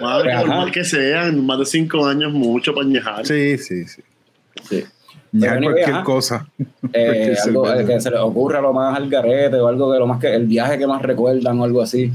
Por 0.00 0.46
más 0.48 0.70
que 0.72 0.84
sean, 0.84 1.44
más 1.44 1.58
de 1.58 1.66
cinco 1.66 2.06
años, 2.06 2.32
mucho 2.32 2.74
para 2.74 2.86
añejar. 2.86 3.26
sí, 3.26 3.58
sí, 3.58 3.86
sí. 3.86 4.02
Sí. 4.68 4.84
Ya 5.34 5.54
Pero 5.54 5.62
cualquier 5.72 6.02
cosa. 6.02 6.46
Eh, 6.92 7.34
algo 7.46 7.72
eh, 7.72 7.86
que 7.86 8.00
se 8.00 8.10
les 8.10 8.20
ocurra 8.20 8.60
lo 8.60 8.72
más 8.74 8.94
al 8.96 9.08
garete 9.08 9.56
o 9.56 9.66
algo 9.68 9.90
que 9.92 9.98
lo 9.98 10.06
más 10.06 10.20
que 10.20 10.34
el 10.34 10.46
viaje 10.46 10.78
que 10.78 10.86
más 10.86 11.00
recuerdan 11.00 11.58
o 11.58 11.64
algo 11.64 11.80
así. 11.80 12.12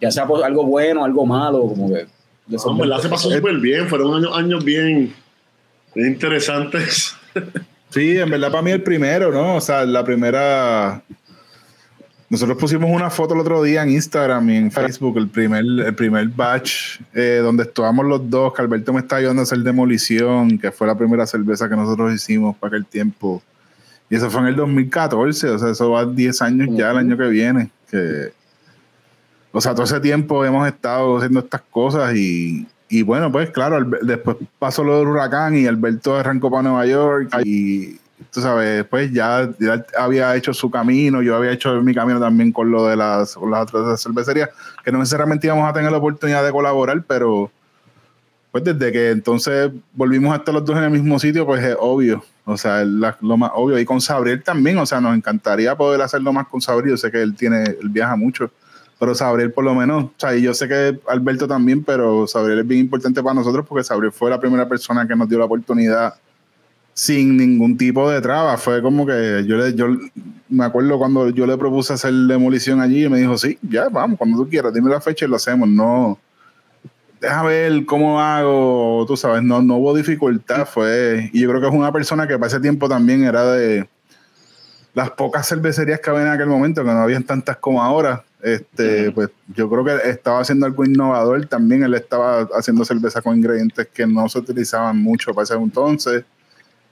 Ya 0.00 0.10
sea 0.10 0.26
por 0.26 0.42
algo 0.42 0.64
bueno, 0.64 1.04
algo 1.04 1.26
malo, 1.26 1.60
como 1.62 1.88
que. 1.92 2.06
De 2.46 2.56
esos 2.56 2.66
No, 2.66 2.72
en 2.72 2.88
verdad 2.88 3.02
se 3.02 3.08
pasó 3.08 3.30
súper 3.30 3.56
bien, 3.58 3.88
fueron 3.88 4.14
años, 4.14 4.36
años 4.36 4.64
bien, 4.64 5.14
bien 5.94 6.08
interesantes. 6.08 7.16
Sí, 7.94 8.18
en 8.18 8.28
verdad 8.28 8.50
para 8.50 8.62
mí 8.62 8.72
el 8.72 8.82
primero, 8.82 9.30
¿no? 9.30 9.54
O 9.54 9.60
sea, 9.60 9.84
la 9.84 10.02
primera... 10.02 11.00
Nosotros 12.28 12.58
pusimos 12.58 12.90
una 12.90 13.08
foto 13.08 13.34
el 13.34 13.40
otro 13.40 13.62
día 13.62 13.84
en 13.84 13.90
Instagram 13.90 14.50
y 14.50 14.56
en 14.56 14.72
Facebook, 14.72 15.16
el 15.16 15.28
primer, 15.28 15.62
el 15.62 15.94
primer 15.94 16.26
batch, 16.26 16.98
eh, 17.14 17.38
donde 17.40 17.62
estábamos 17.62 18.04
los 18.04 18.28
dos, 18.28 18.52
que 18.52 18.62
Alberto 18.62 18.92
me 18.92 18.98
estaba 18.98 19.20
ayudando 19.20 19.42
a 19.42 19.44
hacer 19.44 19.58
demolición, 19.58 20.58
que 20.58 20.72
fue 20.72 20.88
la 20.88 20.98
primera 20.98 21.24
cerveza 21.24 21.68
que 21.68 21.76
nosotros 21.76 22.12
hicimos 22.12 22.56
para 22.56 22.70
aquel 22.70 22.84
tiempo. 22.84 23.40
Y 24.10 24.16
eso 24.16 24.28
fue 24.28 24.40
en 24.40 24.48
el 24.48 24.56
2014, 24.56 25.50
o 25.50 25.58
sea, 25.60 25.70
eso 25.70 25.90
va 25.92 26.04
10 26.04 26.42
años 26.42 26.68
ya 26.72 26.90
el 26.90 26.96
año 26.96 27.16
que 27.16 27.28
viene. 27.28 27.70
Que, 27.88 28.32
o 29.56 29.60
sea, 29.60 29.72
todo 29.72 29.84
ese 29.84 30.00
tiempo 30.00 30.44
hemos 30.44 30.66
estado 30.66 31.16
haciendo 31.16 31.38
estas 31.38 31.62
cosas 31.70 32.12
y, 32.16 32.66
y 32.88 33.02
bueno, 33.02 33.30
pues 33.30 33.50
claro, 33.50 33.88
después 34.02 34.36
pasó 34.58 34.82
lo 34.82 34.98
del 34.98 35.06
huracán 35.06 35.56
y 35.56 35.66
Alberto 35.66 36.16
arrancó 36.16 36.50
para 36.50 36.64
Nueva 36.64 36.84
York 36.86 37.30
y 37.44 37.94
tú 38.32 38.40
sabes, 38.40 38.84
pues 38.86 39.12
ya, 39.12 39.48
ya 39.60 39.86
había 39.96 40.34
hecho 40.34 40.52
su 40.52 40.68
camino, 40.72 41.22
yo 41.22 41.36
había 41.36 41.52
hecho 41.52 41.80
mi 41.82 41.94
camino 41.94 42.18
también 42.18 42.50
con 42.50 42.68
lo 42.68 42.88
de 42.88 42.96
las, 42.96 43.36
con 43.36 43.52
las 43.52 43.72
otras 43.72 44.02
cervecerías, 44.02 44.50
que 44.84 44.90
no 44.90 44.98
necesariamente 44.98 45.46
íbamos 45.46 45.70
a 45.70 45.72
tener 45.72 45.92
la 45.92 45.98
oportunidad 45.98 46.44
de 46.44 46.50
colaborar, 46.50 47.04
pero 47.06 47.48
pues 48.50 48.64
desde 48.64 48.90
que 48.90 49.10
entonces 49.10 49.70
volvimos 49.92 50.32
a 50.32 50.38
estar 50.38 50.52
los 50.52 50.64
dos 50.64 50.76
en 50.76 50.82
el 50.82 50.90
mismo 50.90 51.16
sitio, 51.20 51.46
pues 51.46 51.62
es 51.62 51.76
obvio, 51.78 52.24
o 52.44 52.56
sea, 52.56 52.82
es 52.82 52.88
lo 52.88 53.36
más 53.36 53.52
obvio. 53.54 53.78
Y 53.78 53.84
con 53.84 54.00
Sabriel 54.00 54.42
también, 54.42 54.78
o 54.78 54.86
sea, 54.86 55.00
nos 55.00 55.16
encantaría 55.16 55.76
poder 55.76 56.02
hacerlo 56.02 56.32
más 56.32 56.48
con 56.48 56.60
Sabriel, 56.60 56.90
yo 56.90 56.96
sé 56.96 57.12
que 57.12 57.22
él 57.22 57.36
tiene, 57.36 57.62
él 57.62 57.88
viaja 57.88 58.16
mucho, 58.16 58.50
pero 58.98 59.14
Sabriel 59.14 59.52
por 59.52 59.64
lo 59.64 59.74
menos, 59.74 60.04
o 60.04 60.12
sea, 60.16 60.36
y 60.36 60.42
yo 60.42 60.54
sé 60.54 60.68
que 60.68 60.98
Alberto 61.08 61.46
también, 61.48 61.82
pero 61.84 62.26
Sabriel 62.26 62.60
es 62.60 62.66
bien 62.66 62.80
importante 62.80 63.22
para 63.22 63.34
nosotros 63.34 63.66
porque 63.68 63.84
Sabriel 63.84 64.12
fue 64.12 64.30
la 64.30 64.40
primera 64.40 64.68
persona 64.68 65.06
que 65.06 65.16
nos 65.16 65.28
dio 65.28 65.38
la 65.38 65.44
oportunidad 65.46 66.14
sin 66.94 67.36
ningún 67.36 67.76
tipo 67.76 68.08
de 68.08 68.20
traba. 68.20 68.56
Fue 68.56 68.80
como 68.80 69.04
que 69.04 69.44
yo 69.46 69.56
le, 69.56 69.74
yo 69.74 69.88
me 70.48 70.64
acuerdo 70.64 70.96
cuando 70.96 71.28
yo 71.30 71.46
le 71.46 71.58
propuse 71.58 71.92
hacer 71.92 72.14
demolición 72.14 72.80
allí 72.80 73.04
y 73.04 73.08
me 73.08 73.18
dijo, 73.18 73.36
sí, 73.36 73.58
ya, 73.62 73.88
vamos, 73.88 74.16
cuando 74.16 74.38
tú 74.38 74.48
quieras, 74.48 74.72
dime 74.72 74.88
la 74.90 75.00
fecha 75.00 75.26
y 75.26 75.28
lo 75.28 75.36
hacemos. 75.36 75.68
No, 75.68 76.18
déjame 77.20 77.48
ver 77.48 77.84
cómo 77.84 78.20
hago, 78.20 79.04
tú 79.06 79.16
sabes, 79.16 79.42
no, 79.42 79.60
no 79.60 79.76
hubo 79.76 79.94
dificultad. 79.94 80.66
Fue, 80.66 81.30
y 81.32 81.40
yo 81.40 81.48
creo 81.48 81.60
que 81.60 81.66
es 81.66 81.74
una 81.74 81.92
persona 81.92 82.26
que 82.26 82.34
para 82.38 82.46
ese 82.46 82.60
tiempo 82.60 82.88
también 82.88 83.24
era 83.24 83.44
de 83.52 83.88
las 84.94 85.10
pocas 85.10 85.48
cervecerías 85.48 85.98
que 86.00 86.10
había 86.10 86.22
en 86.22 86.28
aquel 86.28 86.46
momento, 86.46 86.82
que 86.84 86.90
no 86.90 86.98
habían 86.98 87.24
tantas 87.24 87.56
como 87.56 87.82
ahora. 87.82 88.22
Este, 88.44 89.10
pues 89.10 89.30
yo 89.54 89.70
creo 89.70 89.82
que 89.82 90.06
estaba 90.10 90.40
haciendo 90.40 90.66
algo 90.66 90.84
innovador 90.84 91.46
también. 91.46 91.82
Él 91.82 91.94
estaba 91.94 92.46
haciendo 92.54 92.84
cerveza 92.84 93.22
con 93.22 93.38
ingredientes 93.38 93.88
que 93.88 94.06
no 94.06 94.28
se 94.28 94.38
utilizaban 94.38 94.98
mucho 94.98 95.32
para 95.32 95.44
ese 95.44 95.54
entonces. 95.54 96.24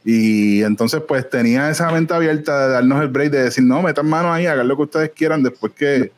Y 0.03 0.63
entonces, 0.63 1.03
pues 1.07 1.29
tenía 1.29 1.69
esa 1.69 1.91
mente 1.93 2.15
abierta 2.15 2.67
de 2.67 2.73
darnos 2.73 3.03
el 3.03 3.09
break, 3.09 3.31
de 3.31 3.43
decir, 3.45 3.65
no, 3.65 3.83
metan 3.83 4.09
mano 4.09 4.33
ahí, 4.33 4.47
hagan 4.47 4.67
lo 4.67 4.77
que 4.77 4.83
ustedes 4.85 5.11
quieran, 5.11 5.43
después 5.43 5.75
que 5.75 6.11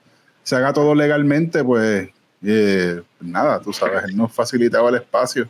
se 0.44 0.54
haga 0.54 0.72
todo 0.72 0.94
legalmente, 0.94 1.64
pues 1.64 2.08
eh, 2.44 3.02
nada, 3.20 3.58
tú 3.58 3.72
sabes, 3.72 4.04
él 4.04 4.16
nos 4.16 4.32
facilitaba 4.32 4.88
el 4.90 4.94
espacio. 4.94 5.48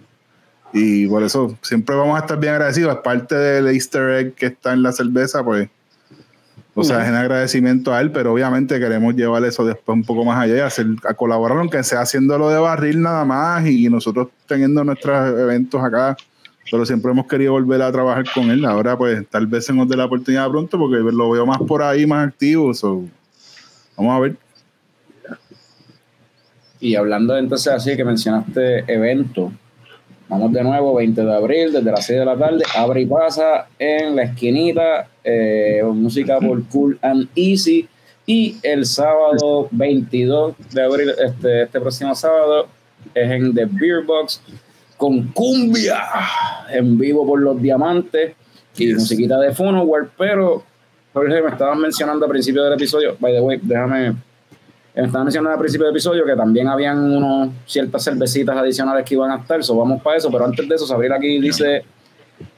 Y 0.72 1.06
por 1.08 1.22
eso 1.22 1.58
siempre 1.60 1.94
vamos 1.94 2.16
a 2.16 2.20
estar 2.20 2.40
bien 2.40 2.54
agradecidos. 2.54 2.96
Es 2.96 3.02
parte 3.02 3.34
del 3.34 3.66
easter 3.66 4.08
egg 4.12 4.34
que 4.34 4.46
está 4.46 4.72
en 4.72 4.82
la 4.82 4.92
cerveza, 4.92 5.44
pues. 5.44 5.68
O 6.76 6.82
sea, 6.82 7.02
es 7.02 7.08
en 7.08 7.14
agradecimiento 7.14 7.94
a 7.94 8.00
él, 8.00 8.10
pero 8.10 8.32
obviamente 8.32 8.80
queremos 8.80 9.14
llevar 9.14 9.44
eso 9.44 9.64
después 9.64 9.94
un 9.94 10.04
poco 10.04 10.24
más 10.24 10.40
allá 10.40 10.56
y 10.56 10.60
hacer, 10.60 10.86
a 11.08 11.14
colaborar, 11.14 11.58
aunque 11.58 11.82
sea 11.84 12.00
haciéndolo 12.00 12.50
de 12.50 12.58
barril 12.58 13.00
nada 13.00 13.24
más 13.24 13.64
y 13.66 13.88
nosotros 13.88 14.28
teniendo 14.46 14.82
nuestros 14.82 15.38
eventos 15.38 15.80
acá 15.82 16.16
pero 16.70 16.86
siempre 16.86 17.10
hemos 17.10 17.26
querido 17.26 17.52
volver 17.52 17.82
a 17.82 17.92
trabajar 17.92 18.24
con 18.34 18.50
él. 18.50 18.64
Ahora, 18.64 18.96
pues, 18.96 19.26
tal 19.28 19.46
vez 19.46 19.66
se 19.66 19.72
nos 19.72 19.88
dé 19.88 19.96
la 19.96 20.06
oportunidad 20.06 20.48
pronto 20.48 20.78
porque 20.78 20.96
lo 20.96 21.30
veo 21.30 21.46
más 21.46 21.58
por 21.58 21.82
ahí, 21.82 22.06
más 22.06 22.28
activo. 22.28 22.72
so, 22.74 23.04
vamos 23.96 24.16
a 24.16 24.20
ver. 24.20 24.36
Y 26.80 26.96
hablando 26.96 27.36
entonces 27.36 27.72
así 27.72 27.96
que 27.96 28.04
mencionaste 28.04 28.92
evento, 28.92 29.52
vamos 30.28 30.52
de 30.52 30.62
nuevo, 30.62 30.94
20 30.94 31.22
de 31.22 31.34
abril, 31.34 31.72
desde 31.72 31.90
las 31.90 32.06
6 32.06 32.18
de 32.20 32.24
la 32.24 32.36
tarde, 32.36 32.62
abre 32.76 33.02
y 33.02 33.06
pasa 33.06 33.66
en 33.78 34.16
la 34.16 34.24
esquinita, 34.24 35.08
eh, 35.22 35.82
música 35.84 36.38
por 36.40 36.64
Cool 36.68 36.98
and 37.02 37.28
Easy. 37.34 37.88
Y 38.26 38.56
el 38.62 38.86
sábado 38.86 39.68
22 39.70 40.54
de 40.72 40.82
abril, 40.82 41.10
este, 41.10 41.62
este 41.64 41.80
próximo 41.80 42.14
sábado, 42.14 42.68
es 43.14 43.30
en 43.30 43.54
The 43.54 43.66
Beer 43.66 44.02
Box 44.02 44.40
con 44.96 45.28
cumbia 45.28 46.02
en 46.72 46.96
vivo 46.98 47.26
por 47.26 47.40
los 47.40 47.60
diamantes 47.60 48.32
y 48.76 48.86
Yes. 48.86 48.94
musiquita 48.96 49.38
de 49.38 49.52
Phonoware. 49.52 50.08
Pero, 50.16 50.62
Jorge, 51.12 51.42
me 51.42 51.50
estabas 51.50 51.76
mencionando 51.76 52.24
al 52.24 52.30
principio 52.30 52.64
del 52.64 52.72
episodio, 52.72 53.16
by 53.20 53.32
the 53.32 53.40
way, 53.40 53.60
déjame 53.62 54.14
me 54.94 55.06
estaban 55.06 55.24
mencionando 55.24 55.54
al 55.54 55.58
principio 55.58 55.86
del 55.86 55.94
episodio 55.94 56.24
que 56.24 56.36
también 56.36 56.68
habían 56.68 56.98
unos 56.98 57.50
ciertas 57.66 58.04
cervecitas 58.04 58.56
adicionales 58.56 59.04
que 59.04 59.14
iban 59.14 59.30
a 59.30 59.36
estar, 59.36 59.62
so 59.64 59.76
vamos 59.76 60.00
para 60.02 60.16
eso, 60.18 60.30
pero 60.30 60.44
antes 60.44 60.68
de 60.68 60.74
eso, 60.74 60.86
Sabrina 60.86 61.16
aquí 61.16 61.40
dice 61.40 61.84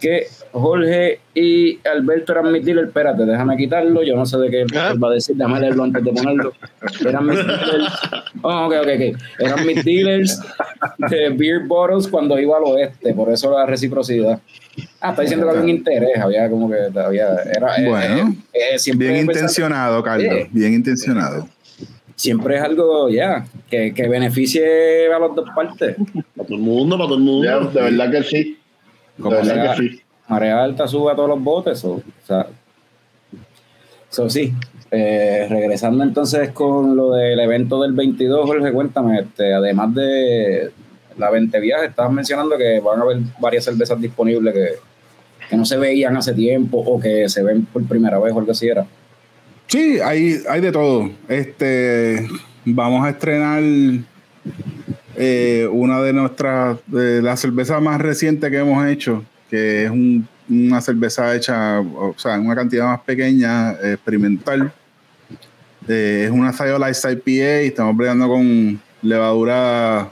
que 0.01 0.27
Jorge 0.53 1.21
y 1.35 1.79
Alberto 1.87 2.33
eran 2.33 2.51
mis 2.51 2.65
dealers. 2.65 2.89
Espérate, 2.89 3.27
déjame 3.27 3.57
quitarlo. 3.59 4.03
Yo 4.03 4.17
no 4.17 4.25
sé 4.25 4.39
de 4.39 4.51
qué 4.51 4.65
Ah. 4.75 4.95
va 5.03 5.09
a 5.09 5.13
decir. 5.13 5.37
Déjame 5.37 5.61
leerlo 5.61 5.85
antes 5.85 6.03
de 6.03 6.13
ponerlo. 6.13 6.53
Eran 7.07 7.27
mis 7.27 7.37
dealers. 7.37 7.93
Oh, 8.43 8.67
ok, 8.67 8.75
ok, 8.81 8.89
ok. 8.95 9.21
Eran 9.39 9.67
mis 9.67 9.85
dealers 9.85 10.41
de 11.11 11.29
beer 11.31 11.61
bottles 11.67 12.09
cuando 12.09 12.39
iba 12.39 12.57
al 12.57 12.65
oeste. 12.65 13.13
Por 13.13 13.31
eso 13.31 13.51
la 13.51 13.67
reciprocidad. 13.67 14.41
Ah, 15.01 15.11
está 15.11 15.23
diciendo 15.23 15.45
que 15.47 15.51
había 15.51 15.63
un 15.63 15.69
interés. 15.69 16.19
Había 16.19 16.49
como 16.49 16.71
que 16.71 16.99
había. 16.99 17.35
Era, 17.45 17.77
eh, 17.77 17.89
Bueno, 17.89 18.35
eh, 18.55 18.61
eh, 18.73 18.79
siempre 18.79 19.09
Bien 19.09 19.21
intencionado, 19.27 20.03
Carlos. 20.03 20.35
Sí. 20.43 20.49
Bien 20.53 20.73
intencionado. 20.73 21.49
Siempre 22.17 22.57
es 22.57 22.63
algo, 22.63 23.11
ya, 23.11 23.47
que, 23.71 23.93
que 23.93 24.09
beneficie 24.09 25.13
a 25.13 25.19
las 25.19 25.35
dos 25.35 25.49
partes. 25.55 25.97
Para 26.35 26.49
todo 26.49 26.57
el 26.57 26.63
mundo, 26.63 26.97
para 26.97 27.09
todo 27.09 27.19
el 27.19 27.25
mundo. 27.25 27.71
De 27.71 27.83
verdad 27.83 28.11
que 28.11 28.23
sí. 28.23 28.59
De 29.19 29.29
verdad 29.29 29.55
sea. 29.55 29.75
que 29.75 29.83
sí. 29.83 30.01
Marea 30.29 30.65
alta 30.65 30.89
sube 30.89 31.13
a 31.13 31.15
todos 31.15 31.29
los 31.29 31.43
botes. 31.43 31.79
So, 31.79 31.93
o 31.93 32.03
sea, 32.27 32.47
so, 34.09 34.31
sí. 34.31 34.53
Eh, 34.91 35.47
regresando 35.51 36.05
entonces 36.05 36.51
con 36.53 36.97
lo 36.97 37.13
del 37.13 37.39
evento 37.39 37.83
del 37.83 37.93
22, 37.93 38.47
Jorge, 38.47 38.73
cuéntame, 38.73 39.21
este, 39.21 39.53
además 39.53 39.95
de 39.95 40.71
la 41.19 41.31
20 41.31 41.61
viajes, 41.61 41.91
estabas 41.91 42.13
mencionando 42.13 42.57
que 42.57 42.81
van 42.81 43.01
a 43.01 43.03
haber 43.03 43.19
varias 43.39 43.65
cervezas 43.65 44.01
disponibles 44.01 44.55
que, 44.55 44.69
que 45.51 45.57
no 45.57 45.65
se 45.65 45.77
veían 45.77 46.17
hace 46.17 46.33
tiempo 46.33 46.79
o 46.79 47.01
que 47.01 47.29
se 47.29 47.43
ven 47.43 47.67
por 47.67 47.85
primera 47.87 48.19
vez 48.19 48.33
o 48.33 48.39
algo 48.39 48.53
así 48.53 48.69
era. 48.69 48.87
Sí, 49.77 50.01
hay, 50.01 50.43
hay 50.49 50.63
de 50.63 50.73
todo. 50.73 51.11
Este, 51.29 52.27
vamos 52.65 53.05
a 53.05 53.11
estrenar 53.11 53.63
eh, 55.15 55.69
una 55.71 56.01
de 56.01 56.15
nuestras, 56.15 56.79
de 56.87 57.21
la 57.21 57.37
cerveza 57.37 57.79
más 57.79 58.01
reciente 58.01 58.51
que 58.51 58.57
hemos 58.57 58.87
hecho, 58.87 59.23
que 59.51 59.85
es 59.85 59.91
un- 59.91 60.27
una 60.49 60.81
cerveza 60.81 61.37
hecha, 61.37 61.81
o 61.81 62.15
sea, 62.17 62.37
en 62.37 62.47
una 62.47 62.55
cantidad 62.55 62.87
más 62.87 63.01
pequeña, 63.03 63.73
experimental. 63.73 64.73
Eh, 65.87 66.23
es 66.25 66.31
una 66.31 66.53
Thiolize 66.53 67.13
IPA 67.13 67.63
y 67.65 67.67
estamos 67.67 67.95
bregando 67.99 68.29
con 68.29 68.81
levadura 69.03 70.11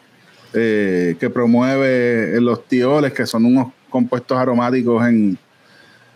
eh, 0.52 1.16
que 1.18 1.30
promueve 1.30 2.38
los 2.38 2.68
tioles, 2.68 3.14
que 3.14 3.24
son 3.24 3.46
unos 3.46 3.68
compuestos 3.88 4.36
aromáticos 4.36 5.08
en, 5.08 5.38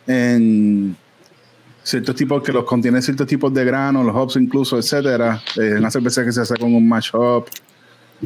en 0.07 0.95
ciertos 1.89 2.15
tipos 2.15 2.43
que 2.43 2.53
los 2.53 2.65
contienen 2.65 3.01
ciertos 3.01 3.27
tipos 3.27 3.53
de 3.55 3.65
granos, 3.65 4.05
los 4.05 4.15
hops 4.15 4.37
incluso, 4.37 4.79
etcétera. 4.79 5.41
Es 5.57 5.79
una 5.79 5.91
cerveza 5.91 6.23
que 6.25 6.33
se 6.33 6.43
hace 6.43 6.55
con 6.57 6.75
un 6.75 6.87
mash 6.87 7.15
up. 7.15 7.47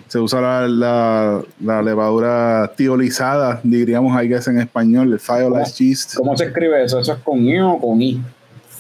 Se 0.09 0.19
usa 0.19 0.41
la, 0.41 0.69
la, 0.69 1.43
la 1.61 1.83
levadura 1.83 2.73
tiolizada, 2.77 3.61
diríamos 3.63 4.17
ahí 4.17 4.29
que 4.29 4.37
es 4.37 4.49
en 4.49 4.59
español, 4.59 5.13
el 5.13 5.21
thiolized 5.21 5.75
yeast. 5.77 6.15
¿Cómo 6.17 6.37
se 6.37 6.47
escribe 6.47 6.83
eso? 6.83 6.99
¿Eso 6.99 7.13
es 7.13 7.19
con 7.21 7.39
I 7.41 7.61
o 7.61 7.79
con 7.79 8.01
I? 8.01 8.21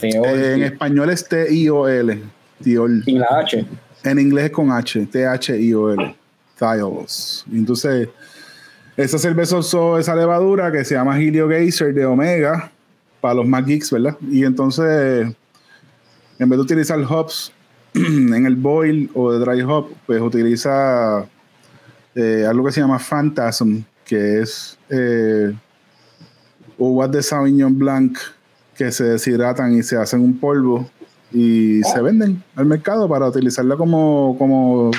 Eh, 0.03 0.55
en 0.57 0.63
español 0.65 1.11
es 1.11 1.29
T-I-O-L, 1.29 2.23
tiol. 2.63 3.05
sin 3.05 3.21
la 3.21 3.27
H. 3.39 3.65
En 4.03 4.19
inglés 4.19 4.47
es 4.47 4.51
con 4.51 4.73
H, 4.73 5.07
T-H-I-O-L, 5.07 6.17
thiols. 6.59 7.45
Entonces, 7.53 8.09
esa 8.97 9.19
cerveza 9.19 9.59
usó 9.59 9.99
esa 9.99 10.17
levadura 10.17 10.73
que 10.73 10.85
se 10.85 10.95
llama 10.95 11.21
Helio 11.21 11.49
Geyser 11.49 11.95
de 11.95 12.05
Omega, 12.05 12.73
para 13.23 13.35
los 13.35 13.47
más 13.47 13.65
geeks, 13.65 13.91
¿verdad? 13.93 14.19
Y 14.29 14.45
entonces, 14.45 15.33
en 16.39 16.49
vez 16.49 16.59
de 16.59 16.63
utilizar 16.63 16.99
hops 17.09 17.53
en 17.95 18.45
el 18.45 18.57
boil 18.57 19.11
o 19.15 19.33
de 19.33 19.39
dry 19.39 19.63
hop, 19.63 19.95
pues 20.07 20.21
utiliza 20.21 21.25
eh, 22.17 22.45
algo 22.47 22.67
que 22.67 22.73
se 22.73 22.81
llama 22.81 22.99
Phantasm, 22.99 23.85
que 24.05 24.41
es 24.41 24.77
eh, 24.91 25.55
uvas 26.77 27.13
de 27.13 27.23
Sauvignon 27.23 27.79
Blanc 27.79 28.19
que 28.77 28.91
se 28.91 29.05
deshidratan 29.05 29.73
y 29.75 29.85
se 29.85 29.97
hacen 29.97 30.21
un 30.21 30.39
polvo 30.39 30.91
y 31.31 31.81
se 31.85 32.03
venden 32.03 32.43
al 32.57 32.67
mercado 32.67 33.09
para 33.09 33.29
utilizarla 33.29 33.77
como, 33.77 34.35
como 34.37 34.91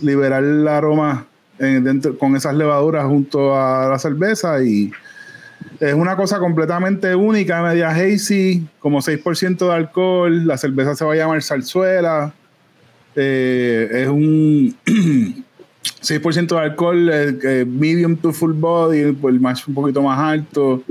liberar 0.00 0.44
el 0.44 0.68
aroma 0.68 1.26
eh, 1.58 1.82
con 2.18 2.36
esas 2.36 2.54
levaduras 2.54 3.06
junto 3.06 3.56
a 3.56 3.88
la 3.88 3.98
cerveza 3.98 4.62
y 4.62 4.92
es 5.80 5.94
una 5.94 6.16
cosa 6.16 6.38
completamente 6.38 7.14
única, 7.14 7.62
media 7.62 7.90
hazy, 7.90 8.66
como 8.78 9.00
6% 9.00 9.58
de 9.58 9.72
alcohol, 9.72 10.46
la 10.46 10.56
cerveza 10.56 10.94
se 10.94 11.04
va 11.04 11.12
a 11.12 11.16
llamar 11.16 11.42
Salzuela, 11.42 12.32
eh, 13.16 13.88
es 13.92 14.08
un 14.08 14.76
6% 16.02 16.46
de 16.48 16.58
alcohol, 16.58 17.10
eh, 17.12 17.64
medium 17.66 18.16
to 18.16 18.32
full 18.32 18.52
body, 18.52 19.12
pues, 19.12 19.40
más 19.40 19.66
un 19.66 19.74
poquito 19.74 20.02
más 20.02 20.18
alto 20.18 20.82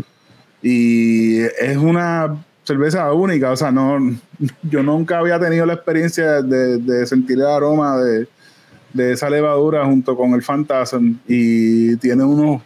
y 0.61 1.41
es 1.41 1.77
una 1.77 2.43
cerveza 2.63 3.11
única, 3.11 3.51
o 3.51 3.55
sea, 3.55 3.71
no, 3.71 3.99
yo 4.63 4.83
nunca 4.83 5.19
había 5.19 5.39
tenido 5.39 5.65
la 5.65 5.73
experiencia 5.73 6.41
de, 6.41 6.77
de 6.77 7.05
sentir 7.05 7.37
el 7.37 7.47
aroma 7.47 7.97
de, 7.97 8.27
de 8.93 9.11
esa 9.11 9.29
levadura 9.29 9.85
junto 9.85 10.15
con 10.15 10.33
el 10.33 10.41
Phantasm 10.41 11.17
y 11.27 11.97
tiene 11.97 12.23
unos 12.23 12.61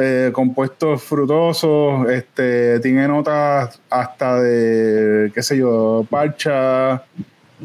eh, 0.00 0.30
compuestos 0.32 1.02
frutosos, 1.02 2.08
este, 2.08 2.78
tiene 2.78 3.08
notas 3.08 3.80
hasta 3.90 4.40
de, 4.40 5.32
qué 5.34 5.42
sé 5.42 5.56
yo, 5.56 6.06
parcha, 6.08 7.02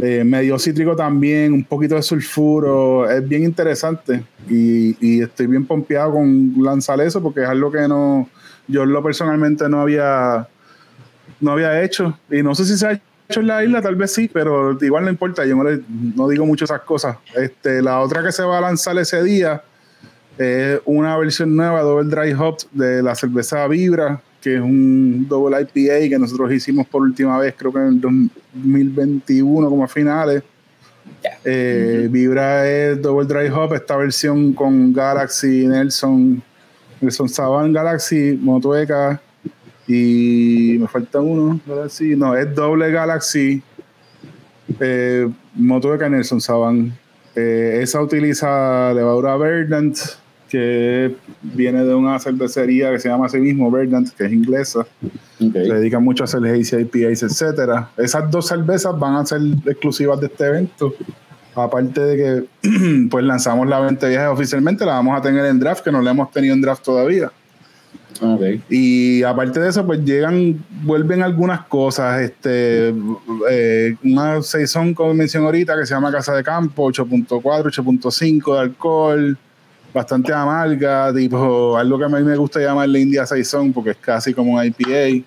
eh, 0.02 0.24
medio 0.24 0.58
cítrico 0.58 0.96
también, 0.96 1.54
un 1.54 1.64
poquito 1.64 1.94
de 1.94 2.02
sulfuro, 2.02 3.08
es 3.08 3.28
bien 3.28 3.44
interesante 3.44 4.24
y, 4.50 5.22
estoy 5.22 5.46
bien 5.46 5.68
pompeado 5.68 6.14
con 6.14 6.56
lanzar 6.58 7.00
eso 7.02 7.22
porque 7.22 7.44
es 7.44 7.48
algo 7.48 7.72
que 7.72 7.88
no, 7.88 8.28
yo 8.68 8.84
lo 8.84 9.04
personalmente 9.04 9.70
no 9.70 9.82
había, 9.82 10.48
no 11.40 11.52
había 11.52 11.84
hecho 11.84 12.18
y 12.32 12.42
no 12.42 12.56
sé 12.56 12.66
si 12.66 12.76
se 12.78 12.88
ha 12.88 12.92
hecho 13.30 13.42
en 13.42 13.46
la 13.46 13.64
isla, 13.64 13.80
tal 13.80 13.96
vez 13.96 14.12
sí, 14.12 14.28
pero 14.28 14.76
igual 14.82 15.04
no 15.04 15.12
importa, 15.12 15.46
yo 15.46 15.56
no, 15.56 15.70
no 16.16 16.28
digo 16.28 16.48
mucho 16.48 16.66
esas 16.66 16.82
cosas. 16.82 17.18
Este, 17.36 17.84
la 17.84 18.00
otra 18.00 18.24
que 18.24 18.32
se 18.32 18.42
va 18.42 18.58
a 18.58 18.62
lanzar 18.62 18.98
ese 18.98 19.22
día 19.22 19.62
es 20.38 20.80
una 20.86 21.18
versión 21.18 21.56
nueva, 21.56 21.82
Double 21.82 22.10
Dry 22.10 22.34
Hop, 22.34 22.58
de 22.72 23.04
la 23.04 23.16
cerveza 23.16 23.68
Vibra, 23.68 24.22
que 24.42 24.56
es 24.56 24.62
un 24.62 25.28
Double 25.28 25.56
IPA 25.62 26.10
que 26.10 26.20
nosotros 26.20 26.52
hicimos 26.52 26.88
por 26.88 27.02
última 27.02 27.38
vez, 27.38 27.54
creo 27.58 27.72
que 27.72 27.80
en 27.80 27.88
el 27.88 28.02
2021 28.02 29.70
como 29.70 29.84
a 29.84 29.88
finales. 29.88 30.44
Eh, 31.46 32.08
Vibra 32.10 32.70
es 32.70 33.02
Double 33.02 33.28
Dry 33.28 33.50
Hop, 33.50 33.74
esta 33.74 33.96
versión 33.96 34.54
con 34.54 34.94
Galaxy, 34.94 35.68
Nelson, 35.68 36.42
Nelson 37.00 37.30
Saban, 37.30 37.72
Galaxy, 37.72 38.38
Motueca 38.42 39.22
y 39.88 40.78
me 40.80 40.88
falta 40.88 41.20
uno, 41.20 41.60
Galaxy, 41.66 42.16
no, 42.16 42.36
es 42.36 42.54
doble 42.56 42.90
Galaxy, 42.92 43.62
eh, 44.80 45.30
Motueca, 45.56 46.10
Nelson 46.10 46.42
Saban. 46.42 46.98
Eh, 47.36 47.80
esa 47.82 48.02
utiliza 48.02 48.94
levadura 48.94 49.36
Verdant, 49.38 49.98
que 50.54 51.16
viene 51.42 51.84
de 51.84 51.96
una 51.96 52.20
cervecería 52.20 52.92
que 52.92 53.00
se 53.00 53.10
llama 53.10 53.26
así 53.26 53.40
mismo 53.40 53.72
Verdant, 53.72 54.08
que 54.10 54.26
es 54.26 54.32
inglesa. 54.32 54.86
Se 55.40 55.48
dedica 55.48 55.98
mucho 55.98 56.24
a 56.24 56.26
hacer 56.26 56.46
hazy 56.46 56.76
IPAs, 56.76 57.24
etcétera. 57.24 57.90
Esas 57.98 58.30
dos 58.30 58.50
cervezas 58.50 58.98
van 59.00 59.16
a 59.16 59.26
ser 59.26 59.42
exclusivas 59.66 60.20
de 60.20 60.28
este 60.28 60.46
evento. 60.46 60.94
Aparte 61.56 62.02
de 62.02 62.48
que 62.62 63.08
pues 63.10 63.26
lanzamos 63.26 63.68
la 63.68 63.80
20 63.80 64.08
viajes 64.10 64.30
oficialmente, 64.30 64.86
la 64.86 64.94
vamos 64.94 65.18
a 65.18 65.24
tener 65.24 65.44
en 65.46 65.60
draft, 65.60 65.84
que 65.84 65.92
no 65.92 66.04
la 66.04 66.12
hemos 66.12 66.30
tenido 66.30 66.54
en 66.54 66.62
draft 66.62 66.84
todavía. 66.84 67.32
Ok. 68.22 68.62
Y 68.70 69.24
aparte 69.24 69.60
de 69.60 69.70
eso, 69.70 69.84
pues 69.88 70.06
llegan, 70.06 70.64
vuelven 70.84 71.24
algunas 71.24 71.66
cosas. 71.66 72.22
Este, 72.22 72.94
eh, 73.50 73.96
una 74.04 74.44
saison, 74.44 74.94
como 74.94 75.16
mencioné 75.16 75.48
ahorita, 75.48 75.76
que 75.80 75.88
se 75.88 75.96
llama 75.96 76.12
Casa 76.12 76.36
de 76.36 76.44
Campo, 76.44 76.92
8.4, 76.92 77.42
8.5 77.42 78.54
de 78.54 78.60
alcohol, 78.60 79.38
bastante 79.94 80.34
amarga, 80.34 81.14
tipo 81.14 81.78
algo 81.78 81.98
que 81.98 82.06
a 82.06 82.10
mí 82.10 82.24
me 82.24 82.36
gusta 82.36 82.60
llamarle 82.60 83.00
India 83.00 83.26
Saison, 83.26 83.72
porque 83.72 83.92
es 83.92 83.98
casi 83.98 84.34
como 84.34 84.54
un 84.54 84.66
IPA. 84.66 85.26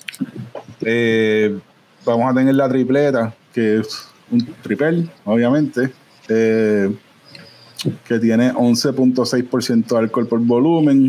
Eh, 0.83 1.59
vamos 2.05 2.31
a 2.31 2.35
tener 2.35 2.55
la 2.55 2.69
tripleta, 2.69 3.35
que 3.53 3.79
es 3.79 4.09
un 4.31 4.47
tripel, 4.63 5.11
obviamente. 5.25 5.91
eh, 6.29 6.91
que 8.05 8.19
tiene 8.19 8.53
11.6% 8.53 9.87
de 9.87 9.99
alcohol 9.99 10.27
por 10.27 10.41
volumen. 10.41 11.09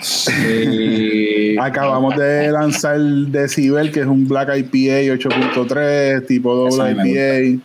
Sí. 0.00 1.56
Acabamos 1.60 2.16
de 2.16 2.50
lanzar 2.50 2.98
Decibel, 2.98 3.90
que 3.92 4.00
es 4.00 4.06
un 4.06 4.26
Black 4.26 4.48
IPA 4.56 5.14
8.3, 5.14 6.26
tipo 6.26 6.54
doble 6.54 6.92
IPA. 6.92 7.62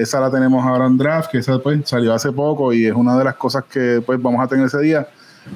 Esa 0.00 0.20
la 0.20 0.30
tenemos 0.30 0.64
ahora 0.64 0.86
en 0.86 0.96
draft, 0.96 1.30
que 1.30 1.38
esa 1.38 1.58
pues, 1.58 1.88
salió 1.88 2.14
hace 2.14 2.32
poco 2.32 2.72
y 2.72 2.86
es 2.86 2.94
una 2.94 3.16
de 3.18 3.24
las 3.24 3.34
cosas 3.36 3.64
que 3.64 4.02
pues 4.04 4.20
vamos 4.20 4.42
a 4.42 4.48
tener 4.48 4.66
ese 4.66 4.80
día. 4.80 5.06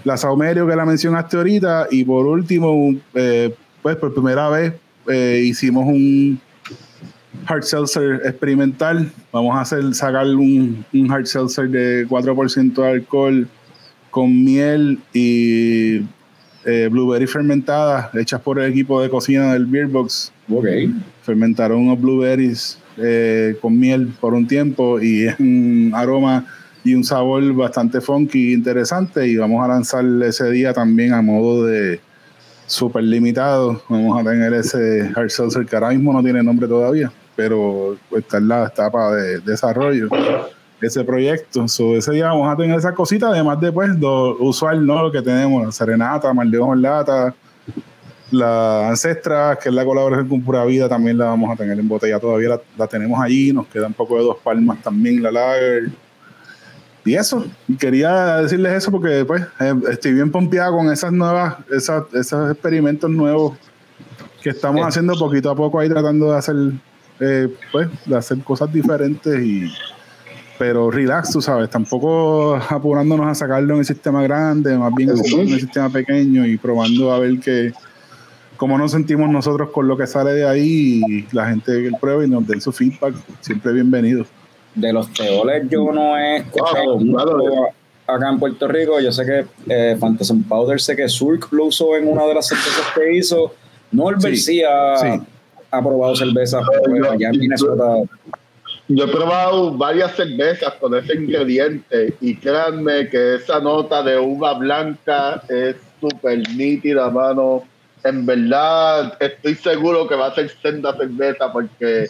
La 0.05 0.17
Saumerio, 0.17 0.67
que 0.67 0.77
la 0.77 0.85
mencionaste 0.85 1.37
ahorita. 1.37 1.89
Y 1.91 2.05
por 2.05 2.27
último, 2.27 2.95
eh, 3.15 3.55
pues 3.83 3.97
por 3.97 4.13
primera 4.13 4.49
vez 4.49 4.75
eh, 5.09 5.43
hicimos 5.45 5.87
un 5.87 6.41
hard 7.47 7.63
seltzer 7.63 8.23
experimental. 8.25 9.11
Vamos 9.33 9.57
a 9.57 9.61
hacer, 9.61 9.95
sacar 9.95 10.27
un, 10.27 10.85
un 10.93 11.13
hard 11.13 11.27
seltzer 11.27 11.69
de 11.69 12.07
4% 12.09 12.75
de 12.75 12.89
alcohol 12.89 13.49
con 14.11 14.45
miel 14.45 15.01
y 15.13 16.03
eh, 16.65 16.89
blueberry 16.91 17.27
fermentadas 17.27 18.15
hechas 18.15 18.41
por 18.41 18.59
el 18.59 18.71
equipo 18.71 19.03
de 19.03 19.11
cocina 19.11 19.53
del 19.53 19.67
Beer 19.67 19.87
Box. 19.87 20.33
Ok. 20.49 20.67
Fermentaron 21.23 21.79
unos 21.79 22.01
blueberries 22.01 22.79
eh, 22.99 23.57
con 23.61 23.79
miel 23.79 24.15
por 24.21 24.35
un 24.35 24.47
tiempo 24.47 25.01
y 25.01 25.27
es 25.27 25.35
un 25.41 25.93
aroma 25.95 26.47
y 26.85 26.95
un 26.95 27.05
sabor 27.05 27.43
bastante 27.55 28.01
funky 28.01 28.53
interesante 28.53 29.27
y 29.27 29.37
vamos 29.37 29.65
a 29.65 29.69
lanzar 29.69 30.05
ese 30.23 30.51
día 30.51 30.73
también 30.75 31.15
a 31.15 31.23
modo 31.23 31.65
de 31.65 32.01
super 32.67 33.03
limitado. 33.03 33.83
Vamos 33.89 34.21
a 34.21 34.31
tener 34.31 34.53
ese 34.53 35.11
hard 35.15 35.31
seltzer 35.31 35.65
que 35.67 35.77
ahora 35.77 35.91
mismo 35.91 36.13
no 36.13 36.23
tiene 36.23 36.43
nombre 36.43 36.69
todavía, 36.69 37.11
pero 37.37 37.97
está 38.17 38.39
en 38.39 38.49
la 38.49 38.67
etapa 38.67 39.15
de 39.15 39.41
desarrollo 39.41 40.09
ese 40.81 41.05
proyecto. 41.05 41.67
So, 41.69 41.97
ese 41.97 42.13
día 42.13 42.27
vamos 42.27 42.53
a 42.53 42.57
tener 42.57 42.79
esas 42.79 42.93
cositas, 42.93 43.31
además 43.31 43.61
de 43.61 43.73
pues 43.73 43.91
lo 43.99 44.37
usual, 44.39 44.85
¿no? 44.85 45.03
Lo 45.03 45.13
que 45.13 45.23
tenemos, 45.23 45.75
serenata, 45.75 46.33
maldeón 46.33 46.77
en 46.77 46.83
lata, 46.83 47.35
la 48.31 48.89
ancestra, 48.89 49.59
que 49.63 49.69
es 49.69 49.75
la 49.75 49.85
colaboración 49.85 50.29
con 50.29 50.43
Pura 50.43 50.65
Vida, 50.65 50.89
también 50.89 51.19
la 51.19 51.27
vamos 51.27 51.53
a 51.53 51.57
tener 51.57 51.79
en 51.79 51.87
botella. 51.89 52.19
Todavía 52.19 52.49
la, 52.51 52.61
la 52.77 52.87
tenemos 52.87 53.21
allí, 53.23 53.53
nos 53.53 53.67
queda 53.67 53.87
un 53.87 53.93
poco 53.93 54.17
de 54.19 54.25
dos 54.25 54.37
palmas 54.43 54.83
también, 54.83 55.23
la 55.23 55.31
lager. 55.31 55.91
Y 57.05 57.15
eso, 57.15 57.45
y 57.69 57.77
quería 57.77 58.37
decirles 58.39 58.73
eso 58.73 58.91
porque 58.91 59.25
pues 59.27 59.43
eh, 59.61 59.75
estoy 59.91 60.15
bien 60.15 60.31
pompeado 60.33 60.77
con 60.77 60.91
esas 60.91 61.13
nuevas, 61.13 61.57
esas, 61.71 62.05
esos 62.15 62.51
experimentos 62.51 63.11
nuevos 63.11 63.59
que 64.43 64.51
estamos 64.51 64.81
Sí. 64.81 64.89
haciendo 64.89 65.15
poquito 65.19 65.51
a 65.51 65.55
poco 65.55 65.81
ahí 65.81 65.89
tratando 65.89 66.33
de 66.33 66.39
hacer 66.39 66.57
eh, 67.21 67.49
pues 67.71 67.89
de 68.07 68.17
hacer 68.17 68.39
cosas 68.39 68.73
diferentes 68.73 69.39
y 69.43 69.71
pero 70.59 70.91
relax, 70.91 71.33
tú 71.33 71.43
sabes, 71.43 71.69
tampoco 71.69 72.57
apurándonos 72.57 73.27
a 73.27 73.35
sacarlo 73.35 73.75
en 73.75 73.81
el 73.81 73.85
sistema 73.87 74.23
grande, 74.23 74.77
más 74.79 74.93
bien 74.95 75.11
en 75.11 75.19
el 75.19 75.61
sistema 75.61 75.91
pequeño 75.91 76.47
y 76.47 76.57
probando 76.57 77.13
a 77.13 77.19
ver 77.19 77.39
que 77.41 77.73
cómo 78.57 78.79
nos 78.79 78.93
sentimos 78.93 79.29
nosotros 79.31 79.71
con 79.71 79.89
lo 79.89 79.97
que 79.97 80.07
sale 80.07 80.33
de 80.33 80.47
ahí 80.47 81.01
y 81.09 81.27
la 81.33 81.47
gente 81.47 81.73
que 81.83 81.91
pruebe 82.01 82.27
y 82.27 82.31
nos 82.31 82.47
den 82.47 82.61
su 82.61 82.73
feedback, 82.73 83.15
siempre 83.41 83.73
bienvenido. 83.73 84.25
De 84.75 84.93
los 84.93 85.13
teoles 85.13 85.69
yo 85.71 85.93
no 85.93 86.17
he 86.19 86.39
escuchado 86.39 86.99
Wow, 86.99 87.13
claro. 87.13 87.39
mucho 87.39 87.67
acá 88.07 88.29
en 88.31 88.39
Puerto 88.39 88.69
Rico. 88.69 89.01
Yo 89.01 89.13
sé 89.13 89.25
que 89.25 89.47
eh, 89.69 89.97
Phantasm 89.99 90.43
Powder, 90.45 90.81
sé 90.81 90.97
que 90.97 91.09
Surk 91.09 91.53
lo 91.53 91.67
usó 91.67 91.97
en 91.97 92.09
una 92.09 92.25
de 92.27 92.35
las 92.35 92.49
cervezas 92.49 92.87
que 92.95 93.17
hizo. 93.17 93.55
Norbert 93.93 94.35
Sí, 94.35 94.37
sí, 94.37 94.63
ha, 94.63 94.97
sí. 94.97 95.09
ha 95.71 95.81
probado 95.81 96.17
cervezas 96.17 96.63
pues, 96.85 97.03
allá 97.11 97.29
en 97.29 97.39
Minnesota. 97.39 98.03
Yo 98.89 99.05
he 99.05 99.09
probado 99.09 99.73
varias 99.73 100.15
cervezas 100.15 100.75
con 100.75 100.95
ese 100.95 101.15
ingrediente 101.15 102.15
y 102.21 102.37
créanme 102.37 103.09
que 103.09 103.37
esa 103.37 103.59
nota 103.61 104.03
de 104.03 104.19
uva 104.19 104.55
blanca 104.55 105.43
es 105.49 105.77
súper 106.01 106.43
nítida, 106.55 107.09
mano. 107.09 107.63
En 108.05 108.27
verdad, 108.27 109.17
estoy 109.19 109.55
seguro 109.55 110.07
que 110.07 110.15
va 110.15 110.27
a 110.27 110.35
ser 110.35 110.51
senda 110.63 110.95
cerveza 110.97 111.53
porque 111.53 112.09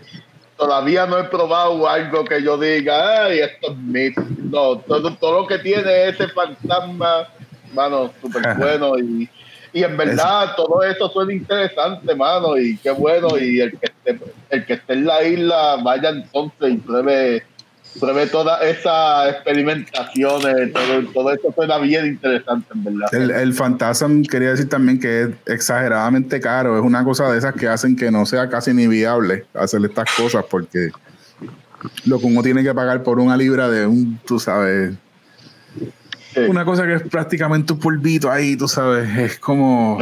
todavía 0.57 1.07
no 1.07 1.19
he 1.19 1.25
probado 1.25 1.89
algo 1.89 2.25
que 2.25 2.43
yo 2.43 2.59
diga, 2.59 3.25
ay, 3.25 3.41
esto 3.41 3.73
es 3.73 3.77
mit. 3.79 4.17
No, 4.17 4.79
todo, 4.79 5.15
todo 5.15 5.43
lo 5.43 5.47
que 5.47 5.59
tiene 5.59 6.09
ese 6.09 6.29
fantasma, 6.29 7.29
mano, 7.73 8.13
súper 8.21 8.57
bueno 8.57 8.99
y, 8.99 9.29
y 9.73 9.83
en 9.83 9.97
verdad 9.97 10.55
todo 10.57 10.83
eso 10.83 11.09
suena 11.11 11.33
interesante, 11.33 12.15
mano, 12.15 12.57
y 12.57 12.77
qué 12.79 12.93
bueno 12.93 13.37
y 13.39 13.61
el 13.61 13.79
que 13.79 13.87
esté, 13.87 14.25
el 14.51 14.67
que 14.67 14.75
esté 14.75 14.93
en 14.93 15.05
la 15.05 15.23
isla 15.25 15.77
vaya 15.83 16.11
entonces 16.11 16.75
y 16.75 16.77
pruebe, 16.77 17.45
pruebe 17.99 18.27
todas 18.27 18.63
esas 18.63 19.31
experimentaciones, 19.31 20.73
todo, 20.73 21.13
todo 21.13 21.33
eso 21.33 21.53
suena 21.55 21.79
bien 21.79 22.07
interesante, 22.07 22.67
en 22.75 22.85
verdad. 22.85 23.15
El, 23.15 23.31
el 23.31 23.55
Phantasm 23.55 24.23
quería 24.23 24.51
decir 24.51 24.69
también 24.69 24.99
que 24.99 25.23
es 25.23 25.29
exageradamente 25.47 26.41
caro, 26.41 26.77
es 26.77 26.85
una 26.85 27.05
cosa 27.05 27.31
de 27.31 27.39
esas 27.39 27.55
que 27.55 27.69
hacen 27.69 27.97
que 27.97 28.11
no 28.11 28.27
sea 28.27 28.49
casi 28.49 28.73
ni 28.73 28.87
viable 28.87 29.47
hacer 29.55 29.85
estas 29.85 30.09
cosas 30.17 30.45
porque 30.51 30.91
lo 32.07 32.19
que 32.19 32.27
uno 32.27 32.43
tiene 32.43 32.63
que 32.63 32.75
pagar 32.75 33.03
por 33.03 33.19
una 33.19 33.37
libra 33.37 33.69
de 33.69 33.87
un, 33.87 34.19
tú 34.25 34.39
sabes. 34.39 34.95
Una 36.49 36.65
cosa 36.65 36.87
que 36.87 36.95
es 36.95 37.03
prácticamente 37.03 37.73
un 37.73 37.79
polvito 37.79 38.31
ahí, 38.31 38.57
tú 38.57 38.69
sabes, 38.69 39.09
es 39.19 39.39
como 39.39 39.99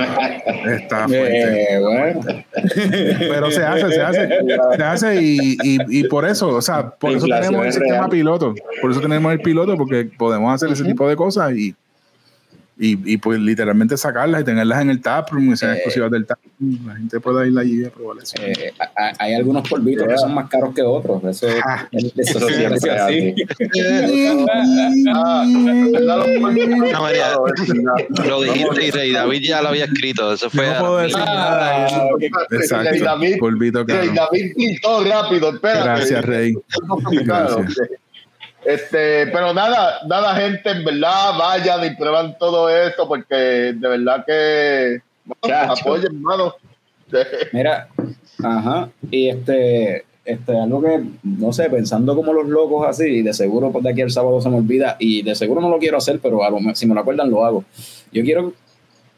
está 0.66 1.08
fuerte. 1.08 1.74
Eh, 1.74 1.80
bueno, 1.80 2.20
Pero 3.18 3.50
se 3.50 3.64
hace, 3.64 3.92
se 3.92 4.02
hace, 4.02 4.28
se 4.76 4.82
hace 4.82 5.22
y, 5.22 5.56
y, 5.62 6.00
y 6.00 6.04
por 6.04 6.26
eso, 6.26 6.48
o 6.48 6.62
sea, 6.62 6.90
por 6.90 7.12
eso 7.12 7.26
tenemos 7.26 7.66
el 7.66 7.72
sistema 7.72 7.98
real. 7.98 8.10
piloto, 8.10 8.54
por 8.80 8.90
eso 8.90 9.00
tenemos 9.00 9.32
el 9.32 9.40
piloto, 9.40 9.76
porque 9.76 10.04
podemos 10.04 10.54
hacer 10.54 10.72
ese 10.72 10.84
tipo 10.84 11.08
de 11.08 11.16
cosas 11.16 11.52
y, 11.52 11.74
y, 12.84 13.12
y 13.12 13.16
pues 13.16 13.38
literalmente 13.38 13.96
sacarlas 13.96 14.40
y 14.40 14.44
tenerlas 14.44 14.80
en 14.82 14.90
el 14.90 15.00
taproom 15.00 15.52
y 15.52 15.56
sean 15.56 15.72
Eh. 15.72 15.74
exclusivas 15.76 16.10
del 16.10 16.26
taproom. 16.26 16.86
La 16.86 16.96
gente 16.96 17.20
puede 17.20 17.48
ir 17.48 17.56
allí 17.58 17.84
a 17.84 17.90
probar 17.90 18.16
eso. 18.22 18.34
eh, 18.40 18.72
hay 19.18 19.34
algunos 19.34 19.68
polvitos 19.68 20.06
que 20.08 20.18
son 20.18 20.34
más 20.34 20.48
caros 20.50 20.74
que 20.74 20.82
otros. 20.82 21.22
Eso, 21.24 21.46
Ah, 21.64 21.86
eso 21.92 22.40
siempre 22.48 22.76
es 22.76 22.84
así. 22.88 23.34
Ah, 25.14 25.44
es 25.46 25.92
verdad. 25.92 26.26
Lo 28.26 28.42
dijiste 28.42 28.86
y 28.86 28.90
Rey 28.90 29.12
David 29.12 29.42
ya 29.42 29.62
lo 29.62 29.68
había 29.68 29.84
escrito. 29.84 30.32
Eso 30.32 30.50
fue. 30.50 30.66
No 30.66 30.78
puedo 30.80 30.96
decir 30.98 31.18
nada. 31.18 31.86
Ah. 31.86 32.08
Exacto. 32.50 32.90
Rey 32.90 33.00
David- 33.00 33.38
Polvito 33.38 33.84
Rey 33.84 34.08
caro. 34.08 34.28
David 34.30 34.52
pintó 34.56 35.04
rápido, 35.04 35.50
espérate. 35.54 35.84
Gracias, 35.84 36.24
Rey. 36.24 36.54
Gracias. 37.24 37.76
Este, 38.64 39.26
pero 39.26 39.52
nada, 39.52 40.00
nada, 40.06 40.36
gente, 40.36 40.70
en 40.70 40.84
verdad, 40.84 41.36
vayan 41.36 41.84
y 41.84 41.96
prueban 41.96 42.38
todo 42.38 42.68
eso, 42.68 43.08
porque 43.08 43.34
de 43.34 43.88
verdad 43.88 44.24
que 44.24 45.02
Chacho. 45.44 45.72
apoyen, 45.72 46.14
hermano. 46.14 46.54
Mira, 47.52 47.88
ajá, 48.42 48.88
y 49.10 49.28
este, 49.28 50.04
este, 50.24 50.56
algo 50.56 50.80
que, 50.80 51.02
no 51.24 51.52
sé, 51.52 51.68
pensando 51.68 52.14
como 52.14 52.32
los 52.32 52.46
locos 52.46 52.86
así, 52.86 53.22
de 53.22 53.34
seguro 53.34 53.72
pues, 53.72 53.84
de 53.84 53.90
aquí 53.90 54.02
al 54.02 54.10
sábado 54.10 54.40
se 54.40 54.48
me 54.48 54.58
olvida, 54.58 54.96
y 54.98 55.22
de 55.22 55.34
seguro 55.34 55.60
no 55.60 55.68
lo 55.68 55.78
quiero 55.78 55.98
hacer, 55.98 56.20
pero 56.20 56.44
a 56.44 56.50
lo 56.50 56.58
si 56.74 56.86
me 56.86 56.94
lo 56.94 57.00
acuerdan 57.00 57.30
lo 57.30 57.44
hago. 57.44 57.64
Yo 58.12 58.22
quiero, 58.22 58.52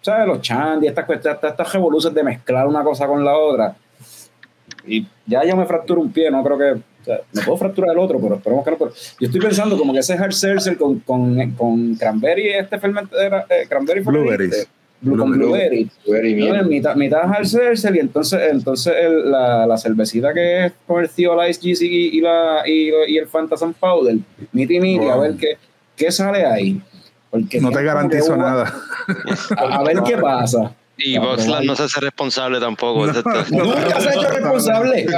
¿sabes? 0.00 0.26
Los 0.26 0.40
chandy, 0.40 0.86
estas 0.86 1.04
cuestiones, 1.04 1.36
estas, 1.36 1.50
estas 1.50 1.72
revoluciones 1.72 2.14
de 2.14 2.24
mezclar 2.24 2.66
una 2.66 2.82
cosa 2.82 3.06
con 3.06 3.22
la 3.24 3.36
otra. 3.36 3.76
Y 4.86 5.06
ya 5.26 5.44
yo 5.44 5.54
me 5.56 5.66
fracturo 5.66 6.00
un 6.00 6.12
pie, 6.12 6.30
no 6.30 6.42
creo 6.42 6.58
que, 6.58 6.93
o 7.04 7.06
sea, 7.06 7.20
me 7.32 7.42
puedo 7.42 7.58
fracturar 7.58 7.90
el 7.92 7.98
otro, 7.98 8.18
pero 8.20 8.36
esperemos 8.36 8.64
que 8.64 8.70
no. 8.70 8.76
Pero 8.78 8.92
yo 9.20 9.26
estoy 9.26 9.40
pensando 9.40 9.76
como 9.78 9.92
que 9.92 9.98
ese 10.00 10.14
hard 10.14 10.32
seltzer 10.32 10.76
con, 10.76 11.00
con, 11.00 11.50
con 11.52 11.94
cranberry, 11.96 12.50
este 12.50 12.78
fermento, 12.78 13.18
era, 13.20 13.46
eh, 13.50 13.66
cranberry 13.68 14.00
Blueberries. 14.00 14.66
Blue, 15.00 15.18
con 15.18 15.32
Blueberry. 15.32 15.90
blueberry. 16.06 16.64
Mitad, 16.66 16.96
mitad 16.96 17.20
hard 17.30 17.44
seltzer 17.44 17.94
y 17.94 17.98
entonces, 17.98 18.40
entonces 18.50 18.94
el- 18.98 19.30
la, 19.30 19.66
la 19.66 19.76
cervecita 19.76 20.32
que 20.32 20.66
es 20.66 20.72
con 20.86 21.02
el 21.02 21.10
Theolize 21.10 21.60
GC 21.60 21.82
y, 21.84 22.16
y 22.16 22.20
la, 22.22 22.62
y, 22.66 22.90
y 23.08 23.18
el 23.18 23.26
Phantasm 23.26 23.72
Powder, 23.78 24.16
miti 24.52 24.80
miti, 24.80 25.06
a 25.06 25.16
ver 25.16 25.34
qué, 25.36 25.58
qué 25.94 26.10
sale 26.10 26.46
ahí. 26.46 26.80
Porque 27.30 27.60
No 27.60 27.70
te 27.70 27.82
garantizo 27.82 28.28
uva- 28.34 28.36
nada. 28.36 28.74
A, 29.58 29.80
a 29.80 29.82
ver 29.82 29.98
qué 30.06 30.16
pasa. 30.16 30.74
Y 30.96 31.18
Voxland 31.18 31.66
no 31.66 31.74
se 31.76 31.84
hace 31.84 32.00
responsable 32.00 32.60
tampoco. 32.60 33.06
Esto- 33.10 33.22
Nunca 33.50 34.00
se 34.00 34.08
ha 34.08 34.12
hecho 34.14 34.28
responsable. 34.30 35.06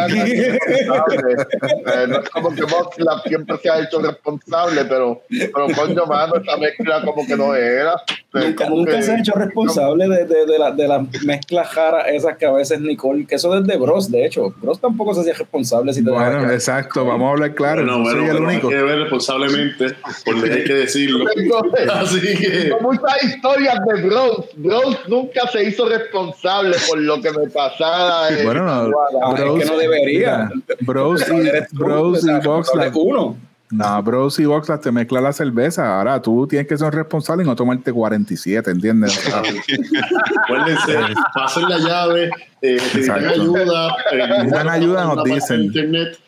Eh, 1.87 2.07
no 2.09 2.21
es 2.21 2.29
como 2.31 2.55
que 2.55 2.63
Voxlab 2.63 3.23
siempre 3.27 3.57
se 3.59 3.71
ha 3.71 3.81
hecho 3.81 4.01
responsable, 4.01 4.85
pero, 4.87 5.23
pero 5.29 5.67
coño, 5.75 6.07
mano, 6.07 6.35
esa 6.37 6.57
mezcla 6.57 7.03
como 7.05 7.27
que 7.27 7.37
no 7.37 7.55
era. 7.55 7.95
Nunca, 8.33 8.65
como 8.65 8.77
nunca 8.79 8.93
que- 8.97 9.03
se 9.03 9.13
ha 9.13 9.19
hecho 9.19 9.33
responsable 9.35 10.09
de, 10.09 10.25
de, 10.27 10.47
de, 10.47 10.59
la, 10.59 10.71
de 10.71 10.89
las 10.89 11.03
mezclas 11.25 11.69
jaras 11.69 12.05
esas 12.09 12.37
que 12.37 12.47
a 12.47 12.53
veces 12.53 12.81
Nicole, 12.81 13.27
que 13.27 13.37
eso 13.37 13.51
desde 13.59 13.79
Bros, 13.79 14.11
de 14.11 14.27
hecho, 14.27 14.53
Bros 14.61 14.81
tampoco 14.81 15.15
se 15.15 15.21
hacía 15.21 15.35
responsable 15.35 15.93
si 15.93 16.05
te 16.05 16.11
Bueno, 16.11 16.51
exacto, 16.51 17.05
vamos 17.05 17.29
a 17.29 17.31
hablar 17.33 17.55
claro. 17.55 17.83
Bueno, 17.83 17.99
no 17.99 18.05
bueno, 18.05 18.19
soy 18.21 18.27
el 18.29 18.37
pero 18.37 18.49
hay 18.49 18.55
único. 18.57 18.69
que 18.69 18.83
ver 18.83 18.99
responsablemente, 19.01 19.87
porque 20.25 20.53
hay 20.53 20.65
que 20.65 20.75
decirlo. 20.75 21.25
Tengo, 21.35 21.61
Así 21.95 22.21
que. 22.21 22.75
muchas 22.81 23.25
historias 23.25 23.79
de 23.87 24.03
Bros. 24.03 24.47
Bros 24.57 24.99
nunca 25.09 25.47
se 25.53 25.65
hizo 25.67 25.89
responsable 25.89 26.77
por 26.89 26.99
lo 26.99 27.21
que 27.21 27.31
me 27.33 27.49
pasara. 27.49 28.29
en 28.39 28.45
Bueno, 28.45 28.65
no, 28.65 28.91
Guadalajara. 28.91 29.27
Ah, 29.27 29.35
es 29.35 29.41
Bros, 29.45 29.59
que 29.61 29.65
no 29.67 29.79
debería. 29.79 30.51
mira, 30.51 30.77
Bros 30.81 31.25
y, 31.29 31.77
Bros 31.77 32.25
y 32.25 32.31
responsable 32.31 32.91
uno. 32.95 33.37
No, 33.71 34.03
Bros 34.03 34.39
y 34.39 34.45
te 34.81 34.93
mezcla 34.93 35.21
la 35.21 35.33
cerveza. 35.33 35.99
Ahora 35.99 36.23
tú 36.23 36.47
tienes 36.47 36.69
que 36.69 36.79
ser 36.79 36.95
responsable 36.95 37.43
y 37.43 37.47
no 37.47 37.57
tomarte 37.57 37.93
47, 37.93 38.71
¿entiendes? 38.71 39.19
Acuérdense, 40.45 40.99
pasen 41.35 41.69
la 41.69 41.79
llave, 41.79 42.31
eh, 42.63 42.75
necesitan 42.75 43.27
ayuda. 43.27 43.89
eh, 44.13 44.17
Necesitan 44.29 44.69
ayuda, 44.69 45.05
nos 45.05 45.25
dicen. 45.25 45.63
Internet. 45.65 46.19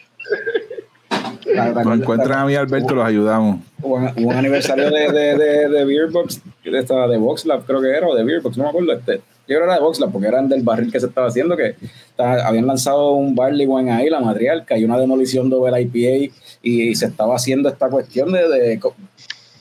Nos 1.84 1.98
encuentran 2.00 2.40
a 2.40 2.44
mí, 2.46 2.54
Alberto, 2.54 2.94
los 2.94 3.04
ayudamos. 3.06 3.60
Un, 3.82 4.32
aniversario 4.32 4.90
de, 4.90 5.10
de, 5.10 5.36
de, 5.36 5.68
de 5.68 5.84
Beerbox, 5.84 6.40
de, 6.64 6.78
esta, 6.78 7.06
de 7.08 7.16
VoxLab, 7.16 7.64
creo 7.64 7.80
que 7.80 7.88
era, 7.90 8.06
o 8.06 8.14
de 8.14 8.24
Beerbox, 8.24 8.56
no 8.58 8.64
me 8.64 8.70
acuerdo. 8.70 8.92
Este. 8.92 9.14
Yo 9.16 9.56
creo 9.56 9.60
que 9.60 9.64
era 9.64 9.74
de 9.74 9.80
VoxLab, 9.80 10.12
porque 10.12 10.28
eran 10.28 10.48
del 10.48 10.62
barril 10.62 10.92
que 10.92 11.00
se 11.00 11.06
estaba 11.06 11.28
haciendo, 11.28 11.56
que 11.56 11.74
estaba- 12.10 12.46
habían 12.46 12.66
lanzado 12.66 13.12
un 13.12 13.34
Barley 13.34 13.66
Wine 13.66 13.90
ahí, 13.92 14.10
la 14.10 14.20
matriarca, 14.20 14.76
y 14.76 14.84
una 14.84 14.98
demolición 14.98 15.48
de 15.48 15.70
la 15.70 15.80
IPA, 15.80 16.32
y, 16.62 16.94
se 16.94 17.06
estaba 17.06 17.34
haciendo 17.36 17.68
esta 17.70 17.88
cuestión 17.88 18.30
de, 18.32 18.46
de- 18.48 18.78
O 18.84 18.92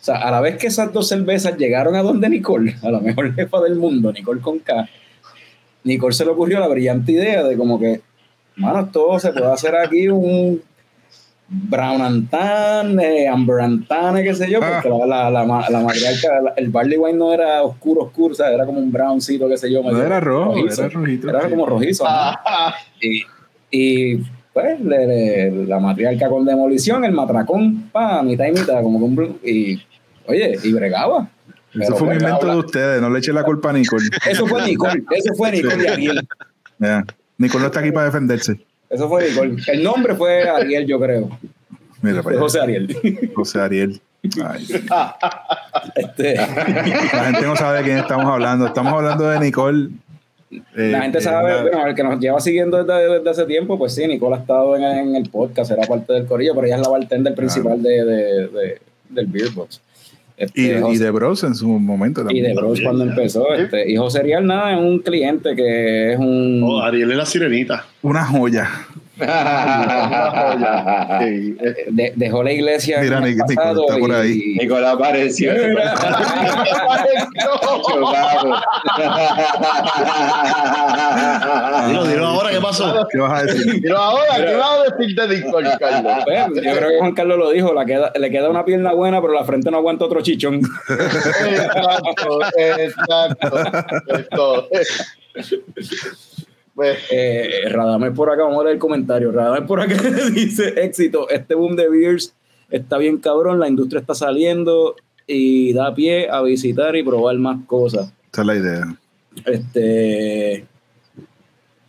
sea, 0.02 0.16
a 0.16 0.32
la 0.32 0.42
vez 0.42 0.58
que 0.58 0.68
esas 0.68 0.92
dos 0.92 1.08
cervezas 1.08 1.58
llegaron 1.58 1.96
a 1.96 2.02
donde 2.04 2.28
Nicole, 2.30 2.76
a 2.84 2.92
la 2.92 3.00
mejor 3.00 3.34
jefa 3.36 3.62
del 3.62 3.76
mundo, 3.76 4.12
Nicole 4.12 4.42
con 4.42 4.60
K, 4.60 4.90
Nicole 5.84 6.14
se 6.14 6.26
le 6.26 6.32
ocurrió 6.32 6.60
la 6.60 6.68
brillante 6.68 7.14
idea 7.14 7.44
de 7.44 7.56
como 7.56 7.80
que, 7.80 8.02
mano, 8.58 8.82
esto 8.82 9.20
se 9.20 9.32
puede 9.32 9.52
hacer 9.54 9.74
aquí 9.76 10.10
un 10.10 10.62
Brown 11.50 12.02
and 12.02 12.30
Tan, 12.30 13.00
eh, 13.00 13.28
Amber 13.28 13.62
and 13.62 13.88
Tan, 13.88 14.16
qué 14.22 14.34
sé 14.36 14.50
yo, 14.52 14.60
porque 14.60 14.90
la, 14.90 15.06
la, 15.06 15.30
la, 15.32 15.46
ma- 15.46 15.70
la 15.70 15.80
matriarca, 15.80 16.42
la- 16.42 16.54
el 16.58 16.70
barley 16.70 16.98
wine 16.98 17.18
no 17.18 17.32
era 17.34 17.64
oscuro, 17.64 18.02
oscuro, 18.04 18.34
o 18.34 18.36
sea, 18.36 18.52
era 18.52 18.66
como 18.66 18.80
un 18.80 18.92
browncito, 18.92 19.48
qué 19.48 19.58
sé 19.58 19.72
yo. 19.72 19.82
No 19.82 20.02
era 20.02 20.20
rojo, 20.20 20.56
rojizo. 20.56 20.82
era 20.86 20.90
rojito. 20.94 21.30
Era 21.30 21.42
sí. 21.44 21.50
como 21.50 21.66
rojizo. 21.66 22.04
¿no? 22.04 22.10
Ah, 22.10 22.76
Y, 23.02 23.22
y 23.72 24.18
pues 24.54 24.80
le- 24.82 25.08
le- 25.08 25.66
la 25.68 25.80
matriarca 25.80 26.28
con 26.30 26.44
demolición, 26.46 27.06
el 27.06 27.14
matracón, 27.14 27.90
pa, 27.94 28.22
mitad 28.24 28.46
y 28.48 28.52
mitad, 28.52 28.82
como 28.82 29.00
que 29.00 29.06
un 29.06 29.40
y 29.44 29.82
oye, 30.26 30.58
y 30.64 30.74
bregaba. 30.74 31.30
Eso 31.80 31.96
fue 31.96 32.08
un 32.08 32.14
invento 32.16 32.36
habla- 32.42 32.54
de 32.54 32.60
ustedes, 32.60 33.02
no 33.02 33.10
le 33.10 33.20
echen 33.20 33.36
la 33.36 33.44
culpa 33.44 33.70
a 33.70 33.74
Nicole. 33.74 34.10
Eso 34.30 34.48
fue 34.48 34.66
Nicole, 34.66 35.04
eso 35.12 35.34
fue 35.36 35.52
Nicole 35.52 35.84
y 35.84 35.88
Ariel. 35.88 36.28
Ya. 36.80 37.06
Nicole 37.38 37.62
no 37.62 37.68
está 37.68 37.80
aquí 37.82 37.92
para 37.92 38.08
defenderse. 38.08 38.60
Eso 38.90 39.08
fue 39.10 39.30
Nicole. 39.30 39.56
El 39.68 39.84
nombre 39.84 40.16
fue 40.16 40.50
Ariel, 40.50 40.86
yo 40.86 41.00
creo. 41.00 41.30
Mira, 42.02 42.22
para. 42.24 42.38
José 42.40 42.60
Ariel. 42.62 43.32
José 43.36 43.60
Ariel. 43.60 44.00
Ay, 44.46 44.68
Este, 45.96 46.36
la 46.36 46.46
gente 47.26 47.42
no 47.44 47.56
sabe 47.56 47.80
de 47.80 47.84
quién 47.84 47.98
estamos 47.98 48.26
hablando. 48.26 48.66
Estamos 48.68 48.94
hablando 48.94 49.30
de 49.30 49.40
Nicole. 49.40 49.90
eh, 50.52 50.90
la 50.92 51.02
gente 51.02 51.18
eh, 51.20 51.22
sabe, 51.22 51.62
bueno, 51.64 51.88
el 51.88 51.96
que 51.96 52.04
nos 52.04 52.20
lleva 52.20 52.40
siguiendo 52.40 52.84
desde, 52.84 53.18
desde 53.18 53.30
hace 53.30 53.46
tiempo, 53.46 53.78
pues 53.78 53.94
sí, 53.94 54.08
Nicole 54.08 54.36
ha 54.36 54.40
estado 54.40 54.76
en, 54.76 54.84
en 54.84 55.16
el 55.16 55.30
podcast, 55.30 55.72
era 55.72 55.84
parte 55.84 56.14
del 56.14 56.26
corillo, 56.26 56.54
pero 56.56 56.68
ella 56.68 56.76
es 56.78 56.82
la 56.82 56.90
bartender 56.90 57.36
principal 57.36 57.82
de, 57.82 58.06
de, 58.06 58.48
de- 58.48 58.82
del 59.10 59.26
Beer 59.28 59.50
Box. 59.52 59.82
Este, 60.38 60.62
y, 60.62 60.66
y 60.70 60.82
José- 60.82 61.04
de 61.04 61.10
Bros 61.12 61.44
en 61.44 61.56
su 61.56 61.68
momento 61.68 62.22
y 62.22 62.24
también. 62.26 62.46
de 62.46 62.54
Bros 62.54 62.80
cuando 62.82 63.04
empezó. 63.06 63.54
Este, 63.56 63.90
y 63.92 63.98
José 63.98 64.20
Ariel, 64.20 64.46
nada, 64.46 64.74
es 64.74 64.80
un 64.80 65.00
cliente 65.00 65.56
que 65.56 66.14
es 66.14 66.20
un. 66.20 66.62
Oh, 66.64 66.80
Ariel 66.82 67.10
es 67.12 67.18
la 67.18 67.26
sirenita. 67.26 67.86
Una 68.04 68.24
joya. 68.24 68.70
Sí, 71.20 71.58
de- 71.90 72.14
dejó 72.16 72.44
la 72.44 72.52
iglesia. 72.52 73.00
Mira, 73.02 73.20
Nicole 73.20 73.56
pasado 73.56 73.86
está 73.88 74.00
por 74.00 74.10
y- 74.10 74.14
ahí. 74.14 74.56
Nicolás 74.60 74.94
apareció. 74.96 75.52
Dilo, 81.88 82.04
dilo 82.06 82.26
ahora, 82.28 82.50
¿qué 82.52 82.60
pasó? 82.60 83.08
¿Qué 83.12 83.18
vas 83.20 83.42
a 83.42 83.46
decir? 83.46 83.80
Pero 83.82 83.98
ahora, 83.98 84.36
¿qué 84.36 84.56
vas 84.56 84.80
a 84.80 84.84
decir 84.98 85.16
de 85.16 85.28
Nicole, 85.38 85.70
Carlos? 85.80 86.14
Pues, 86.28 86.48
yo 86.64 86.76
creo 86.76 86.90
que 86.90 86.98
Juan 87.00 87.14
Carlos 87.14 87.38
lo 87.38 87.52
dijo, 87.52 87.74
la 87.74 87.86
queda, 87.86 88.12
le 88.20 88.30
queda 88.32 88.50
una 88.50 88.66
pierna 88.66 88.92
buena, 88.94 89.22
pero 89.22 89.34
la 89.34 89.44
frente 89.46 89.72
no 89.72 89.78
aguanta 89.78 90.04
otro 90.06 90.22
chichón. 90.22 90.56
Exacto, 90.90 92.40
exacto. 92.58 93.58
Esto. 94.18 94.68
Pues, 96.78 97.00
Eh, 97.10 97.68
Radamés 97.70 98.12
por 98.12 98.30
acá, 98.30 98.44
vamos 98.44 98.60
a 98.62 98.66
leer 98.66 98.76
el 98.76 98.80
comentario. 98.80 99.32
Radamés 99.32 99.68
por 99.68 99.82
acá 99.82 99.96
dice: 100.32 100.76
éxito, 100.78 101.28
este 101.28 101.56
boom 101.56 101.76
de 101.76 101.90
beers 101.90 102.36
está 102.70 103.00
bien 103.00 103.18
cabrón, 103.18 103.60
la 103.60 103.68
industria 103.68 104.00
está 104.00 104.14
saliendo 104.14 104.96
y 105.26 105.74
da 105.74 105.96
pie 105.96 106.30
a 106.30 106.44
visitar 106.44 106.96
y 106.96 107.02
probar 107.02 107.36
más 107.40 107.66
cosas. 107.66 108.14
Esa 108.32 108.42
es 108.42 108.48
la 108.48 108.56
idea. 108.56 108.98
Este 109.44 110.66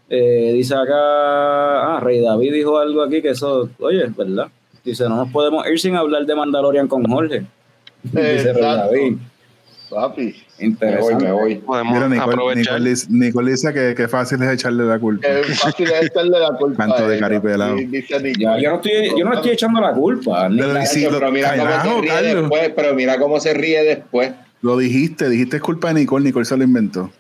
eh, 0.09 0.53
dice 0.55 0.75
acá, 0.75 1.97
ah, 1.97 2.01
Rey 2.03 2.23
David 2.23 2.55
dijo 2.55 2.79
algo 2.79 3.03
aquí 3.03 3.21
que 3.21 3.29
eso, 3.29 3.69
oye, 3.81 4.05
es 4.05 4.17
verdad. 4.17 4.49
Dice, 4.83 5.07
no 5.07 5.17
nos 5.17 5.31
podemos 5.31 5.67
ir 5.69 5.79
sin 5.79 5.97
hablar 5.97 6.25
de 6.25 6.35
Mandalorian 6.35 6.89
con 6.89 7.05
Jorge. 7.05 7.45
Dice 8.05 8.55
Rey. 8.55 8.63
David. 8.63 9.17
Papi. 9.89 10.23
Me 10.23 10.31
voy, 10.31 10.67
Interesante. 10.67 11.25
me 11.25 11.33
voy. 11.33 11.55
Podemos 11.57 11.95
Mira, 11.95 12.09
Nicole, 12.09 12.33
aprovechar. 12.33 12.75
Nicole 12.75 12.91
dice, 12.91 13.07
Nicole 13.11 13.51
dice 13.53 13.73
que, 13.73 13.95
que 13.95 14.09
fácil 14.09 14.43
es 14.43 14.51
echarle 14.51 14.85
la 14.85 14.99
culpa. 14.99 15.27
Es 15.29 15.61
fácil 15.61 15.89
echarle 16.03 16.39
la 16.39 16.51
culpa. 16.59 16.87
De 17.09 17.19
caripelado. 17.19 17.77
Ya, 18.39 18.59
yo 18.59 18.71
no 18.71 18.77
estoy, 18.77 19.11
yo 19.19 19.25
no 19.25 19.35
estoy 19.35 19.51
echando 19.53 19.81
la 19.81 19.93
culpa. 19.93 20.49
ni 20.49 20.59
Pero 20.59 20.73
la- 20.73 20.87
sí, 20.87 21.05
lo- 21.05 21.11
pero 21.19 21.31
mira 21.33 21.55
cómo 21.57 21.71
se 21.95 22.01
ríe 22.01 22.09
Carlos. 22.11 22.35
después, 22.43 22.73
pero 22.75 22.95
mira 22.95 23.19
cómo 23.19 23.41
se 23.41 23.55
ríe 23.55 23.83
después. 23.85 24.33
Lo 24.63 24.77
dijiste, 24.77 25.29
dijiste 25.29 25.57
es 25.57 25.63
culpa 25.63 25.89
de 25.89 26.01
Nicole, 26.01 26.25
Nicole 26.25 26.45
se 26.45 26.57
lo 26.57 26.65
inventó. 26.65 27.11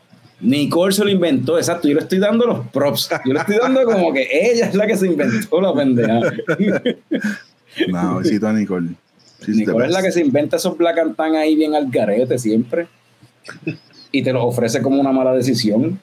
Nicole 0.40 0.93
se 0.93 1.05
lo 1.05 1.11
inventó, 1.11 1.59
exacto. 1.59 1.89
Yo 1.89 1.95
le 1.95 2.01
estoy 2.01 2.19
dando 2.19 2.47
los 2.47 2.66
props. 2.69 3.09
Yo 3.24 3.32
le 3.32 3.40
estoy 3.40 3.57
dando 3.57 3.85
como 3.85 4.12
que 4.12 4.28
ella 4.31 4.66
es 4.66 4.74
la 4.74 4.86
que 4.86 4.97
se 4.97 5.07
inventó 5.07 5.61
la 5.61 5.73
pendeja. 5.74 6.20
No, 7.89 8.19
besito 8.19 8.49
a 8.49 8.53
Nicole. 8.53 8.89
Nicole 9.47 9.86
es 9.86 9.93
la 9.93 10.02
que 10.02 10.12
se 10.12 10.20
inventa 10.20 10.56
esos 10.56 10.77
tan 11.16 11.36
ahí 11.36 11.55
bien 11.55 11.74
al 11.74 11.89
garete 11.90 12.39
siempre. 12.39 12.89
Y 14.10 14.23
te 14.23 14.32
los 14.32 14.44
ofrece 14.44 14.82
como 14.82 15.01
una 15.01 15.12
mala 15.12 15.32
decisión. 15.32 16.01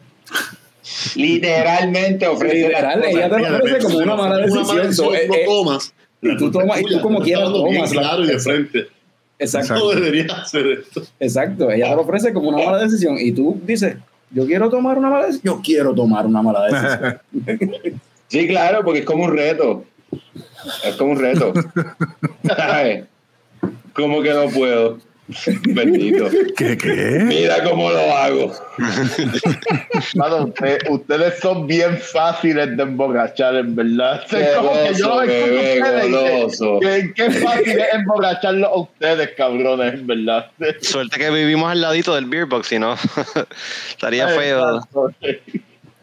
Literalmente 1.15 2.27
ofrece 2.27 2.67
Literal, 2.69 3.03
ella 3.03 3.29
te 3.29 3.39
lo 3.39 3.55
ofrece 3.57 3.79
como 3.79 3.97
una 3.97 4.15
mala 4.15 4.37
decisión. 4.37 4.93
So, 4.93 5.13
eh, 5.15 5.27
no 5.27 5.33
eh, 5.35 5.43
tomas. 5.45 5.93
y 6.21 6.37
tú 6.37 6.51
tomas- 6.51 6.81
y 6.81 6.85
tú 6.85 7.01
como 7.01 7.19
quieras 7.21 7.51
tomas 7.51 7.93
la- 7.93 8.01
Claro 8.01 8.23
y 8.23 8.27
de 8.27 8.39
frente. 8.39 8.87
Exacto, 9.37 9.73
No 9.75 9.89
deberías 9.89 10.31
hacer 10.31 10.65
esto. 10.67 11.03
exacto. 11.19 11.69
Ella 11.69 11.89
te 11.89 11.95
lo 11.95 12.01
ofrece 12.03 12.31
como 12.33 12.49
una 12.49 12.63
mala 12.63 12.77
decisión. 12.79 13.17
Y 13.19 13.31
tú 13.33 13.59
dices, 13.65 13.97
yo 14.31 14.45
quiero 14.45 14.69
tomar 14.69 14.97
una 14.97 15.09
mala 15.09 15.25
decisión. 15.27 15.55
Yo 15.55 15.61
quiero 15.61 15.93
tomar 15.93 16.25
una 16.25 16.41
mala 16.41 16.65
decisión. 16.65 17.99
Sí, 18.27 18.47
claro, 18.47 18.83
porque 18.83 18.99
es 18.99 19.05
como 19.05 19.25
un 19.25 19.35
reto. 19.35 19.83
Es 20.85 20.95
como 20.95 21.11
un 21.11 21.19
reto. 21.19 21.53
¿Sabes? 22.43 23.05
¿Cómo 23.93 24.21
que 24.21 24.33
no 24.33 24.49
puedo? 24.49 24.97
Bendito. 25.69 26.29
¿Qué, 26.55 26.77
qué? 26.77 27.21
Mira 27.23 27.63
cómo 27.63 27.89
lo 27.89 28.15
hago. 28.15 28.53
Mano, 30.15 30.45
usted- 30.45 30.77
ustedes 30.89 31.39
son 31.39 31.65
bien 31.65 31.97
fáciles 31.97 32.77
de 32.77 32.83
emborrachar, 32.83 33.55
en 33.55 33.75
verdad. 33.75 34.23
Qué 34.29 34.41
Es 34.41 34.49
como 34.55 34.71
que 34.73 34.93
yo 34.93 35.07
gozo, 35.09 35.15
los 35.25 35.29
escucho 35.29 35.85
a 35.85 35.91
bebé, 35.91 36.09
goloso. 36.11 36.79
que- 36.79 37.13
Qué 37.15 37.31
fácil 37.31 37.79
es 37.79 37.93
emborracharlos 37.93 38.69
a 38.69 38.75
ustedes, 38.75 39.29
cabrones, 39.35 39.93
en 39.95 40.05
verdad. 40.07 40.51
Suerte 40.81 41.17
que 41.17 41.31
vivimos 41.31 41.71
al 41.71 41.81
ladito 41.81 42.13
del 42.13 42.25
beer 42.25 42.45
box, 42.45 42.67
si 42.67 42.77
no, 42.77 42.95
estaría 43.89 44.27
feo. 44.27 44.81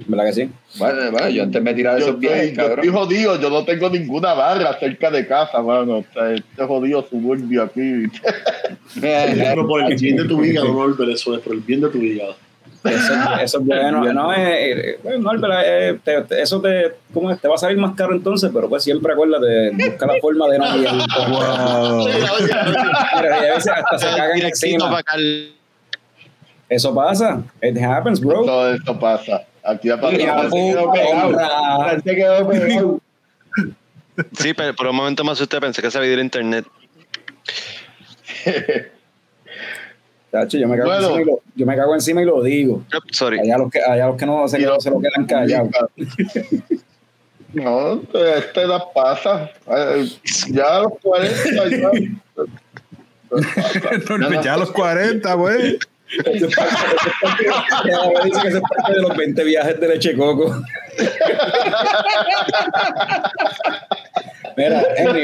¿Verdad 0.06 0.26
que 0.26 0.32
sí? 0.32 0.50
Bueno, 0.78 1.10
bueno, 1.12 1.28
yo 1.28 1.42
antes 1.42 1.62
me 1.62 1.74
tiraba 1.74 1.98
esos 1.98 2.18
viajes, 2.18 2.54
yo 2.54 2.62
estoy 2.62 2.76
cabrón. 2.76 2.92
jodido, 2.94 3.40
yo 3.40 3.50
no 3.50 3.64
tengo 3.64 3.90
ninguna 3.90 4.34
barra 4.34 4.78
cerca 4.78 5.10
de 5.10 5.26
casa, 5.26 5.60
mano. 5.62 5.98
O 5.98 6.04
sea, 6.12 6.32
este 6.32 6.64
jodido 6.64 7.06
suburbio 7.08 7.62
aquí. 7.64 8.04
Pero 9.00 9.66
por 9.66 9.82
el 9.82 9.96
bien 9.98 10.16
de 10.16 10.24
tu 10.24 10.44
hígado, 10.44 10.72
no 10.72 10.82
Albert, 10.82 11.10
eso 11.10 11.34
es 11.34 11.40
por 11.40 11.54
el 11.54 11.60
bien 11.60 11.80
de 11.80 11.88
tu 11.88 11.98
hígado. 11.98 12.36
Eso, 12.84 13.12
eso 13.40 13.58
es 13.60 13.64
bueno. 13.64 14.02
No, 14.12 14.32
eh, 14.34 14.38
eh, 14.94 14.98
bueno, 15.04 15.32
no, 15.32 15.40
pero, 15.40 15.54
eh, 15.64 15.98
te- 16.02 16.22
te- 16.22 16.42
eso 16.42 16.60
te, 16.60 16.92
¿cómo 17.14 17.30
es? 17.30 17.40
te 17.40 17.46
va 17.46 17.54
a 17.54 17.58
salir 17.58 17.78
más 17.78 17.94
caro 17.94 18.12
entonces, 18.12 18.50
pero 18.52 18.68
pues 18.68 18.82
siempre 18.82 19.12
acuérdate, 19.12 19.70
busca 19.70 20.06
la 20.06 20.14
forma 20.20 20.48
de 20.48 20.58
no 20.58 20.76
ir. 20.76 20.88
Wow. 21.30 22.08
Y 22.08 22.12
a 23.30 23.54
veces 23.54 23.68
hasta 23.72 23.98
se 23.98 24.06
cagan 24.16 24.40
encima. 24.42 25.00
Eso 26.68 26.94
pasa. 26.94 27.42
It 27.62 27.76
happens, 27.80 28.20
bro. 28.20 28.44
Todo 28.44 28.74
esto 28.74 28.98
pasa. 28.98 29.42
Aquí 29.64 29.88
Ya, 29.88 29.96
pasado. 30.00 30.50
se 30.50 30.56
quedó 30.56 30.92
pegado. 30.92 31.28
honra. 31.28 32.00
Se 32.02 32.14
quedó 32.16 32.48
pegado. 32.48 33.00
Sí, 34.38 34.54
pero 34.54 34.74
por 34.74 34.86
un 34.88 34.96
momento 34.96 35.24
más 35.24 35.40
usted 35.40 35.58
pensé 35.60 35.80
que 35.80 35.90
se 35.90 35.98
veía 35.98 36.14
el 36.14 36.20
internet. 36.20 36.66
Tacho, 40.30 40.56
yo, 40.58 40.66
me 40.66 40.76
cago 40.78 40.88
Bueno. 40.88 41.06
encima 41.08 41.20
y 41.22 41.24
lo, 41.26 41.40
yo 41.54 41.66
me 41.66 41.76
cago 41.76 41.94
encima 41.94 42.22
y 42.22 42.24
lo 42.24 42.42
digo. 42.42 42.82
Yep, 42.92 43.02
sorry. 43.12 43.38
Allá 43.40 43.58
los 43.58 43.70
que, 43.70 43.80
allá 43.82 44.06
los 44.06 44.16
que 44.16 44.26
no 44.26 44.48
se, 44.48 44.58
lo- 44.60 44.80
se 44.80 44.90
lo 44.90 44.98
quedan 45.00 45.26
callados. 45.26 45.70
No, 47.52 48.00
esta 48.14 48.62
edad 48.62 48.80
pasa. 48.94 49.50
Ya 50.48 50.76
a 50.76 50.80
los 50.80 50.92
40 51.02 51.68
ya. 51.68 51.90
Ya 54.42 54.54
a 54.54 54.56
los 54.58 54.70
40, 54.72 55.34
güey. 55.34 55.78
Eso 56.26 56.46
es 56.46 56.56
parte- 56.56 56.74
dice 58.24 58.40
que 58.42 58.48
es 58.48 58.54
de 58.54 59.00
los 59.00 59.16
20 59.16 59.44
viajes 59.44 59.80
de 59.80 59.88
leche 59.88 60.16
coco. 60.16 60.54
Mira, 64.56 64.82
Henry, 64.96 65.22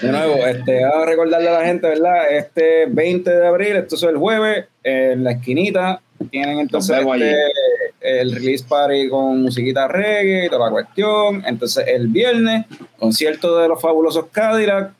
de 0.00 0.12
nuevo, 0.12 0.34
este, 0.46 0.84
vamos 0.84 1.02
a 1.02 1.06
recordarle 1.06 1.48
a 1.48 1.60
la 1.60 1.64
gente, 1.66 1.88
¿verdad? 1.88 2.30
Este 2.30 2.86
20 2.86 3.30
de 3.30 3.46
abril, 3.46 3.76
esto 3.76 3.96
es 3.96 4.02
el 4.04 4.16
jueves, 4.16 4.66
en 4.82 5.24
la 5.24 5.32
esquinita, 5.32 6.00
tienen 6.30 6.60
entonces 6.60 6.96
este, 6.98 7.52
el 8.00 8.32
release 8.34 8.64
party 8.66 9.08
con 9.08 9.42
musiquita 9.42 9.86
reggae 9.88 10.46
y 10.46 10.48
toda 10.48 10.66
la 10.66 10.70
cuestión. 10.72 11.42
Entonces 11.46 11.84
el 11.88 12.08
viernes, 12.08 12.66
concierto 12.98 13.58
de 13.58 13.68
los 13.68 13.80
fabulosos 13.80 14.26
Cadillac. 14.32 14.92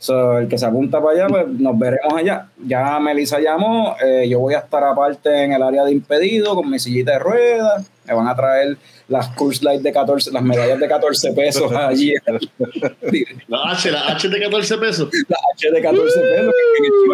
So, 0.00 0.38
el 0.38 0.48
que 0.48 0.56
se 0.56 0.64
apunta 0.64 0.98
para 0.98 1.12
allá, 1.12 1.26
pues 1.28 1.46
nos 1.46 1.78
veremos 1.78 2.14
allá. 2.16 2.48
Ya 2.66 2.98
Melissa 2.98 3.38
llamó, 3.38 3.94
eh, 4.02 4.26
yo 4.26 4.38
voy 4.38 4.54
a 4.54 4.60
estar 4.60 4.82
aparte 4.82 5.44
en 5.44 5.52
el 5.52 5.62
área 5.62 5.84
de 5.84 5.92
impedido 5.92 6.54
con 6.54 6.70
mi 6.70 6.78
sillita 6.78 7.12
de 7.12 7.18
ruedas. 7.18 7.90
Me 8.06 8.14
van 8.14 8.26
a 8.26 8.34
traer 8.34 8.78
las 9.08 9.28
Curse 9.36 9.62
Light 9.62 9.82
de 9.82 9.92
14, 9.92 10.30
las 10.32 10.42
medallas 10.42 10.80
de 10.80 10.88
14 10.88 11.32
pesos 11.34 11.70
allí. 11.72 12.14
La 13.48 13.72
H, 13.72 13.90
la 13.90 14.06
H 14.08 14.28
de 14.30 14.40
14 14.40 14.78
pesos. 14.78 15.10
La 15.28 15.36
H 15.54 15.70
de 15.70 15.82
14 15.82 16.20
pesos, 16.20 16.54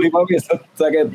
que, 0.02 0.10
papi, 0.10 0.36
eso, 0.36 0.54
o 0.54 0.78
sea 0.78 0.90
que 0.90 1.08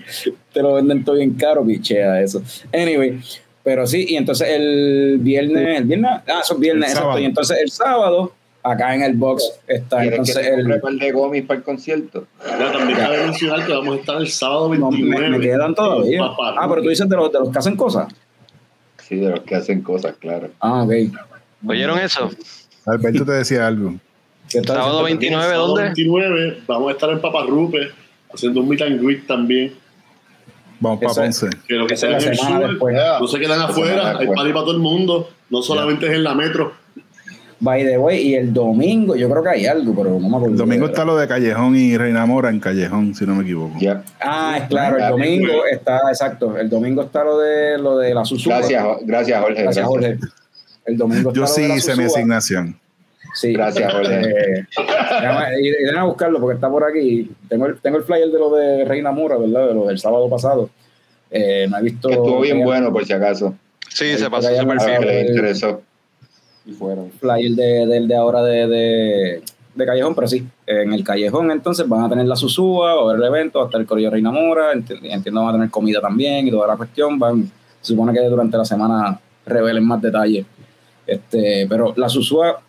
te 0.51 0.61
lo 0.61 0.73
venden 0.73 1.05
todo 1.05 1.15
bien 1.15 1.35
caro, 1.35 1.65
pichea 1.65 2.21
eso. 2.21 2.41
Anyway, 2.73 3.21
pero 3.63 3.87
sí, 3.87 4.07
y 4.09 4.17
entonces 4.17 4.49
el 4.49 5.19
viernes, 5.21 5.77
el 5.77 5.85
viernes, 5.85 6.11
ah, 6.27 6.41
son 6.43 6.59
viernes, 6.59 6.85
El 6.85 6.89
exacto, 6.89 7.05
sábado. 7.05 7.19
y 7.21 7.25
entonces 7.25 7.57
el 7.61 7.71
sábado, 7.71 8.33
acá 8.63 8.95
en 8.95 9.01
el 9.03 9.13
box 9.13 9.43
está 9.67 9.97
¿Quieres 10.01 10.19
entonces 10.19 10.37
que 10.37 10.43
te 10.43 10.73
el... 10.73 10.79
par 10.81 10.93
de 10.93 11.11
gomis 11.11 11.43
para 11.45 11.57
el 11.59 11.63
concierto? 11.63 12.27
Ya, 12.45 12.71
también 12.71 12.97
cabe 12.97 13.23
mencionar 13.25 13.65
que 13.65 13.71
vamos 13.73 13.95
a 13.97 13.99
estar 13.99 14.17
el 14.17 14.27
sábado 14.29 14.73
No, 14.75 14.89
29. 14.89 15.29
me, 15.29 15.37
me 15.37 15.43
quedan 15.43 15.73
todavía. 15.75 16.19
Papá, 16.19 16.55
Ah, 16.57 16.67
pero 16.69 16.81
tú 16.83 16.89
dices 16.89 17.07
de 17.09 17.15
los, 17.15 17.31
de 17.31 17.39
los 17.39 17.49
que 17.51 17.59
hacen 17.59 17.75
cosas. 17.75 18.07
Sí, 19.07 19.17
de 19.17 19.29
los 19.29 19.41
que 19.41 19.55
hacen 19.55 19.81
cosas, 19.81 20.15
claro. 20.19 20.49
Ah, 20.59 20.83
ok. 20.83 20.91
¿Oyeron 21.67 21.99
eso? 21.99 22.29
Alberto 22.85 23.25
te 23.25 23.31
decía 23.33 23.67
algo. 23.67 23.95
¿Qué 24.49 24.59
estás 24.59 24.75
Sábado 24.75 25.05
diciendo? 25.05 25.21
29, 25.21 25.43
Sábado 25.43 25.67
¿dónde? 25.67 25.83
29, 25.83 26.57
vamos 26.67 26.89
a 26.89 26.91
estar 26.91 27.09
en 27.09 27.21
Paparrupe 27.21 27.91
haciendo 28.33 28.61
un 28.61 28.69
meet 28.69 28.81
and 28.81 29.01
greet 29.01 29.25
también. 29.27 29.73
Vamos 30.79 30.99
para 30.99 31.13
Ponce. 31.13 31.47
Que 31.67 31.75
lo 31.75 31.85
que 31.85 31.95
sea 31.95 32.17
en 32.17 32.27
el 32.29 32.35
sur, 32.37 32.67
después. 32.67 32.95
no 33.19 33.27
se 33.27 33.39
quedan 33.39 33.61
afuera, 33.61 34.17
hay 34.17 34.27
party 34.27 34.51
para 34.51 34.65
todo 34.65 34.71
el 34.71 34.79
mundo, 34.79 35.29
no 35.49 35.61
solamente 35.61 36.07
es 36.07 36.13
en 36.13 36.23
la 36.23 36.33
metro. 36.33 36.73
By 37.63 37.85
the 37.85 37.95
way, 37.99 38.19
y 38.29 38.33
el 38.35 38.51
domingo, 38.51 39.15
yo 39.15 39.29
creo 39.29 39.43
que 39.43 39.49
hay 39.49 39.65
algo, 39.67 39.93
pero 39.95 40.09
no 40.09 40.19
me 40.19 40.27
acuerdo. 40.35 40.47
El 40.47 40.57
domingo 40.57 40.87
está 40.87 41.05
lo 41.05 41.15
de 41.15 41.27
Callejón 41.27 41.75
y 41.75 41.95
Reina 41.95 42.25
Mora 42.25 42.49
en 42.49 42.59
Callejón, 42.59 43.13
si 43.13 43.23
no 43.27 43.35
me 43.35 43.43
equivoco. 43.43 43.77
Ya. 43.79 44.03
Ah, 44.19 44.57
es 44.61 44.67
claro, 44.67 44.97
el 44.97 45.07
domingo 45.09 45.65
está, 45.71 45.99
exacto. 46.09 46.57
El 46.57 46.69
domingo 46.69 47.03
está 47.03 47.23
lo 47.23 47.37
de 47.37 47.77
lo 47.77 47.99
de 47.99 48.15
la 48.15 48.25
Susúa. 48.25 48.57
Gracias, 48.57 48.83
gracias, 49.03 49.41
Jorge. 49.41 49.61
Gracias, 49.63 49.85
Jorge. 49.85 50.17
El 50.85 50.97
domingo 50.97 51.31
Yo 51.31 51.43
está 51.43 51.53
sí 51.55 51.61
lo 51.61 51.67
de 51.67 51.73
la 51.73 51.77
hice 51.77 51.95
mi 51.95 52.03
asignación. 52.05 52.79
Sí. 53.35 53.53
Gracias, 53.53 53.93
Jorge. 53.93 54.21
Eh, 54.21 54.65
y- 55.61 55.95
a 55.95 56.03
buscarlo 56.03 56.39
porque 56.39 56.55
está 56.55 56.67
por 56.69 56.83
aquí. 56.83 57.29
Tengo 57.47 57.67
el, 57.67 57.79
tengo 57.79 57.97
el 57.97 58.03
flyer 58.03 58.29
de 58.29 58.39
lo 58.39 58.55
de 58.55 58.85
Reina 58.85 59.11
Mora, 59.11 59.37
¿verdad? 59.37 59.67
De 59.67 59.73
lo 59.75 59.85
del 59.85 59.99
sábado 59.99 60.27
pasado. 60.29 60.69
Eh, 61.29 61.67
no 61.69 61.77
he 61.77 61.83
visto. 61.83 62.09
Estuvo 62.09 62.41
bien 62.41 62.61
eh, 62.61 62.63
bueno, 62.65 62.91
por 62.91 63.05
si 63.05 63.13
acaso. 63.13 63.53
Sí, 63.87 64.17
se 64.17 64.29
pasó 64.31 64.49
súper 64.55 64.77
bien. 64.85 65.03
el- 65.03 65.29
interesó. 65.29 65.81
Y 66.65 66.71
fueron 66.73 67.11
flyer 67.11 67.51
de, 67.51 67.85
del 67.87 68.07
de 68.07 68.15
ahora 68.15 68.43
de, 68.43 68.67
de, 68.67 69.85
Callejón, 69.85 70.13
pero 70.13 70.27
sí, 70.27 70.47
en 70.67 70.93
el 70.93 71.03
Callejón 71.03 71.49
entonces 71.49 71.87
van 71.87 72.03
a 72.03 72.09
tener 72.09 72.27
la 72.27 72.35
Susúa, 72.35 72.93
va 72.95 73.11
a 73.11 73.15
el 73.15 73.23
evento, 73.23 73.59
va 73.59 73.65
a 73.65 73.67
estar 73.67 73.81
el 73.81 73.87
Corillo 73.87 74.11
Reina 74.11 74.31
Mora, 74.31 74.73
enti- 74.73 74.99
entiendo 75.01 75.41
van 75.41 75.49
a 75.49 75.53
tener 75.53 75.69
comida 75.71 75.99
también 75.99 76.47
y 76.47 76.51
toda 76.51 76.67
la 76.67 76.77
cuestión, 76.77 77.17
van, 77.17 77.49
se 77.81 77.93
supone 77.93 78.13
que 78.13 78.21
durante 78.21 78.57
la 78.57 78.65
semana 78.65 79.19
revelen 79.45 79.85
más 79.85 80.01
detalles. 80.01 80.45
Este, 81.07 81.65
pero 81.67 81.93
la 81.97 82.09
Susúa, 82.09 82.61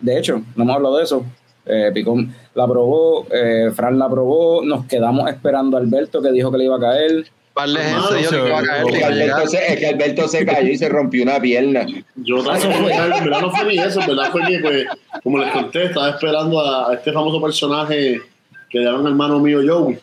de 0.00 0.18
hecho, 0.18 0.42
no 0.56 0.64
hemos 0.64 0.76
hablado 0.76 0.96
de 0.96 1.04
eso, 1.04 1.24
eh, 1.66 1.90
Picón 1.94 2.34
la 2.54 2.66
probó, 2.66 3.26
eh, 3.30 3.70
Fran 3.74 3.98
la 3.98 4.08
probó, 4.08 4.64
nos 4.64 4.86
quedamos 4.86 5.28
esperando 5.30 5.76
a 5.76 5.80
Alberto 5.80 6.20
que 6.20 6.32
dijo 6.32 6.50
que 6.50 6.58
le 6.58 6.64
iba 6.64 6.76
a 6.76 6.80
caer. 6.80 7.26
Que 7.56 8.52
a 8.52 8.62
caer, 8.62 8.86
Es 8.86 8.92
que 8.92 8.98
que. 8.98 9.04
Alberto 9.04 9.46
se, 9.48 9.72
es 9.72 9.78
que 9.78 9.86
Alberto 9.86 10.28
se 10.28 10.44
cayó 10.44 10.68
y 10.68 10.76
se 10.76 10.88
rompió 10.90 11.22
una 11.22 11.40
pierna. 11.40 11.86
Yo 12.16 12.42
no 12.42 12.54
fue, 12.54 12.92
en 12.92 13.24
verdad 13.24 13.40
no 13.40 13.50
fue 13.50 13.64
ni 13.64 13.78
eso, 13.78 14.00
en 14.00 14.06
verdad 14.08 14.30
fue 14.30 14.42
que, 14.46 14.58
pues, 14.58 14.86
como 15.22 15.38
les 15.38 15.50
conté, 15.52 15.84
estaba 15.86 16.10
esperando 16.10 16.60
a, 16.60 16.90
a 16.90 16.94
este 16.94 17.12
famoso 17.12 17.40
personaje 17.40 18.20
que 18.68 18.78
le 18.78 18.84
llaman 18.84 19.06
hermano 19.06 19.40
mío 19.40 19.60
Joey. 19.66 19.98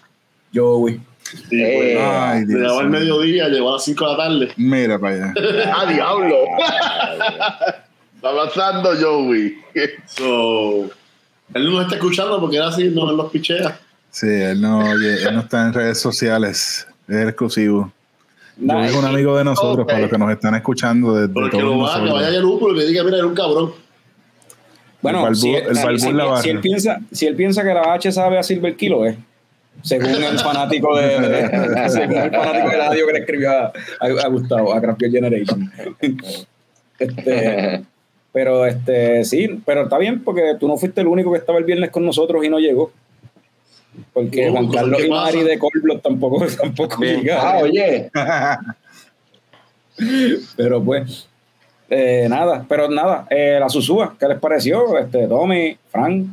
Joey. 0.53 0.99
Eh, 1.51 1.77
pues, 1.77 1.97
Ay, 2.01 2.45
Dios 2.45 2.59
llegaba 2.59 2.79
al 2.81 2.89
mediodía, 2.89 3.47
llegó 3.49 3.69
a 3.69 3.73
las 3.73 3.85
5 3.85 4.05
de 4.05 4.11
la 4.11 4.17
tarde. 4.17 4.53
Mira 4.57 4.99
para 4.99 5.15
allá. 5.15 5.33
¡Ah, 5.75 5.85
diablo! 5.91 6.35
Está 8.15 8.35
pasando, 8.35 8.91
Joey. 8.99 9.57
So, 10.07 10.85
él 11.53 11.65
no 11.65 11.71
nos 11.71 11.83
está 11.83 11.95
escuchando 11.95 12.39
porque 12.39 12.55
era 12.55 12.69
así, 12.69 12.89
no 12.89 13.09
él 13.11 13.17
los 13.17 13.29
pichea. 13.31 13.77
Sí, 14.09 14.27
él 14.27 14.61
no, 14.61 14.79
oye, 14.79 15.23
él 15.23 15.33
no 15.33 15.41
está 15.41 15.67
en 15.67 15.73
redes 15.73 15.99
sociales. 15.99 16.87
Es 17.07 17.27
exclusivo. 17.27 17.91
Yo 18.57 18.65
Nah, 18.67 18.85
es 18.85 18.95
un 18.95 19.03
amigo 19.05 19.35
de 19.37 19.43
nosotros, 19.43 19.79
Ok. 19.83 19.87
para 19.87 19.99
los 20.01 20.09
que 20.11 20.17
nos 20.17 20.31
están 20.31 20.53
escuchando 20.55 21.15
desde 21.15 21.33
Pero 21.33 21.49
que 21.49 21.57
todos 21.57 21.63
lo 21.75 21.77
vaya, 21.83 22.03
que 22.05 22.11
vaya 22.11 22.39
lúpulo 22.39 22.75
y 22.75 22.79
le 22.79 22.85
diga, 22.87 23.03
mira, 23.03 23.17
era 23.17 23.25
un 23.25 23.33
cabrón. 23.33 23.71
Bueno, 25.01 25.19
El 25.27 25.33
balbú- 25.33 25.35
si, 25.41 25.49
el 25.55 25.73
balbú 25.73 25.99
si- 25.99 26.13
la 26.13 26.37
si 26.41 26.49
él 26.49 26.59
piensa, 26.61 26.99
si 27.11 27.25
él 27.25 27.35
piensa 27.35 27.63
que 27.63 27.73
la 27.73 27.93
H 27.93 28.11
sabe 28.11 28.37
a 28.37 28.43
Silver 28.43 28.75
Kilo, 28.75 29.05
es. 29.05 29.17
Según 29.81 30.09
el 30.23 30.37
fanático 30.39 30.95
de, 30.95 31.19
de- 31.19 31.89
según 31.89 32.15
el 32.15 32.31
fanático 32.31 32.69
de 32.69 32.77
la 32.77 32.87
radio 32.89 33.07
que 33.07 33.13
le 33.13 33.19
escribió 33.19 33.51
a, 33.51 33.63
a- 33.99 34.23
a 34.23 34.27
Gustavo, 34.27 34.71
a 34.73 34.79
Beer 34.79 34.95
Generation. 35.11 35.71
Este, 36.99 37.83
pero 38.31 38.65
este, 38.65 39.25
sí, 39.25 39.61
pero 39.65 39.83
está 39.83 39.97
bien 39.97 40.23
porque 40.23 40.55
tú 40.59 40.67
no 40.67 40.77
fuiste 40.77 41.01
el 41.01 41.07
único 41.07 41.31
que 41.31 41.39
estaba 41.39 41.57
el 41.57 41.65
viernes 41.65 41.89
con 41.89 42.05
nosotros 42.05 42.43
y 42.45 42.49
no 42.49 42.59
llegó. 42.59 42.91
Porque 44.13 44.49
Juan 44.49 44.67
cosas 44.67 44.81
Carlos 44.81 45.01
y 45.05 45.09
Mari 45.09 45.43
de 45.43 45.59
Colblock 45.59 46.01
tampoco, 46.01 46.45
tampoco. 46.61 46.97
Ah, 47.37 47.59
oye. 47.61 48.09
Pero 50.55 50.83
pues, 50.83 51.27
eh, 51.89 52.25
nada, 52.29 52.65
pero 52.67 52.89
nada, 52.89 53.27
eh, 53.29 53.57
la 53.59 53.69
Susúa, 53.69 54.15
¿qué 54.19 54.27
les 54.27 54.39
pareció? 54.39 54.97
Este, 54.97 55.27
Tommy, 55.27 55.77
Frank. 55.91 56.27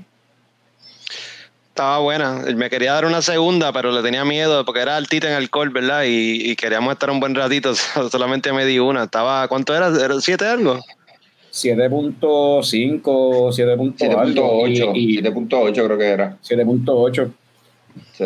Estaba 1.69 1.99
buena. 1.99 2.43
Me 2.57 2.69
quería 2.70 2.93
dar 2.95 3.05
una 3.05 3.23
segunda, 3.23 3.73
pero 3.73 3.93
le 3.93 4.03
tenía 4.03 4.24
miedo 4.24 4.65
porque 4.65 4.81
era 4.81 4.97
altita 4.97 5.28
en 5.28 5.35
alcohol, 5.35 5.70
¿verdad? 5.70 6.05
Y, 6.05 6.51
y 6.51 6.57
queríamos 6.57 6.93
estar 6.93 7.11
un 7.11 7.20
buen 7.20 7.35
ratito. 7.35 7.74
Solamente 8.11 8.53
me 8.53 8.65
di 8.65 8.78
una. 8.78 9.05
Estaba, 9.05 9.47
¿cuánto 9.49 9.74
era? 9.74 9.89
¿Era 9.89 10.20
¿Siete 10.20 10.47
algo? 10.47 10.78
7.5, 11.53 13.53
7. 13.53 13.73
algo, 13.73 13.85
7.8. 14.66 14.93
y- 14.95 15.19
y 15.19 15.23
7.8 15.23 15.73
creo 15.85 15.99
que 15.99 16.07
era. 16.07 16.37
7.8. 16.43 17.31
Sí. 18.12 18.25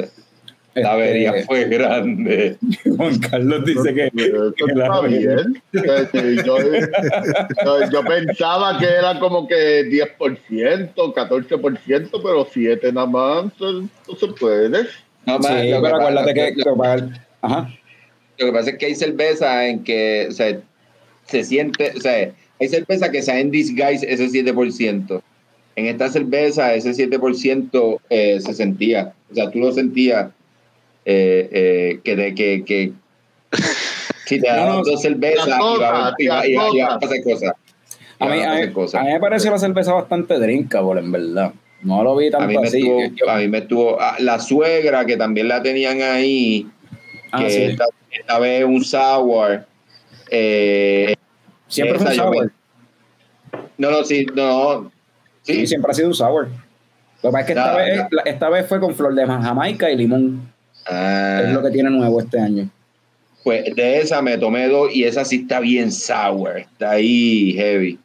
La 0.77 0.81
Este, 0.81 0.87
avería 0.89 1.35
fue 1.47 1.65
grande. 1.67 2.57
Juan 2.97 3.19
Carlos 3.21 3.65
dice 3.65 3.95
que, 3.95 4.11
que 4.11 4.73
la- 4.75 4.87
está 4.87 5.01
bien. 5.03 5.63
Yo, 6.45 6.57
yo- 7.65 7.91
yo 7.93 8.03
pensaba 8.03 8.77
que 8.79 8.87
era 8.87 9.21
como 9.21 9.47
que 9.47 9.85
10%, 10.19 10.95
14%, 10.95 12.11
pero 12.23 12.49
7 12.53 12.93
nada 12.93 13.07
más, 13.07 13.45
no 13.61 14.17
se 14.19 14.27
puede. 14.39 14.69
No, 15.27 15.39
más, 15.39 15.47
Sí, 15.47 15.71
lo, 15.71 15.77
que 15.77 15.83
pero 15.83 15.83
pasa, 15.83 15.97
acuérdate 15.97 16.35
que, 16.35 16.51
lo- 16.57 16.65
que 16.65 16.71
pagar- 16.79 17.27
Ajá. 17.43 17.71
lo 18.39 18.47
que 18.47 18.53
pasa 18.53 18.71
es 18.71 18.79
que 18.79 18.87
hay 18.87 18.95
cerveza 18.97 19.67
en 19.69 19.85
que 19.85 20.27
o 20.29 20.33
sea, 20.33 20.59
se 21.27 21.45
siente, 21.45 21.93
o 21.97 22.01
sea, 22.01 22.33
hay 22.61 22.69
cerveza 22.69 23.11
que 23.13 23.23
sea 23.23 23.39
en 23.39 23.53
disguise 23.53 24.05
ese 24.13 24.27
7%. 24.29 25.23
En 25.77 25.87
esta 25.87 26.09
cerveza 26.09 26.75
ese 26.75 26.95
7% 26.95 28.01
eh, 28.09 28.41
se 28.41 28.55
sentía, 28.55 29.13
o 29.31 29.35
sea, 29.35 29.51
tú 29.51 29.59
lo 29.59 29.73
sentías 29.73 30.31
eh, 31.05 31.49
eh, 31.53 32.01
que, 32.05 32.17
de, 32.17 32.35
que, 32.35 32.65
que 32.65 32.93
si 34.25 34.41
te 34.41 34.47
daban 34.49 34.83
dos 34.83 35.03
cervezas 35.03 35.47
iba, 35.49 35.57
agotas, 35.57 36.15
iba, 36.19 36.43
te 36.43 36.51
iba- 36.51 36.69
iba 36.73 36.95
a 36.95 36.99
pasar 36.99 37.23
cosas. 37.23 37.53
A 38.21 38.27
mí, 38.29 38.41
a 38.41 38.53
a, 38.53 38.61
mí, 38.61 38.73
cosas. 38.73 39.01
a 39.01 39.05
mí 39.05 39.13
me 39.13 39.21
pareció 39.21 39.51
la 39.51 39.59
cerveza 39.59 39.93
bastante 39.93 40.39
drinkable, 40.39 41.01
en 41.01 41.11
verdad. 41.13 41.53
No 41.83 42.03
lo 42.05 42.17
vi 42.17 42.29
A 42.29 42.31
tanto 42.31 42.47
mí 42.49 42.57
me 42.59 42.69
así. 42.69 42.79
estuvo, 42.79 43.01
Yo- 43.17 43.29
a 43.31 43.37
mí 43.39 43.49
me 43.49 43.59
estuvo, 43.59 44.01
ah, 44.01 44.17
la 44.21 44.39
suegra 44.39 45.05
que 45.05 45.17
también 45.17 45.49
la 45.49 45.61
tenían 45.63 46.01
ahí, 46.03 46.69
ah, 47.33 47.39
que 47.43 47.51
sí. 47.51 47.63
esta, 47.65 47.85
esta 48.13 48.39
vez 48.39 48.65
un 48.65 48.83
sour, 48.85 49.67
eh, 50.31 51.15
Siempre 51.67 51.99
fue 51.99 52.07
un 52.07 52.13
esa 52.13 52.23
sour. 52.23 52.45
me- 52.47 52.51
no, 53.77 53.91
no, 53.91 54.05
sí, 54.05 54.25
no, 54.35 54.91
Sí, 55.45 55.67
siempre 55.67 55.91
ha 55.93 55.95
sido 55.95 56.09
un 56.09 56.15
sour. 56.15 56.49
Lo 57.23 57.31
que 57.31 57.33
pasa 57.33 57.41
es 57.41 57.47
que 57.47 57.53
esta, 57.53 57.77
vez, 57.77 58.01
esta 58.27 58.49
vez 58.51 58.67
fue 58.67 58.81
con 58.81 58.95
flor 58.95 59.15
de 59.15 59.25
jamaica 59.27 59.91
y 59.91 59.97
limón. 59.97 60.53
Ah, 60.87 61.43
Es 61.45 61.53
lo 61.55 61.63
que 61.63 61.71
tiene 61.71 61.89
nuevo 61.91 62.21
este 62.21 62.39
año. 62.41 62.69
pues 63.43 63.75
de 63.77 63.99
esa 64.01 64.21
me 64.23 64.37
tomé 64.39 64.69
dos 64.69 64.91
y 64.95 65.05
esa 65.05 65.25
sí 65.25 65.43
está 65.43 65.61
bien 65.61 65.93
sour, 65.93 66.59
está 66.59 66.91
ahí 66.93 67.53
heavy. 67.55 67.99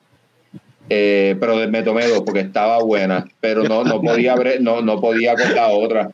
Eh, 0.89 1.35
pero 1.39 1.57
de- 1.59 1.67
me 1.67 1.83
tomé 1.83 2.07
dos 2.07 2.21
porque 2.25 2.41
estaba 2.41 2.81
buena, 2.83 3.25
pero 3.39 3.63
no, 3.63 3.83
no 3.83 4.01
podía 4.01 4.35
no, 4.59 4.81
no 4.81 4.99
podía 4.99 5.35
con 5.35 5.53
la 5.55 5.67
otra. 5.69 6.11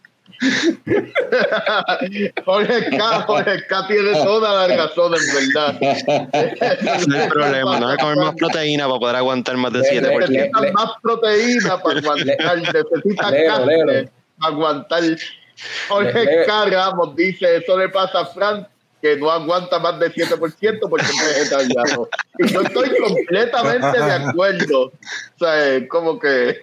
Jorge 2.45 2.89
K, 2.97 3.21
Jorge 3.27 3.65
K 3.67 3.87
tiene 3.87 4.11
toda 4.13 4.67
la 4.67 4.75
razón, 4.75 5.13
en 5.15 5.53
verdad. 5.53 5.79
No 7.07 7.17
hay 7.21 7.29
problema. 7.29 7.79
No 7.79 7.87
hay 7.89 7.97
que 7.97 8.03
comer 8.03 8.17
más 8.17 8.35
proteína 8.35 8.87
para 8.87 8.99
poder 8.99 9.15
aguantar 9.17 9.57
más 9.57 9.73
de 9.73 9.79
Le- 9.79 10.01
7%. 10.01 10.19
le- 10.19 10.27
Necesitas 10.37 10.73
más 10.73 10.91
proteína 11.01 11.77
para 11.81 11.99
aguantar, 11.99 12.57
necesitas 12.57 13.31
carne 13.47 14.09
para 14.39 14.51
aguantar. 14.53 15.03
Jorge 15.87 16.25
Le- 16.25 16.45
K. 16.45 16.65
Ramos 16.65 17.15
dice, 17.15 17.57
eso 17.57 17.77
le 17.77 17.89
pasa 17.89 18.19
a 18.21 18.25
Frank 18.25 18.67
que 19.01 19.15
no 19.17 19.29
aguanta 19.29 19.77
más 19.79 19.99
del 19.99 20.11
7% 20.13 20.89
porque 20.89 21.05
es 21.05 21.37
vegetariano. 21.37 22.07
Y 22.39 22.47
yo 22.51 22.61
estoy 22.61 22.89
completamente 22.97 24.01
de 24.01 24.11
acuerdo. 24.11 24.81
O 24.85 24.91
sea, 25.39 25.75
es 25.75 25.87
como 25.89 26.17
que. 26.19 26.59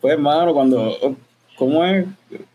Pues, 0.00 0.12
hermano, 0.14 0.54
cuando. 0.54 1.16
¿Cómo 1.62 1.84
es? 1.84 2.04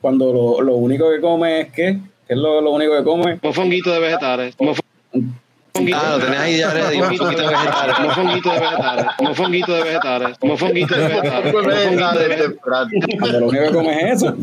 Cuando 0.02 0.34
lo, 0.34 0.62
lo 0.62 0.76
único 0.76 1.10
que 1.10 1.22
come 1.22 1.62
es 1.62 1.72
qué? 1.72 1.98
¿Qué 2.28 2.34
es 2.34 2.38
lo, 2.38 2.60
lo 2.60 2.72
único 2.72 2.98
que 2.98 3.06
come? 3.06 3.40
Un 3.42 3.54
fonguito 3.54 3.90
de 3.90 4.00
vegetales. 4.02 4.54
Ah, 4.60 6.18
lo 6.18 6.20
tenés 6.20 6.40
ahí 6.40 6.58
ya 6.58 6.74
ready. 6.74 7.00
Un 7.00 7.16
fonguito 7.16 7.42
de 7.42 7.48
vegetales. 7.48 8.00
Un 8.00 8.12
fonguito 8.12 8.52
de 8.52 8.60
vegetales. 8.60 9.08
Un 9.20 9.36
fonguito 9.36 9.74
de 9.74 9.84
vegetales. 9.84 10.38
Un 10.42 10.58
fonguito 10.58 10.96
de 10.96 11.08
vegetales. 11.08 11.48
Un 11.54 11.58
fonguito 11.62 12.20
de 12.20 12.28
vegetales. 12.28 13.32
Lo 13.40 13.48
único 13.48 13.64
que 13.64 13.72
come 13.72 14.12
es 14.12 14.24
eso. 14.24 14.36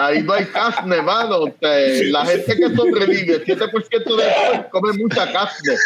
Ahí 0.00 0.22
no 0.24 0.32
hay 0.32 0.44
carne, 0.46 0.96
hermano. 0.96 1.36
O 1.42 1.54
sea, 1.60 1.78
la 2.10 2.26
gente 2.26 2.56
que 2.56 2.74
sobrevive, 2.74 3.44
7% 3.44 4.16
de 4.16 4.24
ellos 4.24 4.66
come 4.72 4.92
mucha 4.94 5.30
carne. 5.30 5.76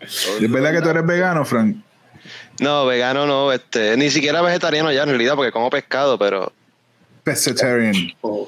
¿Es 0.00 0.50
verdad 0.50 0.72
que 0.72 0.82
tú 0.82 0.88
eres 0.88 1.06
vegano, 1.06 1.44
Frank? 1.44 1.76
No, 2.60 2.86
vegano 2.86 3.26
no, 3.26 3.52
este, 3.52 3.96
ni 3.96 4.10
siquiera 4.10 4.42
vegetariano 4.42 4.92
ya 4.92 5.02
en 5.02 5.10
realidad, 5.10 5.34
porque 5.34 5.52
como 5.52 5.70
pescado, 5.70 6.18
pero. 6.18 6.52
Pescatarian. 7.24 7.94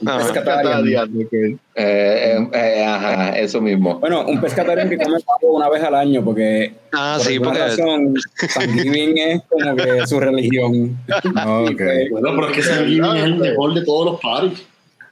Ajá. 0.07 0.19
Pescatarian. 0.19 1.11
Eh, 1.21 1.59
eh, 1.75 2.49
eh, 2.53 2.85
ajá, 2.85 3.37
eso 3.37 3.61
mismo. 3.61 3.99
Bueno, 3.99 4.25
un 4.25 4.41
pescatarian 4.41 4.89
que 4.89 4.97
come 4.97 5.19
pavo 5.21 5.57
una 5.57 5.69
vez 5.69 5.83
al 5.83 5.97
año, 5.97 6.25
porque 6.25 6.73
Ah, 6.93 7.17
por 7.19 7.27
sí, 7.27 7.41
porque. 7.41 7.59
razón 7.59 8.15
Thanksgiving 8.55 9.19
es 9.19 9.43
como 9.49 9.75
que 9.75 10.07
su 10.07 10.21
religión. 10.21 10.97
Ok. 11.09 11.71
Y 11.71 11.75
pues, 11.75 12.11
Bueno, 12.11 12.31
pero 12.37 12.47
es 12.49 12.53
que 12.53 12.61
ese 12.61 12.73
es 12.73 12.79
el 12.79 13.37
mejor 13.37 13.75
de 13.75 13.85
todos 13.85 14.13
los 14.13 14.21
parties. 14.21 14.65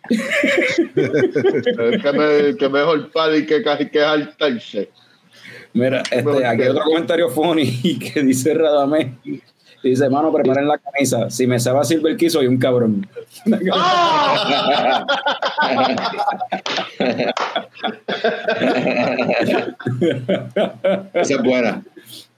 que, 0.94 2.12
me, 2.12 2.56
que 2.56 2.68
mejor 2.68 3.10
padre 3.10 3.44
que 3.44 3.62
que 3.62 3.98
saltarse. 3.98 4.90
Mira, 5.77 6.03
este, 6.11 6.47
aquí 6.47 6.62
hay 6.62 6.69
otro 6.69 6.85
comentario 6.85 7.28
funny 7.28 7.98
que 8.15 8.23
dice 8.23 8.55
Radamés. 8.55 9.09
Dice, 9.82 10.09
mano, 10.09 10.32
preparen 10.32 10.66
la 10.66 10.78
camisa. 10.78 11.28
Si 11.31 11.47
me 11.47 11.61
sabe 11.61 11.78
a 11.81 11.85
Silver 11.85 12.16
Key, 12.16 12.31
soy 12.31 12.47
un 12.47 12.57
cabrón. 12.59 13.07
Esa 21.15 21.35
es 21.35 21.43
buena. 21.43 21.82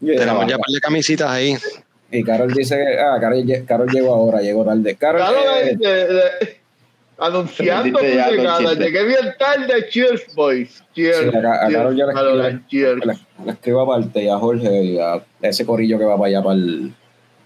Tenemos 0.01 0.47
ya 0.47 0.57
un 0.57 0.63
par 0.63 0.71
de 0.73 0.81
camisitas 0.81 1.31
ahí. 1.31 1.55
Y 2.11 2.25
Carol 2.25 2.53
dice, 2.53 2.99
ah, 2.99 3.19
Carol, 3.21 3.45
Carol 3.67 3.89
llegó 3.91 4.15
ahora, 4.15 4.41
llegó 4.41 4.65
tarde. 4.65 4.97
Carol, 4.97 5.21
Claro, 5.21 5.37
eh, 5.63 5.71
eh, 5.73 5.79
eh, 5.83 6.21
eh, 6.41 6.61
anunciando 7.19 7.99
tu 7.99 8.05
llegada. 8.05 8.73
Llegué 8.75 9.05
bien 9.05 9.35
tarde. 9.39 9.89
Cheers, 9.91 10.35
boys. 10.35 10.83
Cheers. 10.95 11.19
Sí, 11.31 11.37
a 11.37 11.43
Ca- 11.43 11.67
a 11.67 11.71
Carol 11.71 11.97
ya 11.97 12.07
Carol, 12.07 12.63
cheers. 12.69 13.05
le, 13.05 13.15
le 13.45 13.53
escribo 13.53 13.81
aparte 13.83 14.23
y 14.25 14.29
a 14.29 14.37
Jorge 14.39 14.85
y 14.85 14.99
a 14.99 15.23
ese 15.43 15.65
corillo 15.67 15.99
que 15.99 16.05
va 16.05 16.17
para 16.17 16.29
allá, 16.29 16.43
para 16.43 16.57
el, 16.57 16.93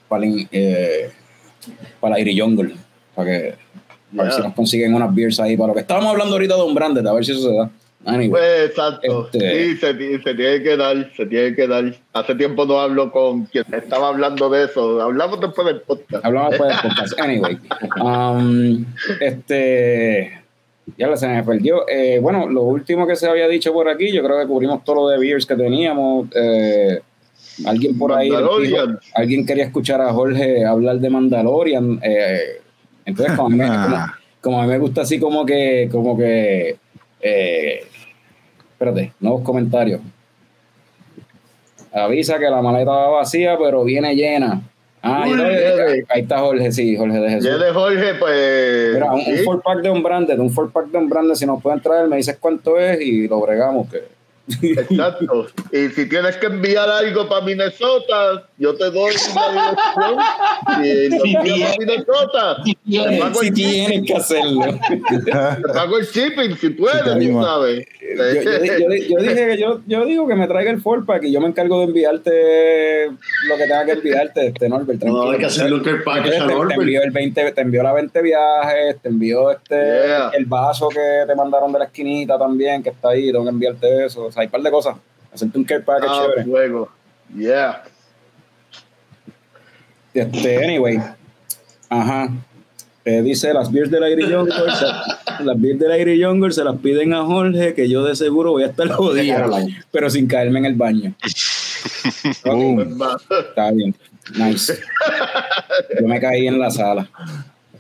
para 0.08 0.24
el, 0.24 0.48
eh, 0.52 1.10
para 2.00 2.18
Iri 2.20 2.38
Jungle, 2.38 2.74
para 3.14 3.28
que 3.30 3.36
a 4.18 4.22
ver 4.22 4.26
Ya. 4.26 4.30
si 4.32 4.42
nos 4.42 4.54
consiguen 4.54 4.94
unas 4.94 5.14
beers 5.14 5.40
ahí, 5.40 5.56
para 5.56 5.68
lo 5.68 5.74
que 5.74 5.80
estábamos 5.80 6.10
hablando 6.10 6.34
ahorita 6.34 6.56
de 6.56 6.62
un 6.62 6.74
Branded, 6.74 7.06
a 7.06 7.12
ver 7.12 7.24
si 7.24 7.32
eso 7.32 7.48
se 7.48 7.54
da. 7.56 7.70
Anyway. 8.04 8.30
Pues, 8.30 8.70
exacto. 8.70 9.28
Este- 9.32 9.64
Sí, 9.74 9.76
se 9.76 9.94
tiene 10.34 10.62
que 10.62 10.76
dar, 10.76 11.10
se 11.16 11.24
tiene 11.24 11.54
que 11.54 11.68
dar. 11.68 11.94
Hace 12.12 12.34
tiempo 12.34 12.64
no 12.66 12.80
hablo 12.80 13.12
con 13.12 13.44
quien 13.44 13.64
estaba 13.72 14.08
hablando 14.08 14.50
de 14.50 14.64
eso. 14.64 15.00
Hablamos 15.00 15.40
después 15.40 15.66
del 15.68 15.80
podcast. 15.82 16.24
Hablamos 16.24 16.50
después 16.50 16.70
del 16.70 16.78
podcast. 16.90 17.20
Anyway. 17.20 17.58
Um, 18.02 18.84
este. 19.20 20.41
Ya 20.96 21.16
se 21.16 21.28
me 21.28 21.42
perdió. 21.44 21.88
Eh, 21.88 22.18
bueno, 22.20 22.48
lo 22.48 22.62
último 22.62 23.06
que 23.06 23.14
se 23.16 23.28
había 23.28 23.46
dicho 23.48 23.72
por 23.72 23.88
aquí, 23.88 24.12
yo 24.12 24.22
creo 24.22 24.40
que 24.40 24.46
cubrimos 24.46 24.82
todo 24.84 24.96
lo 24.96 25.08
de 25.08 25.18
beers 25.18 25.46
que 25.46 25.54
teníamos. 25.54 26.28
Eh, 26.34 27.00
alguien 27.66 27.96
por 27.98 28.12
ahí. 28.12 28.30
Mandalorian. 28.30 28.72
dijo- 28.92 28.98
alguien 29.14 29.46
quería 29.46 29.64
escuchar 29.64 30.00
a 30.00 30.12
Jorge 30.12 30.64
hablar 30.64 30.98
de 30.98 31.08
Mandalorian. 31.10 32.00
eh, 32.02 32.60
entonces, 33.04 33.34
como 33.36 33.46
a, 33.46 33.50
mí, 33.50 33.56
me- 33.58 33.66
como, 33.84 33.96
como 34.40 34.60
a 34.60 34.62
mí 34.64 34.68
me 34.68 34.78
gusta 34.78 35.02
así 35.02 35.18
como 35.20 35.46
que. 35.46 35.88
Como 35.90 36.16
que 36.16 36.76
espérate, 38.72 39.12
nuevos 39.20 39.42
comentarios. 39.42 40.00
Avisa 41.92 42.38
que 42.38 42.48
la 42.48 42.62
maleta 42.62 42.90
va 42.90 43.08
vacía, 43.10 43.56
pero 43.58 43.84
viene 43.84 44.14
llena. 44.14 44.62
Ah, 45.02 45.24
Uy, 45.26 45.40
ahí 46.08 46.20
está 46.20 46.38
Jorge, 46.38 46.70
sí, 46.70 46.96
Jorge 46.96 47.18
de 47.18 47.30
Jesús. 47.30 47.60
De 47.60 47.72
Jorge, 47.72 48.14
pues. 48.14 48.94
Mira, 48.94 49.12
un, 49.12 49.18
un 49.18 49.24
sí. 49.24 49.44
four 49.44 49.60
pack 49.60 49.80
de 49.80 49.90
un 49.90 50.02
branded, 50.02 50.38
un 50.38 50.50
four 50.50 50.70
pack 50.70 50.86
de 50.86 50.98
un 50.98 51.08
branded, 51.08 51.34
si 51.34 51.44
nos 51.44 51.60
pueden 51.60 51.80
traer, 51.80 52.06
me 52.06 52.16
dices 52.16 52.36
cuánto 52.38 52.78
es 52.78 53.00
y 53.00 53.26
lo 53.26 53.40
bregamos. 53.40 53.90
Que... 53.90 54.21
Exacto. 54.62 55.46
Y 55.72 55.88
si 55.90 56.08
tienes 56.08 56.36
que 56.36 56.46
enviar 56.46 56.88
algo 56.90 57.28
para 57.28 57.44
Minnesota, 57.44 58.48
yo 58.58 58.74
te 58.74 58.90
doy 58.90 59.12
una 59.32 59.50
dirección. 59.52 60.84
Y 60.84 61.08
lo 61.08 61.24
envío 61.24 61.66
para 61.66 61.76
Minnesota. 61.78 62.56
Te 62.64 63.18
pago 63.18 63.40
si 63.40 63.46
el 63.48 63.54
tienes 63.54 64.02
que 64.06 64.14
hacerlo. 64.14 64.64
Te 65.24 65.72
pago 65.72 65.98
el 65.98 66.06
shipping 66.06 66.56
si 66.56 66.70
puedes, 66.70 67.02
tú 67.02 67.42
sabes. 67.42 67.86
Yo, 68.02 68.24
yo- 68.42 68.42
yo- 68.78 68.88
yo 69.08 69.18
dije 69.22 69.46
que 69.48 69.58
yo, 69.58 69.80
yo 69.86 70.04
digo 70.04 70.26
que 70.26 70.34
me 70.34 70.46
traiga 70.46 70.70
el 70.70 70.80
four 70.82 71.06
pack 71.06 71.24
y 71.24 71.32
yo 71.32 71.40
me 71.40 71.46
encargo 71.46 71.78
de 71.78 71.84
enviarte 71.84 73.06
lo 73.06 73.56
que 73.56 73.62
tenga 73.62 73.84
que 73.86 73.92
enviarte, 73.92 74.46
este 74.48 74.68
Norbert. 74.68 75.02
No, 75.02 75.22
tranquilo. 75.24 75.30
hay 75.30 75.38
que 75.38 75.46
care 75.46 75.68
Entonces, 75.68 76.02
package 76.04 76.36
a 76.36 76.40
te, 76.42 76.46
te 76.48 76.54
Norbert. 76.54 76.80
envió 76.80 77.02
el 77.02 77.10
20, 77.10 77.52
te 77.52 77.60
envió 77.60 77.82
la 77.82 77.92
20 77.92 78.22
viajes, 78.22 78.96
te 79.00 79.08
envió 79.08 79.50
este 79.52 79.72
Yeah. 79.72 80.30
el 80.34 80.44
vaso 80.46 80.88
que 80.88 81.24
te 81.26 81.34
mandaron 81.34 81.72
de 81.72 81.78
la 81.78 81.84
esquinita 81.86 82.38
también, 82.38 82.82
que 82.82 82.90
está 82.90 83.10
ahí, 83.10 83.26
tengo 83.32 83.44
que 83.44 83.50
enviarte 83.50 84.04
eso. 84.04 84.30
O 84.32 84.34
sea, 84.34 84.40
hay 84.40 84.46
un 84.46 84.50
par 84.52 84.62
de 84.62 84.70
cosas. 84.70 84.96
Hacerte 85.30 85.58
un 85.58 85.64
care 85.64 85.82
package 85.82 86.10
Ah, 86.10 86.22
chévere. 86.24 86.44
luego. 86.46 86.88
Yeah. 87.36 87.84
Este, 90.14 90.64
anyway. 90.64 90.98
Ajá. 91.88 92.28
Eh, 93.04 93.20
dice 93.22 93.52
las 93.52 93.70
beers 93.72 93.90
del 93.90 94.04
Aire 94.04 94.24
Jungle, 94.32 94.54
se- 94.78 95.44
las 95.44 95.60
beers 95.60 95.78
del 95.78 95.90
Aire 95.90 96.24
Jungle 96.24 96.52
se 96.52 96.62
las 96.62 96.76
piden 96.78 97.12
a 97.14 97.24
Jorge, 97.24 97.74
que 97.74 97.88
yo 97.88 98.04
de 98.04 98.14
seguro 98.14 98.52
voy 98.52 98.62
a 98.62 98.66
estar 98.66 98.88
jodido, 98.90 99.36
pero 99.90 100.08
sin 100.08 100.26
caerme 100.28 100.60
en 100.60 100.66
el 100.66 100.74
baño. 100.74 101.14
Boom. 102.44 102.98
Va. 103.00 103.16
Está 103.40 103.70
bien. 103.72 103.94
Nice. 104.36 104.78
Yo 106.00 106.06
me 106.06 106.20
caí 106.20 106.46
en 106.46 106.60
la 106.60 106.70
sala. 106.70 107.08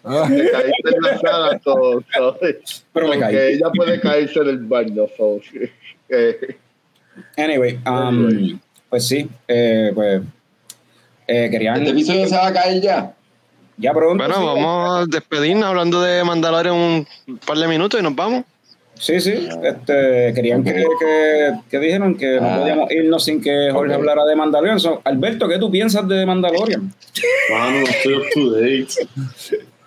Te 0.02 0.50
caíste 0.50 0.96
en 0.96 1.02
la 1.02 1.18
sala, 1.20 1.60
so- 1.62 2.02
Pero 2.92 3.08
me 3.08 3.18
caí. 3.20 3.36
ella 3.36 3.70
puede 3.72 4.00
caerse 4.00 4.40
en 4.40 4.48
el 4.48 4.58
baño. 4.58 5.06
so, 5.16 5.38
eh, 6.12 6.56
Anyway, 7.36 7.78
um, 7.86 8.58
pues 8.88 9.06
sí, 9.06 9.28
eh, 9.48 9.90
pues 9.94 10.22
eh, 11.26 11.48
querían 11.50 11.76
Este 11.78 11.90
episodio 11.90 12.26
se 12.26 12.36
va 12.36 12.46
a 12.48 12.52
caer 12.52 12.80
ya. 12.82 13.14
ya 13.76 13.92
pronto. 13.92 14.16
Bueno, 14.24 14.34
sí, 14.40 14.44
vamos 14.46 14.90
a 15.00 15.06
despedirnos 15.06 15.64
hablando 15.64 16.00
de 16.00 16.24
Mandalorian 16.24 16.74
un 16.74 17.06
par 17.46 17.58
de 17.58 17.68
minutos 17.68 18.00
y 18.00 18.02
nos 18.02 18.14
vamos. 18.14 18.44
Sí, 18.94 19.20
sí, 19.20 19.48
este, 19.64 20.32
querían 20.34 20.62
que, 20.62 20.74
que, 21.00 21.52
que 21.70 21.78
dijeron 21.80 22.16
que 22.16 22.38
no 22.40 22.46
Ah. 22.46 22.58
podíamos 22.60 22.90
irnos 22.92 23.24
sin 23.24 23.42
que 23.42 23.70
Jorge 23.72 23.94
hablara 23.94 24.24
de 24.24 24.36
Mandalorian. 24.36 24.78
So, 24.78 25.00
Alberto, 25.04 25.48
¿qué 25.48 25.58
tú 25.58 25.70
piensas 25.70 26.06
de 26.06 26.24
Mandalorian? 26.24 26.94
Mano, 27.50 27.80
no 27.80 27.86
estoy 27.86 28.14
up 28.14 28.22
to 28.34 28.50
date. 28.52 28.88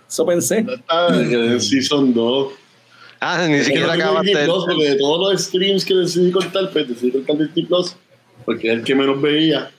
Eso 0.09 0.25
pensé. 0.25 0.63
no 0.63 0.73
está- 0.73 1.07
en 1.15 1.61
Season 1.61 2.13
2. 2.13 2.53
Ah, 3.27 3.47
ni 3.47 3.59
siquiera 3.63 3.93
el- 3.95 4.45
Plus, 4.45 4.65
porque 4.65 4.89
de 4.91 4.95
todos 4.97 5.31
los 5.33 5.41
streams 5.45 5.83
que 5.83 5.95
decidí 5.95 6.31
cortar, 6.31 6.69
pues 6.71 6.87
decidí 6.87 7.11
cortar 7.11 7.37
Disney 7.37 7.65
Plus, 7.65 7.95
porque 8.45 8.67
es 8.67 8.73
el 8.75 8.83
que 8.83 8.93
menos 8.93 9.19
veía. 9.19 9.71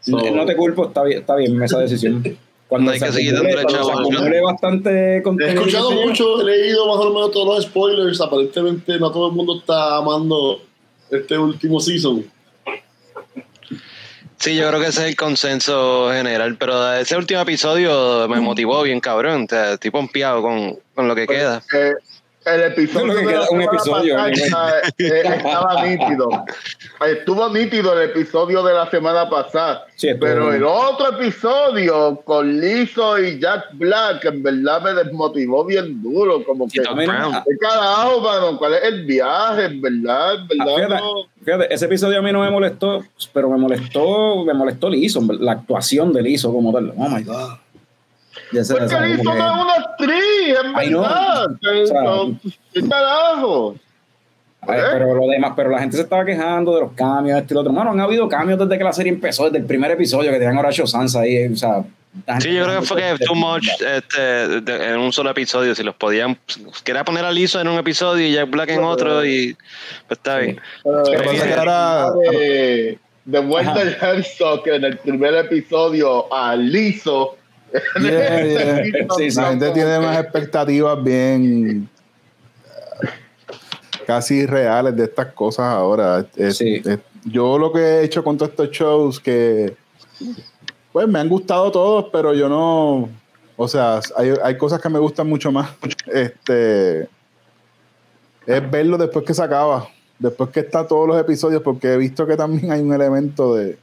So- 0.00 0.18
No 0.34 0.44
te 0.46 0.56
culpo, 0.56 0.88
está 0.88 1.04
bien, 1.04 1.20
está 1.20 1.36
bien 1.36 1.62
esa 1.62 1.78
decisión. 1.78 2.22
Cuando 2.66 2.86
No 2.86 2.94
hay 2.94 3.00
que 3.00 3.12
seguir 3.12 3.34
¿no? 3.34 3.40
acumule 3.40 4.40
bastante 4.40 5.16
He 5.18 5.22
contenido. 5.22 5.60
escuchado 5.60 5.90
que 5.90 5.96
sea, 5.96 6.06
mucho, 6.06 6.40
he 6.40 6.44
leído 6.44 6.86
más 6.86 7.04
o 7.04 7.12
menos 7.12 7.30
todos 7.32 7.56
los 7.56 7.64
spoilers. 7.64 8.20
Aparentemente 8.20 8.98
no 8.98 9.10
todo 9.10 9.28
el 9.28 9.34
mundo 9.34 9.58
está 9.58 9.96
amando 9.96 10.62
este 11.10 11.36
último 11.38 11.80
season. 11.80 12.24
Sí, 14.40 14.56
yo 14.56 14.66
creo 14.68 14.80
que 14.80 14.86
ese 14.86 15.02
es 15.02 15.08
el 15.08 15.16
consenso 15.16 16.10
general, 16.12 16.56
pero 16.56 16.94
ese 16.94 17.14
último 17.14 17.42
episodio 17.42 18.26
me 18.26 18.40
motivó 18.40 18.82
bien 18.82 18.98
cabrón, 18.98 19.44
o 19.44 19.46
sea, 19.46 19.74
estoy 19.74 19.90
pompeado 19.90 20.40
con, 20.40 20.78
con 20.94 21.06
lo 21.06 21.14
que 21.14 21.26
queda. 21.26 21.62
Eh, 21.74 21.92
el 22.54 22.62
episodio 22.72 23.14
que 23.14 23.26
de 23.26 23.32
la 23.32 23.40
un 23.40 23.46
semana 23.48 23.64
episodio, 23.64 24.16
pasada, 24.16 24.82
eh, 24.98 25.22
estaba 25.36 25.84
nítido. 25.86 26.28
Estuvo 27.06 27.48
nítido 27.48 27.92
el 28.00 28.10
episodio 28.10 28.62
de 28.62 28.74
la 28.74 28.90
semana 28.90 29.28
pasada. 29.28 29.86
Sí, 29.96 30.08
pero 30.20 30.52
el 30.52 30.64
otro 30.64 31.08
episodio 31.18 32.16
con 32.24 32.60
Lizzo 32.60 33.18
y 33.18 33.38
Jack 33.40 33.66
Black, 33.74 34.24
en 34.26 34.42
verdad 34.42 34.82
me 34.82 34.92
desmotivó 34.94 35.64
bien 35.64 36.02
duro. 36.02 36.44
Como 36.44 36.68
que, 36.68 36.80
Doc 36.80 36.92
a 36.92 36.94
mí 36.94 37.06
no- 37.06 37.12
Brown. 37.12 37.34
¿qué 37.46 37.56
carajo, 37.58 38.20
mano? 38.20 38.58
¿Cuál 38.58 38.74
es 38.74 38.84
el 38.84 39.04
viaje? 39.04 39.64
En 39.66 39.80
verdad, 39.80 40.34
en 40.50 40.60
Ah, 40.60 40.64
verdad. 40.64 40.76
fíjate, 40.76 40.94
no. 41.02 41.12
fíjate, 41.44 41.74
ese 41.74 41.84
episodio 41.86 42.18
a 42.18 42.22
mí 42.22 42.32
no 42.32 42.40
me 42.40 42.50
molestó, 42.50 43.02
pero 43.32 43.48
me 43.50 43.58
molestó, 43.58 44.44
me 44.44 44.54
molestó 44.54 44.88
Lizzo, 44.90 45.20
la 45.38 45.52
actuación 45.52 46.12
de 46.12 46.22
Lizzo 46.22 46.52
como 46.52 46.72
tal. 46.72 46.92
Oh 46.96 47.08
my 47.08 47.22
god. 47.22 47.50
Ya 48.52 48.64
se 48.64 48.74
Porque 48.74 48.94
como 48.94 49.34
no 49.34 49.46
es 49.46 49.62
una 49.62 49.74
actriz, 49.74 50.56
en 50.64 50.72
verdad. 50.74 51.46
O 51.46 51.86
sea, 51.86 52.02
no, 52.02 52.38
¿Qué 52.72 52.88
carajo? 52.88 53.76
Ay, 54.62 54.80
pero 54.92 55.14
lo 55.14 55.26
demás, 55.26 55.52
pero 55.56 55.70
la 55.70 55.78
gente 55.78 55.96
se 55.96 56.02
estaba 56.02 56.24
quejando 56.24 56.74
de 56.74 56.80
los 56.82 56.92
cambios, 56.92 57.38
este 57.40 57.52
y 57.52 57.56
lo 57.56 57.60
otro. 57.62 57.72
Mano, 57.72 57.92
han 57.92 58.00
habido 58.00 58.28
cambios 58.28 58.58
desde 58.58 58.76
que 58.76 58.84
la 58.84 58.92
serie 58.92 59.10
empezó, 59.12 59.44
desde 59.46 59.58
el 59.58 59.64
primer 59.64 59.90
episodio 59.90 60.30
que 60.30 60.36
tenían 60.38 60.56
a 60.56 60.60
Horacio 60.60 60.86
Sansa 60.86 61.20
ahí, 61.20 61.46
o 61.50 61.56
sea. 61.56 61.82
Sí, 62.40 62.52
yo 62.52 62.64
creo 62.64 62.80
que 62.80 62.86
fue 62.86 63.00
que 63.00 63.24
too 63.24 63.36
much 63.36 63.66
este, 63.80 64.20
de- 64.60 64.88
en 64.90 64.98
un 64.98 65.12
solo 65.12 65.30
episodio. 65.30 65.74
Si 65.76 65.82
los 65.84 65.94
podían. 65.94 66.36
Quería 66.84 67.04
poner 67.04 67.24
a 67.24 67.30
Lizzo 67.30 67.60
en 67.60 67.68
un 67.68 67.78
episodio 67.78 68.26
y 68.26 68.32
Jack 68.32 68.50
Black 68.50 68.68
en 68.70 68.82
otro, 68.82 69.24
y. 69.24 69.56
Pues 70.08 70.18
está 70.18 70.38
bien. 70.38 70.60
Pero, 70.82 71.06
eh, 71.06 71.22
pasa 71.24 71.46
que 71.46 71.54
ahora- 71.54 72.10
de, 72.32 72.98
de 73.24 73.38
Wendell 73.38 73.96
Herzog 74.00 74.68
en 74.68 74.84
el 74.84 74.98
primer 74.98 75.34
episodio 75.36 76.32
a 76.34 76.54
Lizo. 76.56 77.36
Yeah, 78.02 78.44
yeah. 78.44 78.84
Sí. 79.16 79.30
La 79.30 79.48
gente 79.50 79.70
tiene 79.70 79.98
más 80.00 80.18
expectativas 80.18 81.02
bien 81.02 81.88
casi 84.06 84.46
reales 84.46 84.96
de 84.96 85.04
estas 85.04 85.32
cosas 85.32 85.66
ahora. 85.66 86.26
Es- 86.36 86.56
Sí. 86.56 86.82
es- 86.84 86.98
yo 87.24 87.58
lo 87.58 87.70
que 87.72 87.80
he 87.80 88.04
hecho 88.04 88.24
con 88.24 88.36
todos 88.38 88.50
estos 88.52 88.70
shows 88.70 89.20
que 89.20 89.76
pues 90.92 91.06
me 91.06 91.18
han 91.20 91.28
gustado 91.28 91.70
todos, 91.70 92.06
pero 92.10 92.34
yo 92.34 92.48
no, 92.48 93.08
o 93.56 93.68
sea, 93.68 94.00
hay, 94.16 94.32
hay 94.42 94.56
cosas 94.56 94.80
que 94.80 94.88
me 94.88 94.98
gustan 94.98 95.28
mucho 95.28 95.52
más. 95.52 95.70
Este 96.06 97.02
es 98.46 98.70
verlo 98.70 98.96
después 98.98 99.24
que 99.24 99.34
se 99.34 99.42
acaba, 99.42 99.86
después 100.18 100.50
que 100.50 100.60
está 100.60 100.84
todos 100.86 101.06
los 101.06 101.20
episodios, 101.20 101.62
porque 101.62 101.92
he 101.92 101.96
visto 101.96 102.26
que 102.26 102.36
también 102.36 102.72
hay 102.72 102.80
un 102.80 102.92
elemento 102.92 103.54
de 103.54 103.78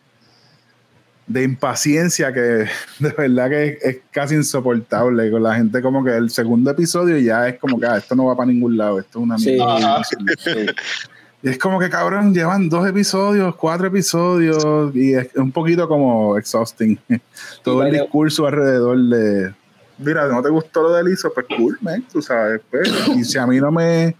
de 1.27 1.43
impaciencia 1.43 2.33
que 2.33 2.39
de 2.99 3.09
verdad 3.17 3.49
que 3.49 3.67
es, 3.67 3.83
es 3.83 3.97
casi 4.11 4.35
insoportable. 4.35 5.29
Con 5.29 5.43
la 5.43 5.55
gente 5.55 5.81
como 5.81 6.03
que 6.03 6.15
el 6.15 6.29
segundo 6.29 6.71
episodio 6.71 7.17
ya 7.17 7.47
es 7.49 7.59
como 7.59 7.79
que 7.79 7.85
ah, 7.85 7.97
esto 7.97 8.15
no 8.15 8.25
va 8.25 8.35
para 8.35 8.47
ningún 8.47 8.77
lado 8.77 8.99
esto 8.99 9.19
es 9.19 9.23
una 9.23 9.37
Sí. 9.37 9.51
mierda. 9.51 9.97
Ajá. 9.97 10.01
y 11.43 11.49
es 11.49 11.57
como 11.59 11.79
que 11.79 11.89
cabrón 11.89 12.33
llevan 12.33 12.67
dos 12.69 12.87
episodios 12.87 13.55
cuatro 13.55 13.87
episodios 13.87 14.95
y 14.95 15.13
es 15.13 15.29
un 15.35 15.51
poquito 15.51 15.87
como 15.87 16.37
exhausting. 16.37 16.97
Todo 17.63 17.83
el 17.85 17.93
discurso 17.93 18.47
alrededor 18.47 18.97
de 18.97 19.53
mira 19.99 20.27
no 20.27 20.41
te 20.41 20.49
gustó 20.49 20.83
lo 20.83 20.93
del 20.93 21.09
ISO 21.11 21.33
pues 21.33 21.47
cool 21.57 21.77
man 21.81 22.05
tú 22.11 22.21
sabes 22.21 22.61
pues, 22.69 22.87
y 23.15 23.23
si 23.23 23.37
a 23.39 23.47
mí 23.47 23.59
no 23.59 23.71
me 23.71 24.15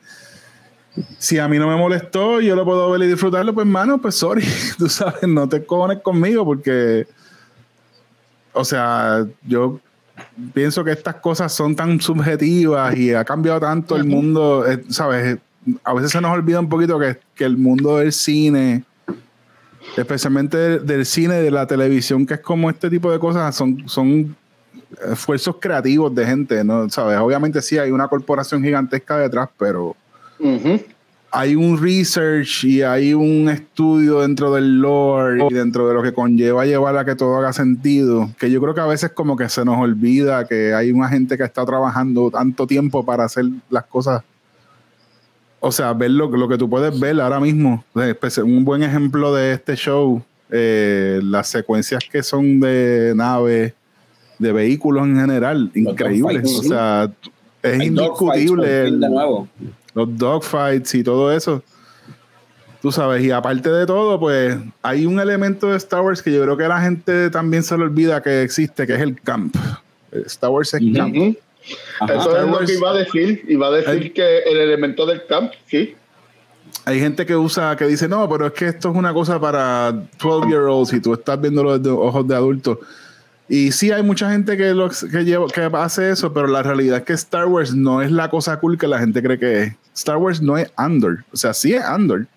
si 1.17 1.39
a 1.39 1.47
mí 1.47 1.57
no 1.57 1.67
me 1.67 1.75
molestó 1.75 2.41
y 2.41 2.47
yo 2.47 2.55
lo 2.55 2.65
puedo 2.65 2.89
ver 2.91 3.01
y 3.03 3.07
disfrutarlo, 3.07 3.53
pues, 3.53 3.67
mano, 3.67 3.99
pues, 3.99 4.15
sorry, 4.15 4.45
tú 4.77 4.89
sabes, 4.89 5.23
no 5.27 5.47
te 5.47 5.65
cojones 5.65 5.99
conmigo 6.01 6.45
porque, 6.45 7.07
o 8.53 8.65
sea, 8.65 9.25
yo 9.45 9.79
pienso 10.53 10.83
que 10.83 10.91
estas 10.91 11.15
cosas 11.15 11.53
son 11.53 11.75
tan 11.75 11.99
subjetivas 12.01 12.95
y 12.97 13.13
ha 13.13 13.23
cambiado 13.23 13.59
tanto 13.59 13.95
el 13.95 14.05
mundo, 14.05 14.65
eh, 14.67 14.83
¿sabes? 14.89 15.37
A 15.83 15.93
veces 15.93 16.11
se 16.11 16.21
nos 16.21 16.31
olvida 16.31 16.59
un 16.59 16.69
poquito 16.69 16.97
que, 16.99 17.19
que 17.35 17.43
el 17.43 17.57
mundo 17.57 17.97
del 17.97 18.13
cine, 18.13 18.83
especialmente 19.95 20.57
del, 20.57 20.85
del 20.85 21.05
cine 21.05 21.39
y 21.39 21.43
de 21.43 21.51
la 21.51 21.67
televisión, 21.67 22.25
que 22.25 22.35
es 22.35 22.39
como 22.39 22.69
este 22.69 22.89
tipo 22.89 23.11
de 23.11 23.19
cosas, 23.19 23.55
son, 23.55 23.87
son 23.87 24.35
esfuerzos 25.11 25.57
creativos 25.59 26.13
de 26.15 26.25
gente, 26.25 26.63
¿no? 26.63 26.89
¿Sabes? 26.89 27.17
Obviamente 27.19 27.61
sí 27.61 27.77
hay 27.77 27.91
una 27.91 28.07
corporación 28.07 28.63
gigantesca 28.63 29.17
detrás, 29.17 29.49
pero 29.57 29.95
Hay 31.31 31.55
un 31.55 31.77
research 31.81 32.64
y 32.64 32.81
hay 32.81 33.14
un 33.14 33.49
estudio 33.49 34.22
dentro 34.22 34.53
del 34.53 34.80
lore 34.80 35.45
y 35.49 35.53
dentro 35.53 35.88
de 35.88 35.93
lo 35.93 36.01
que 36.01 36.14
conlleva 36.14 36.65
llevar 36.65 36.97
a 36.97 37.03
que 37.03 37.15
todo 37.15 37.35
haga 37.38 37.51
sentido, 37.51 38.30
que 38.39 38.49
yo 38.49 38.61
creo 38.61 38.73
que 38.73 38.80
a 38.81 38.85
veces 38.85 39.11
como 39.11 39.35
que 39.35 39.49
se 39.49 39.65
nos 39.65 39.77
olvida 39.77 40.47
que 40.47 40.73
hay 40.73 40.91
una 40.91 41.09
gente 41.09 41.38
que 41.38 41.43
está 41.43 41.65
trabajando 41.65 42.31
tanto 42.31 42.65
tiempo 42.65 43.05
para 43.05 43.26
hacer 43.26 43.45
las 43.69 43.85
cosas. 43.85 44.23
O 45.59 45.72
sea, 45.72 45.91
ver 45.93 46.11
lo, 46.11 46.30
lo 46.30 46.47
que 46.47 46.57
tú 46.57 46.69
puedes 46.69 46.97
ver 46.99 47.19
ahora 47.19 47.39
mismo. 47.39 47.84
Espe- 47.93 48.43
Un 48.43 48.64
buen 48.64 48.84
ejemplo 48.84 49.34
de 49.34 49.53
este 49.53 49.76
show, 49.76 50.22
eh, 50.49 51.19
las 51.23 51.49
secuencias 51.49 52.03
que 52.09 52.23
son 52.23 52.59
de 52.61 53.14
naves, 53.15 53.73
de 54.39 54.51
vehículos 54.53 55.05
en 55.07 55.19
general, 55.19 55.72
increíbles. 55.76 56.43
O 56.59 56.64
sea, 56.69 57.11
es 57.64 57.80
indiscutible. 57.84 58.88
el-. 58.88 58.99
Los 59.97 60.17
dogfights 60.17 60.93
y 60.95 61.03
todo 61.03 61.31
eso. 61.31 61.63
Tú 62.81 62.91
sabes, 62.91 63.23
y 63.23 63.31
aparte 63.31 63.69
de 63.71 63.85
todo, 63.87 64.19
pues 64.19 64.55
hay 64.83 65.05
un 65.07 65.19
elemento 65.19 65.67
de 65.71 65.77
Star 65.77 66.01
Wars 66.01 66.21
que 66.21 66.31
yo 66.31 66.43
creo 66.43 66.55
que 66.55 66.67
la 66.67 66.79
gente 66.79 67.31
también 67.31 67.63
se 67.63 67.75
le 67.75 67.83
olvida 67.83 68.21
que 68.21 68.43
existe, 68.43 68.85
que 68.85 68.93
es 68.93 69.01
el 69.01 69.19
camp. 69.19 69.55
Star 70.27 70.51
Wars 70.51 70.73
es 70.75 70.81
camp. 70.95 71.15
Ajá. 71.99 72.13
Eso 72.13 72.29
Star 72.29 72.37
es 72.43 72.45
lo 72.45 72.53
Wars- 72.53 72.65
que 72.69 72.77
iba 72.77 72.89
a 72.91 72.93
decir. 72.93 73.45
Iba 73.47 73.67
a 73.67 73.71
decir 73.71 73.89
Ay. 74.03 74.09
que 74.11 74.37
el 74.43 74.57
elemento 74.57 75.05
del 75.07 75.25
camp, 75.25 75.51
sí. 75.65 75.95
Hay 76.85 76.99
gente 76.99 77.25
que 77.25 77.35
usa, 77.35 77.75
que 77.75 77.85
dice, 77.85 78.07
no, 78.07 78.29
pero 78.29 78.45
es 78.45 78.53
que 78.53 78.67
esto 78.67 78.91
es 78.91 78.95
una 78.95 79.11
cosa 79.13 79.39
para 79.39 79.91
12 79.91 80.47
year 80.47 80.61
olds 80.61 80.93
y 80.93 81.01
tú 81.01 81.13
estás 81.13 81.41
viéndolo 81.41 81.77
desde 81.77 81.89
ojos 81.89 82.27
de 82.27 82.35
adultos. 82.35 82.77
Y 83.49 83.71
sí 83.71 83.91
hay 83.91 84.03
mucha 84.03 84.29
gente 84.31 84.57
que, 84.57 84.73
lo, 84.73 84.89
que, 84.89 85.23
lleva- 85.23 85.47
que 85.47 85.61
hace 85.61 86.09
eso, 86.09 86.33
pero 86.33 86.47
la 86.47 86.63
realidad 86.63 86.97
es 86.97 87.03
que 87.03 87.13
Star 87.13 87.45
Wars 87.47 87.73
no 87.73 88.01
es 88.01 88.11
la 88.11 88.29
cosa 88.29 88.59
cool 88.59 88.77
que 88.77 88.87
la 88.87 88.99
gente 88.99 89.23
cree 89.23 89.39
que 89.39 89.63
es. 89.63 89.73
Star 89.95 90.17
Wars 90.17 90.41
no 90.41 90.57
es 90.57 90.69
Andor. 90.75 91.23
O 91.31 91.37
sea, 91.37 91.53
sí 91.53 91.73
es 91.73 91.83
Andor, 91.83 92.27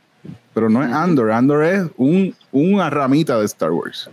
pero 0.55 0.69
no 0.69 0.85
es 0.85 0.93
Andor. 0.93 1.33
Andor 1.33 1.65
es 1.65 1.83
un, 1.97 2.35
una 2.53 2.91
ramita 2.91 3.39
de 3.39 3.45
Star 3.47 3.73
Wars. 3.73 4.09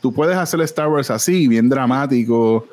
Tú 0.00 0.12
puedes 0.12 0.36
hacer 0.36 0.60
Star 0.62 0.88
Wars 0.88 1.10
así, 1.10 1.48
bien 1.48 1.68
dramático, 1.68 2.66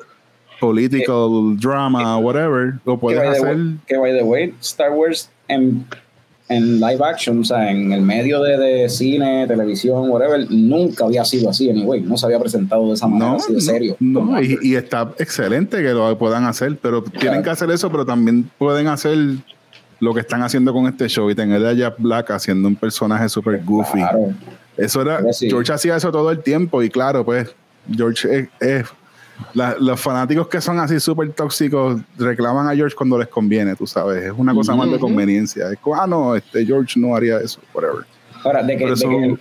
political 0.58 1.56
drama, 1.58 2.16
whatever. 2.18 2.74
Lo 2.84 2.98
puedes 2.98 3.20
hacer. 3.20 3.56
que 3.86 3.96
by 3.98 4.16
the 4.16 4.22
way, 4.24 4.54
Star 4.60 4.90
Wars 4.92 5.28
en, 5.48 5.86
en 6.48 6.78
live 6.78 7.00
action, 7.04 7.40
o 7.40 7.44
sea, 7.44 7.70
en 7.70 7.92
el 7.92 8.02
medio 8.02 8.40
de, 8.42 8.56
de 8.56 8.88
cine, 8.88 9.46
televisión, 9.48 10.08
whatever, 10.10 10.46
nunca 10.50 11.04
había 11.04 11.24
sido 11.24 11.50
así, 11.50 11.68
anyway. 11.68 12.00
No 12.02 12.16
se 12.16 12.26
había 12.26 12.38
presentado 12.38 12.86
de 12.88 12.94
esa 12.94 13.08
manera, 13.08 13.30
No, 13.32 13.36
así 13.36 13.48
de 13.52 13.58
no, 13.58 13.60
serio. 13.64 13.96
no, 13.98 14.40
y, 14.42 14.58
y 14.62 14.74
está 14.76 15.12
excelente 15.18 15.78
que 15.82 15.90
lo 15.90 16.16
puedan 16.18 16.44
hacer, 16.44 16.78
pero 16.80 17.02
tienen 17.02 17.42
que 17.42 17.50
hacer 17.50 17.70
eso, 17.70 17.90
pero 17.90 18.06
también 18.06 18.48
pueden 18.58 18.86
hacer 18.86 19.16
lo 19.98 20.14
que 20.14 20.20
están 20.20 20.42
haciendo 20.42 20.72
con 20.72 20.86
este 20.86 21.08
show 21.08 21.28
y 21.30 21.34
tener 21.34 21.64
a 21.66 21.72
Jack 21.72 21.94
Black 21.98 22.30
haciendo 22.30 22.68
un 22.68 22.76
personaje 22.76 23.28
súper 23.28 23.62
goofy. 23.64 23.98
Claro. 23.98 24.32
Eso 24.76 25.00
era, 25.02 25.32
sí. 25.32 25.48
George 25.48 25.72
hacía 25.72 25.96
eso 25.96 26.12
todo 26.12 26.30
el 26.30 26.40
tiempo 26.42 26.82
y 26.82 26.90
claro, 26.90 27.24
pues 27.24 27.48
George 27.90 28.38
es, 28.38 28.48
es- 28.60 28.86
la- 29.54 29.76
los 29.78 30.00
fanáticos 30.00 30.48
que 30.48 30.60
son 30.60 30.78
así 30.78 30.98
súper 31.00 31.32
tóxicos 31.32 32.00
reclaman 32.18 32.68
a 32.68 32.74
George 32.74 32.94
cuando 32.96 33.18
les 33.18 33.28
conviene, 33.28 33.74
tú 33.76 33.86
sabes, 33.86 34.24
es 34.24 34.32
una 34.36 34.54
cosa 34.54 34.74
más 34.74 34.90
de 34.90 34.98
conveniencia. 34.98 35.70
Es 35.72 35.78
como, 35.78 35.96
ah, 35.96 36.06
no, 36.06 36.34
este 36.36 36.64
George 36.64 36.98
no 36.98 37.14
haría 37.14 37.38
eso, 37.38 37.60
whatever. 37.74 38.04
Ahora, 38.44 38.62
de 38.62 38.76
que, 38.76 38.86
Por 38.86 38.88
de 38.88 38.94
eso- 38.94 39.08
que- 39.08 39.38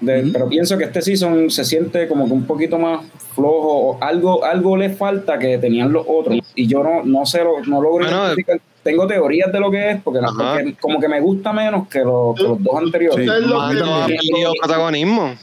de- 0.00 0.22
Ujú. 0.22 0.32
pero 0.32 0.48
pienso 0.48 0.76
que 0.78 0.84
este 0.84 1.00
season 1.02 1.50
se 1.50 1.64
siente 1.64 2.08
como 2.08 2.26
que 2.26 2.32
un 2.32 2.44
poquito 2.44 2.78
más 2.78 3.00
flojo 3.34 3.68
o 3.90 4.02
algo, 4.02 4.44
algo 4.44 4.76
le 4.76 4.90
falta 4.90 5.38
que 5.38 5.58
tenían 5.58 5.92
los 5.92 6.04
otros 6.08 6.38
y 6.54 6.66
yo 6.66 6.82
no, 6.82 7.02
no 7.04 7.24
sé, 7.24 7.42
lo- 7.44 7.60
no 7.64 7.80
logro 7.80 8.04
Bueno, 8.04 8.22
identificar. 8.24 8.60
Tengo 8.82 9.06
teorías 9.06 9.52
de 9.52 9.60
lo 9.60 9.70
que 9.70 9.90
es 9.92 10.02
porque, 10.02 10.20
no- 10.20 10.26
porque 10.36 10.74
como 10.80 10.98
que 10.98 11.08
me 11.08 11.20
gusta 11.20 11.52
menos 11.52 11.86
que 11.86 12.00
los, 12.00 12.34
que 12.36 12.42
los 12.42 12.62
dos 12.62 12.76
anteriores. 12.76 13.30
Sí. 13.30 13.46
Lo 13.48 13.68
que- 13.70 14.16
perdido 14.16 14.52
protagonismo. 14.60 15.34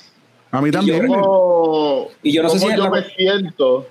A 0.52 0.62
mí 0.62 0.70
Y 0.70 0.72
yo 0.72 0.78
también. 0.80 1.08
Como- 1.08 2.08
Y 2.24 2.32
yo 2.34 2.44
no 2.44 2.50
sé 2.50 2.60
si 2.60 2.68
yo 2.76 2.84
la- 2.84 2.90
me 2.90 3.04
siento 3.04 3.88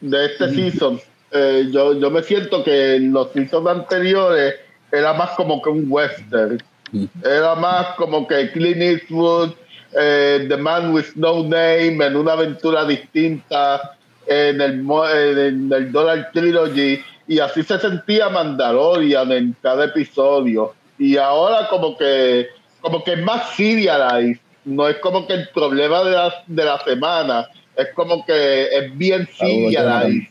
de 0.00 0.26
este 0.26 0.54
season. 0.54 1.00
Eh, 1.32 1.68
yo, 1.72 1.94
yo 1.98 2.10
me 2.10 2.22
siento 2.22 2.64
que 2.64 2.96
en 2.96 3.12
los 3.12 3.30
seasons 3.32 3.66
anteriores 3.68 4.54
era 4.90 5.12
más 5.12 5.30
como 5.30 5.62
que 5.62 5.70
un 5.70 5.86
western. 5.88 6.60
Mm. 6.92 7.04
Era 7.24 7.54
más 7.54 7.94
como 7.96 8.26
que 8.26 8.50
Clint 8.50 8.82
Eastwood, 8.82 9.50
eh, 9.96 10.46
The 10.48 10.56
Man 10.56 10.92
with 10.92 11.14
No 11.14 11.42
Name, 11.44 11.98
en 12.04 12.16
una 12.16 12.32
aventura 12.32 12.84
distinta, 12.84 13.96
en 14.26 14.60
el, 14.60 14.84
en 15.14 15.72
el 15.72 15.92
Dollar 15.92 16.30
Trilogy. 16.32 17.00
Y 17.28 17.38
así 17.38 17.62
se 17.62 17.78
sentía 17.78 18.28
Mandalorian 18.28 19.30
en 19.30 19.56
cada 19.62 19.84
episodio. 19.84 20.74
Y 20.98 21.16
ahora 21.16 21.68
como 21.68 21.96
que, 21.96 22.48
como 22.80 23.04
que 23.04 23.12
es 23.12 23.22
más 23.22 23.50
serialized. 23.54 24.40
No 24.64 24.88
es 24.88 24.96
como 24.98 25.26
que 25.26 25.34
el 25.34 25.48
problema 25.48 26.02
de 26.04 26.10
la, 26.12 26.34
de 26.46 26.64
la 26.64 26.78
semana. 26.84 27.48
Es 27.76 27.88
como 27.94 28.24
que 28.26 28.64
es 28.76 28.96
bien 28.98 29.28
serialized. 29.38 30.28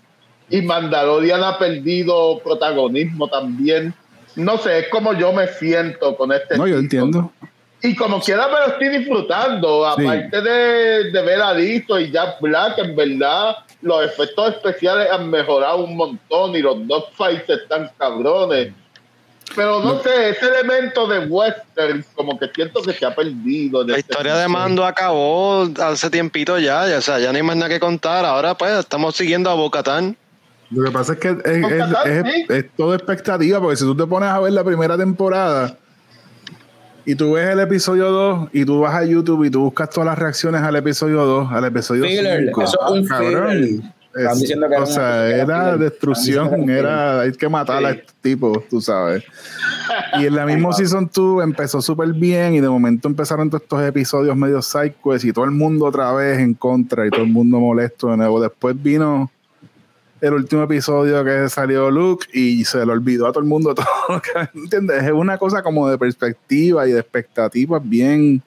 Y 0.51 0.61
Mandalorian 0.61 1.43
ha 1.43 1.57
perdido 1.57 2.39
protagonismo 2.43 3.27
también. 3.27 3.93
No 4.35 4.57
sé, 4.57 4.79
es 4.79 4.87
como 4.89 5.13
yo 5.13 5.33
me 5.33 5.47
siento 5.47 6.15
con 6.15 6.31
este 6.31 6.57
No, 6.57 6.67
yo 6.67 6.77
entiendo. 6.77 7.31
Y 7.81 7.95
como 7.95 8.19
quiera 8.19 8.47
me 8.47 8.53
lo 8.59 8.65
estoy 8.67 8.89
disfrutando, 8.89 9.85
Sí. 9.95 10.03
aparte 10.05 10.41
de, 10.41 11.11
de 11.11 11.21
ver 11.21 11.41
a 11.41 11.53
Lito 11.53 11.99
y 11.99 12.11
Jack 12.11 12.41
Black, 12.41 12.77
en 12.77 12.95
verdad 12.95 13.57
los 13.81 14.03
efectos 14.05 14.55
especiales 14.55 15.09
han 15.09 15.29
mejorado 15.29 15.77
un 15.85 15.95
montón 15.95 16.55
y 16.55 16.59
los 16.61 16.85
dogfights 16.87 17.49
están 17.49 17.89
cabrones. 17.97 18.73
Pero 19.55 19.83
no 19.83 20.01
sé, 20.01 20.29
ese 20.29 20.45
elemento 20.47 21.07
de 21.07 21.25
western 21.25 22.05
como 22.15 22.37
que 22.39 22.47
siento 22.53 22.81
que 22.81 22.93
se 22.93 23.05
ha 23.05 23.13
perdido. 23.15 23.83
La 23.83 23.97
este 23.97 24.11
historia 24.11 24.35
de. 24.37 24.47
Mando 24.47 24.85
acabó 24.85 25.67
hace 25.81 26.09
tiempito 26.09 26.57
ya, 26.59 26.87
ya, 26.87 26.97
o 26.99 27.01
sea, 27.01 27.19
ya 27.19 27.31
no 27.31 27.37
hay 27.37 27.43
más 27.43 27.55
nada 27.57 27.69
que 27.69 27.79
contar. 27.79 28.25
Ahora 28.25 28.55
pues 28.55 28.71
estamos 28.77 29.15
siguiendo 29.15 29.49
a 29.49 29.55
Bocatán 29.55 30.15
Lo 30.69 30.83
que 30.83 30.91
pasa 30.91 31.13
es 31.13 31.19
que 31.19 31.29
es, 31.29 31.35
es- 31.45 31.61
Contratar, 31.61 32.07
es- 32.07 32.23
sí. 32.33 32.45
es 32.49 32.65
todo 32.77 32.93
expectativa, 32.93 33.59
porque 33.59 33.75
si 33.77 33.83
tú 33.85 33.95
te 33.95 34.05
pones 34.05 34.29
a 34.29 34.39
ver 34.39 34.53
la 34.53 34.63
primera 34.63 34.95
temporada 34.97 35.75
y 37.05 37.15
tú 37.15 37.33
ves 37.33 37.47
el 37.49 37.59
episodio 37.59 38.11
2 38.11 38.49
y 38.53 38.65
tú 38.65 38.81
vas 38.81 38.93
a 38.93 39.03
YouTube 39.03 39.45
y 39.45 39.49
tú 39.49 39.61
buscas 39.61 39.89
todas 39.89 40.05
las 40.05 40.19
reacciones 40.19 40.61
al 40.61 40.75
episodio 40.75 41.25
2, 41.25 41.51
al 41.51 41.65
episodio 41.65 42.03
Filler, 42.05 42.45
5. 42.45 42.61
eso 42.63 42.77
es 42.85 42.91
un 42.91 43.07
cabrón. 43.07 43.51
filler. 43.51 43.81
Están 44.15 44.33
Es- 44.33 44.39
diciendo 44.39 44.67
que 44.67 44.75
o 44.75 44.85
sea, 44.85 45.27
era 45.29 45.77
destrucción, 45.77 46.69
era 46.69 47.21
hay 47.21 47.31
que 47.31 47.47
matar 47.47 47.85
a 47.85 47.91
Sí. 47.93 47.99
este 47.99 48.13
tipo, 48.21 48.63
tú 48.69 48.81
sabes. 48.81 49.23
Y 50.19 50.25
en 50.25 50.35
la 50.35 50.45
misma 50.47 50.73
Season 50.73 51.09
2 51.13 51.43
empezó 51.43 51.81
súper 51.81 52.11
bien 52.13 52.55
y 52.55 52.59
de 52.59 52.69
momento 52.69 53.07
empezaron 53.07 53.49
todos 53.49 53.63
estos 53.63 53.81
episodios 53.83 54.35
medio 54.35 54.61
sidequests 54.61 55.25
y 55.25 55.31
todo 55.33 55.45
el 55.45 55.51
mundo 55.51 55.85
otra 55.85 56.11
vez 56.13 56.39
en 56.39 56.53
contra 56.55 57.05
y 57.05 57.09
todo 57.11 57.21
el 57.21 57.29
mundo 57.31 57.59
molesto 57.59 58.09
de 58.09 58.17
nuevo. 58.17 58.41
Después 58.41 58.81
vino 58.81 59.29
el 60.21 60.33
último 60.33 60.63
episodio 60.63 61.23
que 61.23 61.47
salió 61.47 61.89
Luke 61.89 62.25
y 62.33 62.65
se 62.65 62.85
le 62.85 62.91
olvidó 62.91 63.27
a 63.27 63.31
todo 63.31 63.41
el 63.43 63.47
mundo 63.49 63.73
todo. 63.75 63.85
¿Entiendes? 64.55 65.03
Es 65.03 65.11
una 65.11 65.37
cosa 65.37 65.61
como 65.63 65.87
de 65.89 65.97
perspectiva 65.97 66.87
y 66.87 66.91
de 66.91 66.99
expectativas 66.99 67.81
bien, 67.87 68.41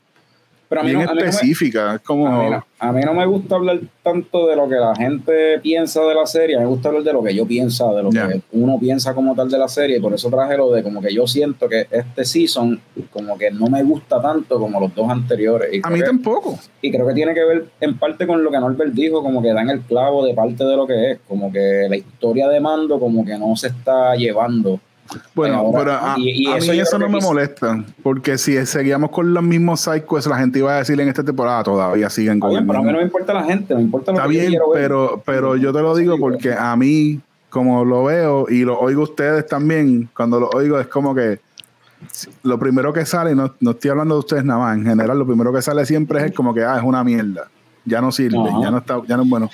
Pero 0.73 0.81
a 0.81 0.85
mí, 0.85 0.90
bien 0.93 1.05
no, 1.05 1.11
a, 1.11 1.15
mí 1.15 1.20
no 1.20 1.93
me, 1.93 1.99
como... 1.99 2.27
a, 2.27 2.43
mí 2.44 2.51
no, 2.51 2.65
a 2.78 2.93
mí 2.93 3.01
no 3.05 3.12
me 3.12 3.27
gusta 3.27 3.57
hablar 3.57 3.78
tanto 4.03 4.47
de 4.47 4.57
lo 4.57 4.66
que 4.70 4.77
la 4.77 4.97
gente 4.97 5.59
piensa 5.59 6.01
de 6.01 6.15
la 6.15 6.24
serie, 6.24 6.59
me 6.59 6.65
gusta 6.65 6.89
hablar 6.89 7.03
de 7.03 7.12
lo 7.12 7.23
que 7.23 7.35
yo 7.35 7.44
pienso, 7.47 7.94
de 7.94 8.03
lo 8.03 8.09
que 8.09 8.40
uno 8.53 8.78
piensa 8.81 9.12
como 9.12 9.35
tal 9.35 9.51
de 9.51 9.59
la 9.59 9.69
serie, 9.69 9.99
y 9.99 10.01
por 10.01 10.15
eso 10.15 10.31
traje 10.31 10.57
lo 10.57 10.73
de 10.73 10.82
como 10.82 11.03
que 11.03 11.12
yo 11.12 11.27
siento 11.27 11.69
que 11.69 11.86
este 11.90 12.24
season 12.24 12.81
como 13.11 13.36
que 13.36 13.51
no 13.51 13.66
me 13.66 13.82
gusta 13.82 14.23
tanto 14.23 14.59
como 14.59 14.81
los 14.81 14.94
dos 14.94 15.11
anteriores. 15.11 15.74
Y 15.74 15.81
A 15.85 15.90
mí 15.90 15.99
que- 15.99 16.07
tampoco. 16.07 16.59
Y 16.81 16.90
creo 16.90 17.07
que 17.07 17.12
tiene 17.12 17.35
que 17.35 17.44
ver 17.44 17.66
en 17.78 17.99
parte 17.99 18.27
con 18.27 18.43
lo 18.43 18.51
que 18.51 18.59
Norbert 18.59 18.94
dijo, 18.94 19.23
como 19.23 19.43
que 19.43 19.53
dan 19.53 19.69
el 19.69 19.82
clavo 19.82 20.24
de 20.24 20.32
parte 20.32 20.65
de 20.65 20.74
lo 20.74 20.86
que 20.86 21.11
es, 21.11 21.19
como 21.28 21.53
que 21.53 21.86
la 21.86 21.97
historia 21.99 22.49
de 22.49 22.61
mando 22.61 22.99
como 22.99 23.27
que 23.27 23.36
no 23.36 23.55
se 23.57 23.66
está 23.66 24.16
llevando. 24.16 24.81
Bueno, 25.35 25.57
Ahora, 25.57 25.79
pero 25.79 25.93
a, 25.93 26.15
y- 26.19 26.45
y 26.45 26.47
a 26.47 26.57
eso 26.57 26.73
mí 26.73 26.79
eso 26.81 26.99
no 26.99 27.09
me 27.09 27.20
molesta, 27.20 27.85
porque 28.03 28.39
si 28.39 28.65
seguíamos 28.66 29.11
con 29.11 29.35
los 29.35 29.43
mismos 29.43 29.81
sidequests, 29.81 30.27
la 30.29 30.39
gente 30.39 30.59
iba 30.61 30.74
a 30.74 30.79
decir 30.79 30.99
en 31.01 31.09
esta 31.09 31.23
temporada 31.23 31.62
todavía 31.65 32.09
siguen 32.09 32.41
con 32.41 32.51
pero 32.66 32.79
a 32.79 32.83
mí 32.83 32.93
no 32.93 32.99
me 32.99 33.05
importa 33.05 33.35
la 33.35 33.45
gente, 33.45 33.74
me 33.74 33.83
importa 33.83 34.12
lo 34.12 34.19
Está 34.19 34.29
que 34.29 34.37
bien, 34.39 34.49
quiero 34.51 34.70
ver. 34.70 34.83
pero, 34.83 35.23
pero 35.27 35.57
yo 35.57 35.73
te 35.73 35.81
lo 35.81 35.95
digo 35.97 36.16
porque 36.19 36.53
a 36.55 36.74
mí, 36.77 37.20
como 37.51 37.85
lo 37.85 38.05
veo 38.05 38.47
y 38.49 38.62
lo 38.65 38.79
oigo 38.81 39.03
ustedes 39.03 39.47
también, 39.47 40.09
cuando 40.16 40.41
lo 40.41 40.49
oigo 40.51 40.81
es 40.81 40.87
como 40.87 41.15
que 41.15 41.41
lo 42.43 42.59
primero 42.59 42.93
que 42.93 43.05
sale, 43.05 43.35
no, 43.35 43.55
no 43.61 43.73
estoy 43.73 43.91
hablando 43.91 44.15
de 44.15 44.20
ustedes 44.20 44.45
nada 44.45 44.61
más, 44.61 44.77
en 44.79 44.85
general 44.87 45.19
lo 45.19 45.27
primero 45.27 45.53
que 45.53 45.61
sale 45.62 45.85
siempre 45.85 46.24
es 46.27 46.33
como 46.33 46.55
que, 46.55 46.65
ah, 46.65 46.77
es 46.79 46.83
una 46.83 47.05
mierda, 47.05 47.49
ya 47.85 48.01
no 48.01 48.11
sirve, 48.12 48.39
Ajá. 48.39 48.61
ya 48.62 48.70
no 48.70 48.79
está, 48.79 49.01
ya 49.07 49.16
no 49.16 49.24
es 49.24 49.29
bueno. 49.29 49.51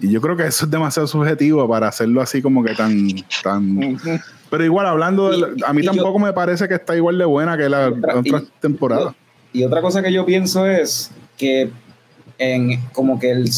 Y 0.00 0.10
yo 0.10 0.20
creo 0.20 0.36
que 0.36 0.46
eso 0.46 0.64
es 0.64 0.70
demasiado 0.70 1.06
subjetivo 1.06 1.68
para 1.68 1.88
hacerlo 1.88 2.22
así 2.22 2.40
como 2.40 2.64
que 2.64 2.74
tan, 2.74 3.06
tan... 3.42 3.98
Pero 4.48 4.64
igual, 4.64 4.86
hablando 4.86 5.30
de... 5.30 5.62
A 5.66 5.72
mí 5.72 5.82
yo- 5.82 5.92
tampoco 5.92 6.18
me 6.18 6.32
parece 6.32 6.66
que 6.68 6.74
está 6.74 6.96
igual 6.96 7.18
de 7.18 7.24
buena 7.26 7.56
que 7.56 7.68
la 7.68 7.88
otra- 7.88 8.18
otra 8.18 8.38
y- 8.40 8.48
temporada. 8.60 9.14
Y 9.52 9.64
otra 9.64 9.82
cosa 9.82 10.02
que 10.02 10.12
yo 10.12 10.24
pienso 10.24 10.66
es 10.66 11.10
que 11.36 11.70
en 12.38 12.80
como 12.92 13.18
que 13.18 13.30
el 13.32 13.50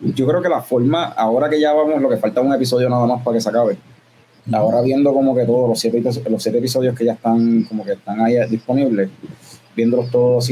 yo 0.00 0.26
creo 0.26 0.42
que 0.42 0.48
la 0.48 0.60
forma, 0.60 1.04
ahora 1.04 1.48
que 1.48 1.60
ya 1.60 1.72
vamos, 1.72 2.02
lo 2.02 2.08
que 2.10 2.16
falta 2.16 2.40
un 2.40 2.52
episodio 2.52 2.88
nada 2.90 3.06
más 3.06 3.22
para 3.22 3.36
que 3.36 3.40
se 3.40 3.48
acabe. 3.48 3.78
Ahora 4.52 4.82
viendo 4.82 5.14
como 5.14 5.34
que 5.34 5.44
todos 5.44 5.68
los 5.68 5.78
siete, 5.80 6.02
los 6.28 6.42
siete 6.42 6.58
episodios 6.58 6.94
que 6.94 7.04
ya 7.04 7.12
están 7.12 7.62
como 7.62 7.84
que 7.84 7.92
están 7.92 8.20
ahí 8.20 8.34
disponibles, 8.50 9.08
viéndolos 9.74 10.10
todos 10.10 10.50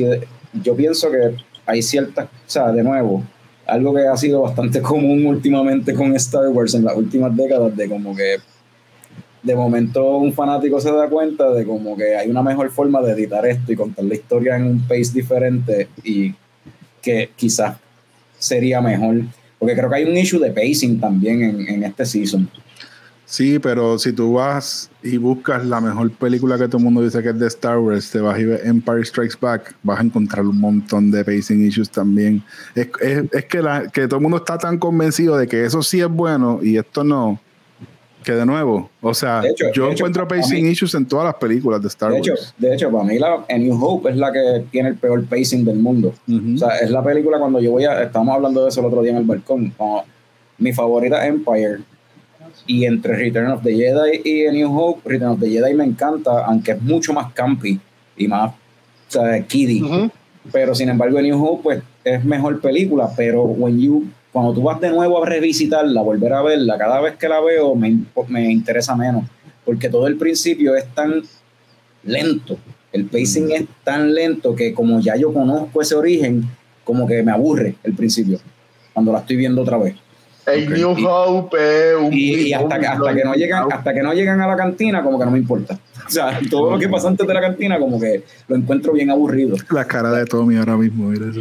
yo 0.62 0.76
pienso 0.76 1.10
que 1.10 1.36
hay 1.66 1.82
ciertas, 1.82 2.26
o 2.26 2.28
sea, 2.50 2.70
de 2.72 2.82
nuevo, 2.82 3.22
algo 3.66 3.94
que 3.94 4.06
ha 4.06 4.16
sido 4.16 4.42
bastante 4.42 4.80
común 4.82 5.26
últimamente 5.26 5.94
con 5.94 6.14
Star 6.16 6.48
Wars 6.48 6.74
en 6.74 6.84
las 6.84 6.96
últimas 6.96 7.34
décadas, 7.36 7.76
de 7.76 7.88
como 7.88 8.14
que 8.14 8.36
de 9.42 9.56
momento 9.56 10.18
un 10.18 10.32
fanático 10.32 10.80
se 10.80 10.92
da 10.92 11.08
cuenta 11.08 11.50
de 11.52 11.64
como 11.64 11.96
que 11.96 12.16
hay 12.16 12.30
una 12.30 12.42
mejor 12.42 12.70
forma 12.70 13.02
de 13.02 13.12
editar 13.12 13.44
esto 13.46 13.72
y 13.72 13.76
contar 13.76 14.04
la 14.04 14.14
historia 14.14 14.56
en 14.56 14.64
un 14.64 14.80
pace 14.80 15.10
diferente 15.12 15.88
y 16.04 16.32
que 17.00 17.30
quizás 17.34 17.76
sería 18.38 18.80
mejor. 18.80 19.22
Porque 19.58 19.74
creo 19.74 19.90
que 19.90 19.96
hay 19.96 20.04
un 20.04 20.16
issue 20.16 20.40
de 20.40 20.50
pacing 20.50 21.00
también 21.00 21.42
en, 21.42 21.68
en 21.68 21.84
este 21.84 22.04
season. 22.04 22.48
Sí, 23.32 23.58
pero 23.58 23.98
si 23.98 24.12
tú 24.12 24.34
vas 24.34 24.90
y 25.02 25.16
buscas 25.16 25.64
la 25.64 25.80
mejor 25.80 26.10
película 26.10 26.58
que 26.58 26.66
todo 26.66 26.76
el 26.76 26.84
mundo 26.84 27.00
dice 27.02 27.22
que 27.22 27.30
es 27.30 27.38
de 27.38 27.46
Star 27.46 27.78
Wars, 27.78 28.10
te 28.10 28.20
vas 28.20 28.38
y 28.38 28.44
ves 28.44 28.60
Empire 28.62 29.02
Strikes 29.06 29.36
Back, 29.40 29.74
vas 29.82 30.00
a 30.00 30.02
encontrar 30.02 30.44
un 30.44 30.60
montón 30.60 31.10
de 31.10 31.24
pacing 31.24 31.64
issues 31.66 31.88
también. 31.88 32.42
Es, 32.74 32.88
es- 33.00 33.24
es 33.32 33.44
que, 33.46 33.62
la, 33.62 33.88
que 33.88 34.06
todo 34.06 34.16
el 34.16 34.22
mundo 34.22 34.36
está 34.36 34.58
tan 34.58 34.76
convencido 34.76 35.38
de 35.38 35.46
que 35.46 35.64
eso 35.64 35.82
sí 35.82 36.00
es 36.02 36.08
bueno 36.10 36.58
y 36.62 36.76
esto 36.76 37.04
no, 37.04 37.40
que 38.22 38.32
de 38.32 38.44
nuevo, 38.44 38.90
o 39.00 39.14
sea, 39.14 39.40
hecho- 39.46 39.64
yo 39.72 39.86
hecho, 39.86 39.92
encuentro 40.04 40.24
a 40.24 40.28
pacing 40.28 40.64
mí- 40.66 40.70
issues 40.72 40.94
en 40.94 41.06
todas 41.06 41.24
las 41.24 41.36
películas 41.36 41.80
de 41.80 41.88
Star 41.88 42.12
De 42.12 42.18
hecho, 42.18 42.32
Wars. 42.32 42.54
de 42.58 42.74
hecho, 42.74 42.90
para 42.92 43.04
mí 43.04 43.18
la 43.18 43.46
A 43.48 43.56
New 43.56 43.82
Hope 43.82 44.10
es 44.10 44.16
la 44.16 44.30
que 44.30 44.66
tiene 44.70 44.90
el 44.90 44.96
peor 44.96 45.24
pacing 45.24 45.64
del 45.64 45.78
mundo. 45.78 46.12
Ujú. 46.28 46.54
O 46.56 46.58
sea, 46.58 46.76
es 46.80 46.90
la 46.90 47.02
película 47.02 47.38
cuando 47.38 47.60
yo 47.60 47.70
voy 47.70 47.84
a... 47.86 48.02
Estábamos 48.02 48.34
hablando 48.36 48.62
de 48.62 48.68
eso 48.68 48.80
el 48.80 48.86
otro 48.88 49.00
día 49.00 49.12
en 49.12 49.16
el 49.16 49.24
balcón. 49.24 49.70
como 49.70 50.04
mi 50.58 50.70
favorita 50.74 51.26
Empire. 51.26 51.78
Y 52.66 52.84
entre 52.84 53.16
Return 53.16 53.50
of 53.50 53.62
the 53.62 53.74
Jedi 53.74 54.20
y 54.24 54.46
A 54.46 54.52
New 54.52 54.78
Hope, 54.78 55.08
Return 55.08 55.30
of 55.30 55.40
the 55.40 55.48
Jedi 55.48 55.74
me 55.74 55.84
encanta, 55.84 56.44
aunque 56.44 56.72
es 56.72 56.82
mucho 56.82 57.12
más 57.12 57.32
campy 57.32 57.80
y 58.16 58.28
más, 58.28 58.52
kiddie. 59.48 60.10
Pero 60.50 60.74
sin 60.74 60.88
embargo 60.88 61.18
en 61.18 61.26
New 61.26 61.44
Hope 61.44 61.62
pues 61.62 61.82
es 62.04 62.24
mejor 62.24 62.60
película 62.60 63.10
pero 63.16 63.42
when 63.42 63.80
you 63.80 64.04
cuando 64.32 64.52
tú 64.52 64.62
vas 64.62 64.80
de 64.80 64.90
nuevo 64.90 65.22
a 65.22 65.26
revisitarla 65.26 66.02
volver 66.02 66.32
a 66.32 66.42
verla 66.42 66.78
cada 66.78 67.00
vez 67.00 67.16
que 67.16 67.28
la 67.28 67.40
veo 67.40 67.74
me, 67.74 67.96
me 68.28 68.50
interesa 68.50 68.96
menos 68.96 69.24
porque 69.64 69.88
todo 69.88 70.06
el 70.06 70.16
principio 70.16 70.74
es 70.74 70.86
tan 70.94 71.22
lento 72.02 72.58
el 72.92 73.06
pacing 73.06 73.52
es 73.52 73.64
tan 73.84 74.14
lento 74.14 74.54
que 74.54 74.74
como 74.74 75.00
ya 75.00 75.16
yo 75.16 75.32
conozco 75.32 75.80
ese 75.80 75.94
origen 75.94 76.48
como 76.84 77.06
que 77.06 77.22
me 77.22 77.30
aburre 77.30 77.76
el 77.84 77.94
principio 77.94 78.40
cuando 78.92 79.12
la 79.12 79.20
estoy 79.20 79.36
viendo 79.36 79.62
otra 79.62 79.78
vez 79.78 79.94
El 80.46 80.64
Ok. 80.64 80.70
New 80.76 81.06
Hope 81.08 81.56
es 81.90 81.94
un. 81.96 82.12
y, 82.12 82.34
y 82.48 82.52
hasta, 82.52 82.78
que, 82.78 82.86
hasta 82.86 83.14
que 83.14 83.24
no 83.24 83.34
llegan 83.34 83.72
hasta 83.72 83.94
que 83.94 84.02
no 84.02 84.12
llegan 84.12 84.40
a 84.40 84.46
la 84.48 84.56
cantina 84.56 85.02
como 85.02 85.18
que 85.18 85.24
no 85.24 85.30
me 85.30 85.38
importa 85.38 85.78
o 86.06 86.10
sea 86.10 86.40
todo 86.50 86.72
lo 86.72 86.78
que 86.80 86.88
pasa 86.88 87.08
antes 87.08 87.26
de 87.26 87.32
la 87.34 87.40
cantina 87.40 87.78
como 87.78 88.00
que 88.00 88.24
lo 88.48 88.56
encuentro 88.56 88.92
bien 88.92 89.10
aburrido 89.10 89.56
La 89.70 89.84
cara 89.84 90.10
de 90.10 90.24
Tommy 90.24 90.56
ahora 90.56 90.76
mismo, 90.76 91.08
mira 91.10 91.26
eso. 91.30 91.40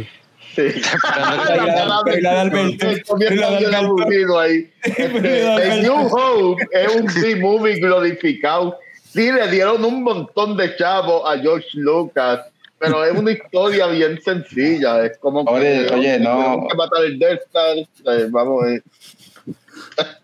Sí. 0.54 0.62
La 0.62 1.44
de- 1.46 2.20
de 2.20 2.28
Alberto, 2.28 3.16
la 3.16 3.74
de 4.06 4.40
ahí. 4.40 4.70
El 4.98 5.82
New. 5.82 5.94
Hope 6.10 6.66
es 6.72 6.94
un 6.94 7.06
B-movie 7.22 7.76
glorificado. 7.80 8.78
Sí, 9.12 9.30
le 9.32 9.50
dieron 9.50 9.84
un 9.84 10.02
montón 10.02 10.56
de 10.56 10.76
chavos 10.76 11.22
a 11.26 11.38
George 11.38 11.68
Lucas, 11.74 12.40
pero 12.82 13.04
es 13.04 13.12
una 13.16 13.30
historia 13.30 13.86
bien 13.86 14.20
sencilla. 14.20 15.06
Es 15.06 15.16
como 15.18 15.42
Oye, 15.42 15.86
que, 15.86 15.94
oye, 15.94 16.18
no. 16.18 16.36
tenemos 16.36 16.68
que 16.72 16.76
matar 16.76 17.04
el 17.04 17.18
Death 17.18 17.40
Star. 17.46 17.76
eh, 17.78 18.26
vamos, 18.28 18.66
eh. 18.66 18.82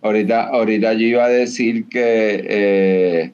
Ahorita, 0.03 0.49
ahorita 0.49 0.93
yo 0.95 1.07
iba 1.07 1.25
a 1.25 1.29
decir 1.29 1.89
que 1.89 2.45
eh, 2.49 3.33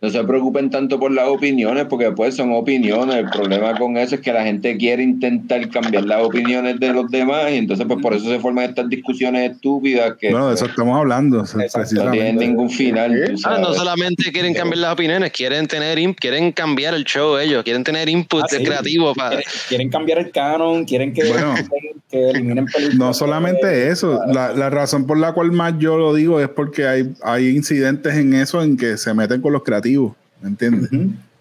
no 0.00 0.10
se 0.10 0.22
preocupen 0.22 0.70
tanto 0.70 1.00
por 1.00 1.10
las 1.10 1.26
opiniones, 1.28 1.86
porque 1.86 2.12
pues 2.12 2.36
son 2.36 2.52
opiniones. 2.52 3.16
El 3.16 3.30
problema 3.30 3.76
con 3.76 3.96
eso 3.96 4.14
es 4.14 4.20
que 4.20 4.32
la 4.32 4.44
gente 4.44 4.76
quiere 4.76 5.02
intentar 5.02 5.68
cambiar 5.70 6.04
las 6.04 6.22
opiniones 6.22 6.78
de 6.78 6.92
los 6.92 7.10
demás 7.10 7.50
y 7.50 7.56
entonces 7.56 7.84
pues 7.86 8.00
por 8.00 8.14
eso 8.14 8.26
se 8.28 8.38
forman 8.38 8.66
estas 8.66 8.88
discusiones 8.88 9.50
estúpidas 9.52 10.14
que 10.20 10.30
Bueno, 10.30 10.48
de 10.48 10.54
eso 10.54 10.66
estamos 10.66 10.96
hablando, 10.96 11.42
no 11.42 12.10
tienen 12.12 12.36
ningún 12.36 12.70
final. 12.70 13.36
Ah, 13.44 13.58
no 13.60 13.74
solamente 13.74 14.30
quieren 14.30 14.54
cambiar 14.54 14.78
las 14.78 14.92
opiniones, 14.92 15.32
quieren 15.32 15.66
tener 15.66 15.98
quieren 16.14 16.52
cambiar 16.52 16.94
el 16.94 17.04
show 17.04 17.36
ellos, 17.36 17.64
quieren 17.64 17.82
tener 17.82 18.08
input 18.08 18.44
Ah, 18.44 18.46
sí. 18.48 18.62
creativo 18.62 19.14
para 19.14 19.30
quieren, 19.30 19.52
quieren 19.68 19.90
cambiar 19.90 20.18
el 20.18 20.30
canon, 20.30 20.84
quieren 20.84 21.12
que, 21.12 21.24
Bueno. 21.24 21.54
que 22.10 22.30
eliminen 22.30 22.66
películas. 22.66 22.96
No 22.98 23.12
solamente 23.12 23.88
eso, 23.88 24.20
la, 24.26 24.52
la 24.52 24.70
razón 24.70 25.06
por 25.06 25.18
la 25.18 25.32
cual 25.32 25.52
más 25.52 25.74
yo 25.78 25.98
lo 25.98 26.14
digo 26.14 26.40
es 26.40 26.48
porque 26.48 26.86
hay, 26.86 27.10
hay 27.22 27.48
incidentes 27.48 28.14
en 28.14 28.34
eso 28.34 28.62
en 28.62 28.76
que 28.76 28.96
se 28.96 29.12
meten 29.12 29.42
con 29.42 29.52
los 29.52 29.62
creativos, 29.62 29.87
¿me 29.96 30.48
entiendes? 30.48 30.90